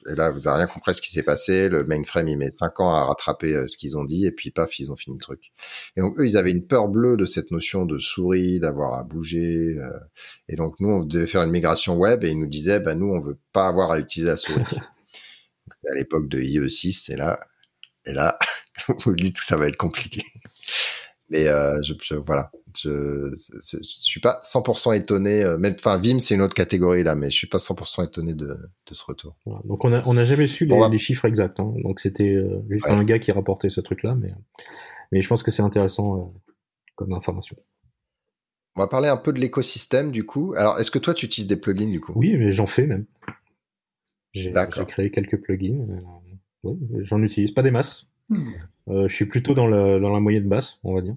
et 0.07 0.15
là, 0.15 0.31
vous 0.31 0.41
n'avez 0.41 0.57
rien 0.59 0.67
compris 0.67 0.93
ce 0.93 1.01
qui 1.01 1.11
s'est 1.11 1.23
passé. 1.23 1.67
Le 1.67 1.83
mainframe, 1.83 2.27
il 2.27 2.37
met 2.37 2.51
5 2.51 2.79
ans 2.79 2.93
à 2.93 3.03
rattraper 3.05 3.53
euh, 3.53 3.67
ce 3.67 3.77
qu'ils 3.77 3.97
ont 3.97 4.05
dit, 4.05 4.25
et 4.25 4.31
puis 4.31 4.51
paf, 4.51 4.79
ils 4.79 4.91
ont 4.91 4.95
fini 4.95 5.17
le 5.17 5.21
truc. 5.21 5.51
Et 5.95 6.01
donc, 6.01 6.17
eux, 6.19 6.25
ils 6.25 6.37
avaient 6.37 6.51
une 6.51 6.65
peur 6.65 6.87
bleue 6.87 7.17
de 7.17 7.25
cette 7.25 7.51
notion 7.51 7.85
de 7.85 7.99
souris, 7.99 8.59
d'avoir 8.59 8.93
à 8.93 9.03
bouger. 9.03 9.77
Euh, 9.77 9.91
et 10.47 10.55
donc, 10.55 10.79
nous, 10.79 10.89
on 10.89 11.03
devait 11.03 11.27
faire 11.27 11.43
une 11.43 11.51
migration 11.51 11.97
web, 11.97 12.23
et 12.23 12.29
ils 12.29 12.39
nous 12.39 12.47
disaient, 12.47 12.79
bah, 12.79 12.95
nous, 12.95 13.07
on 13.07 13.19
veut 13.19 13.37
pas 13.51 13.67
avoir 13.67 13.91
à 13.91 13.99
utiliser 13.99 14.31
la 14.31 14.37
souris. 14.37 14.63
C'est 15.81 15.91
à 15.91 15.95
l'époque 15.95 16.27
de 16.29 16.39
IE6, 16.39 17.13
et 17.13 17.15
là, 17.15 17.39
et 18.05 18.13
là, 18.13 18.39
vous 19.05 19.15
dites 19.15 19.37
que 19.37 19.43
ça 19.43 19.57
va 19.57 19.67
être 19.67 19.77
compliqué. 19.77 20.23
Mais 21.29 21.47
euh, 21.47 21.79
je, 21.83 21.93
je, 22.01 22.15
voilà, 22.15 22.51
je, 22.75 23.35
je, 23.37 23.77
je, 23.77 23.83
suis 23.83 24.19
pas 24.19 24.41
100% 24.43 24.95
étonné. 24.95 25.43
Euh, 25.43 25.57
enfin, 25.75 25.99
Vim, 25.99 26.19
c'est 26.19 26.35
une 26.35 26.41
autre 26.41 26.55
catégorie 26.55 27.03
là, 27.03 27.15
mais 27.15 27.29
je 27.29 27.35
suis 27.35 27.47
pas 27.47 27.59
100% 27.59 28.05
étonné 28.05 28.33
de, 28.33 28.47
de 28.47 28.93
ce 28.93 29.03
retour. 29.05 29.35
Donc 29.65 29.85
on 29.85 29.93
a 29.93 30.01
on 30.05 30.17
a 30.17 30.25
jamais 30.25 30.47
su 30.47 30.65
les, 30.65 30.79
les 30.89 30.97
chiffres 30.97 31.25
exacts. 31.25 31.59
Hein. 31.59 31.73
Donc 31.83 31.99
c'était 31.99 32.33
euh, 32.33 32.63
juste 32.69 32.85
ouais. 32.85 32.91
un 32.91 33.03
gars 33.03 33.19
qui 33.19 33.31
rapportait 33.31 33.69
ce 33.69 33.81
truc 33.81 34.03
là, 34.03 34.15
mais 34.15 34.33
mais 35.11 35.21
je 35.21 35.27
pense 35.27 35.43
que 35.43 35.51
c'est 35.51 35.61
intéressant 35.61 36.17
euh, 36.17 36.23
comme 36.95 37.13
information. 37.13 37.55
On 38.75 38.81
va 38.81 38.87
parler 38.87 39.09
un 39.09 39.17
peu 39.17 39.33
de 39.33 39.39
l'écosystème 39.39 40.11
du 40.11 40.25
coup. 40.25 40.53
Alors, 40.55 40.79
est-ce 40.79 40.89
que 40.89 40.99
toi 40.99 41.13
tu 41.13 41.25
utilises 41.25 41.47
des 41.47 41.57
plugins 41.57 41.91
du 41.91 41.99
coup? 41.99 42.13
Oui, 42.15 42.35
mais 42.37 42.51
j'en 42.51 42.67
fais 42.67 42.87
même. 42.87 43.05
J'ai 44.33 44.53
créé 44.87 45.11
quelques 45.11 45.41
plugins. 45.41 45.85
Oui, 46.63 46.77
j'en 47.01 47.21
utilise 47.21 47.51
pas 47.51 47.61
des 47.61 47.71
masses. 47.71 48.08
Euh, 48.31 49.07
je 49.07 49.13
suis 49.13 49.25
plutôt 49.25 49.53
dans 49.53 49.67
la, 49.67 49.99
dans 49.99 50.09
la 50.09 50.19
moyenne 50.19 50.49
basse, 50.49 50.79
on 50.83 50.95
va 50.95 51.01
dire. 51.01 51.15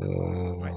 Euh, 0.00 0.54
ouais. 0.54 0.70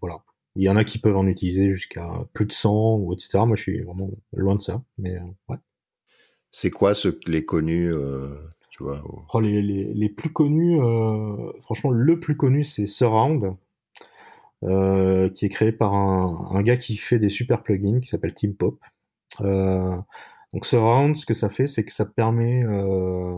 Voilà. 0.00 0.22
Il 0.56 0.62
y 0.62 0.70
en 0.70 0.76
a 0.76 0.84
qui 0.84 0.98
peuvent 0.98 1.16
en 1.16 1.26
utiliser 1.26 1.72
jusqu'à 1.72 2.08
plus 2.32 2.46
de 2.46 2.52
100 2.52 2.96
ou 2.96 3.12
etc. 3.12 3.40
Moi, 3.46 3.54
je 3.54 3.62
suis 3.62 3.82
vraiment 3.82 4.10
loin 4.32 4.54
de 4.54 4.60
ça. 4.60 4.82
Mais 4.96 5.16
euh, 5.16 5.20
ouais. 5.50 5.58
C'est 6.50 6.70
quoi 6.70 6.94
ce, 6.94 7.18
les 7.26 7.44
connus 7.44 7.92
tu 8.70 8.84
vois 8.84 9.02
oh, 9.34 9.40
les, 9.40 9.60
les, 9.60 9.92
les, 9.92 10.08
plus 10.08 10.32
connus, 10.32 10.78
franchement, 11.60 11.90
le 11.90 12.18
plus 12.20 12.36
connu, 12.36 12.64
c'est 12.64 12.86
Surround. 12.86 13.56
Euh, 14.64 15.28
qui 15.30 15.46
est 15.46 15.50
créé 15.50 15.70
par 15.70 15.94
un, 15.94 16.48
un, 16.50 16.62
gars 16.62 16.76
qui 16.76 16.96
fait 16.96 17.20
des 17.20 17.28
super 17.28 17.62
plugins 17.62 18.00
qui 18.00 18.08
s'appelle 18.08 18.34
Team 18.34 18.56
Pop. 18.56 18.80
Euh, 19.42 19.96
donc 20.52 20.66
Surround, 20.66 21.16
ce 21.16 21.26
que 21.26 21.34
ça 21.34 21.48
fait, 21.48 21.66
c'est 21.66 21.84
que 21.84 21.92
ça 21.92 22.04
permet 22.04 22.64
euh, 22.64 23.36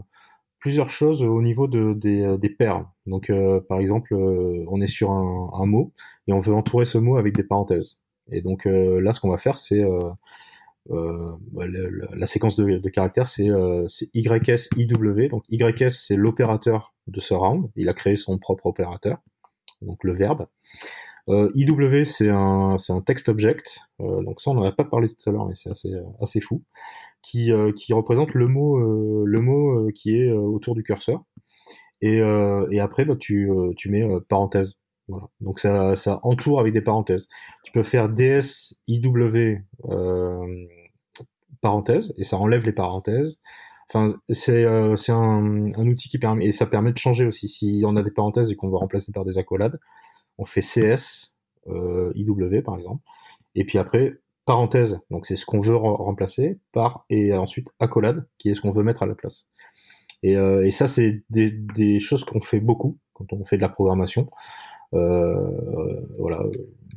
plusieurs 0.61 0.90
choses 0.90 1.22
au 1.22 1.42
niveau 1.42 1.66
de, 1.66 1.94
des, 1.94 2.22
euh, 2.22 2.36
des 2.36 2.50
paires. 2.50 2.86
Donc, 3.06 3.30
euh, 3.30 3.61
par 3.68 3.80
exemple, 3.80 4.14
euh, 4.14 4.64
on 4.68 4.80
est 4.80 4.86
sur 4.86 5.11
un, 5.11 5.50
un, 5.54 5.66
mot 5.66 5.92
et 6.28 6.32
on 6.32 6.38
veut 6.38 6.54
entourer 6.54 6.84
ce 6.84 6.98
mot 6.98 7.16
avec 7.16 7.34
des 7.34 7.42
parenthèses. 7.42 8.02
Et 8.30 8.42
donc 8.42 8.66
euh, 8.66 9.00
là, 9.00 9.12
ce 9.12 9.20
qu'on 9.20 9.30
va 9.30 9.38
faire, 9.38 9.56
c'est 9.56 9.82
euh, 9.82 11.32
bah, 11.52 11.64
la 11.66 12.26
séquence 12.26 12.54
de, 12.56 12.78
de 12.78 12.88
caractères, 12.88 13.26
c'est 13.26 13.48
YSIW. 14.14 15.28
Donc 15.28 15.44
YS, 15.50 15.90
c'est 15.90 16.16
l'opérateur 16.16 16.94
de 17.08 17.18
ce 17.18 17.34
round. 17.34 17.70
Il 17.74 17.88
a 17.88 17.94
créé 17.94 18.14
son 18.14 18.38
propre 18.38 18.66
opérateur, 18.66 19.18
donc 19.82 20.04
le 20.04 20.12
verbe. 20.12 20.46
Euh, 21.29 21.51
IW, 21.55 22.05
c'est 22.05 22.31
un, 22.31 22.77
un 22.89 23.01
text 23.03 23.29
object, 23.29 23.81
euh, 24.01 24.23
donc 24.23 24.41
ça 24.41 24.51
on 24.51 24.55
n'en 24.55 24.64
a 24.64 24.73
pas 24.73 24.85
parlé 24.85 25.09
tout 25.09 25.29
à 25.29 25.33
l'heure, 25.33 25.47
mais 25.47 25.55
c'est 25.55 25.71
assez, 25.71 25.93
assez 26.21 26.41
fou, 26.41 26.62
qui, 27.23 27.53
euh, 27.53 27.73
qui 27.73 27.93
représente 27.93 28.35
le 28.35 28.49
mot, 28.49 28.79
euh, 28.79 29.25
le 29.27 29.41
mot 29.41 29.87
euh, 29.89 29.91
qui 29.93 30.16
est 30.16 30.33
autour 30.33 30.75
du 30.75 30.83
curseur. 30.83 31.23
Et, 32.03 32.16
et 32.71 32.81
après, 32.81 33.05
bah, 33.05 33.14
tu, 33.14 33.51
tu 33.77 33.91
mets 33.91 34.09
parenthèse. 34.27 34.79
Voilà. 35.09 35.27
Donc 35.43 35.59
ça, 35.59 35.97
ça 35.97 36.18
entoure 36.23 36.59
avec 36.59 36.73
des 36.73 36.81
parenthèses. 36.81 37.29
Tu 37.62 37.73
peux 37.73 37.83
faire 37.83 38.09
DS, 38.09 38.75
IW, 38.89 39.59
parenthèse, 41.61 42.14
et 42.16 42.25
ça 42.25 42.39
enlève 42.39 42.64
les 42.64 42.73
parenthèses. 42.73 43.39
Enfin, 43.93 44.14
c'est 44.29 44.64
euh, 44.64 44.95
un, 45.09 45.87
outil 45.89 46.09
qui 46.09 46.18
permet 46.18 46.47
et 46.47 46.53
ça 46.53 46.66
permet 46.66 46.93
de 46.93 46.99
changer 46.99 47.27
aussi. 47.27 47.49
Si 47.49 47.83
on 47.85 47.97
a 47.97 48.03
des 48.03 48.12
parenthèses 48.12 48.51
et 48.51 48.55
qu'on 48.55 48.68
veut 48.68 48.77
remplacer 48.77 49.11
par 49.11 49.25
des 49.25 49.37
accolades, 49.37 49.81
on 50.41 50.45
fait 50.47 50.62
CS, 50.62 51.34
euh, 51.68 52.12
IW 52.16 52.62
par 52.62 52.76
exemple, 52.76 53.03
et 53.55 53.64
puis 53.64 53.78
après 53.78 54.14
parenthèse, 54.47 54.99
donc 55.11 55.26
c'est 55.26 55.36
ce 55.36 55.45
qu'on 55.45 55.61
veut 55.61 55.76
remplacer, 55.76 56.59
par 56.72 57.05
et 57.11 57.32
ensuite 57.34 57.72
accolade, 57.78 58.26
qui 58.38 58.49
est 58.49 58.54
ce 58.54 58.62
qu'on 58.62 58.71
veut 58.71 58.83
mettre 58.83 59.03
à 59.03 59.07
la 59.07 59.14
place. 59.14 59.49
Et, 60.22 60.37
euh, 60.37 60.68
ça, 60.71 60.87
c'est 60.87 61.22
des, 61.30 61.99
choses 62.00 62.25
qu'on 62.25 62.41
fait 62.41 62.61
beaucoup 62.61 62.99
quand 63.12 63.33
on 63.33 63.45
fait 63.45 63.57
de 63.57 63.62
la 63.62 63.68
programmation. 63.68 64.29
Euh, 64.95 65.37
voilà, 66.18 66.42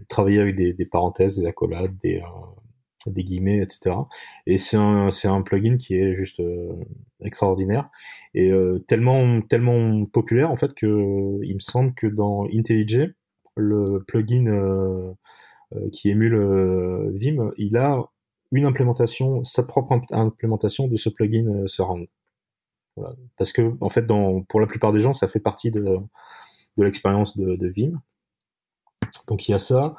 travailler 0.10 0.40
avec 0.40 0.56
des, 0.56 0.86
parenthèses, 0.86 1.38
des 1.38 1.46
accolades, 1.46 1.96
des, 1.98 2.24
guillemets, 3.24 3.58
etc. 3.62 3.96
Et 4.48 4.58
c'est 4.58 4.78
un, 4.78 5.42
plugin 5.42 5.78
qui 5.78 5.96
est 5.96 6.16
juste 6.16 6.42
extraordinaire 7.22 7.86
et 8.34 8.52
tellement, 8.88 9.42
tellement 9.42 10.06
populaire 10.06 10.52
en 10.52 10.56
fait 10.56 10.74
que 10.74 11.40
il 11.44 11.56
me 11.56 11.60
semble 11.60 11.94
que 11.94 12.08
dans 12.08 12.46
IntelliJ, 12.46 13.14
le 13.56 14.04
plugin 14.08 14.48
euh, 14.48 15.14
euh, 15.76 15.90
qui 15.92 16.10
émule 16.10 16.36
euh, 16.36 17.12
Vim, 17.14 17.52
il 17.58 17.78
a 17.78 18.04
une 18.52 18.66
implémentation, 18.66 19.44
sa 19.44 19.64
propre 19.64 20.00
implémentation 20.12 20.88
de 20.88 20.96
ce 20.96 21.10
plugin 21.10 21.66
Surround. 21.66 22.08
Voilà. 22.96 23.16
Parce 23.38 23.52
que 23.52 23.76
en 23.82 23.90
fait, 23.90 24.06
pour 24.48 24.60
la 24.60 24.68
plupart 24.68 24.92
des 24.92 25.00
gens, 25.00 25.14
ça 25.14 25.28
fait 25.28 25.40
partie 25.40 25.72
de, 25.72 25.98
l'expérience 26.78 27.36
de, 27.38 27.68
Vim. 27.68 28.00
Donc 29.28 29.48
il 29.48 29.54
y 29.54 29.56
a 29.56 29.60
ça. 29.60 29.96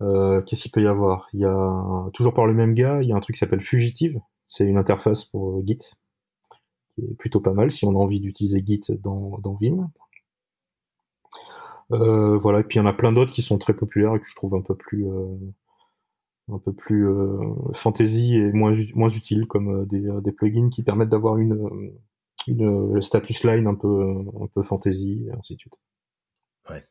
Qu'est-ce 0.00 0.62
qu'il 0.62 0.70
peut 0.70 0.82
y 0.82 0.86
avoir? 0.86 1.28
Il 1.34 1.40
y 1.40 1.44
a 1.44 2.10
toujours 2.14 2.32
par 2.32 2.46
le 2.46 2.54
même 2.54 2.72
gars, 2.72 3.02
il 3.02 3.08
y 3.08 3.12
a 3.12 3.16
un 3.16 3.20
truc 3.20 3.36
qui 3.36 3.40
s'appelle 3.40 3.60
Fugitive. 3.60 4.18
C'est 4.46 4.64
une 4.64 4.78
interface 4.78 5.26
pour 5.26 5.62
Git 5.66 5.78
qui 6.94 7.02
est 7.02 7.14
plutôt 7.18 7.40
pas 7.40 7.52
mal 7.52 7.70
si 7.70 7.84
on 7.84 7.90
a 7.90 7.98
envie 7.98 8.20
d'utiliser 8.20 8.64
Git 8.66 8.80
dans 8.98 9.58
Vim. 9.60 9.90
Euh, 11.92 12.38
voilà, 12.38 12.60
et 12.60 12.64
puis 12.64 12.78
il 12.78 12.82
y 12.82 12.82
en 12.82 12.86
a 12.86 12.92
plein 12.92 13.12
d'autres 13.12 13.32
qui 13.32 13.42
sont 13.42 13.58
très 13.58 13.74
populaires 13.74 14.14
et 14.14 14.20
que 14.20 14.26
je 14.26 14.34
trouve 14.34 14.54
un 14.54 14.60
peu 14.60 14.76
plus 14.76 15.08
euh, 15.08 15.36
un 16.52 16.58
peu 16.58 16.72
plus 16.72 17.08
euh, 17.08 17.38
fantasy 17.72 18.36
et 18.36 18.52
moins 18.52 18.74
moins 18.94 19.08
utiles 19.08 19.46
comme 19.46 19.82
euh, 19.82 19.86
des, 19.86 20.08
des 20.22 20.32
plugins 20.32 20.70
qui 20.70 20.82
permettent 20.82 21.08
d'avoir 21.08 21.38
une 21.38 21.92
une 22.46 23.02
status 23.02 23.44
line 23.44 23.66
un 23.66 23.74
peu 23.74 24.14
un 24.40 24.46
peu 24.54 24.62
fantasy 24.62 25.26
et 25.26 25.32
ainsi 25.32 25.54
de 25.54 25.60
suite. 25.60 25.78
Ouais. 26.68 26.84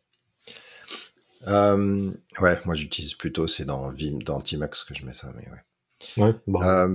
Ouais, 1.48 2.60
moi 2.66 2.76
j'utilise 2.76 3.14
plutôt, 3.14 3.48
c'est 3.48 3.66
dans 3.66 3.92
Vim, 3.92 4.20
dans 4.26 4.42
Tmax 4.42 4.84
que 4.84 4.94
je 4.94 5.06
mets 5.06 5.14
ça, 5.14 5.32
mais 5.36 5.48
ouais. 5.50 6.24
Ouais, 6.24 6.36
bah. 6.48 6.88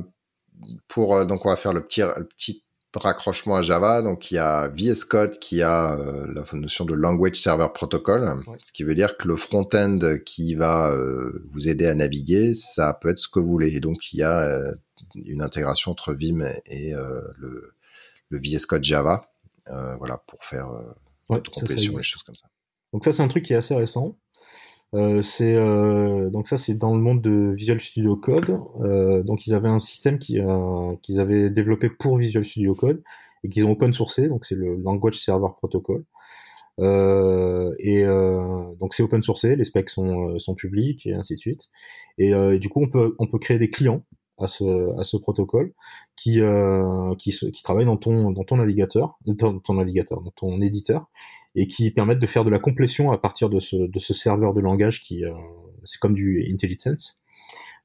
Pour 0.89 1.27
donc 1.27 1.45
on 1.45 1.49
va 1.49 1.57
faire 1.57 1.73
le 1.73 1.85
petit 1.85 2.03
le 2.03 2.27
petit 2.29 2.64
raccrochement 3.03 3.57
à 3.57 3.63
Java. 3.63 4.03
Donc 4.03 4.31
il 4.31 4.35
y 4.35 4.39
a 4.39 4.69
VS 4.69 5.05
Code 5.05 5.39
qui 5.39 5.63
a 5.63 5.95
euh, 5.99 6.27
la 6.33 6.45
notion 6.59 6.85
de 6.85 6.95
Language 6.95 7.37
Server 7.37 7.69
Protocol, 7.75 8.23
Ouais. 8.47 8.57
ce 8.61 8.73
qui 8.73 8.83
veut 8.85 8.95
dire 8.95 9.17
que 9.17 9.27
le 9.29 9.37
front-end 9.37 9.99
qui 10.25 10.55
va 10.55 10.91
euh, 10.91 11.45
vous 11.53 11.69
aider 11.69 11.87
à 11.87 11.95
naviguer, 11.95 12.55
ça 12.55 12.95
peut 12.95 13.09
être 13.11 13.19
ce 13.19 13.29
que 13.29 13.41
vous 13.41 13.49
voulez. 13.49 13.69
Et 13.75 13.81
donc 13.81 14.13
il 14.13 14.21
y 14.21 14.23
a 14.23 14.39
euh, 14.41 14.73
une 15.15 15.43
intégration 15.43 15.91
entre 15.91 16.15
Vim 16.15 16.45
et 16.67 16.95
euh, 16.95 17.21
le, 17.39 17.73
le 18.31 18.39
VS 18.39 18.67
Code 18.67 18.85
Java, 18.85 19.31
euh, 19.71 19.97
voilà 19.97 20.19
pour 20.27 20.43
faire 20.45 20.69
euh, 20.71 20.83
Ouais, 21.31 21.39
ça, 21.39 21.43
ça 21.55 21.61
complétion, 21.61 21.93
les 21.93 21.99
existe. 21.99 22.13
choses 22.15 22.23
comme 22.23 22.37
ça. 22.37 22.47
Donc 22.93 23.03
ça, 23.05 23.13
c'est 23.13 23.23
un 23.23 23.29
truc 23.29 23.45
qui 23.45 23.55
est 23.55 23.57
assez 23.57 23.75
récent. 23.75 24.17
Euh, 24.95 25.21
c'est 25.23 25.55
euh, 25.55 26.31
donc 26.31 26.47
ça, 26.47 26.57
c'est 26.57 26.75
dans 26.75 26.95
le 26.95 27.01
monde 27.01 27.21
de 27.21 27.53
Visual 27.57 27.81
Studio 27.81 28.17
Code. 28.17 28.59
Euh, 28.81 29.23
donc 29.23 29.47
ils 29.47 29.55
avaient 29.55 29.69
un 29.69 29.79
système 29.81 30.19
euh, 30.31 30.97
qu'ils 31.03 31.21
avaient 31.21 31.51
développé 31.51 31.89
pour 31.91 32.17
Visual 32.17 32.45
Studio 32.45 32.75
Code 32.75 33.03
et 33.43 33.49
qu'ils 33.49 33.67
ont 33.67 33.73
open 33.73 33.93
sourcé. 33.93 34.29
Donc 34.29 34.45
c'est 34.45 34.55
le 34.55 34.77
Language 34.77 35.19
Server 35.19 35.49
Protocol. 35.59 36.05
Euh, 36.81 37.73
et 37.79 38.05
donc 38.81 38.95
c'est 38.95 39.03
open 39.03 39.23
sourcé, 39.23 39.57
les 39.57 39.65
specs 39.65 39.91
sont, 39.91 40.39
sont 40.39 40.55
publics 40.55 41.07
et 41.07 41.15
ainsi 41.15 41.35
de 41.35 41.41
suite. 41.41 41.69
Et, 42.19 42.31
et 42.31 42.59
du 42.59 42.69
coup, 42.69 42.83
on 42.83 42.89
peut 42.89 43.15
on 43.19 43.27
peut 43.27 43.39
créer 43.39 43.59
des 43.59 43.71
clients 43.71 44.05
à 44.39 44.47
ce 44.47 45.17
à 45.17 45.19
protocole 45.21 45.73
qui 46.17 46.41
euh, 46.41 47.15
qui 47.17 47.63
travaillent 47.63 47.85
dans 47.85 47.97
ton 47.97 48.31
dans 48.33 48.45
ton 48.45 48.57
navigateur, 48.57 49.19
dans 49.27 49.61
ton 49.61 49.75
navigateur, 49.75 50.21
dans 50.23 50.33
ton 50.33 50.61
éditeur 50.61 51.07
et 51.55 51.67
qui 51.67 51.91
permettent 51.91 52.19
de 52.19 52.27
faire 52.27 52.45
de 52.45 52.51
la 52.51 52.59
complétion 52.59 53.13
à 53.13 53.19
partir 53.19 53.49
de 53.49 53.61
ce, 53.61 54.13
serveur 54.13 54.55
de 54.55 54.61
langage 54.61 55.03
qui, 55.03 55.25
euh, 55.25 55.33
c'est 55.85 56.01
comme 56.01 56.15
du 56.15 56.45
IntelliSense, 56.53 57.21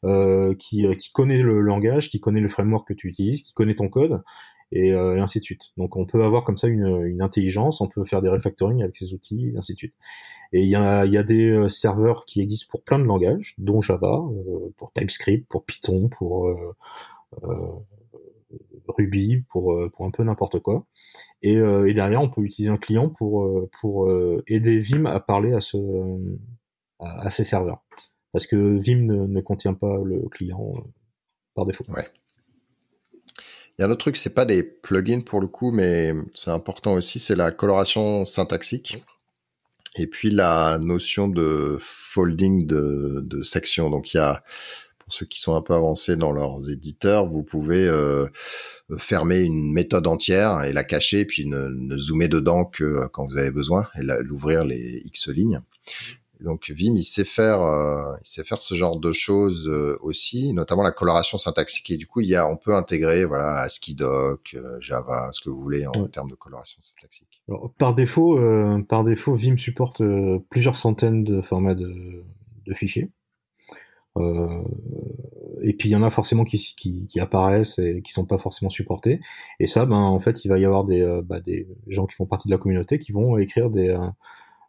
euh, 0.05 0.55
qui 0.55 1.11
connaît 1.13 1.37
le 1.37 1.61
langage, 1.61 2.09
qui 2.09 2.19
connaît 2.19 2.39
le 2.39 2.47
framework 2.47 2.87
que 2.87 2.93
tu 2.93 3.07
utilises, 3.07 3.41
qui 3.43 3.53
connaît 3.53 3.75
ton 3.75 3.89
code, 3.89 4.23
et, 4.71 4.93
euh, 4.93 5.17
et 5.17 5.19
ainsi 5.19 5.39
de 5.39 5.43
suite. 5.43 5.71
Donc 5.77 5.95
on 5.95 6.05
peut 6.05 6.23
avoir 6.23 6.43
comme 6.43 6.57
ça 6.57 6.67
une, 6.67 7.05
une 7.05 7.21
intelligence, 7.21 7.81
on 7.81 7.87
peut 7.87 8.03
faire 8.03 8.21
des 8.21 8.29
refactoring 8.29 8.81
avec 8.83 8.95
ces 8.95 9.13
outils, 9.13 9.51
et 9.53 9.57
ainsi 9.57 9.73
de 9.73 9.77
suite. 9.77 9.95
Et 10.51 10.61
il 10.63 10.69
y 10.69 10.75
a, 10.75 11.05
y 11.05 11.17
a 11.17 11.23
des 11.23 11.49
euh, 11.49 11.69
serveurs 11.69 12.25
qui 12.25 12.41
existent 12.41 12.69
pour 12.71 12.83
plein 12.83 12.99
de 12.99 13.03
langages, 13.03 13.55
dont 13.57 13.81
Java, 13.81 14.21
euh, 14.31 14.73
pour 14.77 14.91
TypeScript, 14.93 15.47
pour 15.47 15.65
Python, 15.65 16.09
pour 16.09 16.47
euh, 16.47 16.75
euh, 17.43 17.71
Ruby, 18.87 19.43
pour, 19.49 19.77
pour 19.91 20.05
un 20.05 20.11
peu 20.11 20.23
n'importe 20.23 20.59
quoi. 20.59 20.85
Et, 21.43 21.53
et 21.53 21.93
derrière, 21.93 22.21
on 22.21 22.29
peut 22.29 22.41
utiliser 22.41 22.71
un 22.71 22.77
client 22.77 23.09
pour, 23.09 23.47
pour 23.79 24.11
aider 24.47 24.79
Vim 24.79 25.05
à 25.05 25.19
parler 25.19 25.53
à, 25.53 25.59
ce, 25.59 25.77
à, 26.99 27.27
à 27.27 27.29
ces 27.29 27.43
serveurs. 27.43 27.83
Parce 28.31 28.47
que 28.47 28.55
Vim 28.55 29.03
ne, 29.03 29.27
ne 29.27 29.41
contient 29.41 29.75
pas 29.75 29.99
le 30.03 30.27
client 30.29 30.73
par 31.53 31.67
défaut. 31.67 31.85
Il 33.79 33.83
y 33.83 33.85
a 33.85 33.87
un 33.87 33.91
autre 33.91 34.01
truc, 34.01 34.17
c'est 34.17 34.33
pas 34.33 34.43
des 34.43 34.61
plugins 34.61 35.21
pour 35.21 35.39
le 35.39 35.47
coup, 35.47 35.71
mais 35.71 36.13
c'est 36.35 36.51
important 36.51 36.95
aussi, 36.95 37.17
c'est 37.17 37.37
la 37.37 37.49
coloration 37.51 38.25
syntaxique. 38.25 39.05
Et 39.95 40.05
puis 40.05 40.31
la 40.31 40.77
notion 40.79 41.29
de 41.29 41.77
folding 41.79 42.67
de, 42.67 43.41
sections. 43.41 43.89
Donc 43.89 44.13
il 44.13 44.17
y 44.17 44.19
a, 44.19 44.43
pour 44.97 45.13
ceux 45.13 45.25
qui 45.25 45.39
sont 45.39 45.55
un 45.55 45.61
peu 45.61 45.73
avancés 45.75 46.17
dans 46.17 46.33
leurs 46.33 46.69
éditeurs, 46.69 47.25
vous 47.25 47.41
pouvez 47.41 47.87
euh, 47.87 48.27
fermer 48.97 49.39
une 49.39 49.71
méthode 49.71 50.07
entière 50.07 50.65
et 50.65 50.73
la 50.73 50.83
cacher, 50.83 51.23
puis 51.23 51.45
ne, 51.45 51.97
zoomer 51.97 52.27
dedans 52.27 52.65
que 52.65 53.07
quand 53.13 53.25
vous 53.27 53.37
avez 53.37 53.51
besoin 53.51 53.87
et 53.95 54.03
l'ouvrir 54.23 54.65
les 54.65 55.01
X 55.05 55.29
lignes. 55.29 55.61
Donc 56.39 56.69
Vim, 56.69 56.93
il 56.95 57.03
sait 57.03 57.25
faire, 57.25 57.61
euh, 57.61 58.13
il 58.23 58.27
sait 58.27 58.43
faire 58.45 58.61
ce 58.61 58.73
genre 58.73 58.97
de 58.97 59.11
choses 59.11 59.67
euh, 59.67 59.97
aussi, 60.01 60.53
notamment 60.53 60.83
la 60.83 60.91
coloration 60.91 61.37
syntaxique. 61.37 61.89
Et 61.91 61.97
du 61.97 62.07
coup, 62.07 62.21
il 62.21 62.29
y 62.29 62.35
a, 62.35 62.47
on 62.49 62.55
peut 62.55 62.73
intégrer, 62.73 63.25
voilà, 63.25 63.59
ASCII-Doc, 63.59 64.51
euh, 64.55 64.77
Java, 64.79 65.29
ce 65.33 65.41
que 65.41 65.49
vous 65.49 65.61
voulez 65.61 65.85
en 65.85 65.91
Ouais. 65.91 66.07
termes 66.07 66.29
de 66.29 66.35
coloration 66.35 66.81
syntaxique. 66.81 67.41
Alors, 67.49 67.73
par 67.77 67.93
défaut, 67.93 68.39
par 68.87 69.03
défaut, 69.03 69.33
Vim 69.33 69.57
supporte 69.57 70.01
plusieurs 70.49 70.75
centaines 70.77 71.23
de 71.25 71.41
formats 71.41 71.75
de, 71.75 72.23
de 72.65 72.73
fichiers. 72.73 73.09
Et 75.61 75.73
puis 75.73 75.89
il 75.89 75.91
y 75.91 75.95
en 75.95 76.03
a 76.03 76.09
forcément 76.09 76.43
qui, 76.43 76.57
qui, 76.75 77.05
qui 77.07 77.19
apparaissent 77.19 77.79
et 77.79 78.01
qui 78.01 78.11
sont 78.11 78.25
pas 78.25 78.37
forcément 78.37 78.69
supportés. 78.69 79.19
Et 79.59 79.67
ça, 79.67 79.85
ben 79.85 79.95
en 79.95 80.19
fait, 80.19 80.43
il 80.43 80.49
va 80.49 80.57
y 80.59 80.65
avoir 80.65 80.83
des, 80.85 81.21
bah, 81.23 81.39
des 81.39 81.67
gens 81.87 82.05
qui 82.05 82.15
font 82.15 82.25
partie 82.25 82.47
de 82.47 82.53
la 82.53 82.57
communauté 82.57 82.99
qui 82.99 83.11
vont 83.11 83.37
écrire 83.37 83.69
des, 83.69 83.95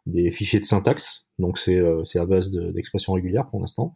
des 0.05 0.31
fichiers 0.31 0.59
de 0.59 0.65
syntaxe. 0.65 1.25
Donc 1.39 1.57
c'est 1.57 1.77
euh, 1.77 2.03
à 2.15 2.25
base 2.25 2.49
de- 2.51 2.71
d'expressions 2.71 3.13
régulières 3.13 3.45
pour 3.45 3.59
l'instant 3.59 3.93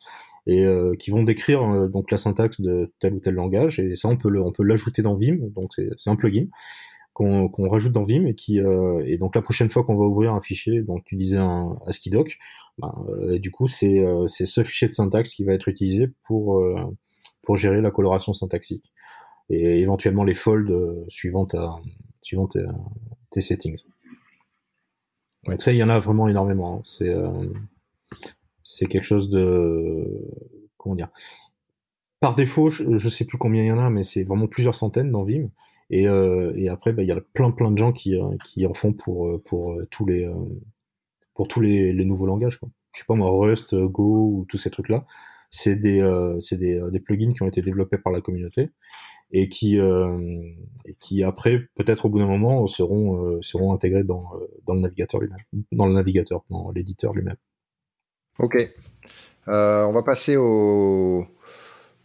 et 0.48 0.64
euh, 0.66 0.96
qui 0.96 1.12
vont 1.12 1.24
décrire 1.24 1.62
euh, 1.64 1.88
donc 1.88 2.12
la 2.12 2.18
syntaxe 2.18 2.62
de 2.62 2.94
tel 3.00 3.14
ou 3.14 3.20
tel 3.20 3.34
langage. 3.36 3.80
Et 3.80 3.96
ça, 3.96 4.08
on 4.08 4.18
peut 4.18 4.30
on 4.40 4.52
peut 4.52 4.64
l'ajouter 4.64 5.02
dans 5.02 5.16
Vim. 5.16 5.38
Donc 5.56 5.72
c'est 5.76 6.10
un 6.10 6.16
plugin 6.16 6.48
qu'on 7.14 7.48
qu'on 7.50 7.68
rajoute 7.68 7.94
dans 7.94 8.04
Vim 8.04 8.26
et 8.26 8.36
qui 8.36 8.60
euh, 8.60 9.02
et 9.06 9.18
donc 9.18 9.36
la 9.36 9.42
prochaine 9.42 9.70
fois 9.70 9.84
qu'on 9.84 9.96
va 9.96 10.06
ouvrir 10.06 10.34
un 10.34 10.42
fichier, 10.42 10.82
donc 10.82 11.04
tu 11.06 11.16
disais 11.16 11.38
un 11.38 11.78
ASCII 11.88 12.12
doc, 12.12 12.38
ben, 12.78 12.94
euh, 13.10 13.40
du 13.40 13.52
coup 13.52 13.68
c'est 13.68 14.00
euh, 14.00 14.28
ce 14.28 14.64
fichier 14.64 14.88
de 14.88 14.94
syntaxe 14.94 15.34
qui 15.34 15.44
va 15.46 15.54
être 15.54 15.70
utilisé 15.70 16.10
pour 16.24 16.60
euh, 16.60 16.76
pour 17.44 17.56
gérer 17.58 17.82
la 17.82 17.92
coloration 17.92 18.34
syntaxique 18.34 18.92
et 19.50 19.80
éventuellement 19.80 20.24
les 20.26 20.36
folds 20.36 20.72
euh, 20.72 21.06
suivant 21.08 21.46
ta 21.46 21.76
suivant 22.22 22.48
tes, 22.48 22.66
tes 23.30 23.42
settings. 23.42 23.82
Donc 25.46 25.62
ça 25.62 25.72
il 25.72 25.78
y 25.78 25.84
en 25.84 25.90
a 25.90 26.00
vraiment 26.00 26.28
énormément. 26.28 26.78
hein. 26.78 26.82
C'est 26.84 27.10
euh, 27.10 28.88
quelque 28.90 29.04
chose 29.04 29.30
de 29.30 30.06
comment 30.78 30.96
dire. 30.96 31.10
Par 32.20 32.36
défaut, 32.36 32.70
je, 32.70 32.98
je 32.98 33.10
sais 33.10 33.26
plus 33.26 33.38
combien 33.38 33.62
il 33.64 33.68
y 33.68 33.72
en 33.72 33.78
a, 33.78 33.90
mais 33.90 34.04
c'est 34.04 34.24
vraiment 34.24 34.48
plusieurs 34.48 34.76
centaines 34.76 35.12
dans 35.12 35.24
Vim. 35.24 35.50
Et, 35.92 36.08
euh, 36.08 36.52
et 36.56 36.70
après, 36.70 36.94
bah, 36.94 37.04
il 37.04 37.08
y 37.08 37.12
a 37.12 37.22
plein 37.34 37.52
plein 37.52 37.70
de 37.70 37.78
gens 37.78 37.92
qui, 37.92 38.20
euh, 38.20 38.36
qui 38.46 38.66
en 38.66 38.74
font 38.74 38.94
pour, 38.94 39.28
euh, 39.28 39.38
pour 39.48 39.74
euh, 39.74 39.88
tous 39.92 40.06
les 40.08 40.28
pour 41.36 41.48
tous 41.48 41.62
les, 41.62 41.94
les 41.94 42.06
nouveaux 42.06 42.26
langages. 42.26 42.58
Quoi. 42.58 42.70
Je 42.94 43.00
sais 43.00 43.06
pas 43.06 43.14
moi, 43.14 43.30
Rust, 43.30 43.76
Go 43.76 44.32
ou 44.32 44.46
tous 44.50 44.58
ces 44.58 44.72
trucs-là. 44.72 45.06
C'est 45.52 45.76
des 45.76 46.00
euh, 46.02 46.40
c'est 46.40 46.58
des, 46.58 46.80
euh, 46.80 46.90
des 46.90 47.00
plugins 47.00 47.34
qui 47.34 47.44
ont 47.44 47.48
été 47.48 47.62
développés 47.62 47.98
par 48.00 48.12
la 48.12 48.22
communauté 48.22 48.72
et 49.32 49.50
qui 49.50 49.80
euh, 49.80 50.18
et 50.86 50.96
qui 51.00 51.24
après 51.24 51.68
peut-être 51.76 52.06
au 52.06 52.10
bout 52.10 52.20
d'un 52.20 52.28
moment 52.28 52.68
seront 52.68 53.26
euh, 53.26 53.40
seront 53.42 53.74
intégrés 53.74 54.04
dans 54.04 54.26
euh, 54.36 54.46
dans 54.68 54.76
le 54.76 54.82
navigateur 54.82 55.20
lui-même, 55.22 55.40
dans 55.72 55.88
le 55.88 55.94
navigateur, 55.94 56.44
dans 56.50 56.72
l'éditeur 56.72 57.14
lui-même. 57.14 57.38
Ok. 58.40 58.56
Euh, 59.48 59.84
on 59.86 59.92
va 59.92 60.04
passer 60.04 60.38
au. 60.38 61.26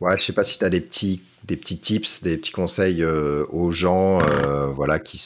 Ouais, 0.01 0.17
je 0.19 0.23
sais 0.23 0.33
pas 0.33 0.45
si 0.45 0.59
tu 0.59 0.65
as 0.65 0.71
des 0.71 0.81
petits, 0.81 1.23
des 1.45 1.57
petits 1.59 1.79
tips, 1.79 2.23
des 2.23 2.39
petits 2.39 2.53
conseils 2.53 3.03
euh, 3.03 3.45
aux 3.51 3.71
gens, 3.71 4.21
euh, 4.23 4.69
voilà, 4.69 4.99
qui 4.99 5.19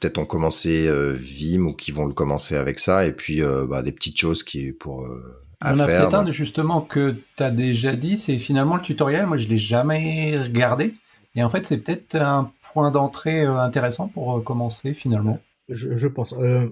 peut-être 0.00 0.16
ont 0.16 0.24
commencé 0.24 0.86
euh, 0.88 1.12
Vim 1.12 1.66
ou 1.66 1.74
qui 1.74 1.92
vont 1.92 2.06
le 2.06 2.14
commencer 2.14 2.56
avec 2.56 2.80
ça, 2.80 3.06
et 3.06 3.12
puis 3.12 3.42
euh, 3.42 3.66
bah, 3.66 3.82
des 3.82 3.92
petites 3.92 4.16
choses 4.18 4.42
qui 4.42 4.72
pour 4.72 5.04
euh, 5.04 5.42
Il 5.62 5.68
y 5.68 5.70
à 5.70 5.74
en 5.74 5.78
a 5.80 5.86
peut-être 5.86 6.14
un 6.14 6.24
de- 6.24 6.32
justement 6.32 6.80
que 6.80 7.16
tu 7.36 7.42
as 7.42 7.50
déjà 7.50 7.96
dit, 7.96 8.16
c'est 8.16 8.38
finalement 8.38 8.76
le 8.76 8.82
tutoriel. 8.82 9.26
Moi, 9.26 9.36
je 9.36 9.46
l'ai 9.46 9.58
jamais 9.58 10.38
regardé. 10.38 10.94
Et 11.34 11.42
en 11.42 11.50
fait, 11.50 11.66
c'est 11.66 11.78
peut-être 11.78 12.16
un 12.16 12.52
point 12.72 12.90
d'entrée 12.90 13.44
euh, 13.44 13.58
intéressant 13.58 14.08
pour 14.08 14.36
euh, 14.36 14.40
commencer 14.40 14.94
finalement. 14.94 15.40
Je, 15.68 16.06
pense. 16.06 16.34
Euh, 16.34 16.68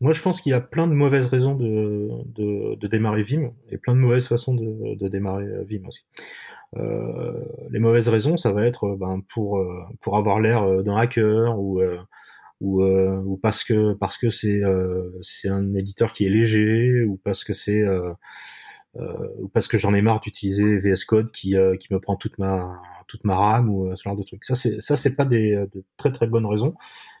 moi, 0.00 0.12
je 0.12 0.20
pense 0.20 0.40
qu'il 0.40 0.50
y 0.50 0.54
a 0.54 0.60
plein 0.60 0.86
de 0.86 0.92
mauvaises 0.92 1.26
raisons 1.26 1.54
de, 1.54 2.86
démarrer 2.86 3.22
Vim 3.22 3.52
et 3.70 3.78
plein 3.78 3.94
de 3.94 4.00
mauvaises 4.00 4.26
façons 4.26 4.54
de, 4.54 5.08
démarrer 5.08 5.46
Vim 5.64 5.86
aussi. 5.86 6.04
Les 7.70 7.78
mauvaises 7.78 8.08
raisons, 8.08 8.36
ça 8.36 8.52
va 8.52 8.66
être 8.66 8.96
ben, 8.96 9.22
pour, 9.28 9.64
avoir 10.12 10.40
l'air 10.40 10.82
d'un 10.82 10.96
hacker 10.96 11.56
ou, 11.60 13.38
parce 13.40 13.62
que 13.62 14.30
c'est 14.30 15.48
un 15.48 15.74
éditeur 15.74 16.12
qui 16.12 16.26
est 16.26 16.30
léger 16.30 17.04
ou 17.04 17.20
parce 17.22 17.44
que 17.44 17.52
c'est 17.52 17.84
parce 19.52 19.68
que 19.68 19.78
j'en 19.78 19.94
ai 19.94 20.02
marre 20.02 20.20
d'utiliser 20.20 20.78
VS 20.78 21.04
Code 21.06 21.30
qui, 21.30 21.56
qui 21.80 21.92
me 21.92 21.98
prend 21.98 22.16
toute 22.16 22.38
ma 22.38 22.80
toute 23.06 23.24
ma 23.24 23.36
RAM 23.36 23.68
ou 23.68 23.94
ce 23.96 24.02
genre 24.02 24.16
de 24.16 24.22
trucs. 24.22 24.44
Ça 24.44 24.54
c'est 24.54 24.80
ça 24.80 24.96
c'est 24.96 25.14
pas 25.14 25.24
des 25.24 25.66
de 25.72 25.84
très 25.96 26.12
très 26.12 26.26
bonnes 26.26 26.46
raisons 26.46 26.74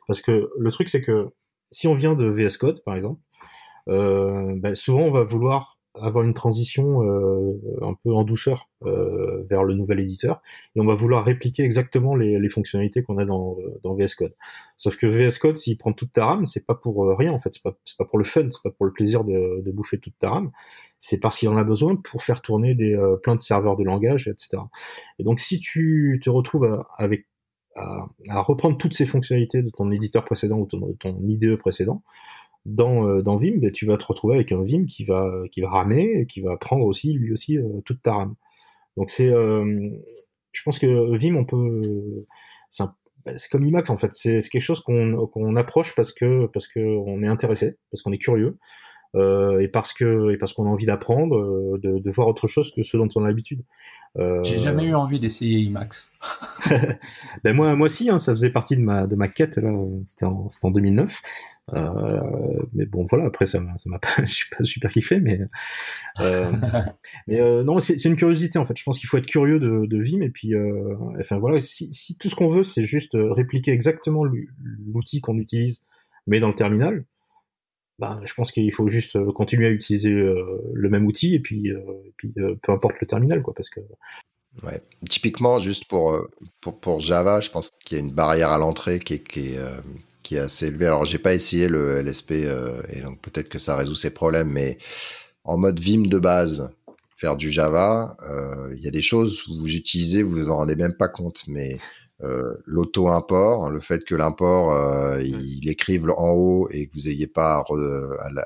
parce 0.06 0.20
que 0.20 0.50
le 0.58 0.70
truc 0.70 0.88
c'est 0.88 1.02
que 1.02 1.28
si 1.70 1.88
on 1.88 1.94
vient 1.94 2.14
de 2.14 2.26
VS 2.26 2.56
Code 2.58 2.82
par 2.84 2.94
exemple, 2.94 3.20
ben, 3.86 4.74
souvent 4.74 5.02
on 5.02 5.10
va 5.10 5.24
vouloir 5.24 5.78
avoir 5.94 6.24
une 6.24 6.34
transition 6.34 7.02
euh, 7.02 7.52
un 7.82 7.94
peu 7.94 8.12
en 8.12 8.24
douceur 8.24 8.68
euh, 8.82 9.44
vers 9.48 9.62
le 9.62 9.74
nouvel 9.74 10.00
éditeur 10.00 10.42
et 10.74 10.80
on 10.80 10.86
va 10.86 10.94
vouloir 10.94 11.24
répliquer 11.24 11.62
exactement 11.62 12.16
les, 12.16 12.38
les 12.38 12.48
fonctionnalités 12.48 13.02
qu'on 13.02 13.18
a 13.18 13.24
dans, 13.24 13.56
dans, 13.82 13.94
VS 13.94 14.14
Code. 14.16 14.34
Sauf 14.76 14.96
que 14.96 15.06
VS 15.06 15.38
Code, 15.38 15.56
s'il 15.56 15.78
prend 15.78 15.92
toute 15.92 16.12
ta 16.12 16.26
RAM, 16.26 16.46
c'est 16.46 16.66
pas 16.66 16.74
pour 16.74 17.04
euh, 17.04 17.14
rien 17.14 17.32
en 17.32 17.38
fait, 17.38 17.54
c'est 17.54 17.62
pas, 17.62 17.76
pas 17.98 18.04
pour 18.04 18.18
le 18.18 18.24
fun, 18.24 18.48
c'est 18.50 18.62
pas 18.62 18.70
pour 18.70 18.86
le 18.86 18.92
plaisir 18.92 19.24
de, 19.24 19.62
de 19.62 19.70
bouffer 19.70 19.98
toute 19.98 20.18
ta 20.18 20.30
RAM, 20.30 20.50
c'est 20.98 21.20
parce 21.20 21.38
qu'il 21.38 21.48
en 21.48 21.56
a 21.56 21.64
besoin 21.64 21.94
pour 21.94 22.22
faire 22.22 22.42
tourner 22.42 22.74
des 22.74 22.94
euh, 22.94 23.16
plein 23.16 23.36
de 23.36 23.42
serveurs 23.42 23.76
de 23.76 23.84
langage, 23.84 24.26
etc. 24.26 24.62
Et 25.20 25.22
donc 25.22 25.38
si 25.38 25.60
tu 25.60 26.20
te 26.22 26.28
retrouves 26.28 26.84
avec 26.96 27.26
à, 27.76 28.06
à, 28.28 28.40
reprendre 28.40 28.78
toutes 28.78 28.94
ces 28.94 29.06
fonctionnalités 29.06 29.60
de 29.62 29.70
ton 29.70 29.90
éditeur 29.90 30.24
précédent 30.24 30.58
ou 30.58 30.66
ton, 30.66 30.94
ton 31.00 31.18
IDE 31.18 31.56
précédent, 31.56 32.02
dans, 32.66 33.06
euh, 33.08 33.22
dans 33.22 33.36
Vim, 33.36 33.58
ben, 33.58 33.70
tu 33.70 33.86
vas 33.86 33.96
te 33.96 34.06
retrouver 34.06 34.34
avec 34.36 34.52
un 34.52 34.62
Vim 34.62 34.84
qui 34.86 35.04
va, 35.04 35.30
qui 35.50 35.60
va 35.60 35.70
ramer 35.70 36.20
et 36.20 36.26
qui 36.26 36.40
va 36.40 36.56
prendre 36.56 36.84
aussi, 36.84 37.12
lui 37.12 37.32
aussi, 37.32 37.58
euh, 37.58 37.80
toute 37.84 38.02
ta 38.02 38.14
RAM. 38.14 38.34
Donc 38.96 39.10
c'est, 39.10 39.28
euh, 39.28 39.90
je 40.52 40.62
pense 40.64 40.78
que 40.78 41.16
Vim, 41.16 41.36
on 41.36 41.44
peut, 41.44 42.26
c'est 42.70 42.84
ben, 43.24 43.36
comme 43.50 43.64
Emacs 43.64 43.90
en 43.90 43.96
fait, 43.96 44.12
c'est 44.12 44.40
quelque 44.40 44.60
chose 44.60 44.80
qu'on 44.80 45.26
qu'on 45.28 45.56
approche 45.56 45.94
parce 45.94 46.12
que 46.12 46.46
parce 46.46 46.68
que 46.68 46.80
on 46.80 47.22
est 47.22 47.26
intéressé, 47.26 47.78
parce 47.90 48.02
qu'on 48.02 48.12
est 48.12 48.18
curieux, 48.18 48.58
euh, 49.14 49.60
et 49.60 49.68
parce 49.68 49.92
que 49.92 50.32
et 50.32 50.36
parce 50.36 50.52
qu'on 50.52 50.66
a 50.66 50.68
envie 50.68 50.86
d'apprendre, 50.86 51.36
euh, 51.36 51.78
de, 51.82 51.98
de, 51.98 52.10
voir 52.10 52.26
autre 52.26 52.46
chose 52.46 52.72
que 52.72 52.82
ce 52.82 52.96
dont 52.96 53.08
on 53.14 53.24
a 53.24 53.28
l'habitude. 53.28 53.62
Euh... 54.16 54.42
J'ai 54.44 54.58
jamais 54.58 54.84
eu 54.84 54.94
envie 54.94 55.18
d'essayer 55.18 55.58
IMAX. 55.60 56.10
ben 57.44 57.52
moi, 57.52 57.74
moi 57.74 57.86
aussi, 57.86 58.10
hein, 58.10 58.18
ça 58.18 58.32
faisait 58.32 58.50
partie 58.50 58.76
de 58.76 58.80
ma 58.80 59.06
de 59.06 59.14
ma 59.16 59.28
quête 59.28 59.56
là. 59.56 59.70
C'était 60.06 60.26
en, 60.26 60.48
en 60.62 60.70
2009. 60.70 61.20
Euh, 61.72 62.20
mais 62.74 62.86
bon, 62.86 63.04
voilà. 63.08 63.26
Après, 63.26 63.46
ça 63.46 63.60
m'a, 63.60 63.76
ça 63.78 63.88
m'a 63.88 63.98
pas, 64.00 64.08
je 64.24 64.32
suis 64.32 64.48
pas 64.50 64.62
super 64.64 64.90
kiffé, 64.90 65.20
mais 65.20 65.40
euh, 66.20 66.50
mais 67.26 67.40
euh, 67.40 67.64
non, 67.64 67.78
c'est, 67.78 67.96
c'est 67.96 68.08
une 68.08 68.16
curiosité 68.16 68.58
en 68.58 68.64
fait. 68.64 68.76
Je 68.76 68.84
pense 68.84 68.98
qu'il 68.98 69.08
faut 69.08 69.16
être 69.16 69.26
curieux 69.26 69.58
de, 69.58 69.86
de 69.86 69.98
Vim 69.98 70.20
et 70.20 70.30
puis, 70.30 70.52
enfin 71.18 71.38
voilà. 71.38 71.60
Si, 71.60 71.92
si 71.92 72.18
tout 72.18 72.28
ce 72.28 72.34
qu'on 72.34 72.48
veut, 72.48 72.62
c'est 72.62 72.84
juste 72.84 73.12
répliquer 73.14 73.72
exactement 73.72 74.24
l'outil 74.24 75.20
qu'on 75.20 75.38
utilise, 75.38 75.84
mais 76.26 76.40
dans 76.40 76.48
le 76.48 76.54
terminal 76.54 77.04
bah, 77.98 78.20
je 78.24 78.34
pense 78.34 78.50
qu'il 78.50 78.72
faut 78.72 78.88
juste 78.88 79.16
euh, 79.16 79.30
continuer 79.32 79.68
à 79.68 79.70
utiliser 79.70 80.10
euh, 80.10 80.60
le 80.72 80.88
même 80.88 81.06
outil 81.06 81.34
et 81.34 81.40
puis, 81.40 81.70
euh, 81.70 81.80
puis 82.16 82.32
peu 82.32 82.72
importe 82.72 82.96
le 83.00 83.06
terminal, 83.06 83.42
quoi, 83.42 83.54
parce 83.54 83.68
que. 83.68 83.80
Typiquement, 85.08 85.58
juste 85.58 85.86
pour, 85.86 86.16
pour, 86.60 87.00
Java, 87.00 87.40
je 87.40 87.50
pense 87.50 87.70
qu'il 87.70 87.98
y 87.98 88.00
a 88.00 88.04
une 88.04 88.12
barrière 88.12 88.50
à 88.50 88.58
l'entrée 88.58 89.00
qui 89.00 89.14
est, 89.14 89.24
qui 90.22 90.36
est, 90.36 90.38
assez 90.38 90.68
élevée. 90.68 90.86
Alors, 90.86 91.04
j'ai 91.04 91.18
pas 91.18 91.34
essayé 91.34 91.66
le 91.66 92.00
LSP 92.00 92.32
et 92.88 93.00
donc 93.00 93.20
peut-être 93.20 93.48
que 93.48 93.58
ça 93.58 93.74
résout 93.74 93.96
ses 93.96 94.14
problèmes, 94.14 94.48
mais 94.48 94.78
en 95.42 95.58
mode 95.58 95.80
Vim 95.80 96.06
de 96.06 96.20
base, 96.20 96.72
faire 97.16 97.34
du 97.34 97.50
Java, 97.50 98.16
il 98.76 98.80
y 98.80 98.86
a 98.86 98.92
des 98.92 99.02
choses 99.02 99.44
où 99.48 99.58
vous 99.58 99.74
utilisez, 99.74 100.22
vous 100.22 100.36
vous 100.36 100.50
en 100.50 100.58
rendez 100.58 100.76
même 100.76 100.94
pas 100.94 101.08
compte, 101.08 101.42
mais 101.48 101.78
euh, 102.24 102.54
l'auto-import, 102.64 103.70
le 103.70 103.80
fait 103.80 104.04
que 104.04 104.14
l'import 104.14 104.72
euh, 104.72 105.20
il 105.22 105.68
écrive 105.68 106.08
en 106.16 106.30
haut 106.30 106.68
et 106.70 106.86
que 106.86 106.92
vous 106.94 107.08
n'ayez 107.08 107.26
pas 107.26 107.64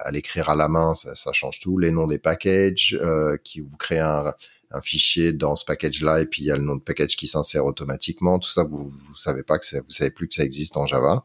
à, 0.05 0.11
l'écrire 0.11 0.49
à 0.49 0.57
la 0.57 0.69
main, 0.69 0.95
ça, 0.95 1.15
ça, 1.15 1.33
change 1.33 1.61
tout. 1.61 1.79
Les 1.79 1.91
noms 1.91 2.07
des 2.07 2.19
packages, 2.19 2.99
euh, 3.01 3.37
qui 3.45 3.61
vous 3.61 3.77
créez 3.77 4.01
un, 4.01 4.35
un, 4.73 4.81
fichier 4.81 5.33
dans 5.33 5.55
ce 5.55 5.65
package-là 5.65 6.21
et 6.23 6.27
puis 6.27 6.43
il 6.43 6.47
y 6.47 6.51
a 6.51 6.57
le 6.57 6.65
nom 6.65 6.77
de 6.77 6.83
package 6.83 7.17
qui 7.17 7.29
s'insère 7.29 7.67
automatiquement. 7.67 8.39
Tout 8.39 8.51
ça, 8.51 8.65
vous 8.65 8.91
vous 8.91 9.15
savez 9.15 9.45
pas 9.45 9.59
que 9.59 9.67
ça, 9.67 9.81
vous 9.81 9.93
savez 9.93 10.11
plus 10.11 10.29
que 10.29 10.35
ça 10.35 10.45
existe 10.45 10.77
en 10.77 10.87
Java. 10.87 11.25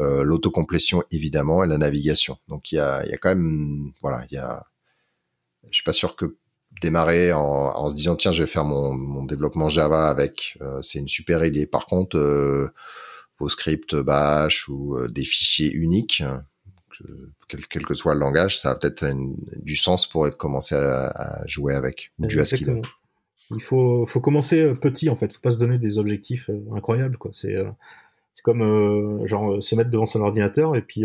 Euh, 0.00 0.22
L'autocomplétion 0.22 1.02
évidemment 1.10 1.64
et 1.64 1.66
la 1.66 1.78
navigation. 1.78 2.38
Donc 2.48 2.72
il 2.72 2.76
y 2.76 2.80
a, 2.80 3.04
il 3.04 3.10
y 3.10 3.14
a 3.14 3.18
quand 3.18 3.30
même, 3.30 3.92
voilà, 4.00 4.24
il 4.30 4.34
y 4.34 4.38
a, 4.38 4.64
je 5.68 5.74
suis 5.74 5.84
pas 5.84 5.92
sûr 5.92 6.16
que 6.16 6.36
démarrer 6.80 7.32
en, 7.32 7.88
se 7.88 7.94
disant 7.94 8.16
tiens 8.16 8.32
je 8.32 8.42
vais 8.42 8.48
faire 8.48 8.64
mon, 8.64 9.24
développement 9.24 9.68
Java 9.68 10.06
avec 10.06 10.58
euh, 10.60 10.82
c'est 10.82 10.98
une 10.98 11.08
super 11.08 11.44
idée. 11.44 11.66
Par 11.66 11.86
contre 11.86 12.16
euh, 12.16 12.68
vos 13.38 13.48
scripts 13.48 13.94
bash 13.94 14.68
ou 14.68 14.96
euh, 14.96 15.08
des 15.08 15.24
fichiers 15.24 15.72
uniques 15.72 16.22
quel, 17.48 17.84
que 17.84 17.94
soit 17.94 18.14
le 18.14 18.20
langage 18.20 18.58
ça 18.58 18.70
a 18.70 18.74
peut-être 18.76 19.04
du 19.56 19.76
sens 19.76 20.06
pour 20.06 20.30
commencer 20.36 20.76
à, 20.76 21.42
jouer 21.46 21.74
avec 21.74 22.12
du 22.18 22.40
ASCII 22.40 22.66
il 23.50 23.60
faut, 23.60 24.06
faut 24.06 24.20
commencer 24.20 24.74
petit 24.74 25.10
en 25.10 25.16
fait. 25.16 25.34
Faut 25.34 25.40
pas 25.40 25.50
se 25.50 25.58
donner 25.58 25.78
des 25.78 25.98
objectifs 25.98 26.48
incroyables 26.74 27.18
quoi. 27.18 27.30
C'est 27.34 27.56
c'est 28.32 28.42
comme 28.42 29.26
genre 29.26 29.62
se 29.62 29.74
mettre 29.74 29.90
devant 29.90 30.06
son 30.06 30.22
ordinateur 30.22 30.76
et 30.76 30.82
puis 30.82 31.02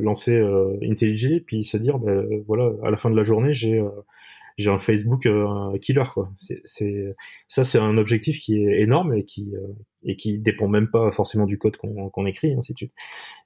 lancer 0.00 0.40
IntelliJ 0.82 1.42
puis 1.44 1.64
se 1.64 1.76
dire 1.78 1.98
ben 1.98 2.26
voilà 2.46 2.70
à 2.84 2.90
la 2.90 2.96
fin 2.96 3.10
de 3.10 3.16
la 3.16 3.24
journée 3.24 3.52
j'ai 3.52 3.82
j'ai 4.60 4.70
un 4.70 4.78
Facebook 4.78 5.26
euh, 5.26 5.76
killer 5.78 6.04
quoi. 6.12 6.30
C'est 6.34 7.14
ça 7.48 7.64
c'est 7.64 7.78
un 7.78 7.96
objectif 7.98 8.40
qui 8.40 8.62
est 8.62 8.80
énorme 8.80 9.14
et 9.14 9.24
qui 9.24 9.54
euh, 9.54 9.66
et 10.02 10.16
qui 10.16 10.38
dépend 10.38 10.68
même 10.68 10.88
pas 10.90 11.12
forcément 11.12 11.46
du 11.46 11.58
code 11.58 11.76
qu'on 11.76 12.26
écrit 12.26 12.54
ainsi 12.54 12.72
de 12.72 12.78
suite. 12.78 12.92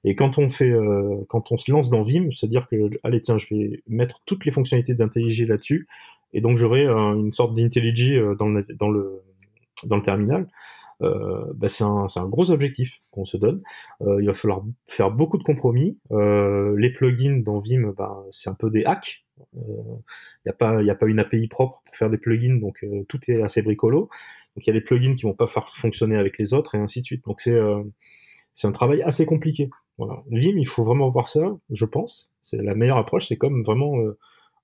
Et 0.03 0.15
quand 0.15 0.37
on 0.37 0.49
fait 0.49 0.71
euh, 0.71 1.17
quand 1.27 1.51
on 1.51 1.57
se 1.57 1.71
lance 1.71 1.89
dans 1.89 2.03
Vim, 2.03 2.29
c'est 2.31 2.45
à 2.45 2.49
dire 2.49 2.67
que 2.67 2.75
allez 3.03 3.21
tiens 3.21 3.37
je 3.37 3.47
vais 3.53 3.83
mettre 3.87 4.21
toutes 4.25 4.45
les 4.45 4.51
fonctionnalités 4.51 4.93
d'IntelliJ 4.93 5.43
là-dessus 5.43 5.87
et 6.33 6.41
donc 6.41 6.57
j'aurai 6.57 6.85
une 6.85 7.31
sorte 7.31 7.53
d'IntelliJ 7.55 8.19
dans 8.37 8.49
le 8.49 8.65
dans 8.77 8.89
le 8.89 9.21
dans 9.85 9.95
le 9.95 10.01
terminal. 10.01 10.47
Euh, 11.01 11.51
bah 11.55 11.67
c'est 11.67 11.83
un, 11.83 12.05
un, 12.15 12.27
gros 12.27 12.51
objectif 12.51 13.01
qu'on 13.11 13.25
se 13.25 13.37
donne. 13.37 13.61
Euh, 14.01 14.21
il 14.21 14.27
va 14.27 14.33
falloir 14.33 14.63
faire 14.85 15.11
beaucoup 15.11 15.37
de 15.37 15.43
compromis. 15.43 15.97
Euh, 16.11 16.75
les 16.77 16.91
plugins 16.91 17.41
dans 17.43 17.59
Vim, 17.59 17.93
bah, 17.97 18.23
c'est 18.31 18.49
un 18.49 18.53
peu 18.55 18.69
des 18.69 18.85
hacks. 18.85 19.24
Il 19.53 19.59
euh, 19.59 19.95
n'y 20.45 20.51
a, 20.51 20.93
a 20.93 20.95
pas 20.95 21.07
une 21.07 21.19
API 21.19 21.47
propre 21.47 21.81
pour 21.85 21.95
faire 21.95 22.09
des 22.09 22.17
plugins, 22.17 22.57
donc 22.59 22.83
euh, 22.83 23.03
tout 23.07 23.19
est 23.27 23.41
assez 23.41 23.61
bricolo. 23.61 24.09
Donc 24.55 24.65
il 24.65 24.67
y 24.67 24.69
a 24.69 24.73
des 24.73 24.81
plugins 24.81 25.15
qui 25.15 25.23
vont 25.23 25.33
pas 25.33 25.47
faire 25.47 25.69
fonctionner 25.69 26.17
avec 26.17 26.37
les 26.37 26.53
autres 26.53 26.75
et 26.75 26.77
ainsi 26.77 27.01
de 27.01 27.05
suite. 27.05 27.25
Donc 27.25 27.41
c'est 27.41 27.53
euh, 27.53 27.83
c'est 28.53 28.67
un 28.67 28.71
travail 28.71 29.01
assez 29.01 29.25
compliqué. 29.25 29.69
Voilà. 29.97 30.23
Vim, 30.29 30.57
il 30.57 30.67
faut 30.67 30.83
vraiment 30.83 31.09
voir 31.09 31.27
ça, 31.27 31.55
je 31.69 31.85
pense. 31.85 32.29
C'est 32.41 32.57
la 32.57 32.75
meilleure 32.75 32.97
approche, 32.97 33.27
c'est 33.27 33.37
comme 33.37 33.63
vraiment 33.63 33.95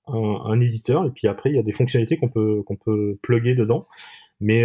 un, 0.06 0.14
un, 0.16 0.60
éditeur 0.60 1.06
et 1.06 1.10
puis 1.10 1.28
après 1.28 1.50
il 1.50 1.56
y 1.56 1.58
a 1.58 1.62
des 1.62 1.72
fonctionnalités 1.72 2.16
qu'on 2.16 2.28
peut 2.28 2.62
qu'on 2.64 2.76
peut 2.76 3.18
plugger 3.22 3.54
dedans, 3.54 3.86
mais 4.40 4.64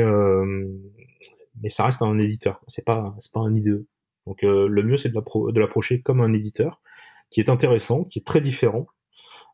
mais 1.61 1.69
ça 1.69 1.85
reste 1.85 2.01
un 2.01 2.19
éditeur. 2.19 2.61
C'est 2.67 2.85
pas 2.85 3.15
pas 3.33 3.39
un 3.41 3.53
IDE. 3.53 3.85
Donc 4.27 4.41
le 4.43 4.83
mieux 4.83 4.97
c'est 4.97 5.09
de 5.09 5.59
l'approcher 5.59 6.01
comme 6.01 6.21
un 6.21 6.33
éditeur 6.33 6.81
qui 7.29 7.41
est 7.41 7.49
intéressant, 7.49 8.03
qui 8.05 8.19
est 8.19 8.25
très 8.25 8.41
différent 8.41 8.87
euh, 8.87 8.96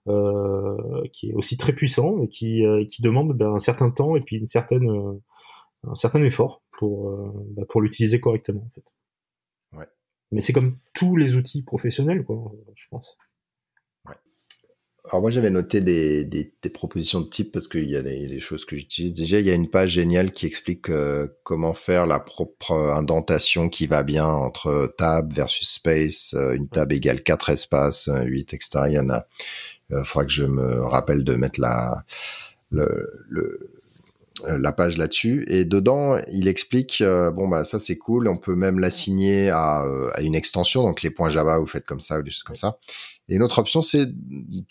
qui 0.06 1.30
est 1.30 1.34
aussi 1.34 1.58
très 1.58 1.74
puissant 1.74 2.22
et 2.22 2.28
qui, 2.28 2.66
euh, 2.66 2.86
qui 2.86 3.02
demande 3.02 3.38
ben, 3.38 3.54
un 3.54 3.60
certain 3.60 3.90
temps 3.90 4.16
et 4.16 4.22
puis 4.22 4.38
une 4.38 4.48
certaine, 4.48 4.90
euh, 4.90 5.14
un 5.88 5.96
certain 5.96 6.24
effort 6.24 6.62
pour, 6.78 7.12
ben, 7.56 7.66
pour 7.66 7.82
l'utiliser 7.82 8.20
correctement. 8.20 8.62
En 8.62 8.70
fait. 8.76 9.78
Ouais. 9.78 9.88
Mais 10.32 10.42
c'est 10.42 10.54
comme 10.54 10.78
tous 10.94 11.16
les 11.16 11.36
outils 11.36 11.62
professionnels, 11.62 12.24
quoi, 12.24 12.52
je 12.76 12.88
pense. 12.90 13.18
Alors 15.06 15.22
moi 15.22 15.32
j'avais 15.32 15.50
noté 15.50 15.82
des, 15.82 16.24
des, 16.24 16.70
propositions 16.70 17.20
de 17.20 17.28
type 17.28 17.52
parce 17.52 17.68
qu'il 17.68 17.90
y 17.90 17.98
a 17.98 18.02
des, 18.02 18.40
choses 18.40 18.64
que 18.64 18.78
j'utilise. 18.78 19.12
Déjà 19.12 19.40
il 19.42 19.46
y 19.46 19.52
a 19.52 19.54
une 19.54 19.70
page 19.70 19.92
géniale 19.92 20.32
qui 20.32 20.46
explique 20.46 20.90
euh, 20.90 21.28
comment 21.44 21.74
faire 21.74 22.06
la 22.06 22.20
propre 22.20 22.72
indentation 22.72 23.68
qui 23.68 23.86
va 23.86 24.04
bien 24.04 24.26
entre 24.26 24.94
tab 24.98 25.34
versus 25.34 25.70
space. 25.70 26.34
une 26.56 26.70
tab 26.70 26.94
égale 26.94 27.22
4 27.22 27.50
espaces, 27.50 28.10
8, 28.14 28.54
etc. 28.54 28.70
Il 28.88 28.94
y 28.94 29.00
en 29.00 29.10
a. 29.10 29.28
Il 29.90 29.98
euh, 29.98 30.04
faudra 30.06 30.26
que 30.26 30.32
je 30.32 30.46
me 30.46 30.82
rappelle 30.86 31.26
de 31.26 31.36
mettre 31.36 31.60
la, 31.60 32.06
le, 32.72 33.26
le 33.30 33.42
euh, 33.42 33.83
la 34.46 34.72
page 34.72 34.98
là-dessus. 34.98 35.46
Et 35.48 35.66
dedans 35.66 36.18
il 36.32 36.48
explique 36.48 37.02
euh, 37.02 37.32
bon 37.32 37.48
bah 37.48 37.64
ça 37.64 37.80
c'est 37.80 37.98
cool. 37.98 38.28
On 38.28 38.38
peut 38.38 38.56
même 38.56 38.80
l'assigner 38.80 39.50
à, 39.50 39.84
à, 40.14 40.22
une 40.22 40.36
extension 40.36 40.84
donc 40.84 41.02
les 41.02 41.12
points 41.12 41.30
Java 41.30 41.60
vous 41.60 41.68
faites 41.68 41.86
comme 41.86 42.02
ça 42.02 42.20
ou 42.20 42.24
des 42.24 42.32
choses 42.32 42.44
comme 42.44 42.56
ça. 42.56 42.78
Et 43.30 43.36
une 43.36 43.44
autre 43.44 43.60
option 43.60 43.82
c'est 43.82 44.08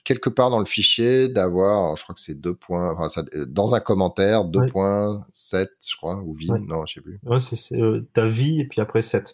quelque 0.05 0.29
part 0.29 0.51
dans 0.51 0.59
le 0.59 0.65
fichier 0.65 1.29
d'avoir 1.29 1.97
je 1.97 2.03
crois 2.03 2.15
que 2.15 2.21
c'est 2.21 2.35
deux 2.35 2.55
points 2.55 2.93
enfin, 2.93 3.09
ça, 3.09 3.25
dans 3.47 3.75
un 3.75 3.81
commentaire 3.81 4.45
2.7 4.45 5.69
je 5.89 5.97
crois 5.97 6.17
ou 6.17 6.35
vie 6.35 6.49
non 6.49 6.85
je 6.87 6.95
sais 6.95 7.01
plus. 7.01 7.21
Ouais 7.25 7.41
c'est 7.41 7.81
ta 8.13 8.27
vie 8.27 8.61
et 8.61 8.65
puis 8.67 8.81
après 8.81 9.03
7 9.03 9.33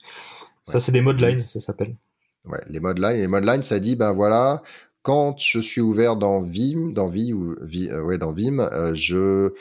ça 0.64 0.80
c'est 0.80 0.92
des 0.92 1.00
mode 1.00 1.20
lines 1.20 1.38
ça 1.38 1.60
s'appelle. 1.60 1.96
Ouais 2.44 2.60
les 2.68 2.80
mode 2.80 2.98
lines 2.98 3.20
les 3.20 3.28
mode 3.28 3.44
lines 3.44 3.62
ça 3.62 3.78
dit 3.78 3.96
ben 3.96 4.12
voilà 4.12 4.62
quand 5.08 5.38
je 5.38 5.60
suis 5.60 5.80
ouvert 5.80 6.16
dans 6.16 6.40
Vim, 6.40 6.90
dans 6.92 7.06
Vim 7.06 7.32
ou 7.32 7.52
euh, 7.52 8.02
ouais, 8.02 8.18
dans 8.18 8.32
Vim, 8.34 8.58
euh, 8.58 8.92
je 8.94 9.16
euh, 9.16 9.54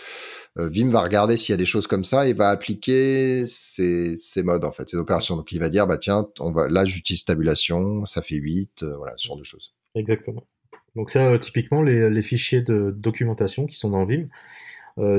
Vim 0.57 0.89
va 0.89 1.01
regarder 1.01 1.37
s'il 1.37 1.53
y 1.53 1.55
a 1.55 1.57
des 1.57 1.65
choses 1.65 1.87
comme 1.87 2.03
ça 2.03 2.27
et 2.27 2.33
va 2.33 2.49
appliquer 2.49 3.45
ces, 3.45 4.17
ces 4.17 4.43
modes 4.43 4.65
en 4.65 4.71
fait, 4.71 4.89
ces 4.89 4.97
opérations. 4.97 5.35
Donc 5.35 5.51
il 5.51 5.59
va 5.59 5.69
dire 5.69 5.87
bah 5.87 5.97
tiens, 5.97 6.27
on 6.39 6.51
va 6.51 6.67
là 6.67 6.83
j'utilise 6.83 7.25
tabulation, 7.25 8.05
ça 8.05 8.21
fait 8.21 8.35
8, 8.35 8.83
voilà 8.97 9.13
ce 9.17 9.27
genre 9.27 9.37
de 9.37 9.43
choses. 9.43 9.73
Exactement. 9.95 10.47
Donc 10.95 11.11
ça, 11.11 11.37
typiquement, 11.37 11.83
les, 11.83 12.09
les, 12.09 12.23
fichiers 12.23 12.61
de 12.61 12.91
documentation 12.95 13.67
qui 13.67 13.77
sont 13.77 13.91
dans 13.91 14.03
Vim, 14.03 14.27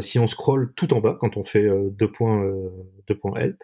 si 0.01 0.19
on 0.19 0.27
scrolle 0.27 0.73
tout 0.75 0.93
en 0.93 1.01
bas, 1.01 1.17
quand 1.21 1.37
on 1.37 1.45
fait 1.45 1.69
deux 1.93 2.11
points, 2.11 2.45
deux 3.07 3.17
points 3.17 3.39
help, 3.39 3.63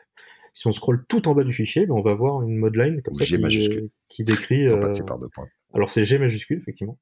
si 0.54 0.68
on 0.68 0.72
scrolle 0.72 1.04
tout 1.08 1.26
en 1.28 1.34
bas 1.34 1.42
du 1.42 1.52
fichier, 1.52 1.84
ben 1.86 1.94
on 1.94 2.00
va 2.00 2.14
voir 2.14 2.42
une 2.42 2.56
modline 2.56 3.02
comme 3.02 3.14
ça 3.14 3.24
qui, 3.24 3.90
qui, 4.08 4.24
décrit. 4.24 4.66
Alors 5.74 5.90
c'est 5.90 6.04
G 6.04 6.18
majuscule 6.18 6.58
effectivement. 6.58 6.98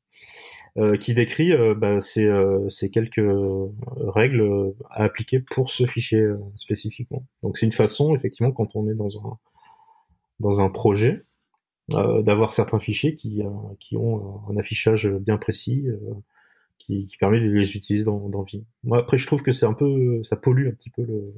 Euh, 0.78 0.97
qui 0.97 1.12
décrit 1.12 1.53
euh, 1.53 1.74
bah, 1.74 2.01
ces, 2.01 2.27
euh, 2.27 2.66
ces, 2.70 2.89
quelques 2.89 3.20
règles 3.99 4.73
à 4.89 5.05
appliquer 5.05 5.39
pour 5.39 5.69
ce 5.69 5.85
fichier 5.85 6.27
spécifiquement. 6.57 7.27
Donc 7.43 7.59
c'est 7.59 7.66
une 7.66 7.73
façon, 7.73 8.15
effectivement, 8.16 8.53
quand 8.53 8.74
on 8.74 8.89
est 8.89 8.94
dans 8.94 9.19
un, 9.19 9.39
dans 10.40 10.61
un 10.62 10.70
projet, 10.70 11.24
d'avoir 11.89 12.55
certains 12.55 12.81
fichiers 12.81 13.16
qui, 13.16 13.43
qui 13.78 13.99
ont 13.99 14.40
un 14.49 14.57
affichage 14.57 15.09
bien 15.09 15.36
précis, 15.36 15.85
qui, 16.78 17.05
qui, 17.05 17.16
permet 17.19 17.39
de 17.39 17.51
les 17.51 17.77
utiliser 17.77 18.07
dans, 18.07 18.31
dans 18.31 18.43
Vim. 18.43 18.62
Moi, 18.82 18.97
après, 18.97 19.19
je 19.19 19.27
trouve 19.27 19.43
que 19.43 19.53
c'est 19.53 19.66
un 19.66 19.74
peu, 19.74 20.23
ça 20.23 20.36
pollue 20.36 20.69
un 20.69 20.70
petit 20.70 20.89
peu 20.89 21.03
le, 21.03 21.35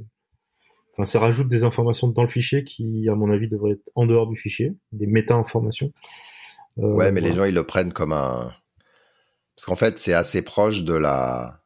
enfin, 0.93 1.05
ça 1.05 1.19
rajoute 1.19 1.48
des 1.48 1.65
informations 1.65 2.06
dans 2.06 2.23
le 2.23 2.28
fichier 2.28 2.62
qui, 2.62 3.09
à 3.09 3.16
mon 3.16 3.31
avis, 3.31 3.48
devraient 3.48 3.73
être 3.73 3.90
en 3.97 4.06
dehors 4.06 4.28
du 4.28 4.36
fichier, 4.36 4.74
des 4.93 5.09
méta-informations. 5.09 5.93
ouais, 6.77 7.11
mais 7.11 7.20
les 7.20 7.32
gens, 7.32 7.44
ils 7.44 7.55
le 7.55 7.65
prennent 7.65 7.93
comme 7.93 8.12
un, 8.12 8.52
parce 9.56 9.66
qu'en 9.66 9.76
fait, 9.76 9.98
c'est 9.98 10.14
assez 10.14 10.43
proche 10.43 10.82
de 10.82 10.94
la 10.94 11.60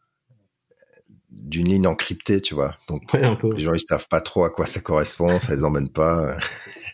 d'une 1.30 1.68
ligne 1.68 1.86
encryptée, 1.86 2.40
tu 2.40 2.54
vois. 2.54 2.74
Donc 2.88 3.02
les 3.12 3.62
gens 3.62 3.74
ils 3.74 3.80
savent 3.80 4.08
pas 4.08 4.20
trop 4.20 4.44
à 4.44 4.50
quoi 4.50 4.66
ça 4.66 4.80
correspond, 4.80 5.38
ça 5.38 5.54
les 5.54 5.64
emmène 5.64 5.90
pas. 5.90 6.36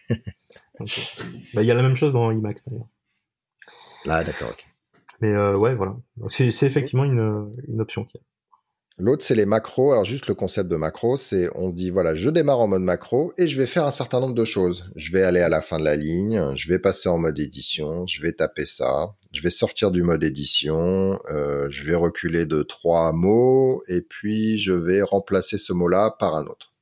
Bah, 0.80 1.62
il 1.62 1.66
y 1.66 1.70
a 1.70 1.74
la 1.74 1.82
même 1.82 1.94
chose 1.94 2.12
dans 2.12 2.32
Emacs 2.32 2.58
d'ailleurs. 2.66 2.88
Ah 4.08 4.24
d'accord. 4.24 4.52
Mais 5.20 5.32
euh, 5.32 5.56
ouais, 5.56 5.74
voilà. 5.76 5.94
C'est 6.28 6.48
effectivement 6.48 7.04
une, 7.04 7.54
une 7.68 7.80
option 7.80 8.04
qui. 8.04 8.18
L'autre, 8.96 9.24
c'est 9.24 9.34
les 9.34 9.44
macros. 9.44 9.90
Alors, 9.90 10.04
juste 10.04 10.28
le 10.28 10.34
concept 10.34 10.70
de 10.70 10.76
macro, 10.76 11.16
c'est 11.16 11.48
on 11.56 11.70
se 11.70 11.74
dit, 11.74 11.90
voilà, 11.90 12.14
je 12.14 12.30
démarre 12.30 12.60
en 12.60 12.68
mode 12.68 12.82
macro 12.82 13.32
et 13.36 13.48
je 13.48 13.58
vais 13.58 13.66
faire 13.66 13.84
un 13.84 13.90
certain 13.90 14.20
nombre 14.20 14.34
de 14.34 14.44
choses. 14.44 14.88
Je 14.94 15.10
vais 15.10 15.24
aller 15.24 15.40
à 15.40 15.48
la 15.48 15.62
fin 15.62 15.80
de 15.80 15.84
la 15.84 15.96
ligne, 15.96 16.54
je 16.54 16.68
vais 16.68 16.78
passer 16.78 17.08
en 17.08 17.18
mode 17.18 17.40
édition, 17.40 18.06
je 18.06 18.22
vais 18.22 18.32
taper 18.32 18.66
ça, 18.66 19.16
je 19.32 19.42
vais 19.42 19.50
sortir 19.50 19.90
du 19.90 20.04
mode 20.04 20.22
édition, 20.22 21.18
euh, 21.28 21.68
je 21.70 21.84
vais 21.84 21.96
reculer 21.96 22.46
de 22.46 22.62
trois 22.62 23.12
mots 23.12 23.82
et 23.88 24.00
puis 24.00 24.58
je 24.58 24.72
vais 24.72 25.02
remplacer 25.02 25.58
ce 25.58 25.72
mot-là 25.72 26.14
par 26.20 26.36
un 26.36 26.46
autre. 26.46 26.72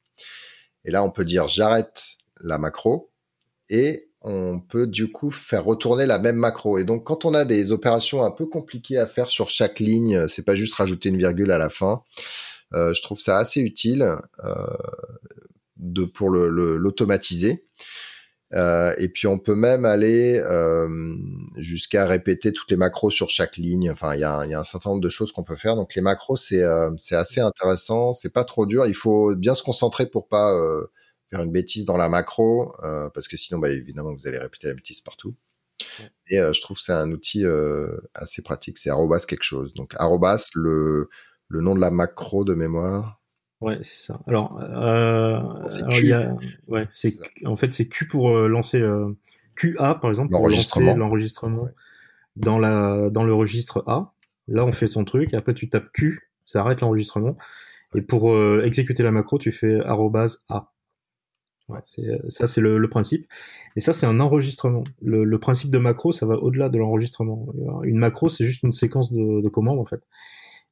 Et 0.85 0.91
là, 0.91 1.03
on 1.03 1.11
peut 1.11 1.25
dire, 1.25 1.49
j'arrête 1.49 2.19
la 2.43 2.59
macro 2.59 3.11
et 3.71 4.12
on 4.25 4.61
peut 4.61 4.87
du 4.87 5.09
coup 5.09 5.31
faire 5.31 5.65
retourner 5.65 6.07
la 6.07 6.19
même 6.19 6.37
macro. 6.37 6.79
Et 6.79 6.85
donc, 6.85 7.05
quand 7.05 7.25
on 7.25 7.35
a 7.35 7.45
des 7.45 7.73
opérations 7.73 8.23
un 8.23 8.31
peu 8.31 8.47
compliquées 8.47 8.99
à 8.99 9.07
faire 9.07 9.31
sur 9.31 9.51
chaque 9.51 9.81
ligne, 9.81 10.29
c'est 10.29 10.45
pas 10.45 10.55
juste 10.55 10.75
rajouter 10.75 11.09
une 11.09 11.19
virgule 11.19 11.51
à 11.51 11.59
la 11.59 11.71
fin. 11.71 12.03
Euh, 12.75 12.95
je 12.95 13.03
trouve 13.03 13.19
ça 13.19 13.39
assez 13.39 13.61
utile 13.61 14.17
euh, 14.45 14.55
de 15.77 16.05
pour 16.05 16.31
l'automatiser. 16.31 17.67
Euh, 18.55 18.93
et 18.99 19.09
puis 19.09 19.27
on 19.27 19.39
peut 19.39 19.55
même 19.55 19.87
aller 19.87 20.39
euh, 20.45 20.87
jusqu'à 21.57 22.05
répéter 22.05 22.53
toutes 22.53 22.71
les 22.71 22.77
macros 22.77 23.11
sur 23.11 23.31
chaque 23.31 23.57
ligne. 23.57 23.91
Enfin, 23.91 24.15
il 24.15 24.21
y 24.21 24.25
a, 24.25 24.45
y 24.47 24.55
a, 24.55 24.61
un 24.61 24.65
certain 24.65 24.91
nombre 24.91 25.03
de 25.03 25.09
choses 25.09 25.33
qu'on 25.33 25.43
peut 25.43 25.57
faire. 25.57 25.75
Donc 25.77 25.95
les 25.95 26.03
macros, 26.03 26.37
c'est 26.37 26.63
euh, 26.63 26.91
c'est 26.99 27.17
assez 27.17 27.41
intéressant. 27.41 28.13
C'est 28.13 28.33
pas 28.33 28.45
trop 28.45 28.67
dur. 28.67 28.87
Il 28.87 28.95
faut 28.95 29.35
bien 29.37 29.55
se 29.55 29.63
concentrer 29.63 30.07
pour 30.07 30.29
pas 30.29 30.53
faire 31.33 31.43
une 31.43 31.51
bêtise 31.51 31.87
dans 31.87 31.97
la 31.97 32.11
macro, 32.11 32.75
euh, 32.85 33.09
parce 33.09 33.27
que 33.27 33.39
sinon, 33.39 33.59
bah, 33.59 33.71
évidemment, 33.71 34.15
vous 34.15 34.27
allez 34.27 34.39
répéter 34.39 34.67
la 34.69 34.75
bêtise 34.75 35.01
partout. 35.01 35.35
Et 36.29 36.39
euh, 36.39 36.53
je 36.53 36.61
trouve 36.61 36.77
que 36.77 36.83
c'est 36.83 36.93
un 36.93 37.11
outil 37.11 37.45
euh, 37.45 37.97
assez 38.15 38.43
pratique. 38.43 38.77
C'est 38.79 38.91
arrobas 38.91 39.25
quelque 39.27 39.43
chose. 39.43 39.73
Donc 39.73 39.95
arrobas, 39.97 40.51
le, 40.55 41.09
le 41.49 41.61
nom 41.61 41.75
de 41.75 41.81
la 41.81 41.91
macro 41.91 42.45
de 42.45 42.55
mémoire. 42.55 43.21
Ouais, 43.63 43.79
c'est 43.81 44.07
ça. 44.07 44.21
Alors, 44.27 44.61
ouais, 46.69 46.87
c'est 46.91 47.15
en 47.47 47.57
fait 47.57 47.73
c'est 47.73 47.89
Q 47.89 48.07
pour 48.09 48.37
lancer 48.37 48.83
QA 49.55 49.95
par 49.95 50.11
exemple 50.11 50.33
pour 50.33 50.49
lancer 50.49 50.95
l'enregistrement 50.97 51.69
dans 52.37 52.59
la 52.59 53.09
dans 53.11 53.25
le 53.25 53.35
registre 53.35 53.85
A. 53.87 54.15
Là, 54.49 54.65
on 54.65 54.73
fait 54.73 54.89
son 54.89 55.05
truc. 55.05 55.33
Et 55.33 55.37
après, 55.37 55.55
tu 55.55 55.71
tapes 55.71 55.93
Q, 55.93 56.31
ça 56.45 56.61
arrête 56.61 56.81
l'enregistrement. 56.81 57.37
Et 57.95 58.03
pour 58.03 58.37
exécuter 58.63 59.03
la 59.03 59.13
macro, 59.13 59.39
tu 59.39 59.53
fais 59.53 59.81
arrobas 59.81 60.39
A. 60.49 60.72
Euh, 61.71 62.19
ça, 62.29 62.47
c'est 62.47 62.61
le, 62.61 62.89
principe. 62.89 63.27
Et 63.77 63.81
ça, 63.81 63.93
c'est 63.93 64.07
un 64.07 64.21
enregistrement. 64.21 64.85
Le, 65.01 65.39
principe 65.39 65.71
de 65.71 65.79
macro, 65.79 66.13
ça 66.13 66.27
va 66.27 66.37
au-delà 66.37 66.69
de 66.69 66.79
l'enregistrement. 66.79 67.47
Une 67.83 67.99
macro, 67.99 68.29
c'est 68.29 68.45
juste 68.45 68.63
une 68.63 68.73
séquence 68.73 69.13
de, 69.13 69.49
commandes, 69.49 69.79
en 69.79 69.85
fait. 69.85 70.05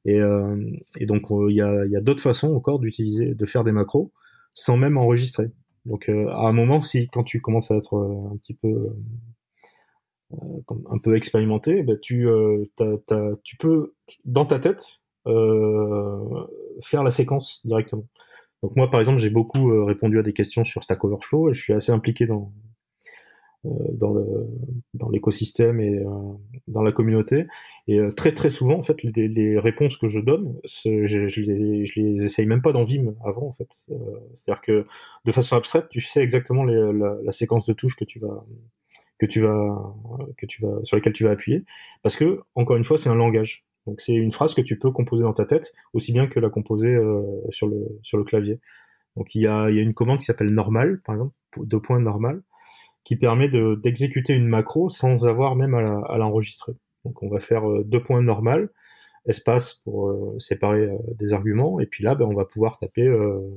Et, 0.05 0.19
euh, 0.19 0.55
donc, 1.01 1.31
euh, 1.31 1.49
il 1.49 1.55
y 1.55 1.61
a, 1.61 2.01
d'autres 2.01 2.23
façons 2.23 2.53
encore 2.53 2.79
d'utiliser, 2.79 3.33
de 3.33 3.45
faire 3.45 3.63
des 3.63 3.71
macros 3.71 4.11
sans 4.53 4.77
même 4.77 4.97
enregistrer. 4.97 5.49
Donc, 5.85 6.09
à 6.09 6.47
un 6.47 6.51
moment, 6.51 6.81
si 6.81 7.07
quand 7.07 7.23
tu 7.23 7.41
commences 7.41 7.71
à 7.71 7.75
être 7.75 7.97
un 7.97 8.37
petit 8.37 8.53
peu 8.53 8.95
un 10.89 10.97
peu 10.97 11.15
expérimenté, 11.15 11.85
tu, 12.01 12.27
tu 13.43 13.57
peux, 13.57 13.93
dans 14.23 14.45
ta 14.45 14.59
tête, 14.59 15.01
faire 15.25 17.03
la 17.03 17.11
séquence 17.11 17.65
directement. 17.65 18.05
Donc 18.63 18.75
moi, 18.75 18.89
par 18.89 18.99
exemple, 18.99 19.19
j'ai 19.19 19.29
beaucoup 19.29 19.71
euh, 19.71 19.83
répondu 19.83 20.19
à 20.19 20.23
des 20.23 20.33
questions 20.33 20.63
sur 20.63 20.83
Stack 20.83 21.03
Overflow 21.03 21.49
et 21.49 21.53
je 21.53 21.61
suis 21.61 21.73
assez 21.73 21.91
impliqué 21.91 22.27
dans 22.27 22.51
euh, 23.65 23.69
dans 23.93 24.11
le 24.11 24.47
dans 24.95 25.09
l'écosystème 25.09 25.79
et 25.79 25.99
euh, 25.99 26.09
dans 26.67 26.81
la 26.81 26.91
communauté. 26.91 27.47
Et 27.87 27.99
très 28.15 28.33
très 28.33 28.49
souvent, 28.49 28.77
en 28.77 28.83
fait, 28.83 29.03
les, 29.03 29.27
les 29.27 29.59
réponses 29.59 29.97
que 29.97 30.07
je 30.07 30.19
donne, 30.19 30.55
je, 30.65 31.05
je, 31.05 31.41
les, 31.41 31.85
je 31.85 31.99
les 31.99 32.23
essaye 32.23 32.45
même 32.45 32.61
pas 32.61 32.71
dans 32.71 32.83
Vim 32.83 33.13
avant, 33.23 33.47
en 33.47 33.51
fait. 33.51 33.71
C'est-à-dire 34.33 34.61
que 34.61 34.85
de 35.25 35.31
façon 35.31 35.55
abstraite, 35.55 35.89
tu 35.89 36.01
sais 36.01 36.21
exactement 36.21 36.63
les, 36.63 36.75
la, 36.75 37.17
la, 37.23 37.31
séquence 37.31 37.65
de 37.65 37.73
touches 37.73 37.95
que 37.95 38.05
tu 38.05 38.19
vas 38.19 38.45
que 39.19 39.25
tu 39.25 39.41
vas 39.41 39.95
que 40.37 40.45
tu 40.45 40.61
vas 40.63 40.83
sur 40.83 40.95
lesquelles 40.95 41.13
tu 41.13 41.23
vas 41.23 41.31
appuyer, 41.31 41.63
parce 42.03 42.15
que 42.15 42.41
encore 42.55 42.77
une 42.77 42.83
fois, 42.83 42.97
c'est 42.97 43.09
un 43.09 43.15
langage. 43.15 43.63
Donc 43.87 43.99
c'est 44.01 44.13
une 44.13 44.31
phrase 44.31 44.53
que 44.53 44.61
tu 44.61 44.77
peux 44.77 44.91
composer 44.91 45.23
dans 45.23 45.33
ta 45.33 45.45
tête 45.45 45.73
aussi 45.93 46.13
bien 46.13 46.27
que 46.27 46.39
la 46.39 46.49
composer 46.49 46.93
euh, 46.93 47.23
sur 47.49 47.67
le 47.67 47.99
sur 48.03 48.17
le 48.17 48.23
clavier. 48.23 48.59
Donc 49.17 49.35
il 49.35 49.41
y 49.41 49.47
a, 49.47 49.69
y 49.69 49.79
a 49.79 49.81
une 49.81 49.93
commande 49.93 50.19
qui 50.19 50.25
s'appelle 50.25 50.53
normal 50.53 51.01
par 51.01 51.15
exemple 51.15 51.33
deux 51.57 51.81
points 51.81 51.99
normal 51.99 52.41
qui 53.03 53.15
permet 53.15 53.49
de 53.49 53.79
d'exécuter 53.81 54.33
une 54.33 54.47
macro 54.47 54.89
sans 54.89 55.27
avoir 55.27 55.55
même 55.55 55.73
à 55.73 56.17
l'enregistrer. 56.17 56.73
Donc 57.05 57.23
on 57.23 57.29
va 57.29 57.39
faire 57.39 57.69
euh, 57.69 57.83
deux 57.83 58.01
points 58.03 58.21
normal 58.21 58.69
espace 59.27 59.73
pour 59.83 60.09
euh, 60.09 60.35
séparer 60.39 60.89
des 61.15 61.33
arguments 61.33 61.79
et 61.79 61.85
puis 61.85 62.03
là 62.03 62.15
ben, 62.15 62.25
on 62.25 62.33
va 62.33 62.45
pouvoir 62.45 62.79
taper 62.79 63.07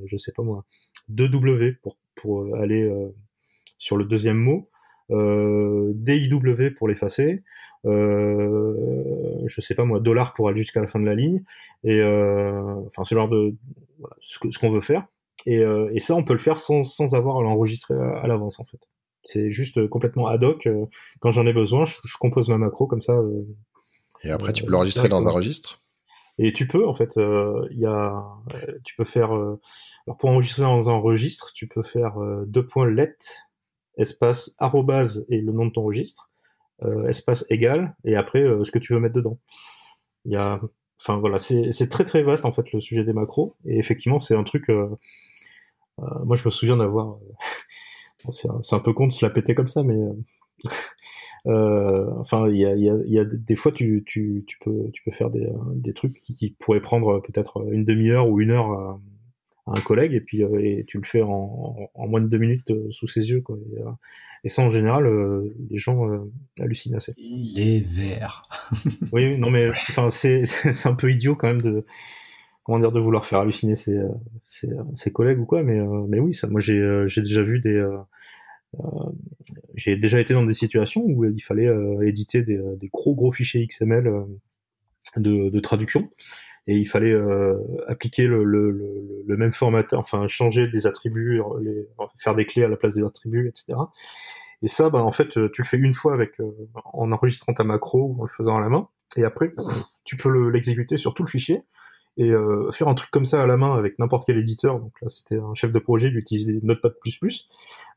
je 0.05 0.17
sais 0.19 0.33
pas 0.33 0.43
moi 0.43 0.65
2W 1.11 1.77
pour 1.81 1.97
pour 2.17 2.55
aller 2.57 2.91
sur 3.79 3.97
le 3.97 4.05
deuxième 4.05 4.37
mot 4.37 4.69
DIW 5.11 6.75
pour 6.77 6.89
l'effacer 6.89 7.43
je 7.85 9.61
sais 9.61 9.74
pas 9.74 9.85
moi, 9.85 10.01
dollar 10.01 10.32
pour 10.32 10.48
aller 10.48 10.59
jusqu'à 10.59 10.81
la 10.81 10.86
fin 10.86 11.01
de 11.01 11.05
la 11.05 11.15
ligne, 11.15 11.43
et 11.82 12.01
euh, 12.01 12.74
enfin 12.86 13.05
ce 13.05 13.15
genre 13.15 13.28
de 13.28 13.55
voilà, 13.98 14.16
ce 14.20 14.59
qu'on 14.59 14.70
veut 14.70 14.81
faire. 14.81 15.06
Et, 15.47 15.59
euh, 15.59 15.90
et, 15.93 15.98
ça, 15.98 16.15
on 16.15 16.24
peut 16.24 16.32
le 16.32 16.39
faire 16.39 16.59
sans, 16.59 16.85
sans 16.85 17.15
avoir 17.15 17.39
à 17.39 17.43
l'enregistrer 17.43 17.94
à, 17.94 18.27
l'avance 18.27 18.59
en 18.61 18.65
fait. 18.65 18.78
C'est 19.24 19.51
juste 19.51 19.86
complètement 19.89 20.27
ad 20.27 20.43
hoc. 20.43 20.69
Quand 21.20 21.31
j'en 21.31 21.47
ai 21.47 21.52
besoin, 21.52 21.85
je, 21.85 22.19
compose 22.19 22.48
ma 22.48 22.56
macro 22.56 22.86
comme 22.86 23.02
ça. 23.02 23.15
et 24.23 24.31
après, 24.31 24.52
tu 24.52 24.65
peux 24.65 24.70
l'enregistrer 24.70 25.09
dans 25.09 25.27
un 25.27 25.31
registre? 25.31 25.82
Et 26.39 26.52
tu 26.52 26.66
peux 26.66 26.86
en 26.86 26.94
fait, 26.94 27.12
il 27.16 27.78
y 27.78 27.86
a, 27.86 28.24
tu 28.85 28.94
peux 28.97 29.05
faire. 29.05 29.32
alors 29.32 30.16
pour 30.19 30.31
enregistrer 30.31 30.62
dans 30.62 30.89
un 30.89 30.97
registre, 30.97 31.52
tu 31.55 31.69
peux 31.69 31.82
faire 31.82 32.15
deux 32.47 32.66
points 32.66 32.89
let 32.89 33.16
espace 33.97 34.55
arrobase 34.59 35.24
et 35.28 35.40
le 35.40 35.52
nom 35.52 35.66
de 35.66 35.73
ton 35.73 35.82
registre. 35.82 36.31
Euh, 36.83 37.07
espace 37.07 37.45
égal, 37.51 37.95
et 38.05 38.17
après 38.17 38.43
euh, 38.43 38.65
ce 38.65 38.73
que 38.73 38.81
tu 38.81 38.95
veux 38.95 39.01
mettre 39.01 39.15
dedans. 39.15 39.39
Il 40.25 40.33
y 40.33 40.37
a, 40.37 40.61
enfin 41.01 41.19
voilà, 41.19 41.39
c'est 41.39 41.89
très 41.89 42.05
très 42.05 42.25
vaste 42.25 42.45
en 42.45 42.53
fait 42.53 42.73
le 42.73 42.81
sujet 42.81 43.05
des 43.05 43.13
macros, 43.13 43.55
et 43.65 43.79
effectivement 43.79 44.19
c'est 44.19 44.35
un 44.35 44.43
truc. 44.43 44.69
Euh, 44.71 44.89
moi 46.25 46.35
je 46.35 46.45
me 46.45 46.51
souviens 46.51 46.77
d'avoir, 46.77 47.19
c'est 48.29 48.49
un, 48.75 48.81
peu 48.81 48.93
con 48.93 49.07
de 49.07 49.13
se 49.13 49.25
la 49.25 49.31
péter 49.31 49.55
comme 49.55 49.69
ça, 49.69 49.85
mais 49.85 49.97
enfin, 51.47 52.49
il 52.49 52.57
y 52.57 52.67
a, 52.67 52.75
y, 52.75 52.91
a, 52.91 52.97
y 53.07 53.19
a, 53.21 53.25
des 53.25 53.57
fois, 53.57 53.71
tu, 53.71 54.03
tu, 54.05 54.45
tu, 54.49 54.59
peux, 54.59 54.91
tu 54.93 55.03
peux 55.05 55.13
faire 55.13 55.31
des, 55.31 55.49
des 55.77 55.95
trucs 55.95 56.15
qui, 56.15 56.35
qui 56.35 56.51
pourraient 56.51 56.81
prendre 56.81 57.21
peut-être 57.21 57.65
une 57.71 57.85
demi-heure 57.85 58.29
ou 58.29 58.41
une 58.41 58.51
heure 58.51 58.99
un 59.66 59.81
collègue 59.81 60.12
et 60.12 60.20
puis 60.20 60.43
euh, 60.43 60.61
et 60.61 60.85
tu 60.86 60.99
le 60.99 61.05
fais 61.05 61.23
en, 61.23 61.91
en, 61.95 62.07
moins 62.07 62.20
de 62.20 62.28
deux 62.28 62.39
minutes 62.39 62.70
euh, 62.70 62.91
sous 62.91 63.07
ses 63.07 63.31
yeux 63.31 63.41
quoi. 63.41 63.57
Et, 63.57 63.81
euh, 63.81 63.91
et 64.45 64.49
ça 64.49 64.62
en 64.62 64.70
général 64.70 65.09
les 65.70 65.78
gens 65.78 66.07
hallucinent 66.61 66.97
assez. 66.97 67.15
Il 67.16 67.59
est 67.59 67.81
vert. 67.81 68.47
oui 69.12 69.39
non 69.39 69.51
mais 69.51 69.69
enfin 69.70 70.11
c'est 70.11 70.45
c'est 70.45 70.89
un 70.89 70.95
peu 70.95 71.11
idiot 71.11 71.35
quand 71.35 71.49
même 71.49 71.62
de 71.62 71.85
comment 72.62 72.78
dire 72.78 72.93
de 72.93 73.01
vouloir 73.01 73.24
faire 73.24 73.41
halluciner 73.41 73.74
ses, 73.74 73.99
ses, 74.45 74.69
ses 74.95 75.12
collègues 75.12 75.41
ou 75.41 75.47
quoi 75.47 75.62
mais 75.62 75.81
mais 76.09 76.20
oui 76.20 76.35
ça 76.35 76.47
moi 76.47 76.61
j'ai 76.61 77.05
j'ai 77.07 77.23
déjà 77.23 77.41
vu 77.41 77.61
des 77.61 77.86
j'ai 79.74 79.97
déjà 79.97 80.20
été 80.20 80.35
dans 80.35 80.45
des 80.45 80.53
situations 80.53 81.03
où 81.05 81.24
il 81.24 81.43
fallait 81.43 81.70
éditer 82.03 82.43
des, 82.43 82.61
des, 82.77 82.89
gros 82.89 83.15
gros 83.15 83.32
fichiers 83.32 83.66
XML 83.66 84.12
de, 85.16 85.49
de 85.49 85.61
traduction 85.61 86.11
et 86.66 86.77
il 86.77 86.86
fallait 86.86 87.12
euh, 87.12 87.59
appliquer 87.89 88.27
le, 88.27 88.45
le, 88.45 88.70
le, 88.70 89.23
le, 89.27 89.36
même 89.36 89.53
format, 89.53 89.85
enfin 89.93 90.27
changer 90.27 90.66
des 90.69 90.86
attributs, 90.86 91.43
les, 91.61 91.89
faire 92.19 92.35
des 92.35 92.47
clés 92.47 92.65
à 92.65 92.69
la 92.69 92.77
place 92.77 92.95
des 92.95 93.05
attributs, 93.05 93.49
etc. 93.49 93.78
Et 94.62 94.69
ça, 94.69 94.89
bah, 94.89 95.03
en 95.03 95.11
fait, 95.11 95.28
tu 95.28 95.62
le 95.62 95.66
fais 95.66 95.77
une 95.77 95.93
fois 95.93 96.15
avec 96.15 96.41
euh, 96.41 96.51
en 96.85 97.12
enregistrant 97.12 97.53
ta 97.53 97.65
macro 97.65 98.15
ou 98.16 98.20
en 98.20 98.23
le 98.23 98.28
faisant 98.28 98.57
à 98.57 98.61
la 98.61 98.69
main, 98.69 98.89
et 99.16 99.24
après 99.24 99.53
tu 100.05 100.16
peux 100.16 100.49
l'exécuter 100.49 100.97
sur 100.97 101.15
tout 101.15 101.23
le 101.23 101.28
fichier 101.28 101.62
et 102.16 102.31
euh, 102.31 102.70
faire 102.70 102.89
un 102.89 102.95
truc 102.95 103.11
comme 103.11 103.24
ça 103.24 103.43
à 103.43 103.47
la 103.47 103.57
main 103.57 103.77
avec 103.77 103.99
n'importe 103.99 104.24
quel 104.27 104.39
éditeur. 104.39 104.78
Donc 104.78 104.93
là, 105.03 105.09
c'était 105.09 105.36
un 105.36 105.55
chef 105.55 105.73
de 105.73 105.78
projet, 105.78 106.09
il 106.09 106.16
utilisait 106.16 106.59
Notepad++. 106.62 106.93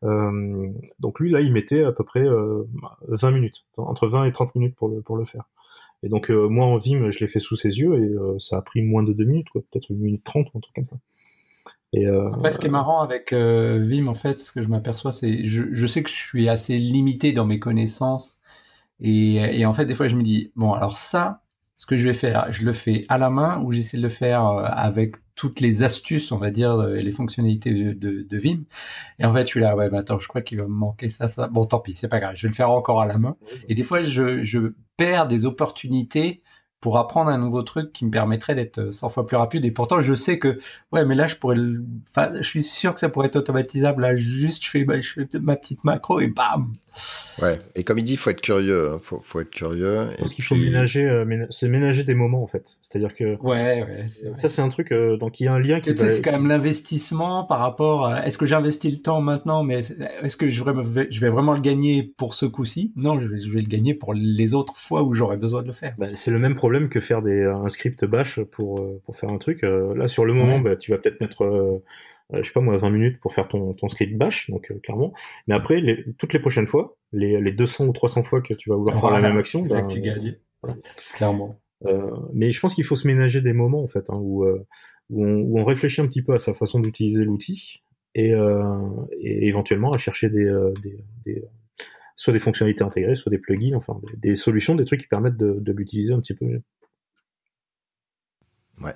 Euh, 0.04 0.70
donc 1.00 1.20
lui, 1.20 1.32
là, 1.32 1.42
il 1.42 1.54
mettait 1.54 1.84
à 1.84 1.92
peu 1.92 2.04
près 2.04 2.26
20 3.08 3.32
minutes, 3.32 3.66
entre 3.78 4.08
20 4.08 4.26
et 4.26 4.32
30 4.32 4.56
minutes 4.56 4.76
pour 4.76 4.90
le, 4.90 5.02
pour 5.02 5.18
le 5.18 5.26
faire. 5.26 5.44
Et 6.04 6.10
donc, 6.10 6.30
euh, 6.30 6.48
moi, 6.48 6.66
en 6.66 6.78
Vim, 6.78 7.10
je 7.10 7.20
l'ai 7.20 7.28
fait 7.28 7.40
sous 7.40 7.56
ses 7.56 7.80
yeux 7.80 7.94
et 7.96 8.14
euh, 8.14 8.38
ça 8.40 8.58
a 8.58 8.62
pris 8.62 8.82
moins 8.82 9.04
de 9.04 9.14
deux 9.14 9.26
minutes, 9.26 9.48
peut-être 9.54 9.90
une 9.90 10.00
minute 10.00 10.24
trente 10.24 10.48
ou 10.54 10.58
un 10.58 10.62
truc 10.62 10.76
comme 10.76 10.86
ça. 10.86 10.98
Et 11.94 12.08
euh, 12.08 12.32
Après, 12.34 12.52
ce 12.52 12.60
qui 12.60 12.68
est 12.68 12.72
marrant 12.72 13.02
avec 13.02 13.34
Vim, 13.34 14.08
en 14.08 14.14
fait, 14.14 14.40
ce 14.40 14.52
que 14.52 14.62
je 14.62 14.68
m'aperçois, 14.68 15.12
c'est 15.12 15.46
je, 15.46 15.64
je 15.72 15.88
sais 15.88 16.04
que 16.04 16.10
je 16.10 16.16
suis 16.16 16.50
assez 16.50 16.78
limité 16.78 17.32
dans 17.32 17.46
mes 17.46 17.60
connaissances. 17.60 18.40
Et, 19.00 19.36
et, 19.36 19.66
en 19.66 19.74
fait, 19.74 19.86
des 19.86 19.96
fois, 19.96 20.08
je 20.08 20.16
me 20.16 20.24
dis, 20.24 20.52
bon, 20.56 20.74
alors 20.74 20.98
ça, 20.98 21.44
ce 21.78 21.86
que 21.86 21.98
je 21.98 22.08
vais 22.08 22.14
faire, 22.14 22.52
je 22.52 22.66
le 22.66 22.74
fais 22.74 23.02
à 23.10 23.18
la 23.18 23.30
main 23.30 23.62
ou 23.64 23.72
j'essaie 23.72 23.98
de 23.98 24.02
le 24.02 24.10
faire 24.10 24.44
avec 24.44 25.18
toutes 25.38 25.62
les 25.62 25.84
astuces, 25.84 26.32
on 26.34 26.38
va 26.38 26.52
dire, 26.52 26.90
et 26.90 27.04
les 27.04 27.12
fonctionnalités 27.14 27.72
de, 27.72 27.94
de, 27.94 28.24
de, 28.24 28.38
Vim. 28.38 28.64
Et 29.20 29.26
en 29.26 29.34
fait, 29.34 29.42
je 29.42 29.48
suis 29.48 29.60
là, 29.62 29.76
ouais, 29.76 29.90
mais 29.90 30.00
attends, 30.00 30.20
je 30.20 30.28
crois 30.28 30.42
qu'il 30.42 30.58
va 30.58 30.66
me 30.66 30.74
manquer 30.74 31.10
ça, 31.10 31.30
ça. 31.30 31.48
Bon, 31.48 31.64
tant 31.64 31.80
pis, 31.80 31.94
c'est 31.94 32.08
pas 32.08 32.20
grave, 32.20 32.34
je 32.36 32.42
vais 32.42 32.50
le 32.50 32.56
faire 32.56 32.72
encore 32.72 33.00
à 33.00 33.06
la 33.06 33.18
main. 33.18 33.38
Et 33.70 33.76
des 33.76 33.84
fois, 33.84 34.04
je, 34.04 34.44
je 34.44 34.74
perds 34.98 35.28
des 35.28 35.46
opportunités 35.46 36.42
pour 36.80 36.98
apprendre 36.98 37.30
un 37.32 37.38
nouveau 37.38 37.64
truc 37.64 37.92
qui 37.92 38.06
me 38.06 38.12
permettrait 38.12 38.54
d'être 38.54 38.92
100 38.92 39.10
fois 39.10 39.26
plus 39.26 39.38
rapide. 39.38 39.66
Et 39.66 39.72
pourtant, 39.72 40.02
je 40.02 40.14
sais 40.14 40.38
que, 40.38 40.60
ouais, 40.92 41.06
mais 41.06 41.16
là, 41.16 41.26
je 41.28 41.36
pourrais, 41.36 41.58
enfin, 42.12 42.32
je 42.36 42.48
suis 42.48 42.64
sûr 42.64 42.94
que 42.94 43.00
ça 43.00 43.10
pourrait 43.10 43.28
être 43.28 43.36
automatisable. 43.36 44.02
Là, 44.02 44.16
juste, 44.16 44.64
je 44.64 44.70
fais, 44.70 44.86
je 45.02 45.14
fais 45.14 45.40
ma 45.40 45.56
petite 45.56 45.84
macro 45.84 46.20
et 46.20 46.28
bam. 46.28 46.72
Ouais. 47.42 47.60
Et 47.76 47.84
comme 47.84 48.00
il 48.00 48.04
dit, 48.04 48.18
faut 48.18 48.30
être 48.30 48.42
curieux. 48.42 48.92
Hein. 48.92 49.00
Faut, 49.02 49.20
faut 49.22 49.40
être 49.40 49.52
curieux. 49.52 50.08
Parce 50.18 50.34
qu'il 50.34 50.44
faut 50.44 50.56
ménager, 50.56 51.04
euh, 51.04 51.46
c'est 51.50 51.68
ménager 51.68 52.04
des 52.04 52.16
moments 52.16 52.42
en 52.42 52.48
fait. 52.48 52.78
C'est-à-dire 52.82 53.14
que. 53.14 53.38
Ouais, 53.42 53.84
ouais. 53.84 54.06
Ça, 54.38 54.50
c'est 54.50 54.62
un 54.62 54.70
truc. 54.70 54.92
Euh, 54.92 55.18
donc, 55.18 55.40
il 55.40 55.46
y 55.46 55.48
a 55.48 55.54
un 55.54 55.60
lien 55.60 55.80
qui. 55.80 55.94
Tu 55.94 55.98
sais, 55.98 56.12
c'est 56.12 56.22
quand 56.22 56.32
même 56.32 56.48
l'investissement 56.48 57.44
par 57.44 57.60
rapport. 57.60 58.08
À... 58.08 58.26
Est-ce 58.26 58.38
que 58.38 58.46
j'investis 58.46 58.92
le 58.92 59.02
temps 59.02 59.22
maintenant, 59.22 59.64
mais 59.64 59.80
est-ce 60.24 60.38
que 60.38 60.50
je, 60.50 60.64
vais, 60.64 61.08
je 61.12 61.20
vais 61.20 61.30
vraiment 61.30 61.54
le 61.54 61.62
gagner 61.62 62.04
pour 62.18 62.34
ce 62.34 62.46
coup-ci? 62.46 62.94
Non, 62.96 63.20
je 63.20 63.28
vais, 63.28 63.40
je 63.40 63.52
vais, 63.52 63.62
le 63.62 63.68
gagner 63.68 63.94
pour 63.94 64.14
les 64.14 64.54
autres 64.54 64.78
fois 64.78 65.04
où 65.04 65.14
j'aurais 65.14 65.38
besoin 65.38 65.62
de 65.62 65.68
le 65.68 65.74
faire. 65.74 65.94
Bah, 65.98 66.08
c'est 66.14 66.32
le 66.32 66.40
même 66.40 66.56
problème 66.56 66.67
que 66.90 67.00
faire 67.00 67.22
des, 67.22 67.44
un 67.44 67.70
script 67.70 68.06
bash 68.06 68.40
pour 68.42 68.80
euh, 68.80 69.02
pour 69.06 69.16
faire 69.16 69.32
un 69.32 69.38
truc. 69.38 69.62
là, 69.64 70.08
sur 70.08 70.26
le 70.26 70.34
moment, 70.34 70.60
bah, 70.60 70.76
tu 70.76 70.92
vas 70.92 70.98
peut-être 70.98 71.22
mettre 71.22 71.84
euh, 72.34 72.42
je 72.42 72.48
sais 72.48 72.54
pas 72.54 72.62
moi, 72.62 72.78
20 72.78 72.90
minutes 72.90 73.20
pour 73.20 73.34
faire 73.34 73.48
ton, 73.48 73.74
ton 73.74 73.88
script 73.88 74.18
bash, 74.18 74.50
donc 74.50 74.72
euh, 74.72 74.80
clairement. 74.80 75.14
Mais 75.48 75.56
après, 75.56 75.80
les, 75.80 76.06
toutes 76.18 76.34
les 76.34 76.40
prochaines 76.40 76.68
fois, 76.68 76.98
les, 77.14 77.40
les 77.40 77.52
200 77.52 77.86
ou 77.86 77.94
300 77.94 78.24
fois 78.24 78.42
que 78.42 78.54
tu 78.54 78.70
vas 78.70 78.76
vouloir 78.76 79.00
faire 79.00 79.12
la 79.12 79.22
même 79.22 79.38
action, 79.38 79.62
ben, 79.66 79.86
tu 79.88 80.02
gagnes. 80.02 80.38
Clairement. 81.14 81.60
Euh, 81.86 82.10
mais 82.34 82.52
je 82.52 82.60
pense 82.60 82.74
qu'il 82.74 82.84
faut 82.84 82.96
se 82.96 83.08
ménager 83.08 83.40
des 83.40 83.54
moments 83.54 83.84
en 83.84 83.88
fait 83.88 84.10
hein, 84.10 84.18
où, 84.20 84.44
euh, 84.44 84.66
où, 85.12 85.24
on, 85.24 85.36
où, 85.42 85.60
on, 85.60 85.64
réfléchit 85.64 86.02
un 86.02 86.08
petit 86.08 86.24
peu 86.24 86.34
à 86.34 86.40
sa 86.40 86.56
façon 86.56 86.80
d'utiliser 86.80 87.24
l'outil 87.24 87.84
et, 88.16 88.32
et, 89.22 89.48
éventuellement 89.48 89.92
à 89.92 90.00
chercher 90.00 90.30
des, 90.30 90.52
des, 90.82 91.06
des, 91.24 91.44
soit 92.18 92.34
des 92.34 92.40
fonctionnalités 92.40 92.84
intégrées, 92.84 93.16
soit 93.16 93.30
des 93.30 93.38
plugins, 93.38 93.78
enfin 93.78 93.98
des, 94.18 94.36
solutions, 94.36 94.76
des 94.76 94.84
trucs 94.84 95.00
qui 95.00 95.08
permettent 95.08 95.38
de, 95.38 95.56
de 95.60 95.72
l'utiliser 95.72 96.14
un 96.14 96.20
petit 96.20 96.34
peu 96.34 96.46
mieux. 96.46 96.64
Ouais. 98.82 98.96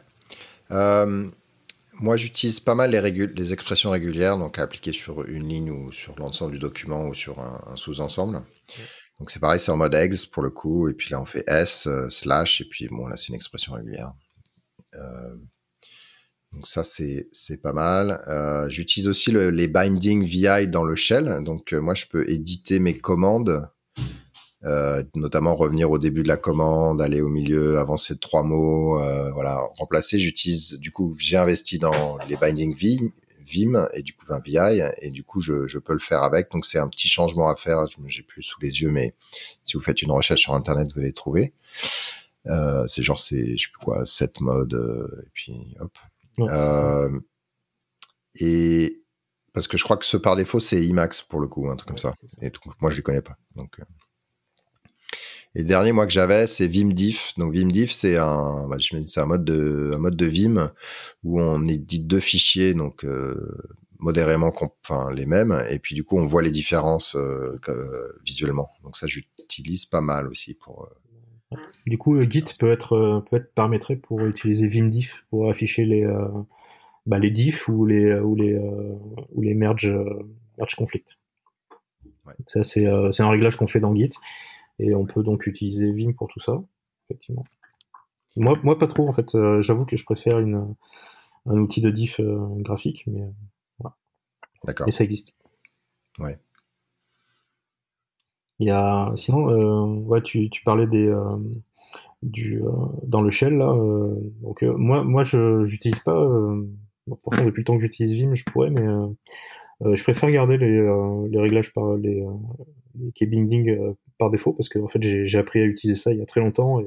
Euh, 0.71 1.29
moi, 1.93 2.17
j'utilise 2.17 2.59
pas 2.59 2.75
mal 2.75 2.91
les, 2.91 3.27
les, 3.27 3.53
expressions 3.53 3.91
régulières, 3.91 4.37
donc 4.37 4.57
à 4.59 4.63
appliquer 4.63 4.91
sur 4.91 5.23
une 5.25 5.47
ligne 5.47 5.69
ou 5.69 5.91
sur 5.91 6.15
l'ensemble 6.17 6.53
du 6.53 6.59
document 6.59 7.07
ou 7.07 7.13
sur 7.13 7.39
un, 7.39 7.63
un 7.67 7.75
sous-ensemble. 7.75 8.41
Donc 9.19 9.29
c'est 9.29 9.39
pareil, 9.39 9.59
c'est 9.59 9.71
en 9.71 9.77
mode 9.77 9.93
ex 9.93 10.25
pour 10.25 10.41
le 10.41 10.49
coup, 10.49 10.89
et 10.89 10.93
puis 10.95 11.11
là 11.11 11.21
on 11.21 11.27
fait 11.27 11.43
s 11.47 11.85
euh, 11.85 12.09
slash, 12.09 12.59
et 12.59 12.65
puis 12.65 12.87
bon 12.87 13.05
là 13.05 13.15
c'est 13.17 13.27
une 13.27 13.35
expression 13.35 13.73
régulière. 13.73 14.13
Euh, 14.95 15.35
donc 16.53 16.67
ça 16.67 16.83
c'est 16.83 17.29
c'est 17.31 17.61
pas 17.61 17.73
mal. 17.73 18.23
Euh, 18.27 18.69
J'utilise 18.69 19.07
aussi 19.07 19.31
le, 19.31 19.49
les 19.51 19.67
binding 19.67 20.25
VI 20.25 20.67
dans 20.67 20.83
le 20.83 20.95
shell, 20.95 21.43
donc 21.43 21.73
euh, 21.73 21.81
moi 21.81 21.93
je 21.93 22.05
peux 22.05 22.29
éditer 22.29 22.79
mes 22.79 22.97
commandes 22.97 23.69
euh, 24.63 25.03
notamment 25.15 25.55
revenir 25.55 25.89
au 25.89 25.97
début 25.97 26.21
de 26.21 26.27
la 26.27 26.37
commande, 26.37 27.01
aller 27.01 27.21
au 27.21 27.29
milieu, 27.29 27.79
avancer 27.79 28.13
de 28.13 28.19
trois 28.19 28.43
mots, 28.43 29.01
euh, 29.01 29.31
voilà, 29.31 29.59
remplacer. 29.77 30.19
J'utilise, 30.19 30.77
du 30.79 30.91
coup, 30.91 31.15
j'ai 31.19 31.37
investi 31.37 31.79
dans 31.79 32.19
les 32.29 32.35
binding 32.37 32.75
Vim, 32.75 33.09
Vim 33.39 33.87
et 33.93 34.03
du 34.03 34.13
coup 34.13 34.25
un 34.29 34.39
VI 34.39 34.81
et 34.99 35.09
du 35.09 35.23
coup 35.23 35.41
je, 35.41 35.67
je 35.67 35.79
peux 35.79 35.93
le 35.93 35.99
faire 35.99 36.23
avec. 36.23 36.51
Donc 36.51 36.65
c'est 36.65 36.77
un 36.79 36.87
petit 36.87 37.09
changement 37.09 37.49
à 37.49 37.55
faire. 37.55 37.85
J'ai 38.05 38.23
plus 38.23 38.43
sous 38.43 38.61
les 38.61 38.81
yeux, 38.81 38.91
mais 38.91 39.15
si 39.63 39.77
vous 39.77 39.81
faites 39.81 40.01
une 40.03 40.11
recherche 40.11 40.41
sur 40.41 40.53
internet, 40.53 40.91
vous 40.93 40.99
allez 40.99 41.13
trouver. 41.13 41.53
Euh, 42.47 42.87
c'est 42.87 43.03
genre 43.03 43.19
c'est 43.19 43.57
je 43.57 43.65
sais 43.65 43.71
plus 43.71 43.83
quoi, 43.83 44.05
7 44.05 44.41
modes 44.41 44.73
euh, 44.73 45.23
et 45.25 45.29
puis 45.33 45.75
hop. 45.79 45.97
Euh, 46.49 47.19
et 48.35 49.03
parce 49.53 49.67
que 49.67 49.77
je 49.77 49.83
crois 49.83 49.97
que 49.97 50.05
ce 50.05 50.17
par 50.17 50.35
défaut 50.35 50.59
c'est 50.59 50.83
Emacs 50.85 51.23
pour 51.29 51.39
le 51.39 51.47
coup, 51.47 51.69
un 51.69 51.75
truc 51.75 51.89
comme 51.89 51.97
ça. 51.97 52.13
Et 52.41 52.51
tout, 52.51 52.61
moi 52.79 52.91
je 52.91 52.97
les 52.97 53.03
connais 53.03 53.21
pas. 53.21 53.37
Donc 53.55 53.79
euh, 53.79 53.83
et 55.53 55.59
le 55.59 55.65
dernier, 55.65 55.91
moi, 55.91 56.05
que 56.05 56.13
j'avais, 56.13 56.47
c'est 56.47 56.67
Vimdiff. 56.67 57.33
Donc, 57.37 57.53
Vimdiff, 57.53 57.91
c'est 57.91 58.17
un, 58.17 58.67
bah, 58.69 58.77
c'est 58.79 59.19
un 59.19 59.25
mode 59.25 59.43
de, 59.43 59.91
un 59.93 59.97
mode 59.97 60.15
de 60.15 60.25
Vim 60.25 60.71
où 61.23 61.41
on 61.41 61.67
édite 61.67 62.07
deux 62.07 62.21
fichiers, 62.21 62.73
donc, 62.73 63.03
euh, 63.03 63.35
modérément, 63.99 64.53
enfin, 64.81 65.11
les 65.11 65.25
mêmes. 65.25 65.61
Et 65.69 65.79
puis, 65.79 65.93
du 65.93 66.05
coup, 66.05 66.17
on 66.17 66.25
voit 66.25 66.41
les 66.41 66.51
différences, 66.51 67.15
euh, 67.15 67.59
visuellement. 68.25 68.71
Donc, 68.83 68.95
ça, 68.95 69.07
j'utilise 69.07 69.85
pas 69.85 70.01
mal 70.01 70.27
aussi 70.27 70.53
pour, 70.53 70.85
euh... 70.85 71.00
Du 71.85 71.97
coup, 71.97 72.21
Git 72.23 72.45
peut 72.57 72.69
être, 72.69 72.93
euh, 72.93 73.19
peut 73.21 73.37
être 73.37 73.53
paramétré 73.53 73.95
pour 73.95 74.21
utiliser 74.21 74.67
Vimdiff 74.67 75.25
pour 75.29 75.49
afficher 75.49 75.85
les, 75.85 76.05
euh, 76.05 76.27
bah, 77.05 77.19
les 77.19 77.31
diffs 77.31 77.67
ou 77.67 77.85
les, 77.85 78.13
ou 78.13 78.35
les, 78.35 78.57
ou 79.33 79.41
les 79.41 79.53
merge, 79.53 79.93
merge 80.57 80.75
conflict. 80.75 81.19
Ouais. 82.25 82.33
Ça, 82.47 82.63
c'est, 82.63 82.85
un 82.85 83.29
réglage 83.29 83.55
qu'on 83.55 83.67
fait 83.67 83.79
dans 83.79 83.93
Git. 83.93 84.11
Et 84.79 84.95
on 84.95 85.05
peut 85.05 85.21
donc 85.23 85.45
utiliser 85.45 85.91
Vim 85.91 86.13
pour 86.13 86.27
tout 86.27 86.39
ça, 86.39 86.61
effectivement. 87.05 87.45
Moi, 88.35 88.57
moi 88.63 88.77
pas 88.77 88.87
trop, 88.87 89.07
en 89.07 89.13
fait. 89.13 89.35
Euh, 89.35 89.61
J'avoue 89.61 89.85
que 89.85 89.95
je 89.95 90.03
préfère 90.03 90.39
une, 90.39 90.75
un 91.45 91.57
outil 91.57 91.81
de 91.81 91.89
diff 91.91 92.19
euh, 92.19 92.47
graphique, 92.57 93.03
mais 93.07 93.21
euh, 93.21 93.31
voilà. 93.79 93.95
D'accord. 94.63 94.87
Et 94.87 94.91
ça 94.91 95.03
existe. 95.03 95.33
Ouais. 96.19 96.39
Il 98.61 98.67
y 98.67 98.71
a, 98.71 99.11
sinon, 99.15 99.49
euh, 99.49 100.21
tu, 100.21 100.49
parlais 100.63 100.87
des, 100.87 101.07
euh, 101.07 101.37
du, 102.23 102.61
dans 103.03 103.21
le 103.21 103.29
shell, 103.29 103.57
là. 103.57 103.75
donc, 104.41 104.61
moi, 104.63 105.03
moi 105.03 105.23
je 105.23 105.63
n'utilise 105.63 105.99
pas, 105.99 106.29
pourtant, 107.23 107.43
depuis 107.43 107.61
le 107.61 107.65
temps 107.65 107.75
que 107.75 107.81
j'utilise 107.81 108.13
Vim, 108.13 108.33
je 108.35 108.43
pourrais, 108.45 108.69
mais 108.69 108.85
je 109.81 110.03
préfère 110.03 110.31
garder 110.31 110.57
les, 110.57 111.39
réglages 111.39 111.73
par 111.73 111.95
les, 111.97 112.23
les 112.95 113.95
par 114.19 114.29
défaut 114.29 114.53
parce 114.53 114.69
que 114.69 114.77
en 114.77 114.87
fait 114.87 115.01
j'ai 115.01 115.37
appris 115.39 115.59
à 115.59 115.63
utiliser 115.63 115.99
ça 115.99 116.11
il 116.13 116.19
y 116.19 116.21
a 116.21 116.25
très 116.27 116.41
longtemps 116.41 116.79
et 116.79 116.85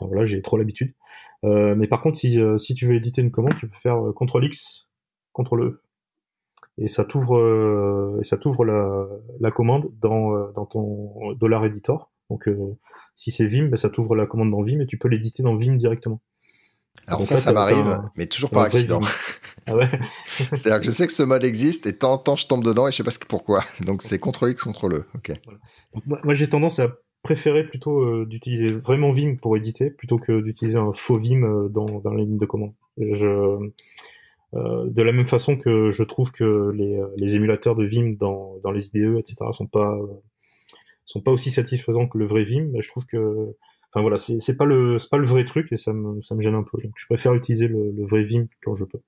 voilà 0.00 0.26
j'ai 0.26 0.42
trop 0.42 0.58
l'habitude. 0.58 0.92
Euh, 1.44 1.74
mais 1.74 1.86
par 1.86 2.02
contre 2.02 2.18
si, 2.18 2.38
euh, 2.40 2.56
tu 2.56 2.86
veux 2.86 2.94
éditer 2.94 3.22
une 3.22 3.30
commande 3.30 3.56
tu 3.58 3.68
peux 3.68 3.76
faire 3.76 4.06
euh, 4.06 4.12
CTRL 4.12 4.44
X, 4.44 4.86
CTRL 5.34 5.62
E 5.62 5.82
et 6.78 6.88
ça 6.88 7.04
t'ouvre 7.04 7.38
euh, 7.38 8.20
ça 8.22 8.36
t'ouvre 8.36 8.64
la, 8.64 9.06
la, 9.40 9.50
commande 9.50 9.90
dans, 10.00 10.34
euh, 10.34 10.52
dans 10.54 10.66
ton 10.66 11.32
dollar 11.34 11.64
editor. 11.64 12.10
Donc 12.30 12.48
si 13.14 13.30
c'est 13.30 13.46
Vim, 13.46 13.66
ben, 13.66 13.76
ça 13.76 13.88
t'ouvre 13.88 14.16
la 14.16 14.26
commande 14.26 14.50
dans 14.50 14.62
Vim 14.62 14.80
et 14.80 14.86
tu 14.86 14.98
peux 14.98 15.08
l'éditer 15.08 15.42
dans 15.42 15.56
Vim 15.56 15.76
directement. 15.76 16.20
Alors 17.06 17.22
ça, 17.22 17.36
ça 17.36 17.52
m'arrive, 17.52 18.00
mais 18.16 18.26
toujours 18.26 18.50
par 18.50 18.64
accident. 18.64 19.00
Ah 19.68 19.74
ouais 19.74 19.88
C'est-à-dire 20.52 20.78
que 20.78 20.86
je 20.86 20.92
sais 20.92 21.08
que 21.08 21.12
ce 21.12 21.24
mode 21.24 21.42
existe 21.42 21.86
et 21.86 21.92
de 21.92 21.96
temps 21.96 22.12
en 22.12 22.18
temps 22.18 22.36
je 22.36 22.46
tombe 22.46 22.62
dedans 22.62 22.86
et 22.86 22.92
je 22.92 22.98
sais 22.98 23.02
pas 23.02 23.10
pourquoi. 23.26 23.64
Donc 23.84 24.00
c'est 24.00 24.20
CTRL 24.20 24.52
X, 24.52 24.62
CTRL 24.62 24.94
E. 24.94 25.04
Ok. 25.16 25.32
Voilà. 25.44 25.58
Donc, 25.92 26.06
moi, 26.06 26.20
moi 26.22 26.34
j'ai 26.34 26.48
tendance 26.48 26.78
à 26.78 26.88
préférer 27.24 27.64
plutôt 27.64 28.00
euh, 28.00 28.26
d'utiliser 28.26 28.68
vraiment 28.68 29.10
Vim 29.10 29.34
pour 29.42 29.56
éditer 29.56 29.90
plutôt 29.90 30.18
que 30.18 30.40
d'utiliser 30.40 30.78
un 30.78 30.92
faux 30.92 31.18
Vim 31.18 31.42
euh, 31.42 31.68
dans, 31.68 31.86
dans 31.86 32.12
la 32.12 32.22
ligne 32.22 32.38
de 32.38 32.46
commande. 32.46 32.74
Je, 32.96 33.58
euh, 34.54 34.88
de 34.88 35.02
la 35.02 35.12
même 35.12 35.26
façon 35.26 35.56
que 35.56 35.90
je 35.90 36.02
trouve 36.02 36.32
que 36.32 36.70
les, 36.70 37.00
les 37.16 37.34
émulateurs 37.34 37.76
de 37.76 37.84
Vim 37.84 38.14
dans, 38.18 38.58
dans 38.62 38.70
les 38.70 38.88
IDE, 38.88 39.18
etc., 39.18 39.36
sont 39.52 39.66
pas 39.66 39.98
sont 41.04 41.20
pas 41.20 41.30
aussi 41.30 41.50
satisfaisants 41.50 42.08
que 42.08 42.18
le 42.18 42.26
vrai 42.26 42.44
Vim. 42.44 42.68
Mais 42.72 42.80
je 42.80 42.88
trouve 42.88 43.06
que 43.06 43.54
Enfin 43.96 44.02
voilà, 44.02 44.18
c'est 44.18 44.56
pas 44.58 44.66
le 44.66 44.98
pas 45.10 45.16
le 45.16 45.26
vrai 45.26 45.44
truc 45.44 45.72
et 45.72 45.76
ça 45.76 45.92
me 45.92 46.20
ça 46.20 46.34
me 46.34 46.42
gêne 46.42 46.54
un 46.54 46.64
peu. 46.64 46.82
Donc 46.82 46.92
je 46.96 47.06
préfère 47.06 47.34
utiliser 47.34 47.66
le, 47.66 47.92
le 47.92 48.04
vrai 48.04 48.24
Vim 48.24 48.46
quand 48.62 48.74
je 48.74 48.84
peux. 48.84 49.00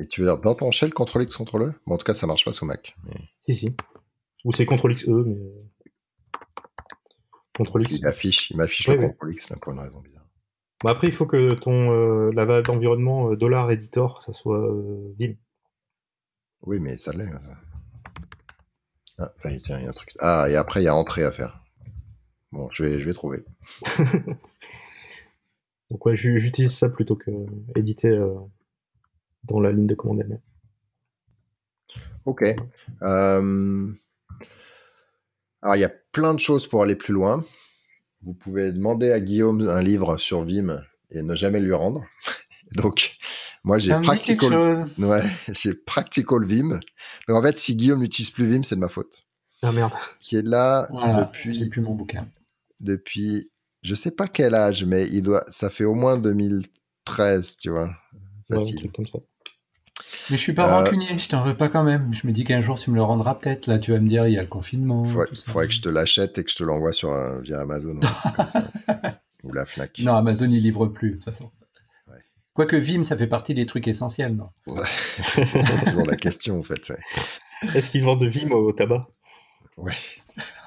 Et 0.00 0.06
tu 0.06 0.22
veux 0.22 0.26
dire 0.26 0.38
dans 0.38 0.54
ton 0.54 0.70
shell 0.70 0.92
CTRL 0.92 1.24
X 1.24 1.36
CTRL 1.36 1.62
E? 1.62 1.74
Bon, 1.86 1.94
En 1.94 1.98
tout 1.98 2.04
cas, 2.04 2.14
ça 2.14 2.26
marche 2.26 2.44
pas 2.44 2.52
sous 2.52 2.64
Mac. 2.64 2.96
Mais... 3.04 3.14
Si, 3.38 3.54
si. 3.54 3.76
Ou 4.44 4.52
c'est 4.52 4.66
CTRL 4.66 4.92
X 4.92 5.08
E, 5.08 5.24
mais. 5.24 5.36
CTRL 7.58 7.82
X. 7.82 7.98
Il 7.98 8.04
m'affiche, 8.04 8.50
il 8.50 8.56
m'affiche 8.56 8.88
le 8.88 8.96
CTRL 8.96 9.32
X 9.34 9.52
pour 9.60 9.72
une 9.72 9.80
raison 9.80 10.00
bizarre. 10.00 10.19
Bah 10.82 10.90
après, 10.90 11.08
il 11.08 11.12
faut 11.12 11.26
que 11.26 11.54
ton 11.54 11.92
euh, 11.92 12.30
la 12.32 12.44
variable 12.44 12.66
d'environnement 12.66 13.30
euh, 13.30 13.36
dollar 13.36 13.70
$editor, 13.70 14.22
ça 14.22 14.32
soit 14.32 14.58
euh, 14.58 15.14
Vim. 15.18 15.34
Oui, 16.62 16.80
mais 16.80 16.96
ça 16.96 17.12
l'est. 17.12 17.28
Ah, 19.18 19.32
ça 19.36 19.50
y 19.50 19.56
est, 19.56 19.60
tiens, 19.60 19.78
il 19.78 19.84
y 19.84 19.86
a 19.86 19.90
un 19.90 19.92
truc. 19.92 20.10
Ah, 20.20 20.46
et 20.48 20.56
après, 20.56 20.80
il 20.80 20.84
y 20.84 20.88
a 20.88 20.94
entrée 20.94 21.24
à 21.24 21.32
faire. 21.32 21.62
Bon, 22.52 22.68
je 22.72 22.84
vais, 22.84 23.00
je 23.00 23.06
vais 23.06 23.14
trouver. 23.14 23.44
Donc 25.90 26.06
ouais, 26.06 26.14
j'utilise 26.14 26.74
ça 26.74 26.88
plutôt 26.88 27.16
que 27.16 27.30
éditer 27.76 28.18
dans 29.44 29.60
la 29.60 29.72
ligne 29.72 29.86
de 29.86 29.94
commande 29.94 30.20
elle-même. 30.20 30.40
Ok. 32.24 32.42
Euh, 33.02 33.92
alors, 35.62 35.76
il 35.76 35.80
y 35.80 35.84
a 35.84 35.92
plein 36.12 36.34
de 36.34 36.40
choses 36.40 36.66
pour 36.66 36.82
aller 36.82 36.94
plus 36.94 37.12
loin. 37.12 37.44
Vous 38.22 38.34
pouvez 38.34 38.72
demander 38.72 39.12
à 39.12 39.20
Guillaume 39.20 39.68
un 39.68 39.80
livre 39.80 40.18
sur 40.18 40.44
Vim 40.44 40.82
et 41.10 41.22
ne 41.22 41.34
jamais 41.34 41.60
lui 41.60 41.72
rendre. 41.72 42.04
Donc, 42.76 43.16
moi, 43.64 43.78
j'ai 43.78 43.92
Practical... 44.00 44.86
Ouais, 44.98 45.22
j'ai 45.48 45.74
Practical 45.74 46.44
Vim. 46.44 46.80
Donc, 47.28 47.36
en 47.36 47.42
fait, 47.42 47.58
si 47.58 47.76
Guillaume 47.76 48.00
n'utilise 48.00 48.30
plus 48.30 48.46
Vim, 48.46 48.62
c'est 48.62 48.76
de 48.76 48.80
ma 48.80 48.88
faute. 48.88 49.24
Ah 49.62 49.72
merde. 49.72 49.92
Qui 50.20 50.36
est 50.36 50.46
là 50.46 50.88
depuis... 51.18 51.54
J'ai 51.54 51.68
plus 51.68 51.80
mon 51.80 51.94
bouquin. 51.94 52.26
Depuis, 52.78 53.50
je 53.82 53.94
sais 53.94 54.10
pas 54.10 54.28
quel 54.28 54.54
âge, 54.54 54.84
mais 54.84 55.06
il 55.08 55.22
doit, 55.22 55.44
ça 55.48 55.68
fait 55.68 55.84
au 55.84 55.94
moins 55.94 56.16
2013, 56.16 57.56
tu 57.58 57.70
vois. 57.70 57.90
Facile. 58.50 58.90
comme 58.92 59.06
ça. 59.06 59.18
Mais 60.30 60.36
je 60.36 60.42
suis 60.42 60.52
pas 60.52 60.68
euh, 60.68 60.82
rancunier, 60.82 61.18
je 61.18 61.28
t'en 61.28 61.42
veux 61.42 61.56
pas 61.56 61.68
quand 61.68 61.82
même. 61.82 62.12
Je 62.12 62.26
me 62.26 62.32
dis 62.32 62.44
qu'un 62.44 62.60
jour 62.60 62.78
tu 62.78 62.90
me 62.90 62.96
le 62.96 63.02
rendras 63.02 63.34
peut-être. 63.34 63.66
Là, 63.66 63.78
tu 63.78 63.92
vas 63.92 64.00
me 64.00 64.08
dire, 64.08 64.26
il 64.26 64.34
y 64.34 64.38
a 64.38 64.42
le 64.42 64.48
confinement. 64.48 65.02
Il 65.04 65.36
faudrait 65.36 65.68
que 65.68 65.74
je 65.74 65.80
te 65.80 65.88
l'achète 65.88 66.38
et 66.38 66.44
que 66.44 66.50
je 66.50 66.56
te 66.56 66.64
l'envoie 66.64 66.92
sur 66.92 67.10
via 67.42 67.60
Amazon 67.60 67.98
ou 69.42 69.52
la 69.52 69.66
Fnac. 69.66 69.98
Non, 70.00 70.14
Amazon 70.14 70.50
il 70.50 70.62
livre 70.62 70.86
plus 70.86 71.10
de 71.10 71.14
toute 71.16 71.24
façon. 71.24 71.50
Quoique 72.52 72.76
Vim, 72.76 73.04
ça 73.04 73.16
fait 73.16 73.28
partie 73.28 73.54
des 73.54 73.64
trucs 73.64 73.88
essentiels, 73.88 74.34
non? 74.36 74.50
C'est 75.24 75.84
toujours 75.86 76.04
la 76.04 76.16
question 76.16 76.58
en 76.58 76.62
fait. 76.62 76.92
Est-ce 77.74 77.90
qu'ils 77.90 78.02
vendent 78.02 78.20
de 78.20 78.26
Vim 78.26 78.50
au 78.50 78.72
tabac? 78.72 79.08
Ouais. 79.76 79.94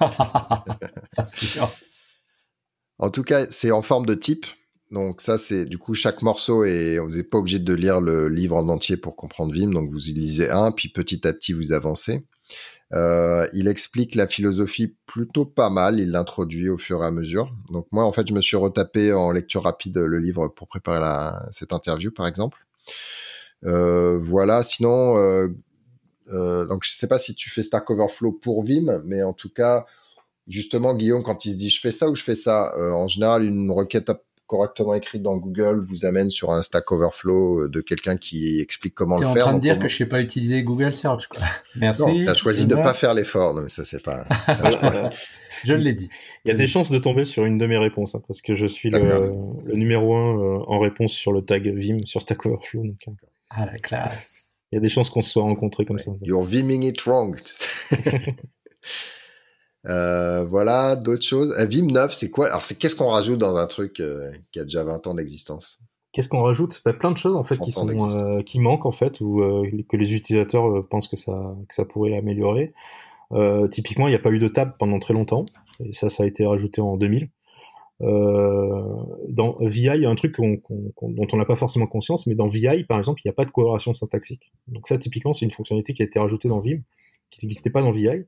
en 2.98 3.10
tout 3.10 3.22
cas, 3.22 3.46
c'est 3.50 3.70
en 3.70 3.82
forme 3.82 4.06
de 4.06 4.14
type. 4.14 4.46
Donc 4.94 5.20
ça, 5.20 5.38
c'est 5.38 5.64
du 5.64 5.76
coup 5.76 5.94
chaque 5.94 6.22
morceau 6.22 6.64
et 6.64 7.00
vous 7.00 7.16
n'êtes 7.16 7.28
pas 7.28 7.38
obligé 7.38 7.58
de 7.58 7.74
lire 7.74 8.00
le 8.00 8.28
livre 8.28 8.54
en 8.54 8.68
entier 8.68 8.96
pour 8.96 9.16
comprendre 9.16 9.52
Vim. 9.52 9.72
Donc 9.72 9.90
vous 9.90 9.98
lisez 9.98 10.50
un, 10.50 10.70
puis 10.70 10.88
petit 10.88 11.26
à 11.26 11.32
petit 11.32 11.52
vous 11.52 11.72
avancez. 11.72 12.24
Euh, 12.92 13.48
il 13.54 13.66
explique 13.66 14.14
la 14.14 14.28
philosophie 14.28 14.94
plutôt 15.06 15.46
pas 15.46 15.68
mal. 15.68 15.98
Il 15.98 16.12
l'introduit 16.12 16.68
au 16.68 16.78
fur 16.78 17.02
et 17.02 17.06
à 17.06 17.10
mesure. 17.10 17.52
Donc 17.72 17.88
moi, 17.90 18.04
en 18.04 18.12
fait, 18.12 18.28
je 18.28 18.32
me 18.32 18.40
suis 18.40 18.56
retapé 18.56 19.12
en 19.12 19.32
lecture 19.32 19.64
rapide 19.64 19.98
le 19.98 20.18
livre 20.18 20.46
pour 20.46 20.68
préparer 20.68 21.34
cette 21.50 21.72
interview, 21.72 22.12
par 22.12 22.28
exemple. 22.28 22.64
Euh, 23.64 24.20
voilà. 24.22 24.62
Sinon, 24.62 25.18
euh, 25.18 26.66
donc 26.66 26.84
je 26.84 26.92
sais 26.92 27.08
pas 27.08 27.18
si 27.18 27.34
tu 27.34 27.50
fais 27.50 27.64
Stack 27.64 27.90
Overflow 27.90 28.30
pour 28.30 28.62
Vim, 28.62 29.02
mais 29.04 29.24
en 29.24 29.32
tout 29.32 29.50
cas, 29.52 29.86
justement, 30.46 30.94
Guillaume, 30.94 31.24
quand 31.24 31.46
il 31.46 31.52
se 31.52 31.56
dit 31.56 31.70
je 31.70 31.80
fais 31.80 31.90
ça 31.90 32.08
ou 32.08 32.14
je 32.14 32.22
fais 32.22 32.36
ça, 32.36 32.72
en 32.78 33.08
général, 33.08 33.44
une 33.44 33.72
requête 33.72 34.08
correctement 34.54 34.94
écrite 34.94 35.20
dans 35.20 35.36
Google 35.36 35.80
vous 35.80 36.04
amène 36.04 36.30
sur 36.30 36.52
un 36.52 36.62
Stack 36.62 36.92
Overflow 36.92 37.62
euh, 37.62 37.68
de 37.68 37.80
quelqu'un 37.80 38.16
qui 38.16 38.60
explique 38.60 38.94
comment 38.94 39.16
le 39.16 39.22
faire. 39.22 39.32
Tu 39.32 39.38
es 39.38 39.42
en 39.42 39.44
train 39.46 39.54
de 39.54 39.60
dire 39.60 39.80
que 39.80 39.88
je 39.88 39.96
sais 39.96 40.06
pas 40.06 40.20
utiliser 40.20 40.62
Google 40.62 40.92
Search. 40.92 41.26
Quoi. 41.26 41.42
Merci. 41.74 42.24
Tu 42.24 42.28
as 42.28 42.34
choisi 42.34 42.68
de 42.68 42.76
pas 42.76 42.94
faire 42.94 43.14
l'effort, 43.14 43.54
mais 43.54 43.66
ça 43.66 43.84
c'est 43.84 44.02
pas. 44.02 44.24
je 45.64 45.74
l'ai 45.74 45.94
dit. 45.94 46.08
Il 46.44 46.48
y 46.48 46.50
a 46.52 46.54
des 46.54 46.68
chances 46.68 46.92
de 46.92 46.98
tomber 46.98 47.24
sur 47.24 47.44
une 47.44 47.58
de 47.58 47.66
mes 47.66 47.78
réponses 47.78 48.14
hein, 48.14 48.22
parce 48.28 48.42
que 48.42 48.54
je 48.54 48.66
suis 48.66 48.90
le, 48.90 49.32
numéro 49.74 50.14
un 50.14 50.38
euh, 50.38 50.58
en 50.68 50.78
réponse 50.78 51.12
sur 51.12 51.32
le 51.32 51.42
tag 51.42 51.66
Vim 51.66 51.98
sur 52.04 52.22
Stack 52.22 52.46
Overflow. 52.46 52.82
Donc, 52.82 53.00
euh. 53.08 53.12
ah 53.50 53.66
la 53.66 53.78
classe. 53.78 54.60
Il 54.70 54.76
y 54.76 54.78
a 54.78 54.80
des 54.80 54.88
chances 54.88 55.10
qu'on 55.10 55.22
se 55.22 55.30
soit 55.30 55.42
rencontrés 55.42 55.84
comme 55.84 55.98
ça. 55.98 56.12
You're 56.22 56.44
Viming 56.44 56.84
it 56.84 57.02
wrong. 57.02 57.36
Euh, 59.86 60.44
voilà, 60.44 60.96
d'autres 60.96 61.24
choses. 61.24 61.54
Un 61.58 61.66
Vim 61.66 61.86
9, 61.86 62.12
c'est 62.12 62.30
quoi? 62.30 62.48
Alors, 62.48 62.62
c'est 62.62 62.76
qu'est-ce 62.76 62.96
qu'on 62.96 63.08
rajoute 63.08 63.38
dans 63.38 63.56
un 63.56 63.66
truc 63.66 64.00
euh, 64.00 64.32
qui 64.52 64.60
a 64.60 64.64
déjà 64.64 64.84
20 64.84 65.06
ans 65.06 65.14
d'existence? 65.14 65.78
Qu'est-ce 66.12 66.28
qu'on 66.28 66.42
rajoute? 66.42 66.80
Bah, 66.84 66.92
Plein 66.92 67.10
de 67.10 67.18
choses 67.18 67.36
en 67.36 67.44
fait 67.44 67.58
qui 67.58 67.72
sont 67.72 67.88
euh, 67.88 68.42
qui 68.42 68.60
manquent 68.60 68.86
en 68.86 68.92
fait 68.92 69.20
ou 69.20 69.42
que 69.88 69.96
les 69.96 70.14
utilisateurs 70.14 70.86
pensent 70.88 71.08
que 71.08 71.16
ça 71.16 71.56
que 71.68 71.74
ça 71.74 71.84
pourrait 71.84 72.10
l'améliorer. 72.10 72.72
typiquement, 73.70 74.06
il 74.06 74.10
n'y 74.10 74.16
a 74.16 74.20
pas 74.20 74.30
eu 74.30 74.38
de 74.38 74.48
tab 74.48 74.74
pendant 74.78 75.00
très 75.00 75.12
longtemps 75.12 75.44
et 75.80 75.92
ça, 75.92 76.08
ça 76.08 76.22
a 76.22 76.26
été 76.26 76.46
rajouté 76.46 76.80
en 76.80 76.96
2000. 76.96 77.30
dans 78.00 79.56
VI, 79.60 79.90
il 79.96 80.02
y 80.02 80.06
a 80.06 80.08
un 80.08 80.14
truc 80.14 80.36
dont 80.38 80.60
on 81.00 81.36
n'a 81.36 81.44
pas 81.44 81.56
forcément 81.56 81.88
conscience, 81.88 82.28
mais 82.28 82.36
dans 82.36 82.46
VI, 82.46 82.84
par 82.84 83.00
exemple, 83.00 83.20
il 83.24 83.28
n'y 83.28 83.32
a 83.32 83.34
pas 83.34 83.44
de 83.44 83.50
coloration 83.50 83.92
syntaxique. 83.92 84.52
Donc 84.68 84.86
ça, 84.86 84.96
typiquement, 84.98 85.32
c'est 85.32 85.44
une 85.44 85.50
fonctionnalité 85.50 85.94
qui 85.94 86.02
a 86.02 86.04
été 86.04 86.20
rajoutée 86.20 86.48
dans 86.48 86.60
Vim, 86.60 86.78
qui 87.30 87.44
n'existait 87.44 87.70
pas 87.70 87.82
dans 87.82 87.90
VI 87.90 88.24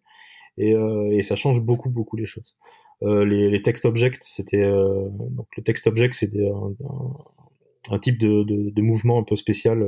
et, 0.59 0.75
euh, 0.75 1.11
et, 1.11 1.23
ça 1.23 1.37
change 1.37 1.61
beaucoup 1.61 1.91
beaucoup 1.91 2.17
les 2.17 2.27
choses. 2.27 2.57
Euh, 3.03 3.25
les, 3.25 3.51
les 3.51 3.63
text 3.63 3.85
objects, 3.85 4.23
c'était 4.23 4.65
euh, 4.65 5.09
donc 5.11 5.47
le 5.57 5.63
text 5.63 5.87
object, 5.87 6.15
c'est 6.15 6.35
un, 6.39 6.75
un, 6.85 7.95
un, 7.95 7.99
type 7.99 8.19
de, 8.19 8.43
de, 8.45 8.71
de, 8.71 8.83
mouvement 8.83 9.19
un 9.19 9.23
peu 9.23 9.37
spécial 9.37 9.87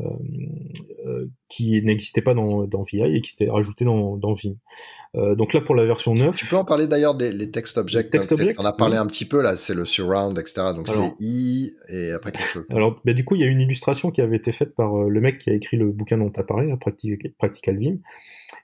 euh, 0.00 0.10
euh, 1.06 1.26
qui 1.48 1.82
n'existait 1.82 2.20
pas 2.20 2.34
dans, 2.34 2.64
dans 2.64 2.82
VI 2.82 3.16
et 3.16 3.20
qui 3.20 3.32
était 3.32 3.50
rajouté 3.50 3.84
dans, 3.84 4.16
dans 4.16 4.32
Vim. 4.34 4.54
Euh, 5.16 5.34
donc 5.34 5.54
là, 5.54 5.60
pour 5.60 5.74
la 5.74 5.86
version 5.86 6.12
9... 6.12 6.36
Tu 6.36 6.46
peux 6.46 6.56
en 6.56 6.64
parler 6.64 6.86
d'ailleurs 6.86 7.14
des 7.14 7.32
les 7.32 7.50
text 7.50 7.78
objects. 7.78 8.10
Text 8.10 8.34
on 8.58 8.64
a 8.64 8.72
parlé 8.72 8.96
un 8.96 9.06
petit 9.06 9.24
peu 9.24 9.42
là, 9.42 9.56
c'est 9.56 9.74
le 9.74 9.86
surround, 9.86 10.38
etc. 10.38 10.72
Donc 10.74 10.88
c'est 10.88 11.14
I 11.20 11.72
et 11.88 12.12
après 12.12 12.32
quelque 12.32 12.46
chose. 12.46 12.64
Alors, 12.70 13.00
bah, 13.04 13.12
du 13.12 13.24
coup, 13.24 13.34
il 13.34 13.40
y 13.40 13.44
a 13.44 13.46
une 13.46 13.60
illustration 13.60 14.10
qui 14.10 14.20
avait 14.20 14.36
été 14.36 14.52
faite 14.52 14.74
par 14.74 14.94
le 14.94 15.20
mec 15.20 15.38
qui 15.38 15.50
a 15.50 15.54
écrit 15.54 15.78
le 15.78 15.90
bouquin 15.90 16.18
dont 16.18 16.30
tu 16.30 16.38
as 16.38 16.44
parlé, 16.44 16.72
Practical 17.38 17.78
Vim, 17.78 17.96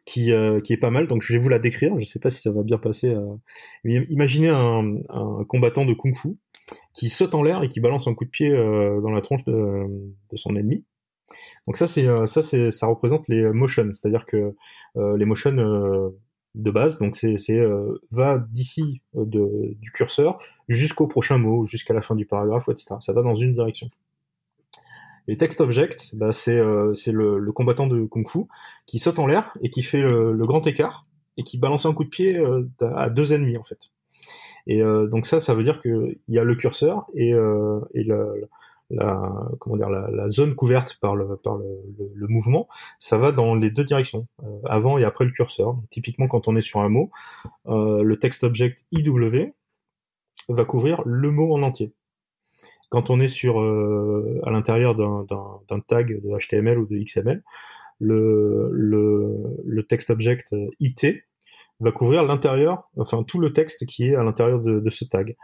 qui, 0.05 0.33
qui 0.65 0.73
est 0.73 0.79
pas 0.79 0.91
mal. 0.91 1.07
Donc 1.07 1.23
je 1.23 1.33
vais 1.33 1.39
vous 1.39 1.49
la 1.49 1.59
décrire. 1.59 1.99
Je 1.99 2.05
sais 2.05 2.19
pas 2.19 2.31
si 2.31 2.41
ça 2.41 2.51
va 2.51 2.63
bien 2.63 2.79
passer. 2.79 3.15
Imaginez 3.85 4.49
un, 4.49 4.97
combattant 5.49 5.85
de 5.85 5.95
kung-fu 5.95 6.37
qui 6.93 7.09
saute 7.09 7.35
en 7.35 7.43
l'air 7.43 7.63
et 7.63 7.69
qui 7.69 7.81
balance 7.81 8.07
un 8.07 8.15
coup 8.15 8.25
de 8.25 8.31
pied 8.31 8.51
dans 8.51 9.11
la 9.11 9.21
tronche 9.21 9.45
de, 9.45 9.87
son 10.35 10.57
ennemi. 10.57 10.85
Donc 11.67 11.77
ça, 11.77 11.87
c'est 11.87 12.07
euh, 12.07 12.27
ça, 12.27 12.43
c'est 12.43 12.71
ça 12.71 12.87
représente 12.87 13.29
les 13.29 13.45
motions, 13.45 13.89
c'est-à-dire 13.93 14.27
que 14.27 14.55
euh, 14.97 15.17
les 15.17 15.25
motions 15.25 15.57
euh, 15.57 16.11
de 16.55 16.71
base, 16.71 16.99
donc 16.99 17.17
c'est 17.17 17.37
va 18.11 18.39
d'ici 18.39 19.03
du 19.15 19.91
curseur 19.93 20.39
jusqu'au 20.69 21.07
prochain 21.09 21.39
mot, 21.39 21.65
jusqu'à 21.65 21.95
la 21.95 22.03
fin 22.03 22.15
du 22.15 22.27
paragraphe, 22.27 22.69
etc. 22.69 22.97
Ça 23.01 23.13
va 23.13 23.23
dans 23.23 23.35
une 23.35 23.53
direction. 23.53 23.91
Les 25.27 25.37
text 25.37 25.61
objects, 25.61 26.15
bah, 26.15 26.33
c'est 26.33 26.57
le, 26.57 26.93
le, 27.39 27.53
combattant 27.53 27.87
de 27.87 28.05
kung-fu 28.05 28.41
qui 28.87 28.99
saute 28.99 29.19
en 29.19 29.27
l'air 29.27 29.57
et 29.63 29.71
qui 29.71 29.83
fait 29.83 30.03
le, 30.03 30.47
grand 30.47 30.67
écart 30.67 31.07
et 31.37 31.43
qui 31.43 31.59
balance 31.59 31.87
un 31.87 31.95
coup 31.95 32.05
de 32.05 32.11
pied 32.11 32.43
à 32.81 33.11
deux 33.11 33.33
ennemis 33.33 33.57
en 33.57 33.65
fait. 33.65 33.91
Et 34.67 34.83
donc 34.83 35.27
ça, 35.27 35.41
ça 35.41 35.55
veut 35.55 35.65
dire 35.65 35.81
qu'il 35.83 36.19
y 36.29 36.39
a 36.39 36.45
le 36.45 36.55
curseur 36.55 37.07
et, 37.15 37.33
et 37.95 38.05
la, 38.91 40.29
zone 40.29 40.55
couverte 40.55 40.99
par, 41.01 41.17
le, 41.17 42.27
mouvement, 42.29 42.69
ça 42.99 43.19
va 43.19 43.33
dans 43.33 43.55
les 43.55 43.71
deux 43.71 43.85
directions, 43.85 44.27
euh, 44.43 44.59
avant 44.65 44.99
et 44.99 45.05
après 45.05 45.25
le 45.25 45.31
curseur. 45.31 45.77
typiquement, 45.91 46.29
quand 46.29 46.49
on 46.49 46.57
est 46.57 46.63
sur 46.63 46.81
un 46.81 46.89
mot, 46.89 47.11
euh, 47.67 48.03
le 48.03 48.19
text 48.19 48.45
object 48.45 48.85
IW 48.93 49.53
va 50.49 50.65
couvrir 50.65 51.03
le 51.05 51.31
mot 51.31 51.55
en 51.55 51.63
entier. 51.63 51.93
Quand 52.95 53.11
on 53.11 53.21
est 53.21 53.27
sur 53.27 53.61
euh, 53.61 54.41
à 54.45 54.53
l'intérieur 54.53 54.95
d'un 54.95 55.81
tag 55.81 56.23
de 56.23 56.39
HTML 56.39 56.79
ou 56.79 56.87
de 56.87 56.97
XML, 56.97 57.43
le, 57.99 58.71
le, 58.73 59.35
le 59.65 59.83
text 59.83 60.11
object 60.11 60.55
IT 60.79 61.25
va 61.81 61.91
couvrir 61.91 62.23
l'intérieur, 62.23 62.89
enfin 62.97 63.25
tout 63.25 63.41
le 63.41 63.53
texte 63.53 63.85
qui 63.87 64.07
est 64.07 64.15
à 64.15 64.23
l'intérieur 64.23 64.61
de, 64.61 64.79
de, 64.79 64.91
ce 64.91 65.05
tag, 65.05 65.37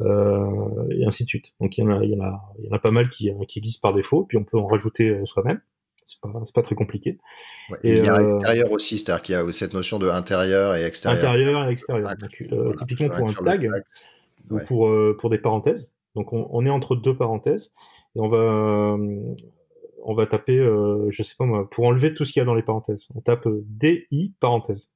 euh, 0.00 0.88
et 0.90 1.04
ainsi 1.04 1.24
de 1.24 1.28
suite. 1.28 1.52
Donc 1.60 1.76
il 1.76 1.82
y 1.82 1.86
en 1.86 1.90
a, 1.90 2.02
il 2.02 2.10
y 2.10 2.16
en 2.16 2.24
a, 2.24 2.40
il 2.58 2.64
y 2.64 2.68
en 2.72 2.76
a 2.76 2.78
pas 2.78 2.90
mal 2.90 3.10
qui, 3.10 3.30
qui 3.48 3.58
existent 3.58 3.86
par 3.86 3.94
défaut, 3.94 4.24
puis 4.24 4.38
on 4.38 4.44
peut 4.44 4.58
en 4.58 4.66
rajouter 4.66 5.10
euh, 5.10 5.26
soi-même. 5.26 5.60
C'est 6.06 6.20
pas, 6.20 6.30
pas 6.54 6.62
très 6.62 6.74
compliqué. 6.74 7.18
et, 7.82 7.98
il 7.98 8.04
y 8.04 8.08
a 8.08 8.14
euh, 8.16 8.34
extérieur 8.34 8.72
aussi, 8.72 8.98
c'est-à-dire 8.98 9.22
qu'il 9.22 9.34
y 9.34 9.38
a 9.38 9.52
cette 9.52 9.74
notion 9.74 9.98
de 9.98 10.08
intérieur 10.08 10.74
et 10.74 10.84
extérieur. 10.84 11.18
Intérieur 11.18 11.68
et 11.68 11.72
extérieur. 11.72 12.14
Donc, 12.16 12.44
euh, 12.50 12.72
typiquement 12.78 13.08
pour 13.10 13.28
un 13.28 13.32
tag, 13.42 13.70
ou 14.50 14.58
pour, 14.66 14.90
pour 15.18 15.30
des 15.30 15.38
parenthèses. 15.38 15.93
Donc 16.14 16.32
on, 16.32 16.46
on, 16.50 16.64
est 16.64 16.70
entre 16.70 16.96
deux 16.96 17.16
parenthèses 17.16 17.72
et 18.16 18.20
on 18.20 18.28
va 18.28 18.96
on 20.06 20.14
va 20.14 20.26
taper, 20.26 20.58
je 21.08 21.22
sais 21.22 21.34
pas 21.36 21.46
moi, 21.46 21.68
pour 21.68 21.86
enlever 21.86 22.12
tout 22.12 22.24
ce 22.24 22.32
qu'il 22.32 22.40
y 22.40 22.42
a 22.42 22.44
dans 22.44 22.54
les 22.54 22.62
parenthèses. 22.62 23.08
On 23.14 23.20
tape 23.20 23.48
DI 23.48 24.34
parenthèse 24.38 24.92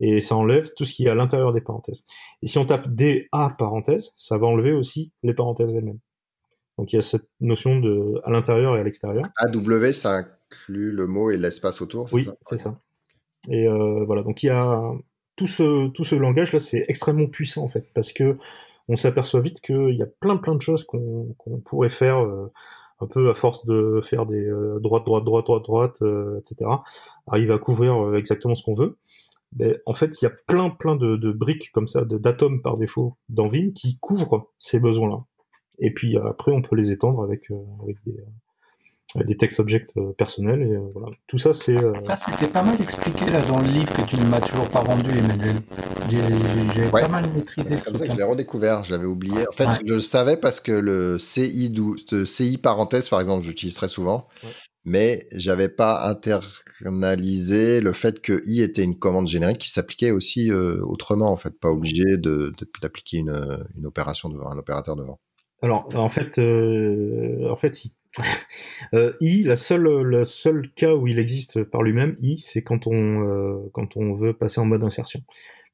et 0.00 0.20
ça 0.20 0.36
enlève 0.36 0.72
tout 0.76 0.84
ce 0.84 0.92
qui 0.92 1.06
est 1.06 1.10
à 1.10 1.14
l'intérieur 1.14 1.52
des 1.52 1.60
parenthèses. 1.60 2.04
Et 2.42 2.46
si 2.46 2.58
on 2.58 2.64
tape 2.64 2.88
DA 2.88 3.54
parenthèse, 3.58 4.12
ça 4.16 4.38
va 4.38 4.46
enlever 4.46 4.72
aussi 4.72 5.12
les 5.22 5.34
parenthèses 5.34 5.74
elles-mêmes. 5.74 5.98
Donc 6.76 6.92
il 6.92 6.96
y 6.96 6.98
a 6.98 7.02
cette 7.02 7.28
notion 7.40 7.80
de 7.80 8.20
à 8.24 8.30
l'intérieur 8.30 8.76
et 8.76 8.80
à 8.80 8.84
l'extérieur. 8.84 9.24
AW, 9.38 9.92
ça 9.92 10.12
inclut 10.12 10.92
le 10.92 11.06
mot 11.06 11.30
et 11.30 11.36
l'espace 11.36 11.82
autour. 11.82 12.08
Oui, 12.12 12.28
c'est 12.42 12.58
ça. 12.58 12.80
Et 13.50 13.66
euh, 13.66 14.04
voilà, 14.04 14.22
donc 14.22 14.42
il 14.42 14.46
y 14.46 14.50
a 14.50 14.92
tout 15.36 15.46
ce, 15.46 15.88
tout 15.88 16.04
ce 16.04 16.14
langage-là, 16.14 16.58
c'est 16.60 16.84
extrêmement 16.88 17.26
puissant 17.26 17.64
en 17.64 17.68
fait, 17.68 17.88
parce 17.94 18.12
que 18.12 18.36
on 18.88 18.96
s'aperçoit 18.96 19.40
vite 19.40 19.60
qu'il 19.60 19.94
y 19.94 20.02
a 20.02 20.06
plein 20.06 20.36
plein 20.36 20.54
de 20.54 20.62
choses 20.62 20.84
qu'on 20.84 21.34
pourrait 21.64 21.90
faire 21.90 22.18
euh, 22.18 22.50
un 23.00 23.06
peu 23.06 23.30
à 23.30 23.34
force 23.34 23.64
de 23.66 24.00
faire 24.02 24.26
des 24.26 24.44
euh, 24.44 24.78
droite, 24.80 25.04
droite, 25.04 25.24
droite, 25.24 25.44
droite, 25.44 25.62
droite, 25.62 26.02
etc. 26.38 26.70
Arrive 27.26 27.50
à 27.52 27.58
couvrir 27.58 28.14
exactement 28.14 28.54
ce 28.54 28.62
qu'on 28.62 28.74
veut. 28.74 28.96
Mais 29.56 29.80
en 29.86 29.94
fait, 29.94 30.20
il 30.20 30.24
y 30.24 30.28
a 30.28 30.32
plein 30.46 30.70
plein 30.70 30.96
de, 30.96 31.32
briques 31.32 31.70
comme 31.72 31.88
ça, 31.88 32.04
d'atomes 32.04 32.60
par 32.60 32.76
défaut 32.76 33.16
dans 33.28 33.48
Vim 33.48 33.70
qui 33.74 33.98
couvrent 33.98 34.50
ces 34.58 34.78
besoins-là. 34.78 35.24
Et 35.78 35.92
puis 35.92 36.16
après, 36.18 36.52
on 36.52 36.62
peut 36.62 36.76
les 36.76 36.90
étendre 36.90 37.22
avec, 37.22 37.50
avec 37.82 37.96
des, 38.04 38.18
euh, 38.18 38.24
des 39.14 39.36
textes 39.36 39.58
objects 39.58 39.88
euh, 39.96 40.12
personnels 40.12 40.62
et 40.62 40.76
euh, 40.76 40.80
voilà. 40.92 41.08
Tout 41.26 41.38
ça 41.38 41.54
c'est 41.54 41.76
ça 42.02 42.14
c'était 42.14 42.46
pas 42.46 42.62
mal 42.62 42.80
expliqué 42.80 43.30
là 43.30 43.40
dans 43.42 43.58
le 43.58 43.68
livre 43.68 43.90
que 43.94 44.02
tu 44.02 44.16
ne 44.16 44.26
m'as 44.26 44.40
toujours 44.40 44.68
pas 44.68 44.80
rendu 44.80 45.10
Emmanuel. 45.10 45.56
J'ai 46.10 46.90
pas 46.90 47.08
mal 47.08 47.24
maîtrisé 47.34 47.76
C'est 47.76 47.86
comme 47.86 47.96
ça 47.96 48.06
que 48.06 48.12
je 48.12 48.18
l'ai 48.18 48.24
redécouvert, 48.24 48.84
je 48.84 48.92
l'avais 48.92 49.06
oublié. 49.06 49.48
En 49.48 49.52
fait, 49.52 49.68
je 49.86 49.94
le 49.94 50.00
savais 50.00 50.36
parce 50.36 50.60
que 50.60 50.72
le 50.72 51.18
CI, 51.18 51.74
CI 52.24 52.58
parenthèse 52.58 53.08
par 53.08 53.20
exemple, 53.20 53.44
j'utilise 53.44 53.74
très 53.74 53.88
souvent. 53.88 54.28
Mais 54.84 55.26
j'avais 55.32 55.68
pas 55.68 56.08
internalisé 56.08 57.82
le 57.82 57.92
fait 57.92 58.20
que 58.22 58.40
i 58.46 58.62
était 58.62 58.82
une 58.82 58.98
commande 58.98 59.28
générique 59.28 59.58
qui 59.58 59.70
s'appliquait 59.70 60.12
aussi 60.12 60.50
autrement, 60.52 61.30
en 61.30 61.36
fait, 61.36 61.58
pas 61.58 61.68
obligé 61.68 62.16
de 62.16 62.54
d'appliquer 62.80 63.18
une, 63.18 63.66
une 63.76 63.86
opération 63.86 64.30
devant 64.30 64.50
un 64.50 64.56
opérateur 64.56 64.96
devant. 64.96 65.18
Alors, 65.60 65.90
en 65.94 66.08
fait, 66.08 66.38
en 66.38 67.56
fait, 67.56 67.74
si. 67.74 67.92
Euh, 68.94 69.12
I, 69.20 69.42
la 69.42 69.56
seule, 69.56 69.82
le 69.82 70.24
seul 70.24 70.70
cas 70.74 70.94
où 70.94 71.06
il 71.08 71.18
existe 71.18 71.62
par 71.62 71.82
lui-même, 71.82 72.16
I, 72.22 72.38
c'est 72.38 72.62
quand 72.62 72.86
on, 72.86 73.28
euh, 73.28 73.68
quand 73.72 73.98
on 73.98 74.14
veut 74.14 74.32
passer 74.32 74.60
en 74.60 74.64
mode 74.64 74.82
insertion. 74.82 75.20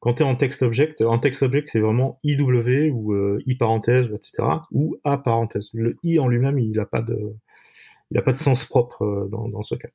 Quand 0.01 0.15
tu 0.15 0.23
es 0.23 0.27
en 0.27 0.35
text 0.35 0.62
object, 0.62 1.01
en 1.01 1.19
text 1.21 1.43
object, 1.43 1.69
c'est 1.71 1.79
vraiment 1.79 2.19
IW 2.25 2.91
ou 2.91 3.12
euh, 3.12 3.41
I 3.47 3.55
parenthèse, 3.55 4.07
etc., 4.07 4.43
ou 4.73 4.97
A 5.05 5.19
parenthèse. 5.19 5.69
Le 5.75 5.97
I 6.03 6.19
en 6.19 6.27
lui-même, 6.27 6.59
il 6.59 6.73
n'a 6.73 6.87
pas 6.87 7.03
de, 7.03 7.37
il 8.11 8.19
a 8.19 8.23
pas 8.23 8.33
de 8.33 8.37
sens 8.37 8.65
propre 8.65 9.29
dans, 9.31 9.49
dans 9.49 9.62
ce 9.62 9.77
cas. 9.77 9.91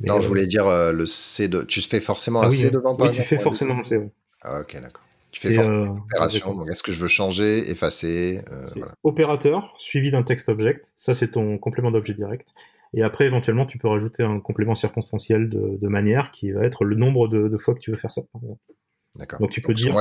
non, 0.00 0.20
je 0.20 0.26
voulais 0.26 0.46
dire 0.46 0.66
le 0.92 1.06
C 1.06 1.46
de, 1.46 1.62
tu 1.62 1.80
fais 1.80 2.00
forcément 2.00 2.40
ah 2.40 2.46
un 2.46 2.50
C 2.50 2.70
devant, 2.70 2.96
Oui, 2.98 3.10
tu 3.12 3.22
fais 3.22 3.38
forcément 3.38 3.78
un 3.78 3.82
C. 3.84 4.00
Ah, 4.42 4.62
ok, 4.62 4.80
d'accord. 4.80 5.04
C'est 5.34 5.58
euh, 5.58 5.86
opération. 5.88 6.54
Donc, 6.54 6.70
est-ce 6.70 6.82
que 6.82 6.92
je 6.92 7.00
veux 7.00 7.08
changer, 7.08 7.70
effacer 7.70 8.42
euh, 8.50 8.66
Opérateur 9.02 9.74
suivi 9.78 10.10
d'un 10.10 10.22
texte 10.22 10.48
object. 10.48 10.92
Ça, 10.94 11.14
c'est 11.14 11.32
ton 11.32 11.58
complément 11.58 11.90
d'objet 11.90 12.14
direct. 12.14 12.54
Et 12.94 13.02
après, 13.02 13.26
éventuellement, 13.26 13.66
tu 13.66 13.78
peux 13.78 13.88
rajouter 13.88 14.22
un 14.22 14.40
complément 14.40 14.74
circonstanciel 14.74 15.48
de, 15.48 15.88
manière 15.88 16.30
qui 16.30 16.52
va 16.52 16.64
être 16.64 16.84
le 16.84 16.96
nombre 16.96 17.28
de, 17.28 17.56
fois 17.56 17.74
que 17.74 17.80
tu 17.80 17.90
veux 17.90 17.96
faire 17.96 18.12
ça. 18.12 18.22
D'accord. 19.16 19.40
Donc, 19.40 19.50
tu 19.50 19.60
peux 19.60 19.74
dire. 19.74 19.96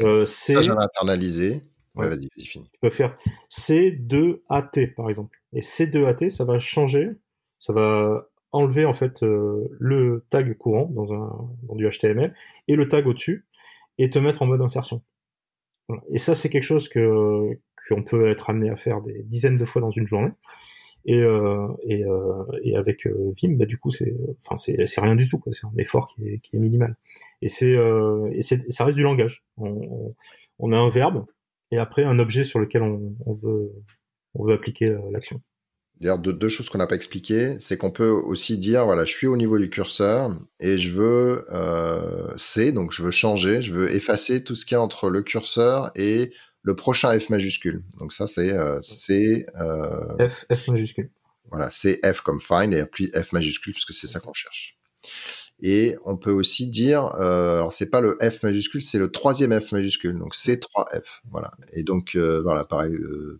Euh, 0.00 0.24
ça, 0.24 0.60
j'avais 0.60 0.82
internalisé. 0.82 1.62
Ouais, 1.94 2.08
vas-y, 2.08 2.28
vas-y, 2.36 2.46
finis. 2.46 2.70
Tu 2.72 2.80
peux 2.80 2.90
faire 2.90 3.16
C2AT, 3.50 4.94
par 4.94 5.08
exemple. 5.08 5.38
Et 5.52 5.60
C2AT, 5.60 6.30
ça 6.30 6.44
va 6.44 6.58
changer. 6.58 7.10
Ça 7.58 7.72
va 7.72 8.28
enlever, 8.52 8.84
en 8.84 8.94
fait, 8.94 9.22
le 9.22 10.24
tag 10.30 10.56
courant 10.56 10.90
dans, 10.94 11.12
un, 11.12 11.48
dans 11.64 11.74
du 11.74 11.88
HTML 11.88 12.34
et 12.68 12.76
le 12.76 12.86
tag 12.86 13.06
au-dessus 13.06 13.44
et 13.98 14.10
te 14.10 14.18
mettre 14.18 14.42
en 14.42 14.46
mode 14.46 14.62
insertion. 14.62 15.02
Et 16.10 16.18
ça, 16.18 16.34
c'est 16.34 16.48
quelque 16.48 16.62
chose 16.62 16.88
que 16.88 17.58
qu'on 17.88 18.02
peut 18.02 18.30
être 18.30 18.50
amené 18.50 18.70
à 18.70 18.76
faire 18.76 19.02
des 19.02 19.22
dizaines 19.24 19.58
de 19.58 19.64
fois 19.64 19.82
dans 19.82 19.90
une 19.90 20.06
journée. 20.06 20.30
Et, 21.04 21.20
euh, 21.20 21.66
et, 21.82 22.04
euh, 22.04 22.44
et, 22.62 22.76
avec 22.76 23.06
euh, 23.06 23.34
Vim, 23.42 23.56
bah, 23.56 23.66
du 23.66 23.76
coup, 23.76 23.90
c'est, 23.90 24.14
enfin, 24.44 24.56
c'est, 24.56 25.00
rien 25.00 25.16
du 25.16 25.28
tout. 25.28 25.42
C'est 25.50 25.66
un 25.66 25.72
effort 25.78 26.06
qui 26.06 26.28
est, 26.28 26.38
qui 26.38 26.56
est 26.56 26.60
minimal. 26.60 26.96
Et 27.40 27.48
c'est, 27.48 27.74
euh, 27.74 28.30
et 28.32 28.40
ça 28.42 28.84
reste 28.84 28.96
du 28.96 29.02
langage. 29.02 29.44
On, 29.56 30.14
on, 30.60 30.72
a 30.72 30.76
un 30.76 30.88
verbe 30.90 31.26
et 31.72 31.78
après 31.78 32.04
un 32.04 32.20
objet 32.20 32.44
sur 32.44 32.60
lequel 32.60 32.82
on, 32.82 33.16
on 33.26 33.34
veut, 33.34 33.72
on 34.34 34.44
veut 34.44 34.54
appliquer 34.54 34.96
l'action. 35.10 35.42
D'ailleurs, 36.02 36.18
deux, 36.18 36.32
deux, 36.32 36.48
choses 36.48 36.68
qu'on 36.68 36.78
n'a 36.78 36.88
pas 36.88 36.96
expliquées, 36.96 37.54
c'est 37.60 37.76
qu'on 37.76 37.92
peut 37.92 38.08
aussi 38.08 38.58
dire, 38.58 38.84
voilà, 38.86 39.04
je 39.04 39.12
suis 39.12 39.28
au 39.28 39.36
niveau 39.36 39.56
du 39.56 39.70
curseur 39.70 40.34
et 40.58 40.76
je 40.76 40.90
veux 40.90 41.46
euh, 41.50 42.36
C, 42.36 42.72
donc 42.72 42.90
je 42.90 43.04
veux 43.04 43.12
changer, 43.12 43.62
je 43.62 43.72
veux 43.72 43.94
effacer 43.94 44.42
tout 44.42 44.56
ce 44.56 44.66
qui 44.66 44.74
est 44.74 44.78
entre 44.78 45.10
le 45.10 45.22
curseur 45.22 45.92
et 45.94 46.32
le 46.62 46.74
prochain 46.74 47.16
F 47.16 47.30
majuscule. 47.30 47.84
Donc 48.00 48.12
ça, 48.12 48.26
c'est 48.26 48.50
euh, 48.50 48.82
C... 48.82 49.46
Euh, 49.60 50.28
F, 50.28 50.44
F 50.52 50.66
majuscule. 50.66 51.08
Voilà, 51.52 51.70
c'est 51.70 52.00
F 52.04 52.20
comme 52.20 52.40
find 52.40 52.74
et 52.74 52.84
puis 52.84 53.12
F 53.14 53.30
majuscule, 53.30 53.72
puisque 53.72 53.94
c'est 53.94 54.08
ça 54.08 54.18
qu'on 54.18 54.32
cherche. 54.32 54.76
Et 55.62 55.94
on 56.04 56.16
peut 56.16 56.32
aussi 56.32 56.66
dire, 56.66 57.14
euh, 57.20 57.58
alors 57.58 57.72
c'est 57.72 57.90
pas 57.90 58.00
le 58.00 58.18
F 58.20 58.42
majuscule, 58.42 58.82
c'est 58.82 58.98
le 58.98 59.12
troisième 59.12 59.52
F 59.60 59.70
majuscule, 59.70 60.18
donc 60.18 60.34
C3F. 60.34 61.04
Voilà. 61.30 61.52
Et 61.72 61.84
donc 61.84 62.16
voilà, 62.16 62.64
pareil, 62.64 62.96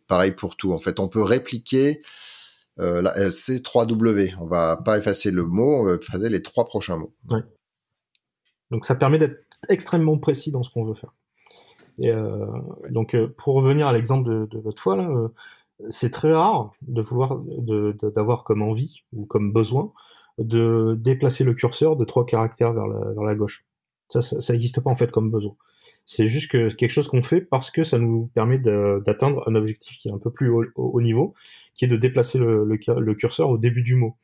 pareil 0.07 0.31
pour 0.31 0.57
tout. 0.57 0.73
En 0.73 0.79
fait, 0.79 1.01
on 1.01 1.09
peut 1.09 1.23
répliquer 1.23 2.03
euh, 2.79 3.03
euh 3.17 3.31
c'est 3.31 3.65
3W. 3.65 4.35
On 4.41 4.47
va 4.47 4.77
pas 4.77 4.99
effacer 4.99 5.31
le 5.31 5.45
mot, 5.45 5.81
on 5.81 5.85
va 5.85 5.95
effacer 5.95 6.29
les 6.29 6.43
trois 6.43 6.65
prochains 6.65 6.97
mots. 6.97 7.13
Donc 8.71 8.85
ça 8.85 8.95
permet 8.95 9.19
d'être 9.19 9.45
extrêmement 9.69 10.19
précis 10.19 10.51
dans 10.51 10.63
ce 10.63 10.71
qu'on 10.71 10.85
veut 10.85 10.95
faire. 10.95 11.15
Et 11.99 12.11
euh, 12.11 12.47
Donc 12.91 13.15
euh, 13.15 13.29
pour 13.37 13.55
revenir 13.55 13.87
à 13.87 13.93
l'exemple 13.93 14.29
de, 14.29 14.47
de, 14.47 14.59
votre 14.59 14.81
fois, 14.83 15.31
c'est 15.91 16.11
très 16.11 16.33
rare 16.33 16.73
de 16.83 17.03
vouloir 17.03 17.41
d'avoir 18.15 18.45
comme 18.45 18.63
envie 18.63 19.03
ou 19.13 19.27
comme 19.27 19.53
besoin 19.53 19.93
de 20.39 20.97
déplacer 20.99 21.45
le 21.45 21.55
curseur 21.55 21.97
de 21.97 22.05
trois 22.05 22.25
caractères 22.25 22.73
vers 22.73 22.87
la, 22.87 23.13
vers 23.13 23.25
la 23.25 23.35
gauche. 23.35 23.67
Ça, 24.09 24.23
ça 24.23 24.53
n'existe 24.53 24.81
pas 24.81 24.91
en 24.91 24.97
fait 24.97 25.11
comme 25.11 25.31
besoin. 25.31 25.55
C'est 26.05 26.27
juste 26.27 26.51
que 26.51 26.69
quelque 26.75 26.91
chose 26.91 27.09
qu'on 27.09 27.21
fait 27.21 27.41
parce 27.41 27.71
que 27.71 27.85
ça 27.85 27.99
nous 27.99 28.31
permet 28.35 28.59
d'atteindre 28.59 29.49
un 29.49 29.55
objectif 29.55 29.97
qui 29.99 30.09
est 30.09 30.13
un 30.13 30.19
peu 30.19 30.33
plus 30.33 30.51
haut, 30.75 31.01
niveau, 31.01 31.35
qui 31.75 31.85
est 31.85 31.89
de 31.89 31.97
déplacer 31.97 32.39
le, 32.39 33.15
curseur 33.15 33.51
au 33.51 33.59
début 33.59 33.83
du 33.83 33.95
mot. 33.95 34.17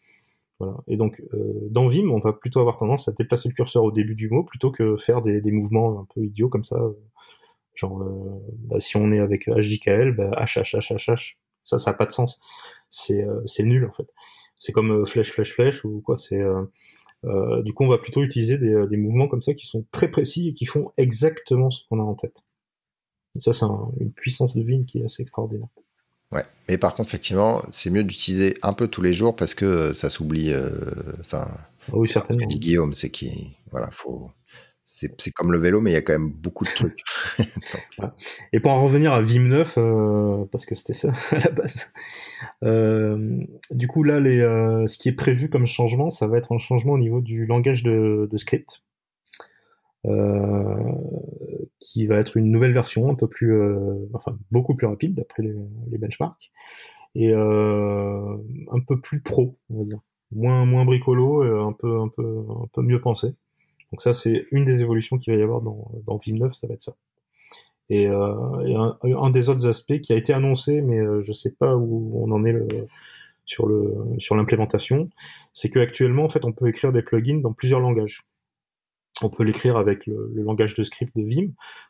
Voilà. 0.58 0.76
Et 0.88 0.96
donc, 0.96 1.22
euh, 1.34 1.68
dans 1.70 1.86
Vim, 1.86 2.10
on 2.10 2.18
va 2.18 2.32
plutôt 2.32 2.58
avoir 2.60 2.76
tendance 2.76 3.06
à 3.08 3.12
déplacer 3.12 3.48
le 3.48 3.54
curseur 3.54 3.84
au 3.84 3.92
début 3.92 4.16
du 4.16 4.28
mot 4.28 4.42
plutôt 4.42 4.72
que 4.72 4.96
faire 4.96 5.22
des, 5.22 5.40
mouvements 5.52 6.00
un 6.00 6.06
peu 6.12 6.24
idiots 6.24 6.48
comme 6.48 6.64
ça. 6.64 6.78
Genre, 7.74 8.02
euh, 8.02 8.42
bah, 8.66 8.80
si 8.80 8.96
on 8.96 9.12
est 9.12 9.20
avec 9.20 9.48
HJKL, 9.48 10.12
bah, 10.16 10.30
H, 10.32 10.60
H, 10.60 10.76
H, 10.76 10.94
H, 10.94 11.12
H, 11.12 11.36
ça, 11.62 11.78
ça 11.78 11.92
n'a 11.92 11.96
pas 11.96 12.06
de 12.06 12.10
sens. 12.10 12.40
C'est 12.90 13.22
euh, 13.22 13.44
nul, 13.60 13.84
en 13.84 13.92
fait. 13.92 14.08
C'est 14.58 14.72
comme 14.72 14.90
euh, 14.90 15.04
flèche, 15.04 15.30
flèche, 15.30 15.52
flèche 15.52 15.84
ou 15.84 16.00
quoi. 16.00 16.18
C'est 16.18 16.42
euh, 17.24 17.58
euh, 17.58 17.62
du 17.62 17.72
coup, 17.72 17.84
on 17.84 17.88
va 17.88 17.98
plutôt 17.98 18.22
utiliser 18.22 18.58
des, 18.58 18.86
des, 18.88 18.96
mouvements 18.96 19.28
comme 19.28 19.40
ça 19.40 19.54
qui 19.54 19.66
sont 19.66 19.84
très 19.90 20.10
précis 20.10 20.48
et 20.48 20.52
qui 20.52 20.64
font 20.64 20.92
exactement 20.96 21.70
ce 21.70 21.80
qu'on 21.88 22.00
a 22.00 22.02
en 22.04 22.14
tête. 22.14 22.44
Et 23.36 23.40
ça, 23.40 23.52
c'est 23.52 23.66
une 24.00 24.12
puissance 24.12 24.54
de 24.54 24.62
Vim 24.62 24.84
qui 24.84 24.98
est 24.98 25.04
assez 25.04 25.22
extraordinaire. 25.22 25.68
Ouais, 26.30 26.44
mais 26.68 26.78
par 26.78 26.94
contre, 26.94 27.08
effectivement, 27.08 27.62
c'est 27.70 27.90
mieux 27.90 28.04
d'utiliser 28.04 28.56
un 28.62 28.72
peu 28.72 28.88
tous 28.88 29.02
les 29.02 29.14
jours 29.14 29.34
parce 29.34 29.54
que 29.54 29.92
ça 29.94 30.10
s'oublie. 30.10 30.52
Enfin, 31.20 31.48
ah 31.88 31.92
oui, 31.92 32.08
certainement. 32.08 32.46
Dit 32.46 32.58
Guillaume, 32.58 32.94
c'est 32.94 33.10
qui, 33.10 33.56
voilà, 33.70 33.90
faut 33.90 34.30
c'est 34.90 35.30
comme 35.32 35.52
le 35.52 35.58
vélo, 35.58 35.80
mais 35.80 35.90
il 35.90 35.94
y 35.94 35.96
a 35.96 36.02
quand 36.02 36.14
même 36.14 36.30
beaucoup 36.30 36.64
de 36.64 36.70
trucs. 36.70 37.02
Et 38.52 38.60
pour 38.60 38.72
en 38.72 38.82
revenir 38.82 39.12
à 39.12 39.20
Vim 39.20 39.48
9, 39.48 39.74
euh, 39.76 40.44
parce 40.50 40.64
que 40.64 40.74
c'était 40.74 40.94
ça 40.94 41.12
à 41.30 41.38
la 41.38 41.50
base, 41.50 41.92
euh, 42.64 43.44
du 43.70 43.86
coup 43.86 44.02
là, 44.02 44.14
euh, 44.14 44.86
ce 44.86 44.96
qui 44.96 45.10
est 45.10 45.12
prévu 45.12 45.50
comme 45.50 45.66
changement, 45.66 46.08
ça 46.08 46.26
va 46.26 46.38
être 46.38 46.52
un 46.52 46.58
changement 46.58 46.94
au 46.94 46.98
niveau 46.98 47.20
du 47.20 47.44
langage 47.44 47.82
de, 47.82 48.28
script, 48.36 48.82
qui 51.78 52.06
va 52.06 52.16
être 52.16 52.38
une 52.38 52.50
nouvelle 52.50 52.72
version, 52.72 53.10
un 53.10 53.14
peu 53.14 53.28
plus, 53.28 53.54
enfin 54.14 54.38
beaucoup 54.50 54.74
plus 54.74 54.86
rapide 54.86 55.14
d'après 55.14 55.42
les, 55.42 55.98
benchmarks, 55.98 56.50
et 57.14 57.34
un 57.34 58.80
peu 58.86 58.98
plus 59.00 59.20
pro, 59.20 59.58
on 59.68 59.80
va 59.80 59.84
dire, 59.84 60.00
moins 60.32 60.64
moins 60.64 60.86
bricolo, 60.86 61.42
un 61.42 61.74
peu 61.74 62.00
un 62.00 62.08
peu 62.08 62.44
un 62.48 62.66
peu 62.72 62.80
mieux 62.80 63.02
pensé. 63.02 63.34
Donc 63.90 64.02
ça, 64.02 64.12
c'est 64.12 64.46
une 64.50 64.64
des 64.64 64.80
évolutions 64.80 65.18
qu'il 65.18 65.32
va 65.32 65.38
y 65.38 65.42
avoir 65.42 65.62
dans, 65.62 66.16
Vim 66.18 66.36
9, 66.36 66.52
ça 66.52 66.66
va 66.66 66.74
être 66.74 66.82
ça. 66.82 66.94
Et, 67.90 68.06
euh, 68.06 68.92
un, 69.02 69.30
des 69.30 69.48
autres 69.48 69.66
aspects 69.66 69.98
qui 70.00 70.12
a 70.12 70.16
été 70.16 70.32
annoncé, 70.32 70.82
mais 70.82 70.98
euh, 70.98 71.22
je 71.22 71.32
sais 71.32 71.52
pas 71.52 71.74
où 71.74 72.22
on 72.22 72.30
en 72.32 72.44
est 72.44 72.54
sur 73.46 73.66
l'implémentation, 74.36 75.08
c'est 75.54 75.70
qu'actuellement, 75.70 76.24
en 76.24 76.28
fait, 76.28 76.44
on 76.44 76.52
peut 76.52 76.68
écrire 76.68 76.92
des 76.92 77.02
plugins 77.02 77.40
dans 77.40 77.52
plusieurs 77.52 77.80
langages. 77.80 78.26
On 79.22 79.30
peut 79.30 79.42
l'écrire 79.42 79.76
avec 79.76 80.06
le, 80.06 80.30
langage 80.36 80.74
de 80.74 80.84
script 80.84 81.16
de 81.16 81.22
Vim, 81.22 81.48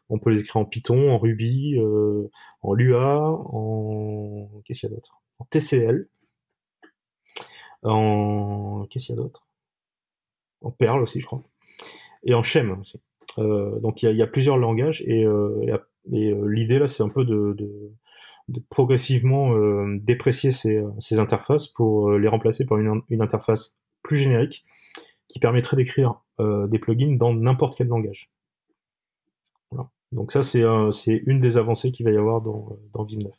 on 0.09 0.19
peut 0.19 0.31
les 0.31 0.41
écrire 0.41 0.57
en 0.57 0.65
Python, 0.65 1.11
en 1.11 1.19
Ruby, 1.19 1.77
euh, 1.79 2.31
en 2.63 2.75
Lua, 2.75 3.21
en 3.31 4.49
qu'est-ce 4.65 4.81
qu'il 4.81 4.89
y 4.89 4.93
a 4.93 4.95
d'autre? 4.95 5.21
En 5.39 5.45
TCL, 5.45 6.09
en 7.83 8.87
qu'est-ce 8.89 9.07
qu'il 9.07 9.17
y 9.17 9.19
a 9.19 9.23
d'autre? 9.23 9.47
En 10.63 10.71
Perl 10.71 11.03
aussi, 11.03 11.21
je 11.21 11.27
crois 11.27 11.43
et 12.25 12.35
en 12.35 12.43
Shem 12.43 12.71
aussi. 12.79 13.01
Euh, 13.39 13.79
donc 13.81 14.03
il 14.03 14.17
y 14.17 14.23
a, 14.23 14.27
plusieurs 14.27 14.59
langages 14.59 15.03
et, 15.07 15.25
euh, 15.25 15.79
euh, 16.13 16.49
l'idée 16.49 16.79
là 16.79 16.89
c'est 16.89 17.03
un 17.03 17.09
peu 17.09 17.25
de, 17.25 17.55
de 18.49 18.61
progressivement 18.71 19.55
déprécier 19.99 20.51
ces, 20.51 20.83
ces, 20.99 21.19
interfaces 21.19 21.69
pour 21.69 22.13
les 22.13 22.29
remplacer 22.29 22.65
par 22.65 22.79
une, 22.79 23.03
une, 23.11 23.23
interface 23.23 23.77
plus 24.03 24.17
générique 24.17 24.65
qui 25.29 25.39
permettrait 25.39 25.77
d'écrire 25.77 26.23
des 26.41 26.79
plugins 26.79 27.17
dans 27.17 27.35
n'importe 27.35 27.77
quel 27.77 27.89
langage. 27.89 28.31
Voilà. 29.71 29.91
Donc 30.13 30.33
ça, 30.33 30.43
c'est 30.43 30.63
une 31.27 31.41
des 31.41 31.59
avancées 31.59 31.93
qu'il 31.93 32.07
va 32.07 32.13
y 32.13 32.17
avoir 32.17 32.41
dans, 32.41 32.79
dans 32.95 33.05
Vim 33.05 33.19
9. 33.19 33.33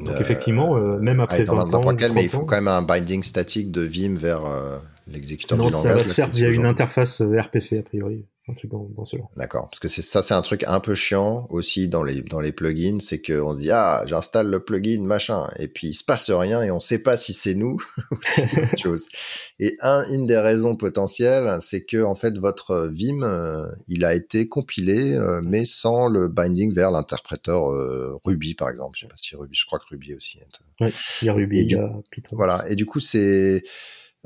Donc 0.00 0.20
effectivement, 0.20 0.76
même 0.98 1.20
après 1.20 1.44
20 1.44 1.72
ans, 1.72 1.92
mais 2.12 2.24
il 2.24 2.28
faut 2.28 2.44
quand 2.44 2.56
même 2.56 2.68
un 2.68 2.82
binding 2.82 3.22
statique 3.22 3.70
de 3.70 3.80
Vim 3.80 4.16
vers 4.18 4.42
l'exécuteur 5.06 5.58
du 5.58 5.62
langage. 5.62 5.74
Non, 5.74 5.82
ça 5.82 5.94
va 5.94 6.04
se 6.04 6.14
faire 6.14 6.30
via 6.30 6.48
une 6.48 6.66
interface 6.66 7.20
RPC 7.20 7.78
a 7.78 7.82
priori 7.82 8.26
un 8.48 8.54
truc 8.54 8.70
dans, 8.70 8.88
dans 8.96 9.04
ce 9.04 9.16
genre. 9.16 9.30
D'accord, 9.36 9.68
parce 9.68 9.80
que 9.80 9.88
c'est 9.88 10.02
ça, 10.02 10.22
c'est 10.22 10.34
un 10.34 10.42
truc 10.42 10.62
un 10.66 10.78
peu 10.78 10.94
chiant 10.94 11.46
aussi 11.50 11.88
dans 11.88 12.04
les 12.04 12.22
dans 12.22 12.40
les 12.40 12.52
plugins, 12.52 12.98
c'est 13.00 13.20
qu'on 13.20 13.54
se 13.54 13.58
dit 13.58 13.70
ah 13.72 14.04
j'installe 14.06 14.48
le 14.48 14.64
plugin 14.64 15.02
machin 15.02 15.48
et 15.58 15.66
puis 15.66 15.88
il 15.88 15.94
se 15.94 16.04
passe 16.04 16.30
rien 16.30 16.62
et 16.62 16.70
on 16.70 16.78
sait 16.78 17.00
pas 17.00 17.16
si 17.16 17.32
c'est 17.32 17.54
nous 17.54 17.76
ou 18.12 18.16
si 18.22 18.42
c'est 18.42 18.62
autre 18.62 18.78
chose. 18.82 19.08
Et 19.58 19.76
un 19.80 20.08
une 20.10 20.26
des 20.26 20.38
raisons 20.38 20.76
potentielles, 20.76 21.56
c'est 21.60 21.84
que 21.84 22.02
en 22.04 22.14
fait 22.14 22.38
votre 22.38 22.88
Vim 22.92 23.22
euh, 23.22 23.66
il 23.88 24.04
a 24.04 24.14
été 24.14 24.48
compilé 24.48 25.12
euh, 25.12 25.40
mais 25.42 25.64
sans 25.64 26.06
le 26.06 26.28
binding 26.28 26.72
vers 26.72 26.92
l'interpréteur 26.92 27.72
euh, 27.72 28.16
Ruby 28.24 28.54
par 28.54 28.70
exemple. 28.70 28.96
Je 28.96 29.02
sais 29.02 29.08
pas 29.08 29.16
si 29.16 29.34
Ruby, 29.34 29.56
je 29.56 29.66
crois 29.66 29.80
que 29.80 29.86
Ruby 29.90 30.14
aussi. 30.14 30.38
Oui, 30.80 30.88
il 31.22 31.24
y 31.24 31.28
a 31.28 31.32
Ruby, 31.32 31.62
il 31.62 31.72
y 31.72 31.74
a 31.74 31.90
Python. 32.12 32.36
Voilà, 32.36 32.64
et 32.68 32.76
du 32.76 32.86
coup 32.86 33.00
c'est 33.00 33.64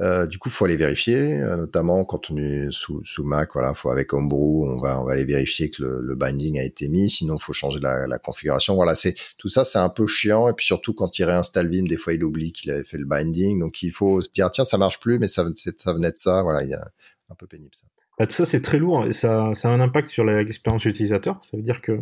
euh, 0.01 0.27
du 0.27 0.39
coup, 0.39 0.48
faut 0.51 0.64
aller 0.64 0.77
vérifier, 0.77 1.40
euh, 1.40 1.56
notamment 1.56 2.05
quand 2.05 2.31
on 2.31 2.36
est 2.36 2.68
sous, 2.70 3.02
Mac. 3.18 3.51
Voilà, 3.52 3.74
faut 3.74 3.90
avec 3.90 4.12
Homebrew, 4.12 4.64
on 4.64 4.81
va 4.81 5.01
on 5.01 5.05
va 5.05 5.12
aller 5.12 5.24
vérifier 5.24 5.70
que 5.70 5.82
le, 5.82 6.14
binding 6.14 6.59
a 6.59 6.64
été 6.64 6.89
mis. 6.89 7.10
Sinon, 7.10 7.39
faut 7.39 7.52
changer 7.52 7.81
la, 7.81 8.06
la 8.06 8.18
configuration. 8.18 8.74
Voilà, 8.74 8.94
c'est 8.94 9.14
tout 9.36 9.48
ça, 9.48 9.64
c'est 9.64 9.78
un 9.78 9.90
peu 9.90 10.06
chiant. 10.06 10.48
Et 10.48 10.55
puis 10.55 10.66
surtout 10.66 10.94
quand 10.94 11.18
il 11.18 11.24
réinstalle 11.24 11.70
Vim, 11.70 11.85
des 11.86 11.97
fois 11.97 12.14
il 12.14 12.24
oublie 12.24 12.52
qu'il 12.52 12.70
avait 12.70 12.85
fait 12.85 12.98
le 12.98 13.05
binding. 13.05 13.60
Donc 13.60 13.82
il 13.82 13.93
faut 13.93 14.20
se 14.22 14.31
dire 14.31 14.51
tiens, 14.51 14.64
ça 14.64 14.78
marche 14.78 15.01
plus, 15.01 15.18
mais 15.18 15.28
ça 15.28 15.44
ça 15.77 15.93
venait 15.93 16.12
de 16.12 16.18
ça. 16.18 16.43
Voilà, 16.43 16.62
il 16.64 16.70
y 16.70 16.74
a 16.74 16.90
un 17.31 17.35
peu 17.35 17.47
pénible 17.47 17.74
ça. 17.74 17.85
Bah, 18.20 18.27
tout 18.27 18.35
ça, 18.35 18.44
c'est 18.44 18.60
très 18.60 18.78
lourd 18.78 19.06
et 19.06 19.12
ça, 19.12 19.51
ça 19.55 19.70
a 19.70 19.72
un 19.72 19.81
impact 19.81 20.09
sur 20.09 20.24
l'expérience 20.24 20.85
utilisateur. 20.85 21.43
Ça 21.43 21.56
veut 21.56 21.62
dire 21.62 21.81
que 21.81 22.01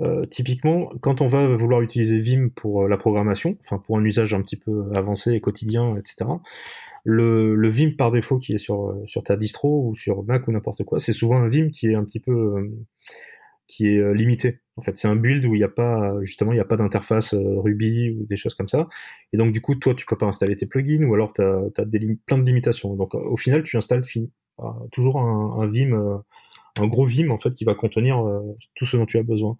euh, 0.00 0.26
typiquement, 0.26 0.90
quand 1.00 1.20
on 1.20 1.26
va 1.26 1.54
vouloir 1.54 1.82
utiliser 1.82 2.18
Vim 2.18 2.48
pour 2.54 2.82
euh, 2.82 2.88
la 2.88 2.96
programmation, 2.96 3.56
enfin 3.60 3.78
pour 3.78 3.98
un 3.98 4.04
usage 4.04 4.32
un 4.34 4.40
petit 4.42 4.56
peu 4.56 4.90
avancé 4.96 5.32
et 5.32 5.40
quotidien, 5.40 5.96
etc., 5.96 6.30
le, 7.04 7.68
Vim 7.68 7.92
par 7.96 8.10
défaut 8.10 8.38
qui 8.38 8.54
est 8.54 8.58
sur, 8.58 8.90
euh, 8.90 9.02
sur 9.06 9.22
ta 9.22 9.36
distro 9.36 9.88
ou 9.88 9.94
sur 9.94 10.22
Mac 10.24 10.48
ou 10.48 10.52
n'importe 10.52 10.84
quoi, 10.84 10.98
c'est 10.98 11.12
souvent 11.12 11.36
un 11.36 11.48
Vim 11.48 11.68
qui 11.70 11.88
est 11.88 11.94
un 11.94 12.04
petit 12.04 12.20
peu 12.20 12.70
qui 13.66 13.86
est 13.86 14.14
limité. 14.14 14.60
En 14.76 14.82
fait, 14.82 14.98
c'est 14.98 15.08
un 15.08 15.16
build 15.16 15.46
où 15.46 15.54
il 15.54 15.58
n'y 15.58 15.64
a 15.64 15.68
pas 15.68 16.14
justement 16.22 16.52
il 16.52 16.56
n'y 16.56 16.60
a 16.60 16.66
pas 16.66 16.76
d'interface 16.76 17.34
Ruby 17.34 18.10
ou 18.10 18.26
des 18.26 18.36
choses 18.36 18.54
comme 18.54 18.68
ça. 18.68 18.88
Et 19.32 19.36
donc 19.36 19.52
du 19.52 19.60
coup, 19.60 19.74
toi, 19.76 19.94
tu 19.94 20.04
peux 20.04 20.16
pas 20.16 20.26
installer 20.26 20.56
tes 20.56 20.66
plugins 20.66 21.04
ou 21.04 21.14
alors 21.14 21.32
tu 21.32 21.42
as, 21.42 21.86
plein 22.26 22.38
de 22.38 22.44
limitations. 22.44 22.94
Donc 22.96 23.14
au 23.14 23.36
final, 23.36 23.62
tu 23.62 23.76
installes 23.76 24.02
toujours 24.90 25.20
un 25.20 25.66
Vim 25.66 26.22
un 26.80 26.86
gros 26.86 27.04
Vim 27.04 27.30
en 27.30 27.38
fait 27.38 27.52
qui 27.54 27.64
va 27.64 27.74
contenir 27.74 28.24
tout 28.74 28.86
ce 28.86 28.96
dont 28.96 29.06
tu 29.06 29.18
as 29.18 29.22
besoin. 29.22 29.56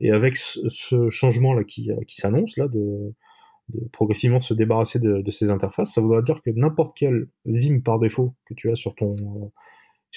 Et 0.00 0.10
avec 0.10 0.36
ce, 0.36 1.08
changement 1.08 1.54
là 1.54 1.64
qui, 1.64 1.90
qui 2.06 2.16
s'annonce 2.16 2.56
là 2.56 2.68
de 2.68 3.14
progressivement 3.92 4.40
se 4.40 4.54
débarrasser 4.54 4.98
de, 4.98 5.30
ces 5.30 5.50
interfaces, 5.50 5.94
ça 5.94 6.00
voudra 6.00 6.22
dire 6.22 6.42
que 6.42 6.50
n'importe 6.50 6.96
quel 6.96 7.28
Vim 7.44 7.80
par 7.80 7.98
défaut 7.98 8.34
que 8.46 8.54
tu 8.54 8.70
as 8.70 8.76
sur 8.76 8.94
ton, 8.94 9.52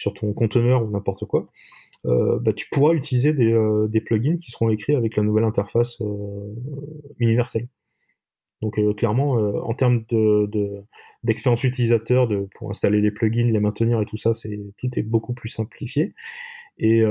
euh, 0.08 0.34
conteneur 0.34 0.84
ou 0.84 0.90
n'importe 0.90 1.26
quoi, 1.26 1.50
euh, 2.06 2.40
bah, 2.40 2.54
tu 2.54 2.68
pourras 2.72 2.94
utiliser 2.94 3.34
euh, 3.34 3.88
des, 3.88 4.02
plugins 4.02 4.38
qui 4.38 4.52
seront 4.52 4.70
écrits 4.70 4.96
avec 4.96 5.16
la 5.16 5.24
nouvelle 5.24 5.46
interface 5.46 6.02
universelle. 7.20 7.68
Donc 8.64 8.80
clairement, 8.96 9.34
en 9.34 9.74
termes 9.74 10.06
d'expérience 11.24 11.62
de, 11.62 11.68
utilisateur, 11.68 12.28
pour 12.56 12.70
installer 12.70 13.02
les 13.02 13.12
plugins, 13.12 13.52
les 13.52 13.60
maintenir 13.60 14.02
et 14.02 14.06
tout 14.06 14.18
ça, 14.18 14.32
tout 14.78 14.90
est 14.96 15.04
beaucoup 15.04 15.34
plus 15.34 15.50
simplifié. 15.50 16.16
Et, 16.80 17.04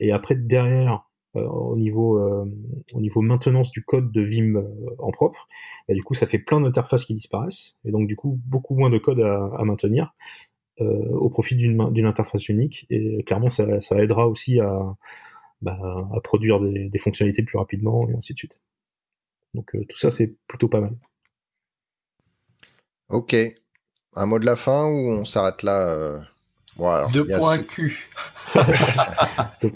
et 0.00 0.12
après 0.12 0.36
derrière, 0.36 1.08
euh, 1.36 1.46
au 1.46 1.76
niveau 1.76 2.18
euh, 2.18 2.46
au 2.94 3.00
niveau 3.00 3.20
maintenance 3.20 3.70
du 3.70 3.82
code 3.84 4.10
de 4.10 4.22
Vim 4.22 4.56
euh, 4.56 4.64
en 4.98 5.10
propre, 5.10 5.46
bah, 5.86 5.94
du 5.94 6.02
coup 6.02 6.14
ça 6.14 6.26
fait 6.26 6.38
plein 6.38 6.60
d'interfaces 6.60 7.04
qui 7.04 7.12
disparaissent 7.12 7.76
et 7.84 7.90
donc 7.90 8.08
du 8.08 8.16
coup 8.16 8.40
beaucoup 8.46 8.74
moins 8.74 8.88
de 8.88 8.96
code 8.96 9.20
à, 9.20 9.62
maintenir 9.64 10.14
au 10.80 11.28
profit 11.28 11.56
d'une 11.56 12.06
interface 12.06 12.48
unique 12.48 12.86
et 12.88 13.24
clairement 13.24 13.50
ça, 13.50 13.66
aidera 13.96 14.28
aussi 14.28 14.60
à, 14.60 14.96
bah, 15.60 16.08
produire 16.22 16.60
des, 16.60 16.98
fonctionnalités 16.98 17.42
plus 17.42 17.58
rapidement 17.58 18.08
et 18.08 18.14
ainsi 18.14 18.32
de 18.32 18.38
suite. 18.38 18.60
Donc 19.54 19.70
tout 19.72 19.98
ça 19.98 20.10
c'est 20.10 20.36
plutôt 20.46 20.68
pas 20.68 20.80
mal. 20.80 20.96
Ok. 23.08 23.36
Un 24.14 24.26
mot 24.26 24.38
de 24.38 24.46
la 24.46 24.56
fin 24.56 24.84
ou 24.86 25.10
on 25.10 25.24
s'arrête 25.24 25.62
là 25.62 26.20
deux 27.12 27.26
points 27.26 27.58
Q. 27.58 28.08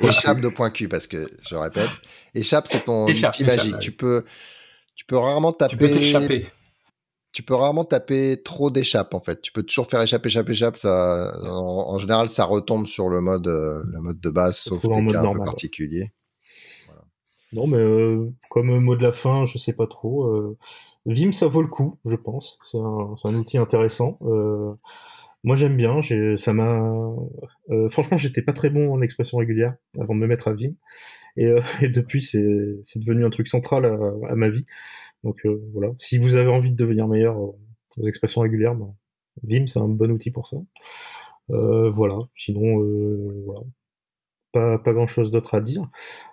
échappe 0.02 0.40
de 0.40 0.48
points 0.48 0.70
Q 0.70 0.88
parce 0.88 1.06
que 1.06 1.28
je 1.48 1.56
répète, 1.56 1.90
échappe 2.34 2.68
c'est 2.68 2.84
ton 2.84 3.06
outil 3.06 3.44
magique. 3.44 3.78
Tu 3.80 3.92
peux, 3.92 4.24
tu 4.94 5.04
peux 5.04 5.16
rarement 5.16 5.52
taper. 5.52 5.70
Tu 5.70 5.76
peux 5.76 5.90
t'échapper. 5.90 6.46
Tu 7.32 7.42
peux 7.42 7.54
rarement 7.54 7.84
taper 7.84 8.40
trop 8.42 8.70
d'échappe 8.70 9.14
en 9.14 9.20
fait. 9.20 9.40
Tu 9.40 9.52
peux 9.52 9.62
toujours 9.62 9.88
faire 9.88 10.02
échappe, 10.02 10.24
échappe, 10.26 10.48
échappe. 10.50 10.76
Ça, 10.76 11.32
en, 11.42 11.98
général, 11.98 12.28
ça 12.28 12.44
retombe 12.44 12.86
sur 12.86 13.08
le 13.08 13.20
mode, 13.20 13.48
euh, 13.48 13.82
le 13.86 14.00
mode 14.00 14.20
de 14.20 14.30
base, 14.30 14.58
sauf 14.58 14.82
des 14.82 15.12
cas 15.12 15.22
un 15.22 15.32
peu 15.32 15.44
particuliers. 15.44 16.12
Non, 17.52 17.66
mais 17.66 17.76
euh, 17.76 18.30
comme 18.50 18.78
mot 18.78 18.96
de 18.96 19.02
la 19.02 19.12
fin, 19.12 19.44
je 19.44 19.58
sais 19.58 19.74
pas 19.74 19.86
trop. 19.86 20.24
Euh, 20.26 20.56
Vim, 21.06 21.32
ça 21.32 21.48
vaut 21.48 21.60
le 21.60 21.68
coup, 21.68 21.98
je 22.04 22.16
pense. 22.16 22.58
C'est 22.70 22.78
un, 22.78 23.34
outil 23.34 23.58
intéressant. 23.58 24.18
Euh, 24.22 24.72
moi, 25.44 25.56
j'aime 25.56 25.76
bien. 25.76 26.00
Ça 26.36 26.52
m'a. 26.54 27.14
Euh, 27.70 27.88
franchement, 27.90 28.16
j'étais 28.16 28.42
pas 28.42 28.52
très 28.54 28.70
bon 28.70 28.92
en 28.92 29.02
expression 29.02 29.38
régulière 29.38 29.74
avant 29.98 30.14
de 30.14 30.20
me 30.20 30.26
mettre 30.26 30.48
à 30.48 30.54
Vim, 30.54 30.72
et, 31.36 31.52
depuis, 31.82 32.22
c'est 32.22 32.38
devenu 32.98 33.24
un 33.26 33.30
truc 33.30 33.48
central 33.48 33.84
à, 33.86 34.34
ma 34.34 34.48
vie. 34.48 34.64
Donc 35.24 35.46
voilà. 35.74 35.92
Si 35.98 36.18
vous 36.18 36.36
avez 36.36 36.50
envie 36.50 36.70
de 36.70 36.76
devenir 36.76 37.06
meilleur 37.08 37.38
aux 37.38 38.06
expressions 38.06 38.40
régulières, 38.40 38.74
ben, 38.74 38.94
Vim, 39.44 39.66
c'est 39.66 39.80
un 39.80 39.88
bon 39.88 40.10
outil 40.10 40.30
pour 40.30 40.46
ça. 40.46 40.56
voilà. 41.48 42.18
Sinon, 42.34 42.78
voilà. 43.44 43.60
Pas, 44.52 44.78
pas 44.78 44.92
grand 44.92 45.06
chose 45.06 45.30
d'autre 45.30 45.54
à 45.54 45.60
dire. 45.60 45.88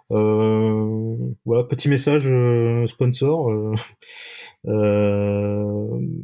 voilà, 0.10 1.64
petit 1.64 1.90
message 1.90 2.30
sponsor. 2.88 3.74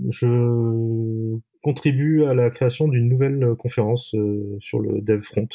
je 0.09 0.25
contribue 1.65 2.23
à 2.25 2.35
la 2.35 2.51
création 2.51 2.87
d'une 2.87 3.09
nouvelle 3.09 3.43
euh, 3.43 3.55
conférence 3.55 4.13
euh, 4.13 4.55
sur 4.59 4.79
le 4.79 5.01
dev 5.01 5.19
front, 5.21 5.47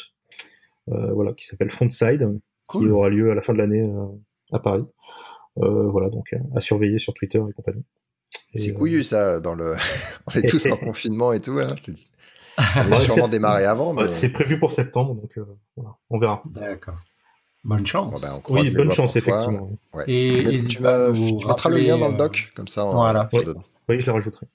euh, 0.89 1.13
voilà, 1.13 1.31
qui 1.31 1.45
s'appelle 1.45 1.71
Frontside, 1.71 2.37
qui 2.69 2.85
aura 2.89 3.07
lieu 3.07 3.31
à 3.31 3.35
la 3.35 3.41
fin 3.41 3.53
de 3.53 3.59
l'année 3.59 3.89
à 4.51 4.59
Paris. 4.59 4.83
voilà, 5.55 6.09
donc 6.09 6.35
à 6.53 6.59
surveiller 6.59 6.99
sur 6.99 7.13
Twitter 7.13 7.39
et 7.49 7.53
compagnie. 7.53 7.85
C'est 8.55 8.73
couillu 8.73 9.05
ça, 9.05 9.39
dans 9.39 9.55
le... 9.55 9.75
on 10.27 10.31
est 10.37 10.45
tous 10.49 10.65
en 10.67 10.75
confinement 10.75 11.31
et 11.31 11.39
tout. 11.39 11.59
Hein. 11.59 11.75
On 12.57 12.83
va 12.83 12.95
sûrement 12.97 13.27
démarrer 13.27 13.65
avant. 13.65 13.93
Mais... 13.93 14.07
C'est 14.07 14.29
prévu 14.29 14.59
pour 14.59 14.71
septembre, 14.71 15.15
donc 15.15 15.31
voilà, 15.75 15.95
on 16.09 16.19
verra. 16.19 16.43
D'accord. 16.45 16.95
Bonne 17.63 17.85
chance. 17.85 18.19
Ben, 18.21 18.41
oui, 18.49 18.71
bonne 18.71 18.91
chance, 18.91 19.15
effectivement. 19.15 19.69
Et, 20.07 20.59
tu, 20.67 20.81
mettras 20.81 21.69
le 21.69 21.77
lien 21.77 21.97
dans 21.97 22.09
le 22.09 22.17
doc, 22.17 22.51
comme 22.55 22.67
ça 22.67 22.85
on 22.85 22.93
voilà. 22.93 23.29
Oui, 23.87 23.99
je 23.99 24.05
le 24.05 24.11
rajouterai. 24.11 24.47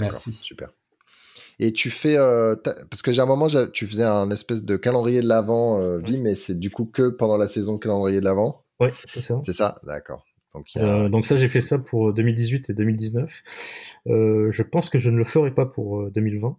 Merci. 0.00 0.32
Super. 0.32 0.68
Et 1.58 1.72
tu 1.72 1.90
fais 1.90 2.16
euh, 2.18 2.54
parce 2.90 3.00
que 3.00 3.12
j'ai 3.12 3.22
un 3.22 3.26
moment 3.26 3.48
tu 3.72 3.86
faisais 3.86 4.04
un 4.04 4.30
espèce 4.30 4.64
de 4.64 4.76
calendrier 4.76 5.22
de 5.22 5.28
l'avant 5.28 5.80
euh, 5.80 5.98
vie, 5.98 6.18
mais 6.18 6.34
c'est 6.34 6.58
du 6.58 6.70
coup 6.70 6.84
que 6.84 7.08
pendant 7.08 7.38
la 7.38 7.48
saison 7.48 7.78
calendrier 7.78 8.20
de 8.20 8.24
l'avant? 8.24 8.64
Oui, 8.78 8.88
c'est 9.04 9.22
ça. 9.22 9.38
C'est 9.42 9.54
ça, 9.54 9.76
d'accord. 9.84 10.26
Donc, 10.54 10.66
euh, 10.76 11.08
donc, 11.08 11.24
ça 11.24 11.36
j'ai 11.36 11.48
fait 11.48 11.60
ça 11.60 11.78
pour 11.78 12.12
2018 12.12 12.70
et 12.70 12.74
2019. 12.74 13.42
je 14.06 14.62
pense 14.62 14.90
que 14.90 14.98
je 14.98 15.08
ne 15.08 15.16
le 15.16 15.24
ferai 15.24 15.50
pas 15.50 15.66
pour 15.66 16.10
2020. 16.10 16.58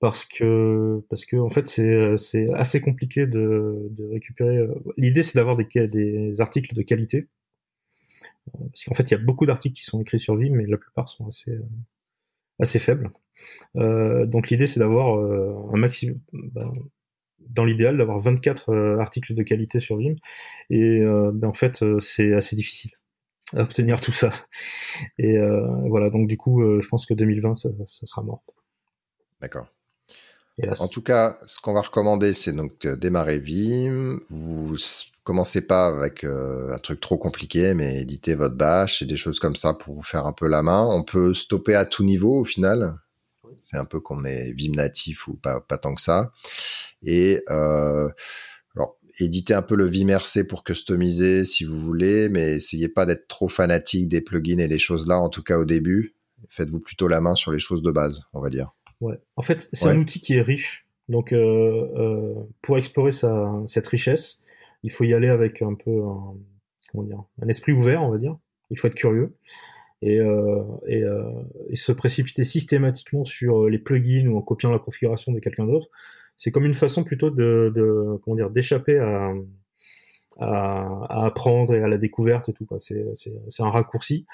Parce 0.00 0.24
que 0.24 1.02
parce 1.10 1.24
que 1.24 1.36
en 1.36 1.50
fait 1.50 1.66
c'est 1.66 2.16
c'est 2.16 2.52
assez 2.54 2.80
compliqué 2.80 3.26
de, 3.26 3.88
de 3.90 4.04
récupérer. 4.06 4.60
L'idée 4.96 5.22
c'est 5.24 5.36
d'avoir 5.36 5.56
des 5.56 5.66
des 5.88 6.40
articles 6.40 6.74
de 6.74 6.82
qualité. 6.82 7.28
Parce 8.52 8.84
qu'en 8.84 8.94
fait 8.94 9.10
il 9.10 9.14
y 9.14 9.16
a 9.16 9.20
beaucoup 9.20 9.46
d'articles 9.46 9.76
qui 9.76 9.84
sont 9.84 10.00
écrits 10.00 10.20
sur 10.20 10.36
Vim, 10.36 10.50
mais 10.52 10.66
la 10.66 10.76
plupart 10.78 11.08
sont 11.08 11.26
assez 11.26 11.58
assez 12.60 12.78
faible. 12.78 13.10
Euh, 13.76 14.26
donc 14.26 14.50
l'idée 14.50 14.66
c'est 14.66 14.80
d'avoir 14.80 15.16
euh, 15.16 15.54
un 15.72 15.76
maximum, 15.76 16.20
ben, 16.32 16.72
dans 17.40 17.64
l'idéal 17.64 17.96
d'avoir 17.96 18.18
24 18.20 18.70
euh, 18.70 18.98
articles 18.98 19.34
de 19.34 19.42
qualité 19.42 19.80
sur 19.80 19.96
Vim, 19.98 20.14
et 20.70 21.00
ben, 21.00 21.48
en 21.48 21.54
fait 21.54 21.84
c'est 22.00 22.32
assez 22.34 22.56
difficile 22.56 22.92
à 23.56 23.62
obtenir 23.62 24.00
tout 24.00 24.12
ça. 24.12 24.30
Et 25.18 25.38
voilà, 25.88 26.10
donc 26.10 26.28
du 26.28 26.36
coup 26.36 26.62
je 26.80 26.88
pense 26.88 27.06
que 27.06 27.14
2020 27.14 27.54
ça, 27.54 27.70
ça 27.86 28.06
sera 28.06 28.22
mort. 28.22 28.42
D'accord. 29.40 29.68
En 30.80 30.88
tout 30.88 31.02
cas, 31.02 31.38
ce 31.46 31.60
qu'on 31.60 31.72
va 31.72 31.82
recommander, 31.82 32.32
c'est 32.32 32.52
donc 32.52 32.86
démarrer 32.86 33.38
Vim. 33.38 34.18
Vous 34.28 34.76
commencez 35.22 35.60
pas 35.60 35.88
avec 35.88 36.24
euh, 36.24 36.72
un 36.72 36.78
truc 36.78 37.00
trop 37.00 37.18
compliqué, 37.18 37.74
mais 37.74 38.00
éditez 38.00 38.34
votre 38.34 38.56
bash 38.56 39.02
et 39.02 39.04
des 39.04 39.16
choses 39.16 39.38
comme 39.38 39.56
ça 39.56 39.74
pour 39.74 39.94
vous 39.94 40.02
faire 40.02 40.26
un 40.26 40.32
peu 40.32 40.48
la 40.48 40.62
main. 40.62 40.86
On 40.86 41.04
peut 41.04 41.34
stopper 41.34 41.74
à 41.74 41.84
tout 41.84 42.02
niveau 42.02 42.40
au 42.40 42.44
final. 42.44 42.98
C'est 43.58 43.76
un 43.76 43.84
peu 43.84 44.00
qu'on 44.00 44.24
est 44.24 44.52
Vim 44.52 44.72
natif 44.74 45.28
ou 45.28 45.34
pas, 45.34 45.60
pas 45.60 45.78
tant 45.78 45.94
que 45.94 46.00
ça. 46.00 46.32
Et 47.02 47.42
euh, 47.50 48.08
alors, 48.74 48.98
éditez 49.18 49.54
un 49.54 49.62
peu 49.62 49.76
le 49.76 49.86
Vim 49.86 50.08
RC 50.08 50.44
pour 50.44 50.64
customiser 50.64 51.44
si 51.44 51.64
vous 51.64 51.78
voulez, 51.78 52.28
mais 52.30 52.54
essayez 52.54 52.88
pas 52.88 53.06
d'être 53.06 53.28
trop 53.28 53.48
fanatique 53.48 54.08
des 54.08 54.20
plugins 54.20 54.58
et 54.58 54.68
des 54.68 54.78
choses 54.78 55.06
là, 55.06 55.18
en 55.18 55.28
tout 55.28 55.42
cas 55.42 55.58
au 55.58 55.64
début. 55.64 56.16
Faites-vous 56.50 56.80
plutôt 56.80 57.06
la 57.06 57.20
main 57.20 57.34
sur 57.34 57.52
les 57.52 57.58
choses 57.58 57.82
de 57.82 57.90
base, 57.90 58.22
on 58.32 58.40
va 58.40 58.48
dire. 58.48 58.72
Ouais. 59.00 59.18
En 59.36 59.42
fait, 59.42 59.68
c'est 59.72 59.88
un 59.88 59.98
outil 59.98 60.20
qui 60.20 60.34
est 60.34 60.42
riche. 60.42 60.86
Donc, 61.08 61.32
euh, 61.32 61.88
euh, 61.96 62.34
pour 62.62 62.78
explorer 62.78 63.12
sa, 63.12 63.62
cette 63.66 63.86
richesse, 63.86 64.42
il 64.82 64.90
faut 64.90 65.04
y 65.04 65.14
aller 65.14 65.28
avec 65.28 65.62
un 65.62 65.74
peu 65.74 65.90
un, 65.90 66.34
comment 66.90 67.04
dire, 67.04 67.22
un 67.40 67.48
esprit 67.48 67.72
ouvert, 67.72 68.02
on 68.02 68.10
va 68.10 68.18
dire. 68.18 68.36
Il 68.70 68.78
faut 68.78 68.88
être 68.88 68.94
curieux 68.94 69.34
et, 70.02 70.18
euh, 70.20 70.62
et, 70.86 71.02
euh, 71.02 71.22
et, 71.70 71.76
se 71.76 71.92
précipiter 71.92 72.44
systématiquement 72.44 73.24
sur 73.24 73.68
les 73.68 73.78
plugins 73.78 74.28
ou 74.28 74.36
en 74.36 74.42
copiant 74.42 74.70
la 74.70 74.78
configuration 74.78 75.32
de 75.32 75.40
quelqu'un 75.40 75.66
d'autre. 75.66 75.88
C'est 76.36 76.50
comme 76.52 76.66
une 76.66 76.74
façon 76.74 77.02
plutôt 77.02 77.30
de, 77.30 77.72
de 77.74 78.18
comment 78.22 78.36
dire, 78.36 78.50
d'échapper 78.50 78.98
à, 78.98 79.32
à, 80.38 81.04
à, 81.08 81.24
apprendre 81.26 81.74
et 81.74 81.82
à 81.82 81.88
la 81.88 81.96
découverte 81.96 82.48
et 82.48 82.52
tout. 82.52 82.66
C'est 82.78 83.62
un 83.62 83.70
raccourci. 83.70 84.26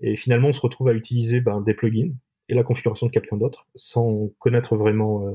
Et 0.00 0.16
finalement, 0.16 0.48
on 0.48 0.52
se 0.52 0.60
retrouve 0.60 0.88
à 0.88 0.94
utiliser 0.94 1.40
ben, 1.40 1.60
des 1.60 1.74
plugins 1.74 2.12
et 2.50 2.54
la 2.54 2.64
configuration 2.64 3.06
de 3.06 3.12
quelqu'un 3.12 3.36
d'autre 3.36 3.66
sans 3.74 4.28
connaître 4.38 4.76
vraiment 4.76 5.26
euh, 5.26 5.32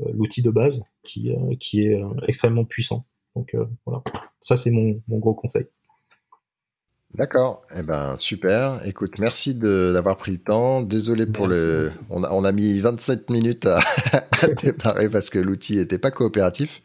euh, 0.00 0.10
l'outil 0.14 0.42
de 0.42 0.50
base 0.50 0.82
qui, 1.02 1.32
euh, 1.32 1.50
est 1.50 2.28
extrêmement 2.28 2.64
puissant. 2.64 3.04
Donc 3.36 3.56
voilà, 3.86 4.02
ça 4.40 4.56
c'est 4.56 4.70
mon 4.70 5.00
gros 5.08 5.34
conseil. 5.34 5.66
D'accord, 7.14 7.62
eh 7.76 7.82
ben 7.82 8.16
super. 8.18 8.80
Écoute, 8.86 9.18
merci 9.18 9.54
d'avoir 9.54 10.16
pris 10.16 10.30
le 10.30 10.38
temps. 10.38 10.80
Désolé 10.80 11.26
pour 11.26 11.48
le, 11.48 11.90
on 12.08 12.22
a, 12.22 12.30
on 12.30 12.44
a, 12.44 12.52
mis 12.52 12.78
27 12.78 13.30
minutes 13.30 13.66
à, 13.66 13.78
à 14.42 14.46
démarrer 14.46 15.08
parce 15.08 15.28
que 15.28 15.40
l'outil 15.40 15.76
n'était 15.76 15.98
pas 15.98 16.12
coopératif. 16.12 16.80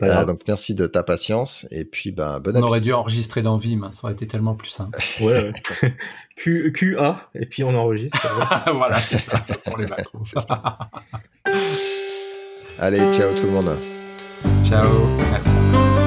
Pas 0.00 0.06
grave. 0.06 0.22
Euh, 0.22 0.32
donc 0.32 0.40
merci 0.48 0.74
de 0.74 0.86
ta 0.86 1.02
patience 1.02 1.66
et 1.70 1.84
puis 1.84 2.12
ben 2.12 2.40
bon 2.40 2.56
On 2.56 2.62
aurait 2.62 2.80
dû 2.80 2.94
enregistrer 2.94 3.42
dans 3.42 3.58
Vim, 3.58 3.82
hein. 3.82 3.92
ça 3.92 4.00
aurait 4.04 4.14
été 4.14 4.26
tellement 4.26 4.54
plus 4.54 4.70
simple. 4.70 4.98
ouais. 5.20 5.52
ouais. 5.82 5.94
Q, 6.36 6.72
QA 6.72 7.28
et 7.34 7.44
puis 7.44 7.62
on 7.62 7.74
enregistre. 7.74 8.26
voilà, 8.74 9.00
c'est 9.02 9.18
ça 9.18 9.44
pour 9.66 9.76
les 9.76 9.86
macros. 9.86 10.22
Allez, 12.78 13.12
ciao 13.12 13.30
tout 13.32 13.46
le 13.46 13.50
monde. 13.50 13.76
Ciao, 14.64 14.88
merci. 15.30 15.97